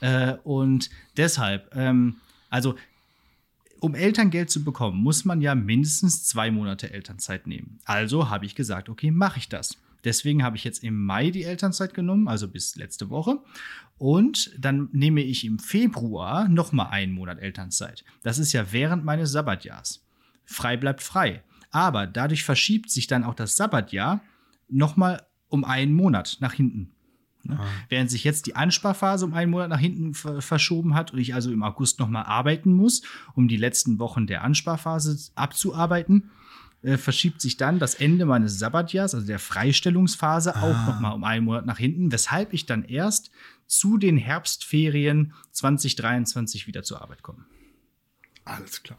Äh, 0.00 0.34
und 0.44 0.90
deshalb, 1.16 1.74
ähm, 1.74 2.16
also 2.50 2.76
um 3.80 3.94
Elterngeld 3.94 4.50
zu 4.50 4.64
bekommen, 4.64 5.02
muss 5.02 5.24
man 5.24 5.40
ja 5.40 5.54
mindestens 5.54 6.24
zwei 6.24 6.50
Monate 6.50 6.92
Elternzeit 6.92 7.46
nehmen. 7.46 7.80
Also 7.84 8.30
habe 8.30 8.44
ich 8.44 8.54
gesagt, 8.54 8.88
okay, 8.88 9.10
mache 9.10 9.38
ich 9.38 9.48
das. 9.48 9.78
Deswegen 10.04 10.42
habe 10.42 10.56
ich 10.56 10.64
jetzt 10.64 10.84
im 10.84 11.04
Mai 11.04 11.30
die 11.30 11.44
Elternzeit 11.44 11.94
genommen, 11.94 12.28
also 12.28 12.48
bis 12.48 12.76
letzte 12.76 13.10
Woche. 13.10 13.38
Und 13.96 14.54
dann 14.58 14.88
nehme 14.92 15.22
ich 15.22 15.44
im 15.44 15.58
Februar 15.58 16.48
nochmal 16.48 16.88
einen 16.90 17.12
Monat 17.12 17.38
Elternzeit. 17.38 18.04
Das 18.22 18.38
ist 18.38 18.52
ja 18.52 18.72
während 18.72 19.04
meines 19.04 19.32
Sabbatjahrs. 19.32 20.04
Frei 20.44 20.76
bleibt 20.76 21.02
frei. 21.02 21.42
Aber 21.70 22.06
dadurch 22.06 22.44
verschiebt 22.44 22.90
sich 22.90 23.06
dann 23.06 23.24
auch 23.24 23.34
das 23.34 23.56
Sabbatjahr 23.56 24.22
nochmal 24.68 25.26
um 25.48 25.64
einen 25.64 25.94
Monat 25.94 26.36
nach 26.40 26.52
hinten. 26.52 26.94
Ne? 27.44 27.58
Ah. 27.60 27.66
Während 27.88 28.10
sich 28.10 28.24
jetzt 28.24 28.46
die 28.46 28.56
Ansparphase 28.56 29.24
um 29.24 29.34
einen 29.34 29.50
Monat 29.50 29.68
nach 29.68 29.78
hinten 29.78 30.14
verschoben 30.14 30.94
hat 30.94 31.12
und 31.12 31.18
ich 31.18 31.34
also 31.34 31.52
im 31.52 31.62
August 31.62 31.98
nochmal 32.00 32.24
arbeiten 32.24 32.72
muss, 32.72 33.02
um 33.34 33.48
die 33.48 33.56
letzten 33.56 33.98
Wochen 33.98 34.26
der 34.26 34.42
Ansparphase 34.42 35.32
abzuarbeiten, 35.34 36.30
äh, 36.84 36.98
verschiebt 36.98 37.40
sich 37.40 37.56
dann 37.56 37.78
das 37.78 37.94
Ende 37.94 38.26
meines 38.26 38.58
Sabbatjahrs, 38.58 39.14
also 39.14 39.26
der 39.26 39.38
Freistellungsphase, 39.38 40.54
ah. 40.54 40.62
auch 40.62 40.86
noch 40.86 41.00
mal 41.00 41.12
um 41.12 41.24
einen 41.24 41.44
Monat 41.46 41.66
nach 41.66 41.78
hinten, 41.78 42.12
weshalb 42.12 42.52
ich 42.52 42.66
dann 42.66 42.84
erst 42.84 43.30
zu 43.66 43.96
den 43.96 44.18
Herbstferien 44.18 45.32
2023 45.52 46.66
wieder 46.66 46.82
zur 46.82 47.00
Arbeit 47.00 47.22
komme. 47.22 47.46
Alles 48.44 48.82
klar. 48.82 48.98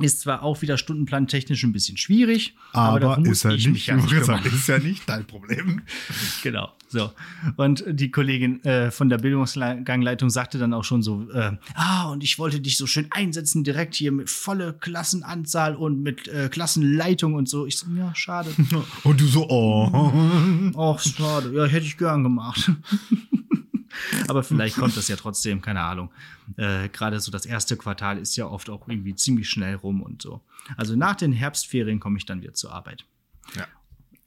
Ist 0.00 0.22
zwar 0.22 0.42
auch 0.42 0.62
wieder 0.62 0.78
stundenplantechnisch 0.78 1.62
ein 1.64 1.72
bisschen 1.72 1.98
schwierig, 1.98 2.54
aber, 2.72 3.12
aber 3.18 3.30
ist, 3.30 3.42
ja 3.42 3.50
nicht, 3.50 3.86
ja 3.86 3.96
nicht 3.96 4.08
gesagt, 4.08 4.46
ist 4.46 4.66
ja 4.66 4.78
nicht 4.78 5.06
dein 5.06 5.26
Problem. 5.26 5.82
genau. 6.42 6.72
So. 6.88 7.10
Und 7.56 7.84
die 7.86 8.10
Kollegin 8.10 8.64
äh, 8.64 8.90
von 8.90 9.10
der 9.10 9.18
Bildungsgangleitung 9.18 10.30
sagte 10.30 10.58
dann 10.58 10.72
auch 10.72 10.84
schon 10.84 11.02
so: 11.02 11.28
äh, 11.32 11.52
Ah, 11.74 12.10
und 12.10 12.24
ich 12.24 12.38
wollte 12.38 12.60
dich 12.60 12.78
so 12.78 12.86
schön 12.86 13.06
einsetzen, 13.10 13.64
direkt 13.64 13.94
hier 13.94 14.12
mit 14.12 14.30
volle 14.30 14.72
Klassenanzahl 14.72 15.76
und 15.76 16.02
mit 16.02 16.26
äh, 16.28 16.48
Klassenleitung 16.50 17.34
und 17.34 17.48
so. 17.48 17.66
Ich 17.66 17.76
so: 17.76 17.86
Ja, 17.94 18.14
schade. 18.14 18.50
Und 19.04 19.20
du 19.20 19.26
so: 19.26 19.46
Oh. 19.48 20.72
Ach, 20.78 21.00
schade. 21.00 21.52
Ja, 21.54 21.66
hätte 21.66 21.84
ich 21.84 21.98
gern 21.98 22.22
gemacht. 22.22 22.70
Aber 24.28 24.42
vielleicht 24.42 24.76
kommt 24.76 24.96
das 24.96 25.08
ja 25.08 25.16
trotzdem, 25.16 25.60
keine 25.60 25.80
Ahnung. 25.80 26.10
Äh, 26.56 26.88
Gerade 26.88 27.20
so 27.20 27.30
das 27.30 27.46
erste 27.46 27.76
Quartal 27.76 28.18
ist 28.18 28.36
ja 28.36 28.46
oft 28.46 28.70
auch 28.70 28.88
irgendwie 28.88 29.14
ziemlich 29.14 29.48
schnell 29.48 29.74
rum 29.74 30.02
und 30.02 30.22
so. 30.22 30.40
Also 30.76 30.96
nach 30.96 31.16
den 31.16 31.32
Herbstferien 31.32 32.00
komme 32.00 32.18
ich 32.18 32.26
dann 32.26 32.42
wieder 32.42 32.54
zur 32.54 32.72
Arbeit. 32.72 33.04
Ja. 33.54 33.66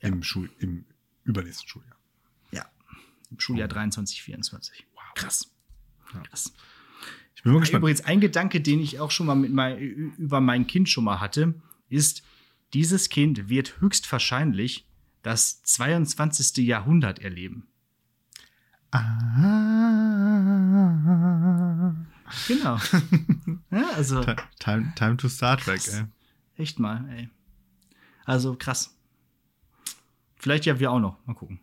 ja. 0.01 0.09
Im, 0.09 0.24
Schul 0.24 0.49
im 0.59 0.86
übernächsten 1.24 1.68
Schuljahr. 1.68 1.95
Ja. 2.51 2.66
Im 3.32 3.39
Schuljahr 3.39 3.70
oh. 3.70 3.74
23, 3.74 4.22
24. 4.24 4.86
Wow. 4.93 5.03
Krass. 5.16 5.51
Ja. 6.13 6.22
Krass. 6.22 6.53
Ich 7.36 7.43
bin 7.43 7.53
mal 7.53 7.59
gespannt. 7.59 7.82
Übrigens, 7.82 8.01
ein 8.01 8.22
Gedanke, 8.22 8.61
den 8.61 8.80
ich 8.80 8.99
auch 8.99 9.11
schon 9.11 9.28
mal 9.28 9.36
mit 9.36 9.51
mein, 9.51 9.78
über 9.78 10.41
mein 10.41 10.68
Kind 10.68 10.89
schon 10.89 11.03
mal 11.03 11.20
hatte, 11.20 11.53
ist, 11.89 12.24
dieses 12.74 13.09
Kind 13.09 13.49
wird 13.49 13.80
höchstwahrscheinlich 13.80 14.86
das 15.22 15.63
22. 15.63 16.57
Jahrhundert 16.66 17.20
erleben. 17.20 17.68
Ah. 18.96 19.26
Genau. 22.48 22.78
ja, 23.72 23.89
also. 23.96 24.24
Time, 24.60 24.93
time 24.96 25.18
to 25.18 25.30
Star 25.30 25.58
Trek, 25.58 25.82
ey. 25.88 26.04
Echt 26.58 26.80
mal, 26.80 27.06
ey. 27.10 27.30
Also 28.26 28.56
krass. 28.56 28.96
Vielleicht 30.38 30.66
ja 30.66 30.80
wir 30.80 30.91
auch 30.91 31.00
noch. 31.00 31.18
Mal 31.26 31.34
gucken. 31.34 31.60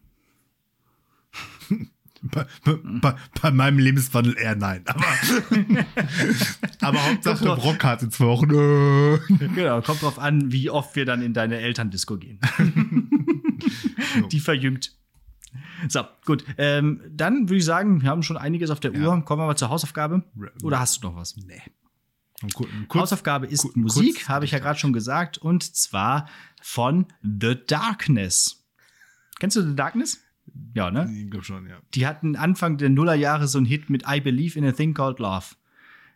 Bei, 2.24 2.46
bei, 2.64 3.16
bei, 3.40 3.50
meinem 3.50 3.80
Lebenswandel 3.80 4.38
eher 4.38 4.54
nein. 4.54 4.84
Aber, 4.86 5.04
aber 6.80 7.04
Hauptsache 7.04 7.44
Brock 7.56 7.82
hat 7.82 8.04
in 8.04 8.12
zwei 8.12 8.26
Wochen. 8.26 8.46
genau, 9.56 9.82
kommt 9.82 10.02
drauf 10.02 10.20
an, 10.20 10.52
wie 10.52 10.70
oft 10.70 10.94
wir 10.94 11.04
dann 11.04 11.20
in 11.20 11.34
deine 11.34 11.58
Elterndisco 11.58 12.18
gehen. 12.18 12.38
Die 14.30 14.38
verjüngt. 14.38 14.94
So, 15.88 16.02
gut. 16.24 16.44
Ähm, 16.58 17.00
dann 17.10 17.48
würde 17.48 17.56
ich 17.56 17.64
sagen, 17.64 18.02
wir 18.02 18.08
haben 18.08 18.22
schon 18.22 18.36
einiges 18.36 18.70
auf 18.70 18.80
der 18.80 18.92
ja. 18.92 19.00
Uhr. 19.00 19.24
Kommen 19.24 19.42
wir 19.42 19.46
mal 19.46 19.56
zur 19.56 19.68
Hausaufgabe. 19.68 20.22
Oder 20.62 20.80
hast 20.80 21.02
du 21.02 21.08
noch 21.08 21.16
was? 21.16 21.36
Nee. 21.36 21.62
Kurz, 22.54 22.70
Hausaufgabe 22.94 23.46
ist 23.46 23.62
kurz, 23.62 23.76
Musik, 23.76 24.28
habe 24.28 24.44
ich 24.44 24.50
ja 24.50 24.58
gerade 24.58 24.78
schon 24.78 24.92
gesagt. 24.92 25.38
Und 25.38 25.76
zwar 25.76 26.28
von 26.60 27.06
The 27.22 27.56
Darkness. 27.66 28.64
Kennst 29.38 29.56
du 29.56 29.62
The 29.62 29.76
Darkness? 29.76 30.20
Ja, 30.74 30.90
ne? 30.90 31.10
Ich 31.14 31.30
glaube 31.30 31.44
schon, 31.44 31.66
ja. 31.68 31.78
Die 31.94 32.06
hatten 32.06 32.36
Anfang 32.36 32.78
der 32.78 32.90
Nullerjahre 32.90 33.46
so 33.46 33.58
einen 33.58 33.66
Hit 33.66 33.90
mit 33.90 34.04
I 34.08 34.20
Believe 34.20 34.58
in 34.58 34.64
a 34.64 34.72
Thing 34.72 34.94
Called 34.94 35.18
Love. 35.18 35.46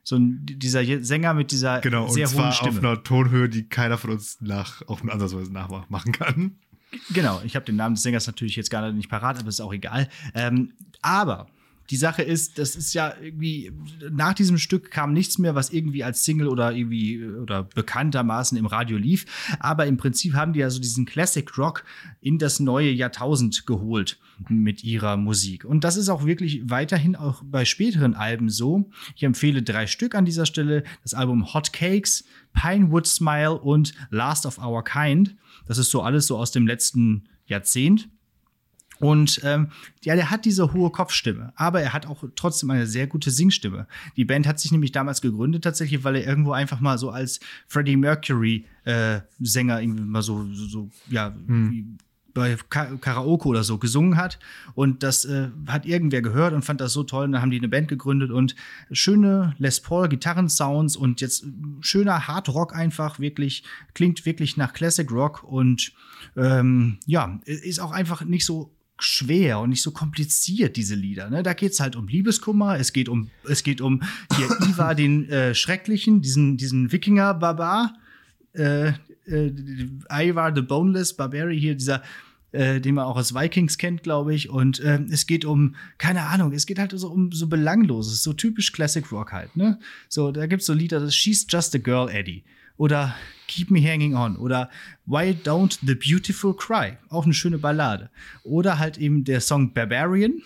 So 0.03 0.17
ein, 0.17 0.47
dieser 0.47 0.85
Sänger 1.03 1.35
mit 1.35 1.51
dieser 1.51 1.81
genau, 1.81 2.09
sehr 2.09 2.29
und 2.29 2.35
zwar 2.35 2.45
hohen 2.45 2.53
Stimme. 2.53 2.79
auf 2.79 2.85
einer 2.85 3.03
Tonhöhe, 3.03 3.49
die 3.49 3.69
keiner 3.69 3.99
von 3.99 4.11
uns 4.11 4.41
nach, 4.41 4.83
auch 4.87 5.03
nur 5.03 5.13
ansatzweise 5.13 5.53
nachmachen 5.53 6.13
kann. 6.13 6.59
Genau, 7.13 7.41
ich 7.45 7.57
habe 7.57 7.65
den 7.65 7.77
Namen 7.77 7.95
des 7.95 8.03
Sängers 8.03 8.27
natürlich 8.27 8.57
jetzt 8.57 8.71
gar 8.71 8.91
nicht 8.93 9.09
parat, 9.09 9.39
aber 9.39 9.49
ist 9.49 9.61
auch 9.61 9.73
egal. 9.73 10.09
Ähm, 10.35 10.73
aber 11.03 11.49
die 11.91 11.97
Sache 11.97 12.23
ist, 12.23 12.59
das 12.59 12.75
ist 12.75 12.95
ja 12.95 13.15
irgendwie, 13.21 13.73
nach 14.11 14.35
diesem 14.35 14.59
Stück 14.59 14.91
kam 14.91 15.13
nichts 15.13 15.39
mehr, 15.39 15.55
was 15.55 15.71
irgendwie 15.71 16.03
als 16.03 16.25
Single 16.25 16.49
oder 16.49 16.73
irgendwie 16.73 17.25
oder 17.25 17.63
bekanntermaßen 17.63 18.59
im 18.59 18.67
Radio 18.67 18.97
lief. 18.97 19.27
Aber 19.61 19.87
im 19.87 19.97
Prinzip 19.97 20.35
haben 20.35 20.53
die 20.53 20.61
ja 20.61 20.71
so 20.71 20.81
diesen 20.81 21.07
Classic 21.07 21.47
Rock 21.57 21.85
in 22.21 22.39
das 22.39 22.61
neue 22.61 22.91
Jahrtausend 22.91 23.67
geholt 23.67 24.19
mit 24.49 24.85
ihrer 24.85 25.17
Musik. 25.17 25.65
Und 25.65 25.85
das 25.85 25.97
ist 25.97 26.09
auch 26.09 26.27
wirklich 26.27 26.69
weiterhin 26.69 27.17
auch 27.17 27.43
bei 27.45 27.65
späteren 27.65 28.15
Alben 28.15 28.49
so. 28.49 28.91
Ich 29.15 29.23
empfehle 29.23 29.63
drei 29.63 29.87
Stück 29.87 30.15
an 30.15 30.25
dieser 30.25 30.47
Stelle. 30.47 30.83
Das 31.03 31.15
Album 31.15 31.55
Hot 31.55 31.73
Cakes, 31.73 32.25
Pinewood 32.53 33.07
Smile 33.07 33.55
und 33.55 33.95
Last 34.11 34.45
of 34.45 34.59
Our 34.59 34.83
Kind. 34.85 35.37
Das 35.67 35.79
ist 35.79 35.91
so 35.91 36.03
alles 36.03 36.27
so 36.27 36.37
aus 36.39 36.51
dem 36.51 36.67
letzten 36.67 37.29
Jahrzehnt. 37.47 38.09
Und 38.99 39.41
ähm, 39.45 39.69
ja, 40.05 40.15
der 40.15 40.31
hat 40.31 40.45
diese 40.45 40.73
hohe 40.73 40.91
Kopfstimme, 40.91 41.53
aber 41.57 41.83
er 41.83 41.93
hat 41.93 42.07
auch 42.07 42.25
trotzdem 42.35 42.71
eine 42.71 42.87
sehr 42.87 43.07
gute 43.07 43.31
Singstimme. 43.31 43.87
Die 44.17 44.25
Band 44.25 44.47
hat 44.47 44.59
sich 44.59 44.73
nämlich 44.73 44.93
damals 44.93 45.21
gegründet 45.21 45.65
tatsächlich, 45.65 46.03
weil 46.03 46.17
er 46.17 46.27
irgendwo 46.27 46.53
einfach 46.53 46.81
mal 46.81 46.97
so 46.97 47.11
als 47.11 47.41
Freddie 47.67 47.97
Mercury 47.97 48.65
äh, 48.85 49.21
Sänger 49.39 49.83
irgendwie 49.83 50.03
mal 50.03 50.23
so, 50.23 50.47
so, 50.53 50.67
so 50.67 50.91
ja, 51.11 51.35
hm. 51.47 51.99
Bei 52.37 52.57
Karaoke 52.69 53.49
oder 53.49 53.65
so 53.65 53.79
gesungen 53.79 54.17
hat. 54.17 54.39
Und 54.75 55.03
das 55.03 55.25
äh, 55.25 55.49
hat 55.67 55.87
irgendwer 55.87 56.23
gehört 56.23 56.53
und 56.53 56.65
fand 56.65 56.81
das 56.81 56.93
so 56.93 57.03
toll. 57.03 57.25
Und 57.25 57.33
dann 57.33 57.43
haben 57.43 57.51
die 57.51 57.59
eine 57.59 57.69
Band 57.69 57.89
gegründet 57.89 58.31
und 58.31 58.55
schöne 58.93 59.55
Les 59.59 59.81
Paul 59.81 60.09
Gitarrensounds 60.09 60.97
und 60.97 61.21
jetzt 61.21 61.47
schöner 61.81 62.29
Hard 62.29 62.51
Rock 62.51 62.75
einfach 62.75 63.19
wirklich, 63.19 63.65
klingt 63.95 64.27
wirklich 64.27 64.57
nach 64.57 64.73
Classic 64.73 65.11
Rock 65.11 65.43
und 65.45 65.93
ähm, 66.37 66.99
ja, 67.07 67.41
ist 67.45 67.81
auch 67.81 67.93
einfach 67.93 68.25
nicht 68.25 68.45
so 68.45 68.71
schwer 68.99 69.61
und 69.61 69.71
nicht 69.71 69.83
so 69.83 69.91
kompliziert, 69.91 70.77
diese 70.77 70.95
Lieder. 70.95 71.29
Ne? 71.31 71.43
Da 71.43 71.55
geht's 71.55 71.81
halt 71.81 71.97
um 71.97 72.09
Liebeskummer, 72.09 72.79
es 72.79 72.93
geht 72.93 73.09
um, 73.09 73.31
es 73.49 73.63
geht 73.63 73.81
um 73.81 74.03
hier 74.37 74.47
Iva, 74.69 74.95
den 74.95 75.29
äh, 75.29 75.55
Schrecklichen, 75.55 76.23
diesen, 76.23 76.57
diesen 76.57 76.93
Wikinger-Barbar, 76.93 77.95
äh, 78.55 78.93
äh, 79.27 79.53
Ivar 80.11 80.55
the 80.55 80.63
Boneless 80.63 81.15
Barbary, 81.15 81.59
hier 81.59 81.75
dieser 81.75 82.03
äh, 82.53 82.81
den 82.81 82.95
man 82.95 83.05
auch 83.05 83.17
aus 83.17 83.35
Vikings 83.35 83.79
kennt, 83.79 84.03
glaube 84.03 84.35
ich. 84.35 84.51
Und 84.51 84.81
äh, 84.81 85.01
es 85.11 85.27
geht 85.27 85.45
um, 85.45 85.77
keine 85.99 86.23
Ahnung, 86.23 86.53
es 86.53 86.67
geht 86.67 86.79
halt 86.79 86.93
so 86.95 87.09
um 87.09 87.33
so 87.33 87.47
Belangloses, 87.47 88.23
so 88.23 88.33
typisch 88.33 88.73
Classic 88.73 89.11
Rock 89.13 89.33
halt, 89.33 89.57
ne? 89.57 89.79
So, 90.09 90.33
da 90.33 90.47
gibt's 90.47 90.67
so 90.67 90.73
Lieder, 90.73 91.01
das 91.01 91.15
She's 91.15 91.47
Just 91.49 91.75
a 91.75 91.79
Girl, 91.79 92.09
Eddie 92.09 92.45
oder 92.77 93.15
Keep 93.49 93.71
Me 93.71 93.81
Hanging 93.81 94.15
On 94.15 94.37
oder 94.37 94.71
Why 95.07 95.37
Don't 95.45 95.79
the 95.83 95.95
Beautiful 95.95 96.55
Cry, 96.55 96.99
auch 97.09 97.25
eine 97.25 97.35
schöne 97.35 97.59
Ballade. 97.59 98.11
Oder 98.43 98.79
halt 98.79 98.99
eben 98.99 99.25
der 99.25 99.41
Song 99.41 99.73
Barbarian, 99.73 100.43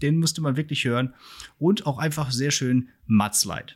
den 0.00 0.18
musste 0.18 0.40
man 0.40 0.56
wirklich 0.56 0.84
hören. 0.84 1.14
Und 1.58 1.86
auch 1.86 1.98
einfach 1.98 2.30
sehr 2.30 2.50
schön 2.50 2.88
Mudslide. 3.06 3.74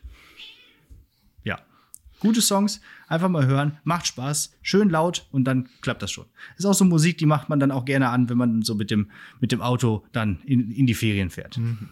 Gute 2.26 2.42
Songs, 2.42 2.80
einfach 3.06 3.28
mal 3.28 3.46
hören, 3.46 3.78
macht 3.84 4.08
Spaß, 4.08 4.56
schön 4.60 4.90
laut 4.90 5.28
und 5.30 5.44
dann 5.44 5.68
klappt 5.80 6.02
das 6.02 6.10
schon. 6.10 6.26
Ist 6.56 6.64
auch 6.64 6.74
so 6.74 6.84
Musik, 6.84 7.18
die 7.18 7.26
macht 7.26 7.48
man 7.48 7.60
dann 7.60 7.70
auch 7.70 7.84
gerne 7.84 8.08
an, 8.08 8.28
wenn 8.28 8.36
man 8.36 8.62
so 8.62 8.74
mit 8.74 8.90
dem, 8.90 9.12
mit 9.38 9.52
dem 9.52 9.62
Auto 9.62 10.04
dann 10.10 10.40
in, 10.44 10.72
in 10.72 10.86
die 10.86 10.94
Ferien 10.94 11.30
fährt. 11.30 11.56
Mhm. 11.56 11.88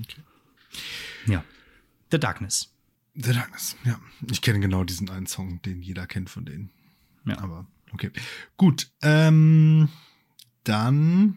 Okay. 0.00 0.22
Ja, 1.26 1.44
The 2.10 2.18
Darkness. 2.18 2.72
The 3.14 3.34
Darkness, 3.34 3.76
ja. 3.84 4.00
Ich 4.30 4.40
kenne 4.40 4.60
genau 4.60 4.82
diesen 4.84 5.10
einen 5.10 5.26
Song, 5.26 5.60
den 5.62 5.82
jeder 5.82 6.06
kennt 6.06 6.30
von 6.30 6.46
denen. 6.46 6.70
Ja. 7.26 7.38
Aber 7.38 7.66
okay. 7.92 8.10
Gut. 8.56 8.90
Ähm, 9.02 9.90
dann 10.64 11.36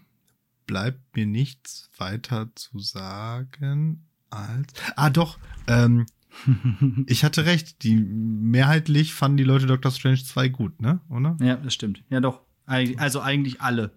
bleibt 0.66 1.16
mir 1.16 1.26
nichts 1.26 1.90
weiter 1.98 2.50
zu 2.56 2.80
sagen 2.80 4.06
als. 4.30 4.74
Ah, 4.96 5.10
doch. 5.10 5.40
Ähm, 5.68 6.06
ich 7.08 7.24
hatte 7.24 7.46
recht. 7.46 7.84
Die 7.84 7.96
mehrheitlich 7.96 9.14
fanden 9.14 9.38
die 9.38 9.44
Leute 9.44 9.66
Doctor 9.66 9.92
Strange 9.92 10.24
2 10.24 10.50
gut, 10.50 10.82
ne? 10.82 11.00
Oder? 11.10 11.38
Ja, 11.42 11.56
das 11.56 11.74
stimmt. 11.74 12.04
Ja, 12.10 12.20
doch. 12.20 12.42
Also 12.66 13.22
eigentlich 13.22 13.62
alle. 13.62 13.92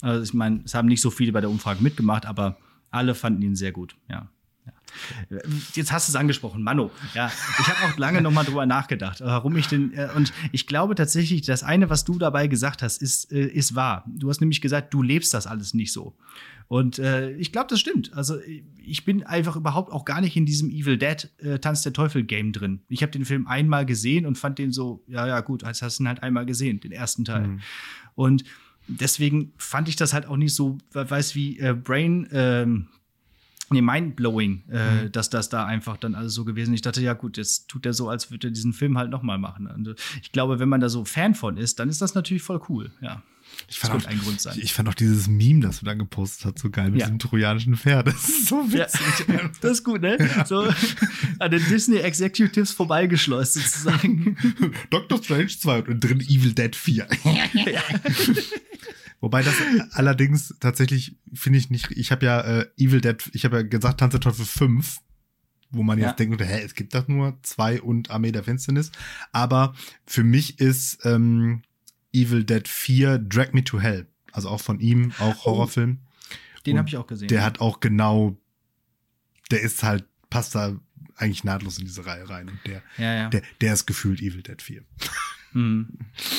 Also 0.00 0.22
ich 0.22 0.34
meine, 0.34 0.62
es 0.64 0.74
haben 0.74 0.86
nicht 0.86 1.00
so 1.00 1.10
viele 1.10 1.32
bei 1.32 1.40
der 1.40 1.50
Umfrage 1.50 1.82
mitgemacht, 1.82 2.26
aber 2.26 2.58
alle 2.90 3.14
fanden 3.14 3.42
ihn 3.42 3.56
sehr 3.56 3.72
gut, 3.72 3.96
ja. 4.08 4.28
Jetzt 5.74 5.92
hast 5.92 6.08
du 6.08 6.12
es 6.12 6.16
angesprochen, 6.16 6.62
Mano. 6.62 6.90
Ja, 7.14 7.30
ich 7.58 7.66
habe 7.66 7.92
auch 7.92 7.98
lange 7.98 8.22
noch 8.22 8.30
mal 8.30 8.44
drüber 8.44 8.64
nachgedacht, 8.64 9.20
warum 9.20 9.56
ich 9.56 9.66
den 9.66 9.92
äh, 9.92 10.08
und 10.14 10.32
ich 10.52 10.66
glaube 10.66 10.94
tatsächlich, 10.94 11.42
das 11.42 11.62
eine, 11.62 11.90
was 11.90 12.04
du 12.04 12.18
dabei 12.18 12.46
gesagt 12.46 12.82
hast, 12.82 13.02
ist 13.02 13.32
äh, 13.32 13.44
ist 13.44 13.74
wahr. 13.74 14.04
Du 14.06 14.28
hast 14.28 14.40
nämlich 14.40 14.60
gesagt, 14.60 14.94
du 14.94 15.02
lebst 15.02 15.34
das 15.34 15.46
alles 15.46 15.74
nicht 15.74 15.92
so. 15.92 16.16
Und 16.68 16.98
äh, 16.98 17.32
ich 17.32 17.52
glaube, 17.52 17.68
das 17.68 17.80
stimmt. 17.80 18.14
Also 18.14 18.38
ich 18.84 19.04
bin 19.04 19.22
einfach 19.22 19.56
überhaupt 19.56 19.92
auch 19.92 20.04
gar 20.04 20.20
nicht 20.20 20.36
in 20.36 20.46
diesem 20.46 20.70
Evil 20.70 20.96
Dead 20.96 21.30
äh, 21.38 21.58
Tanz 21.58 21.82
der 21.82 21.92
Teufel 21.92 22.24
Game 22.24 22.52
drin. 22.52 22.80
Ich 22.88 23.02
habe 23.02 23.12
den 23.12 23.24
Film 23.24 23.46
einmal 23.46 23.86
gesehen 23.86 24.26
und 24.26 24.38
fand 24.38 24.58
den 24.58 24.72
so, 24.72 25.04
ja 25.06 25.26
ja 25.26 25.40
gut, 25.40 25.64
als 25.64 25.82
hast 25.82 25.98
du 25.98 26.04
ihn 26.04 26.08
halt 26.08 26.22
einmal 26.22 26.46
gesehen, 26.46 26.80
den 26.80 26.92
ersten 26.92 27.24
Teil. 27.24 27.46
Mhm. 27.46 27.60
Und 28.14 28.44
deswegen 28.88 29.52
fand 29.56 29.88
ich 29.88 29.96
das 29.96 30.12
halt 30.12 30.26
auch 30.26 30.36
nicht 30.36 30.54
so, 30.54 30.78
weiß 30.92 31.34
wie 31.34 31.58
äh, 31.58 31.74
Brain 31.74 32.28
ähm, 32.32 32.88
nee, 33.70 33.82
mindblowing, 33.82 34.64
äh, 34.70 35.04
mhm. 35.04 35.12
dass 35.12 35.30
das 35.30 35.48
da 35.48 35.66
einfach 35.66 35.96
dann 35.96 36.14
alles 36.14 36.34
so 36.34 36.44
gewesen 36.44 36.72
ist. 36.72 36.78
Ich 36.78 36.82
dachte, 36.82 37.02
ja 37.02 37.12
gut, 37.12 37.36
jetzt 37.36 37.68
tut 37.68 37.86
er 37.86 37.92
so, 37.92 38.08
als 38.08 38.30
würde 38.30 38.48
er 38.48 38.50
diesen 38.50 38.72
Film 38.72 38.98
halt 38.98 39.10
nochmal 39.10 39.38
machen. 39.38 39.66
Und 39.66 39.94
ich 40.22 40.32
glaube, 40.32 40.58
wenn 40.58 40.68
man 40.68 40.80
da 40.80 40.88
so 40.88 41.04
Fan 41.04 41.34
von 41.34 41.56
ist, 41.56 41.78
dann 41.78 41.88
ist 41.88 42.00
das 42.00 42.14
natürlich 42.14 42.42
voll 42.42 42.60
cool, 42.68 42.90
ja. 43.00 43.22
Ich 43.68 43.78
fand, 43.78 44.04
auch, 44.04 44.08
ein 44.08 44.18
Grund 44.18 44.40
sein. 44.40 44.58
Ich, 44.60 44.72
fand 44.72 44.88
auch 44.88 44.94
dieses 44.94 45.26
Meme, 45.26 45.60
das 45.60 45.80
du 45.80 45.86
dann 45.86 45.98
gepostet 45.98 46.46
hast, 46.46 46.58
so 46.58 46.70
geil 46.70 46.90
mit 46.90 47.00
ja. 47.00 47.06
diesem 47.06 47.18
trojanischen 47.18 47.76
Pferd. 47.76 48.06
Das 48.06 48.28
ist 48.28 48.46
so 48.46 48.72
witzig. 48.72 49.00
Ja. 49.28 49.50
Das 49.60 49.72
ist 49.72 49.84
gut, 49.84 50.02
ne? 50.02 50.16
Ja. 50.18 50.44
So 50.44 50.68
an 51.38 51.50
den 51.50 51.64
Disney 51.68 51.96
Executives 51.96 52.72
vorbeigeschleust 52.72 53.54
sozusagen. 53.54 54.36
Doctor 54.90 55.22
Strange 55.22 55.48
2 55.48 55.82
und 55.84 56.00
drin 56.00 56.20
Evil 56.20 56.52
Dead 56.52 56.74
4. 56.74 57.08
Ja. 57.54 57.82
Wobei 59.20 59.42
das 59.42 59.54
allerdings 59.92 60.54
tatsächlich 60.60 61.16
finde 61.32 61.58
ich 61.58 61.70
nicht. 61.70 61.90
Ich 61.92 62.12
habe 62.12 62.26
ja 62.26 62.40
äh, 62.40 62.66
Evil 62.76 63.00
Dead, 63.00 63.16
ich 63.32 63.44
habe 63.44 63.56
ja 63.56 63.62
gesagt 63.62 64.00
Tanz 64.00 64.12
der 64.12 64.20
Teufel 64.20 64.44
5, 64.44 64.98
wo 65.70 65.82
man 65.82 65.98
jetzt 65.98 66.18
denkt, 66.18 66.40
hä, 66.40 66.62
es 66.64 66.74
gibt 66.74 66.94
das 66.94 67.08
nur 67.08 67.38
zwei 67.42 67.80
und 67.80 68.10
Armee 68.10 68.32
der 68.32 68.44
Finsternis. 68.44 68.92
Aber 69.32 69.74
für 70.06 70.24
mich 70.24 70.60
ist 70.60 70.98
ähm, 71.04 71.62
Evil 72.14 72.44
Dead 72.44 72.66
4 72.66 73.18
Drag 73.18 73.52
Me 73.52 73.64
to 73.64 73.80
Hell, 73.80 74.06
also 74.32 74.48
auch 74.48 74.60
von 74.60 74.80
ihm, 74.80 75.12
auch 75.18 75.36
oh. 75.40 75.44
Horrorfilm. 75.46 75.98
Den 76.66 76.78
habe 76.78 76.88
ich 76.88 76.96
auch 76.96 77.06
gesehen. 77.06 77.28
Der 77.28 77.40
ja. 77.40 77.44
hat 77.44 77.60
auch 77.60 77.80
genau, 77.80 78.38
der 79.50 79.60
ist 79.60 79.82
halt 79.82 80.06
passt 80.30 80.54
da 80.54 80.76
eigentlich 81.16 81.44
nahtlos 81.44 81.78
in 81.78 81.84
diese 81.84 82.06
Reihe 82.06 82.28
rein 82.28 82.48
und 82.48 82.58
der, 82.66 82.82
ja, 82.98 83.14
ja. 83.14 83.28
der, 83.28 83.42
der 83.60 83.74
ist 83.74 83.86
gefühlt 83.86 84.20
Evil 84.20 84.42
Dead 84.42 84.60
4. 84.60 84.82
Hm. 85.54 85.86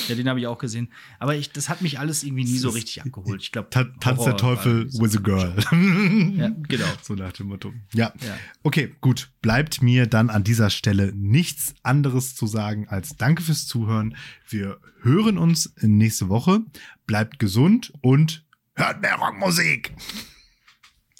Ja, 0.08 0.14
den 0.14 0.28
habe 0.28 0.38
ich 0.40 0.46
auch 0.46 0.58
gesehen. 0.58 0.92
Aber 1.18 1.34
ich, 1.34 1.50
das 1.50 1.70
hat 1.70 1.80
mich 1.80 1.98
alles 1.98 2.22
irgendwie 2.22 2.44
nie 2.44 2.58
so 2.58 2.68
richtig 2.68 3.02
abgeholt. 3.02 3.40
Ich 3.40 3.50
glaube, 3.50 3.70
Tanz 3.70 4.24
der 4.24 4.36
Teufel 4.36 4.92
with 4.92 5.16
a 5.16 5.20
girl. 5.20 5.54
ja, 6.36 6.50
genau. 6.68 6.84
So 7.02 7.14
nach 7.14 7.32
dem 7.32 7.48
Motto. 7.48 7.72
Ja. 7.94 8.12
ja. 8.20 8.38
Okay, 8.62 8.94
gut. 9.00 9.30
Bleibt 9.40 9.80
mir 9.80 10.06
dann 10.06 10.28
an 10.28 10.44
dieser 10.44 10.68
Stelle 10.68 11.12
nichts 11.14 11.74
anderes 11.82 12.34
zu 12.34 12.46
sagen 12.46 12.88
als 12.88 13.16
Danke 13.16 13.42
fürs 13.42 13.66
Zuhören. 13.66 14.16
Wir 14.48 14.78
hören 15.00 15.38
uns 15.38 15.72
nächste 15.80 16.28
Woche. 16.28 16.60
Bleibt 17.06 17.38
gesund 17.38 17.94
und 18.02 18.44
hört 18.74 19.00
mehr 19.00 19.14
Rockmusik. 19.14 19.94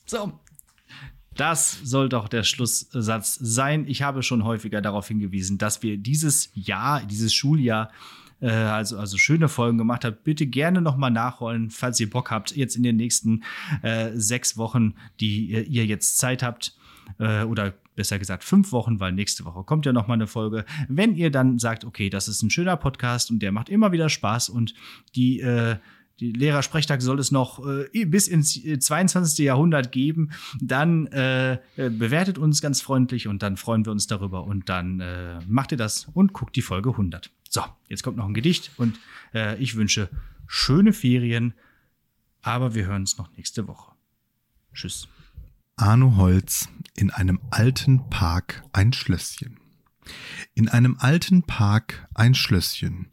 So. 0.05 0.39
Das 1.37 1.81
soll 1.85 2.09
doch 2.09 2.29
der 2.29 2.45
Schlusssatz 2.45 3.35
sein. 3.41 3.87
Ich 3.87 4.03
habe 4.03 4.23
schon 4.23 4.45
häufiger 4.45 4.81
darauf 4.81 5.09
hingewiesen, 5.09 5.59
dass 5.59 5.83
wir 5.83 5.99
dieses 5.99 6.51
Jahr, 6.55 7.03
dieses 7.03 7.35
Schuljahr, 7.35 7.91
äh, 8.41 8.51
also, 8.51 8.99
also 8.99 9.19
schöne 9.19 9.49
Folgen 9.49 9.79
gemacht 9.79 10.05
haben. 10.05 10.17
Bitte 10.25 10.47
gerne 10.47 10.81
nochmal 10.81 11.11
nachholen, 11.11 11.71
falls 11.71 12.01
ihr 12.01 12.11
Bock 12.11 12.31
habt, 12.31 12.57
jetzt 12.57 12.77
in 12.77 12.83
den 12.83 12.97
nächsten 12.97 13.45
äh, 13.83 14.11
sechs 14.15 14.57
Wochen, 14.57 14.95
die 15.21 15.47
ihr, 15.47 15.67
ihr 15.67 15.87
jetzt 15.87 16.19
Zeit 16.19 16.43
habt. 16.43 16.75
Äh, 17.19 17.45
oder 17.45 17.73
besser 17.95 18.19
gesagt 18.19 18.45
fünf 18.45 18.73
Wochen, 18.73 19.01
weil 19.01 19.13
nächste 19.13 19.45
Woche 19.45 19.65
kommt 19.65 19.87
ja 19.87 19.93
noch 19.93 20.07
mal 20.07 20.15
eine 20.15 20.27
Folge. 20.27 20.65
Wenn 20.89 21.15
ihr 21.15 21.31
dann 21.31 21.59
sagt, 21.59 21.85
okay, 21.85 22.11
das 22.11 22.29
ist 22.29 22.43
ein 22.43 22.51
schöner 22.51 22.77
Podcast 22.77 23.31
und 23.31 23.41
der 23.41 23.53
macht 23.53 23.69
immer 23.69 23.93
wieder 23.93 24.09
Spaß 24.09 24.49
und 24.49 24.75
die 25.15 25.41
äh, 25.41 25.77
die 26.21 26.33
Lehrersprechtag 26.33 27.03
soll 27.03 27.19
es 27.19 27.31
noch 27.31 27.65
äh, 27.67 28.05
bis 28.07 28.29
ins 28.29 28.55
22. 28.55 29.39
Äh, 29.41 29.45
Jahrhundert 29.45 29.93
geben, 29.93 30.31
dann 30.61 31.07
äh, 31.09 31.55
äh, 31.77 31.91
bewertet 31.91 32.39
uns 32.39 32.61
ganz 32.63 32.81
freundlich 32.81 33.29
und 33.29 33.43
dann 33.43 33.57
freuen 33.57 33.85
wir 33.85 33.93
uns 33.93 34.07
darüber 34.07 34.45
und 34.45 34.69
dann 34.69 35.01
äh, 35.01 35.39
macht 35.47 35.73
ihr 35.73 35.79
das 35.79 36.09
und 36.15 36.33
guckt 36.33 36.57
die 36.57 36.63
Folge 36.63 36.91
100. 36.91 37.31
So, 37.49 37.63
jetzt 37.89 38.03
kommt 38.03 38.17
noch 38.17 38.27
ein 38.27 38.35
Gedicht 38.35 38.73
und 38.77 38.99
äh, 39.35 39.57
ich 39.59 39.77
wünsche 39.77 40.09
schöne 40.47 40.93
Ferien, 40.93 41.55
aber 42.43 42.75
wir 42.75 42.87
hören 42.87 43.03
uns 43.03 43.19
noch 43.19 43.31
nächste 43.37 43.69
Woche. 43.69 43.93
Tschüss. 44.73 45.09
Arno 45.77 46.17
Holz 46.17 46.69
in 46.95 47.11
einem 47.11 47.41
alten 47.51 48.09
Park 48.09 48.63
ein 48.73 48.93
Schlösschen. 48.95 49.66
In 50.55 50.69
einem 50.69 50.97
alten 50.99 51.43
Park 51.43 52.09
ein 52.15 52.35
Schlösschen. 52.35 53.09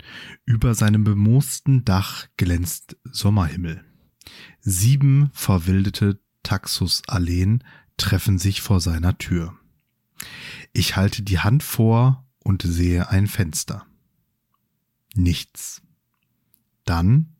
Über 0.45 0.75
seinem 0.75 1.03
bemoosten 1.03 1.85
Dach 1.85 2.27
glänzt 2.37 2.97
Sommerhimmel. 3.03 3.83
Sieben 4.61 5.29
verwilderte 5.33 6.19
Taxusalleen 6.43 7.63
treffen 7.97 8.37
sich 8.37 8.61
vor 8.61 8.79
seiner 8.79 9.17
Tür. 9.17 9.57
Ich 10.71 10.95
halte 10.95 11.23
die 11.23 11.39
Hand 11.39 11.63
vor 11.63 12.25
und 12.39 12.61
sehe 12.63 13.09
ein 13.09 13.27
Fenster. 13.27 13.85
Nichts. 15.15 15.81
Dann, 16.85 17.35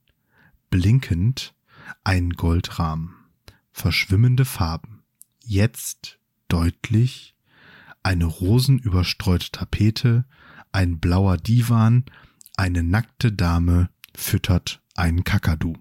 blinkend, 0.70 1.56
ein 2.04 2.32
Goldrahmen. 2.32 3.16
Verschwimmende 3.72 4.46
Farben. 4.46 5.04
Jetzt 5.44 6.20
deutlich 6.48 7.33
eine 8.04 8.26
rosenüberstreute 8.26 9.52
Tapete, 9.52 10.26
ein 10.72 11.00
blauer 11.00 11.38
Divan, 11.38 12.06
eine 12.58 12.84
nackte 12.84 13.32
Dame 13.32 13.90
füttert 14.16 14.82
einen 14.96 15.24
Kakadu. 15.24 15.76